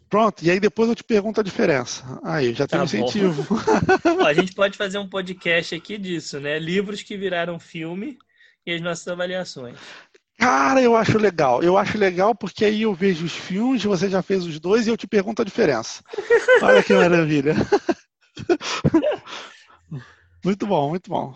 Pronto, 0.09 0.43
e 0.43 0.49
aí 0.49 0.59
depois 0.59 0.87
eu 0.87 0.95
te 0.95 1.03
pergunto 1.03 1.41
a 1.41 1.43
diferença. 1.43 2.19
Aí, 2.23 2.53
já 2.53 2.65
tem 2.65 2.77
Tá 2.77 2.83
um 2.83 2.85
incentivo. 2.85 3.45
Ó, 4.21 4.25
a 4.25 4.33
gente 4.33 4.53
pode 4.53 4.77
fazer 4.77 4.97
um 4.97 5.09
podcast 5.09 5.75
aqui 5.75 5.97
disso, 5.97 6.39
né? 6.39 6.57
Livros 6.59 7.03
que 7.03 7.17
viraram 7.17 7.59
filme 7.59 8.17
e 8.65 8.73
as 8.73 8.81
nossas 8.81 9.07
avaliações. 9.07 9.77
Cara, 10.37 10.81
eu 10.81 10.95
acho 10.95 11.17
legal. 11.17 11.61
Eu 11.61 11.77
acho 11.77 11.97
legal 11.97 12.33
porque 12.33 12.63
aí 12.63 12.83
eu 12.83 12.93
vejo 12.93 13.25
os 13.25 13.33
filmes, 13.33 13.83
você 13.83 14.09
já 14.09 14.21
fez 14.21 14.45
os 14.45 14.59
dois 14.59 14.87
e 14.87 14.89
eu 14.89 14.97
te 14.97 15.07
pergunto 15.07 15.41
a 15.41 15.45
diferença. 15.45 16.01
Olha 16.61 16.81
que 16.81 16.93
maravilha. 16.93 17.55
Muito 20.47 20.65
bom, 20.65 20.89
muito 20.91 21.09
bom. 21.09 21.35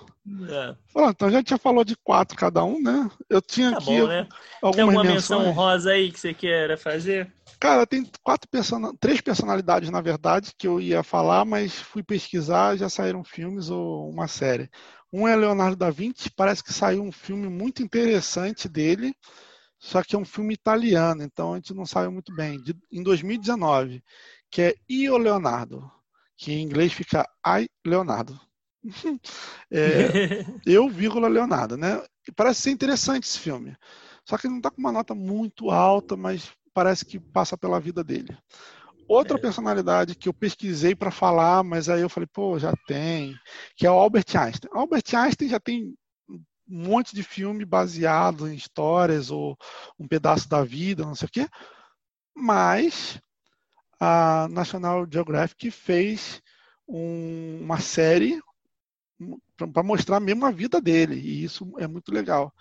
É, 0.50 0.74
Pronto, 0.94 1.12
então 1.12 1.28
a 1.28 1.32
gente 1.32 1.50
já 1.50 1.58
falou 1.58 1.84
de 1.84 1.98
quatro 1.98 2.38
cada 2.38 2.64
um, 2.64 2.82
né? 2.82 3.12
Eu 3.30 3.42
tinha 3.42 3.72
tá 3.72 3.78
aqui 3.78 4.00
bom, 4.00 4.08
né? 4.08 4.24
Tem 4.24 4.30
algumas 4.62 4.96
alguma 4.96 5.04
menção 5.04 5.40
menções. 5.40 5.58
honrosa 5.58 5.92
aí 5.92 6.10
que 6.10 6.18
você 6.18 6.34
queira 6.34 6.78
fazer? 6.78 7.30
Cara, 7.60 7.86
tem 7.86 8.10
quatro 8.24 8.50
persona... 8.50 8.94
três 9.02 9.20
personalidades, 9.20 9.90
na 9.90 10.00
verdade, 10.00 10.54
que 10.58 10.66
eu 10.66 10.80
ia 10.80 11.04
falar, 11.04 11.44
mas 11.44 11.74
fui 11.74 12.02
pesquisar, 12.02 12.78
já 12.78 12.88
saíram 12.88 13.22
filmes 13.22 13.70
ou 13.70 14.10
uma 14.10 14.30
série. 14.30 14.70
Um 15.12 15.28
é 15.28 15.36
Leonardo 15.36 15.76
da 15.76 15.90
Vinci, 15.90 16.32
parece 16.32 16.64
que 16.64 16.72
saiu 16.72 17.04
um 17.04 17.12
filme 17.12 17.50
muito 17.50 17.84
interessante 17.84 18.70
dele, 18.70 19.14
só 19.78 20.02
que 20.02 20.16
é 20.16 20.20
um 20.20 20.24
filme 20.24 20.54
italiano, 20.54 21.22
então 21.22 21.52
a 21.52 21.56
gente 21.58 21.74
não 21.74 21.86
sabe 21.86 22.08
muito 22.08 22.34
bem. 22.34 22.62
De- 22.62 22.78
em 22.90 23.04
2019, 23.04 24.02
que 24.50 24.62
é 24.62 24.76
Io 24.90 25.18
Leonardo, 25.18 25.92
que 26.38 26.54
em 26.54 26.62
inglês 26.64 26.94
fica 26.94 27.28
I 27.46 27.68
Leonardo. 27.86 28.40
É, 29.70 30.46
eu, 30.66 30.90
vírgula, 30.90 31.28
Leonardo, 31.28 31.78
né? 31.78 32.04
E 32.28 32.32
parece 32.32 32.62
ser 32.62 32.72
interessante 32.72 33.24
esse 33.24 33.40
filme. 33.40 33.76
Só 34.26 34.38
que 34.38 34.48
ele 34.48 34.54
não 34.54 34.60
está 34.60 34.70
com 34.72 34.80
uma 34.80 34.92
nota 34.92 35.14
muito 35.16 35.70
alta, 35.70 36.16
mas 36.16 36.52
parece 36.74 37.06
que 37.06 37.20
passa 37.20 37.58
pela 37.58 37.80
vida 37.80 38.04
dele. 38.04 38.38
Outra 39.08 39.38
É. 39.38 39.42
personalidade 39.42 40.16
que 40.16 40.30
eu 40.30 40.34
pesquisei 40.34 40.96
para 40.96 41.12
falar, 41.12 41.64
mas 41.64 41.90
aí 41.90 42.02
eu 42.02 42.10
falei, 42.10 42.28
pô, 42.32 42.58
já 42.58 42.74
tem, 42.88 43.36
que 43.76 43.86
é 43.86 43.92
o 43.92 43.96
Albert 44.00 44.26
Einstein. 44.36 44.70
Albert 44.74 45.04
Einstein 45.14 45.50
já 45.50 45.60
tem 45.60 45.94
um 46.30 46.40
monte 46.68 47.14
de 47.14 47.24
filme 47.24 47.66
baseado 47.66 48.48
em 48.48 48.56
histórias 48.56 49.30
ou 49.30 49.58
um 50.00 50.08
pedaço 50.08 50.48
da 50.48 50.64
vida, 50.64 51.04
não 51.04 51.16
sei 51.16 51.28
o 51.28 51.32
quê, 51.32 51.48
mas 52.34 53.20
a 54.00 54.48
National 54.50 55.06
Geographic 55.12 55.70
fez 55.72 56.42
um- 56.88 57.60
uma 57.62 57.80
série 57.80 58.40
para 59.58 59.84
mostrar 59.84 60.20
mesmo 60.20 60.46
a 60.46 60.52
vida 60.52 60.82
dele, 60.82 61.16
e 61.16 61.44
isso 61.44 61.72
é 61.78 61.88
muito 61.88 62.12
legal, 62.14 62.54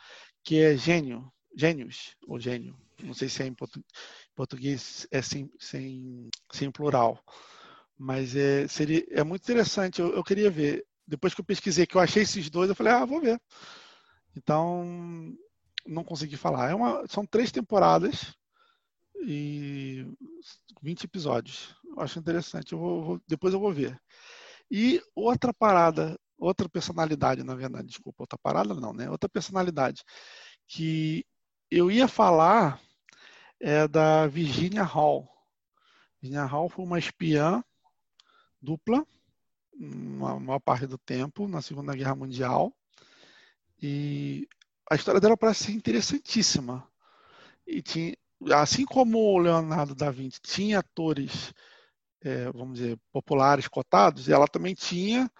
que 0.45 0.61
é 0.61 0.77
Gênio, 0.77 1.33
Gênios, 1.57 2.17
ou 2.27 2.39
Gênio, 2.41 2.77
não 3.03 3.15
sei 3.15 3.29
se 3.29 3.43
é 3.43 3.47
em 3.47 3.55
portu- 3.55 3.85
português 4.35 5.07
é 5.11 5.23
sem, 5.23 5.51
sem, 5.59 6.29
sem 6.53 6.71
plural, 6.71 7.23
mas 7.99 8.37
é, 8.37 8.67
seria, 8.69 9.05
é 9.11 9.25
muito 9.25 9.43
interessante, 9.45 10.01
eu, 10.01 10.15
eu 10.15 10.25
queria 10.25 10.51
ver, 10.51 10.87
depois 11.07 11.35
que 11.35 11.41
eu 11.41 11.45
pesquisei, 11.45 11.87
que 11.87 11.97
eu 11.97 12.01
achei 12.01 12.23
esses 12.23 12.51
dois, 12.51 12.69
eu 12.71 12.77
falei, 12.77 12.93
ah, 12.93 13.05
vou 13.05 13.21
ver. 13.21 13.41
Então, 14.37 14.85
não 15.87 16.05
consegui 16.05 16.37
falar. 16.37 16.71
É 16.71 16.75
uma, 16.75 17.07
são 17.09 17.27
três 17.27 17.51
temporadas 17.51 18.35
e 19.27 20.07
20 20.83 21.05
episódios. 21.05 21.75
Eu 21.85 22.01
acho 22.01 22.19
interessante. 22.19 22.73
Eu 22.73 22.79
vou, 22.79 23.05
vou- 23.05 23.23
depois 23.29 23.55
eu 23.55 23.61
vou 23.61 23.73
ver. 23.73 24.01
E 24.71 25.03
outra 25.15 25.55
parada, 25.55 26.19
outra 26.41 26.69
personalidade, 26.69 27.45
na 27.45 27.55
verdade, 27.55 27.89
desculpa, 27.89 28.23
outra 28.23 28.39
parada 28.39 28.75
não, 28.75 28.93
né? 28.93 29.11
Outra 29.11 29.29
personalidade 29.29 30.03
que 30.67 31.25
eu 31.71 31.91
ia 31.91 32.09
falar 32.09 32.81
é 33.61 33.87
da 33.87 34.27
Virginia 34.27 34.83
Hall. 34.83 35.29
Virginia 36.21 36.45
Hall 36.45 36.69
foi 36.69 36.85
uma 36.85 36.99
espiã 36.99 37.63
dupla, 38.61 39.07
uma 39.73 40.41
maior 40.41 40.61
parte 40.61 40.87
do 40.87 40.99
tempo, 40.99 41.47
na 41.47 41.63
Segunda 41.63 41.95
Guerra 41.95 42.15
Mundial. 42.15 42.73
E 43.83 44.49
a 44.91 44.95
história 44.95 45.21
dela 45.21 45.37
parece 45.37 45.65
ser 45.65 45.73
interessantíssima. 45.73 46.87
E 47.67 47.81
tinha, 47.81 48.17
assim 48.55 48.85
como 48.85 49.19
o 49.19 49.39
Leonardo 49.39 49.95
da 49.95 50.11
Vinci 50.11 50.41
tinha 50.41 50.81
atores, 50.81 51.55
é, 52.23 52.51
vamos 52.53 52.79
dizer, 52.79 52.99
populares 53.13 53.69
cotados, 53.69 54.29
ela 54.29 54.47
também 54.47 54.75
tinha. 54.75 55.31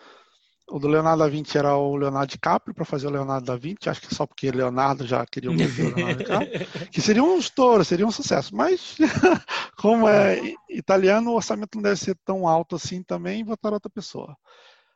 O 0.71 0.79
do 0.79 0.87
Leonardo 0.87 1.23
da 1.23 1.29
Vinci 1.29 1.59
era 1.59 1.77
o 1.77 1.97
Leonardo 1.97 2.31
DiCaprio 2.31 2.75
para 2.75 2.85
fazer 2.85 3.09
o 3.09 3.11
Leonardo 3.11 3.47
da 3.47 3.57
Vinci, 3.57 3.89
acho 3.89 4.03
que 4.03 4.15
só 4.15 4.27
porque 4.27 4.51
Leonardo 4.51 5.07
já 5.07 5.27
queria 5.27 5.51
o 5.51 5.55
Leonardo 5.55 6.19
DiCaprio, 6.19 6.67
que 6.91 7.01
seria 7.01 7.23
um 7.23 7.39
estouro, 7.39 7.85
seria 7.85 8.07
um 8.07 8.11
sucesso. 8.11 8.55
Mas, 8.55 8.97
como 9.77 10.09
é 10.09 10.41
italiano, 10.69 11.31
o 11.31 11.35
orçamento 11.35 11.75
não 11.75 11.83
deve 11.83 11.97
ser 11.97 12.17
tão 12.25 12.47
alto 12.47 12.77
assim 12.77 13.03
também, 13.03 13.45
botaram 13.45 13.75
outra 13.75 13.91
pessoa. 13.91 14.37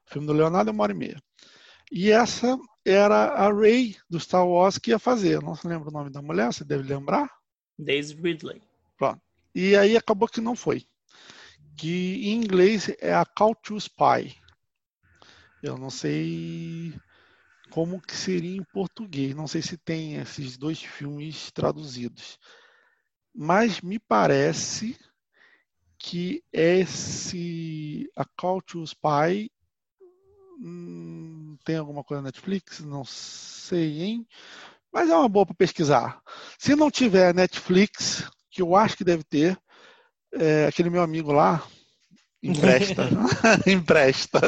O 0.07 0.13
filme 0.13 0.27
do 0.27 0.33
Leonardo 0.33 0.71
é 0.71 0.73
uma 0.73 0.83
hora 0.83 0.93
e 0.93 0.97
meia. 0.97 1.21
E 1.91 2.11
essa 2.11 2.59
era 2.85 3.33
a 3.35 3.53
Ray 3.53 3.97
do 4.09 4.21
Star 4.21 4.47
Wars 4.47 4.79
que 4.79 4.91
ia 4.91 4.99
fazer. 4.99 5.35
Eu 5.35 5.43
não 5.43 5.55
se 5.55 5.67
lembra 5.67 5.89
o 5.89 5.93
nome 5.93 6.11
da 6.11 6.23
mulher, 6.23 6.53
você 6.53 6.65
deve 6.65 6.83
lembrar. 6.83 7.29
Daisy 7.79 8.15
Ridley. 8.15 8.63
E 9.55 9.77
aí 9.77 9.97
acabou 9.97 10.29
que 10.29 10.41
não 10.41 10.57
foi. 10.57 10.85
Que 11.77 12.29
em 12.29 12.35
inglês 12.35 12.91
é 13.01 13.15
a 13.15 13.25
Call 13.25 13.55
to 13.55 13.77
Spy. 13.77 14.35
Eu 15.65 15.79
não 15.79 15.89
sei 15.89 16.93
como 17.71 17.99
que 17.99 18.15
seria 18.15 18.55
em 18.55 18.63
português. 18.65 19.35
Não 19.35 19.47
sei 19.47 19.63
se 19.63 19.79
tem 19.79 20.17
esses 20.17 20.59
dois 20.59 20.83
filmes 20.83 21.51
traduzidos. 21.53 22.39
Mas 23.35 23.81
me 23.81 23.99
parece 23.99 24.95
que 25.99 26.45
esse 26.53 28.11
A 28.15 28.27
Call 28.27 28.61
to 28.61 28.85
Spy 28.85 29.51
hum, 30.61 31.57
tem 31.65 31.77
alguma 31.79 32.05
coisa 32.05 32.21
na 32.21 32.27
Netflix? 32.27 32.81
Não 32.81 33.03
sei, 33.03 34.03
hein? 34.03 34.29
Mas 34.93 35.09
é 35.09 35.17
uma 35.17 35.31
boa 35.31 35.47
para 35.47 35.55
pesquisar. 35.55 36.21
Se 36.59 36.77
não 36.77 36.91
tiver 36.91 37.35
Netflix, 37.35 38.31
que 38.51 38.61
eu 38.61 38.77
acho 38.77 38.99
que 38.99 39.03
deve 39.03 39.25
ter, 39.25 39.59
é, 40.31 40.67
aquele 40.67 40.91
meu 40.91 41.01
amigo 41.01 41.33
lá, 41.33 41.67
Empresta. 42.45 43.09
Empresta. 43.67 44.39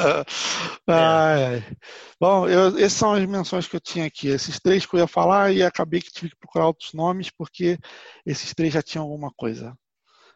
É. 0.87 0.93
Ai, 0.93 1.45
ai. 1.45 1.77
Bom, 2.21 2.47
eu, 2.47 2.77
essas 2.77 2.93
são 2.93 3.15
as 3.15 3.25
menções 3.25 3.67
que 3.67 3.75
eu 3.75 3.81
tinha 3.81 4.05
aqui. 4.05 4.29
Esses 4.29 4.61
três 4.61 4.85
que 4.85 4.95
eu 4.95 5.01
ia 5.01 5.07
falar 5.07 5.51
e 5.51 5.63
acabei 5.63 6.03
que 6.03 6.13
tive 6.13 6.31
que 6.31 6.37
procurar 6.37 6.67
outros 6.67 6.93
nomes 6.93 7.31
porque 7.31 7.79
esses 8.27 8.53
três 8.55 8.75
já 8.75 8.83
tinham 8.83 9.05
alguma 9.05 9.33
coisa. 9.35 9.75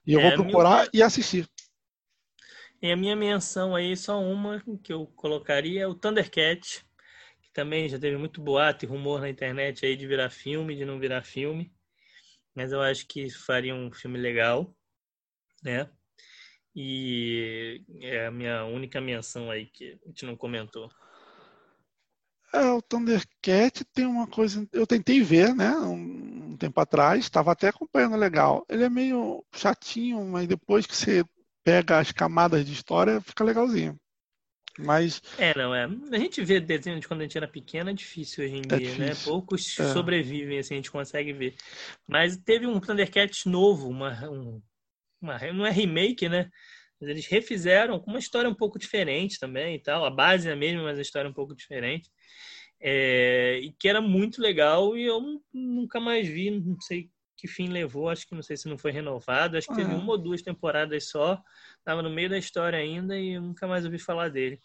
E 0.07 0.15
eu 0.15 0.21
é, 0.21 0.35
vou 0.35 0.45
procurar 0.45 0.79
minha... 0.79 0.91
e 0.95 1.03
assistir. 1.03 1.47
E 2.81 2.91
a 2.91 2.97
minha 2.97 3.15
menção 3.15 3.77
aí, 3.77 3.95
só 3.95 4.19
uma 4.19 4.65
que 4.83 4.91
eu 4.91 5.07
colocaria 5.09 5.83
é 5.83 5.87
o 5.87 5.95
Thundercat, 5.95 6.83
que 7.43 7.53
também 7.53 7.91
já 7.91 7.99
teve 7.99 8.17
muito 8.17 8.41
boato 8.41 8.87
e 8.87 8.89
rumor 8.89 9.21
na 9.21 9.29
internet 9.29 9.85
aí 9.85 9.97
de 9.97 10.07
virar 10.07 10.31
filme, 10.31 10.75
de 10.75 10.87
não 10.87 10.99
virar 10.99 11.23
filme. 11.23 11.71
Mas 12.55 12.73
eu 12.73 12.81
acho 12.81 13.07
que 13.07 13.29
faria 13.29 13.75
um 13.75 13.93
filme 13.93 14.19
legal, 14.19 14.75
né? 15.63 15.91
E 16.75 17.83
é 18.01 18.27
a 18.27 18.31
minha 18.31 18.65
única 18.65 19.01
menção 19.01 19.51
aí 19.51 19.67
que 19.67 19.99
a 20.05 20.09
gente 20.09 20.25
não 20.25 20.37
comentou. 20.37 20.89
É, 22.53 22.65
o 22.73 22.83
Thundercat 22.83 23.85
tem 23.93 24.07
uma 24.07 24.27
coisa. 24.27 24.67
Eu 24.73 24.87
tentei 24.87 25.23
ver, 25.23 25.55
né? 25.55 25.71
Um, 25.73 26.51
um 26.51 26.57
tempo 26.57 26.81
atrás, 26.81 27.21
estava 27.21 27.53
até 27.53 27.69
acompanhando 27.69 28.17
legal. 28.17 28.65
Ele 28.69 28.85
é 28.85 28.89
meio 28.89 29.45
chatinho, 29.55 30.25
mas 30.25 30.49
depois 30.49 30.87
que 30.87 30.97
você 30.97 31.25
pega 31.63 31.99
as 31.99 32.11
camadas 32.11 32.65
de 32.65 32.73
história, 32.73 33.21
fica 33.21 33.45
legalzinho. 33.45 33.97
Mas. 34.79 35.23
É, 35.39 35.57
não, 35.57 35.75
é. 35.75 35.85
A 35.85 36.19
gente 36.19 36.43
vê 36.43 36.61
desenho 36.61 36.99
de 36.99 37.07
quando 37.07 37.21
a 37.21 37.25
gente 37.25 37.37
era 37.37 37.47
pequeno, 37.47 37.91
é 37.91 37.93
difícil 37.95 38.45
hoje 38.45 38.57
em 38.57 38.63
é 38.63 38.79
dia, 38.79 38.79
né? 38.79 38.85
difícil. 38.85 39.07
né? 39.07 39.15
Poucos 39.25 39.79
é. 39.79 39.93
sobrevivem, 39.93 40.59
assim, 40.59 40.75
a 40.75 40.77
gente 40.77 40.91
consegue 40.91 41.33
ver. 41.33 41.55
Mas 42.07 42.37
teve 42.37 42.67
um 42.67 42.81
Thundercat 42.81 43.49
novo, 43.49 43.89
uma, 43.89 44.29
um, 44.29 44.61
uma, 45.21 45.39
não 45.53 45.67
é 45.67 45.71
remake, 45.71 46.29
né? 46.29 46.51
Mas 47.01 47.11
eles 47.11 47.27
refizeram 47.27 47.99
com 47.99 48.11
uma 48.11 48.19
história 48.19 48.49
um 48.49 48.55
pouco 48.55 48.79
diferente 48.79 49.39
também 49.39 49.77
e 49.77 49.79
tal. 49.79 50.05
A 50.05 50.11
base 50.11 50.49
é 50.49 50.53
a 50.53 50.57
mesma, 50.57 50.83
mas 50.83 50.99
a 50.99 51.03
história 51.03 51.29
é 51.29 51.31
um 51.31 51.35
pouco 51.35 51.55
diferente. 51.55 52.11
É, 52.81 53.59
e 53.63 53.73
que 53.73 53.89
era 53.89 54.01
muito 54.01 54.41
legal 54.41 54.97
e 54.97 55.05
eu 55.05 55.21
nunca 55.53 56.01
mais 56.01 56.27
vi, 56.27 56.51
não 56.51 56.81
sei 56.81 57.11
que 57.37 57.49
fim 57.49 57.69
levou, 57.69 58.11
acho 58.11 58.27
que 58.27 58.35
não 58.35 58.43
sei 58.43 58.57
se 58.57 58.69
não 58.69 58.77
foi 58.77 58.93
renovado, 58.93 59.57
acho 59.57 59.67
que 59.67 59.75
teve 59.75 59.95
uma 59.95 60.13
ou 60.13 60.19
duas 60.19 60.43
temporadas 60.43 61.09
só, 61.09 61.41
estava 61.79 62.03
no 62.03 62.11
meio 62.11 62.29
da 62.29 62.37
história 62.37 62.79
ainda 62.79 63.19
e 63.19 63.35
eu 63.35 63.43
nunca 63.43 63.67
mais 63.67 63.85
ouvi 63.85 63.99
falar 63.99 64.29
dele. 64.29 64.61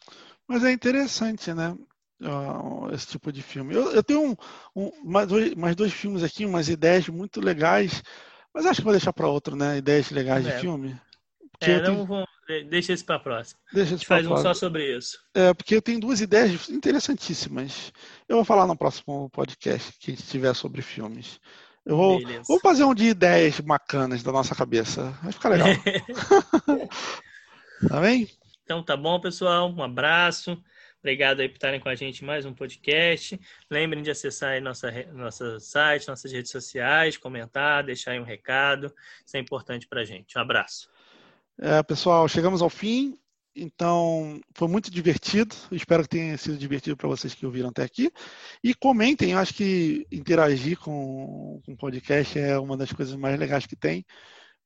Mas 0.46 0.64
é 0.64 0.72
interessante, 0.74 1.54
né? 1.54 1.76
Uh, 2.22 2.94
esse 2.94 3.08
tipo 3.08 3.32
de 3.32 3.42
filme. 3.42 3.74
Eu, 3.74 3.92
eu 3.92 4.04
tenho 4.04 4.32
um, 4.32 4.36
um, 4.76 4.92
mais, 5.04 5.28
dois, 5.28 5.56
mais 5.56 5.76
dois 5.76 5.94
filmes 5.94 6.24
aqui, 6.24 6.46
umas 6.46 6.68
ideias 6.68 7.08
muito 7.08 7.42
legais 7.42 8.02
mas 8.56 8.66
acho 8.66 8.80
que 8.80 8.86
vou 8.86 8.94
deixar 8.94 9.12
para 9.12 9.28
outro, 9.28 9.54
né? 9.54 9.78
Ideias 9.78 10.10
legais 10.12 10.48
é. 10.48 10.56
de 10.56 10.62
filme. 10.62 10.98
Porque 11.52 11.72
é, 11.72 11.82
não 11.82 12.26
tenho... 12.48 12.70
deixa 12.70 12.94
isso 12.94 13.04
para 13.04 13.20
próxima. 13.20 13.60
Deixa 13.74 13.96
isso 13.96 14.06
faz 14.06 14.26
um 14.26 14.38
só 14.38 14.54
sobre 14.54 14.96
isso. 14.98 15.20
É, 15.34 15.54
porque 15.54 15.76
eu 15.76 15.82
tenho 15.82 16.00
duas 16.00 16.22
ideias 16.22 16.70
interessantíssimas. 16.70 17.92
Eu 18.30 18.38
vou 18.38 18.46
falar 18.46 18.66
no 18.66 18.78
próximo 18.78 19.30
podcast 19.30 19.92
que 20.00 20.12
a 20.12 20.16
gente 20.16 20.26
tiver 20.26 20.54
sobre 20.56 20.82
filmes. 20.82 21.38
Eu 21.86 21.98
vou, 21.98 22.20
vou 22.48 22.60
fazer 22.62 22.86
um 22.86 22.96
de 22.96 23.08
ideias 23.08 23.60
bacanas 23.60 24.24
da 24.24 24.32
nossa 24.32 24.56
cabeça. 24.56 25.12
Vai 25.22 25.34
ficar 25.34 25.50
legal. 25.50 25.68
tá 27.90 28.00
bem? 28.00 28.30
Então 28.64 28.82
tá 28.82 28.96
bom, 28.96 29.20
pessoal. 29.20 29.70
Um 29.70 29.84
abraço. 29.84 30.58
Obrigado 31.06 31.40
aí 31.40 31.48
por 31.48 31.58
estarem 31.58 31.80
com 31.80 31.88
a 31.88 31.94
gente 31.94 32.24
em 32.24 32.26
mais 32.26 32.48
um 32.48 32.54
podcast. 32.56 33.40
Lembrem 33.70 34.02
de 34.02 34.10
acessar 34.10 34.54
aí 34.54 34.60
nossa, 34.60 34.92
nosso 35.14 35.60
site, 35.60 36.08
nossas 36.08 36.32
redes 36.32 36.50
sociais, 36.50 37.16
comentar, 37.16 37.84
deixar 37.84 38.14
aí 38.14 38.20
um 38.20 38.24
recado. 38.24 38.92
Isso 39.24 39.38
é 39.38 39.40
importante 39.40 39.88
para 39.88 40.02
a 40.02 40.04
gente. 40.04 40.36
Um 40.36 40.42
abraço. 40.42 40.90
É, 41.62 41.84
pessoal, 41.84 42.28
chegamos 42.28 42.60
ao 42.60 42.72
fim. 42.72 43.16
Então, 43.56 44.42
foi 44.56 44.68
muito 44.68 44.90
divertido. 44.90 45.56
Espero 45.72 46.02
que 46.02 46.10
tenha 46.10 46.36
sido 46.40 46.58
divertido 46.58 46.98
para 46.98 47.08
vocês 47.08 47.36
que 47.36 47.46
ouviram 47.46 47.70
até 47.70 47.84
aqui. 47.84 48.12
E 48.64 48.74
comentem, 48.74 49.34
eu 49.34 49.38
acho 49.38 49.54
que 49.54 50.08
interagir 50.12 50.80
com, 50.80 51.62
com 51.64 51.74
o 51.74 51.78
podcast 51.78 52.40
é 52.40 52.58
uma 52.58 52.76
das 52.76 52.92
coisas 52.92 53.16
mais 53.16 53.38
legais 53.38 53.68
que 53.68 53.76
tem 53.76 54.04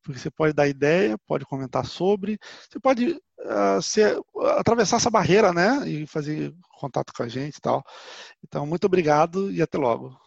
porque 0.01 0.19
você 0.19 0.31
pode 0.31 0.53
dar 0.53 0.67
ideia, 0.67 1.17
pode 1.27 1.45
comentar 1.45 1.85
sobre, 1.85 2.39
você 2.67 2.79
pode 2.79 3.19
uh, 3.45 3.81
ser, 3.81 4.19
atravessar 4.57 4.97
essa 4.97 5.09
barreira, 5.09 5.53
né, 5.53 5.83
e 5.87 6.05
fazer 6.07 6.53
contato 6.79 7.13
com 7.13 7.23
a 7.23 7.27
gente 7.27 7.57
e 7.57 7.61
tal. 7.61 7.83
Então, 8.43 8.65
muito 8.65 8.85
obrigado 8.85 9.51
e 9.51 9.61
até 9.61 9.77
logo. 9.77 10.17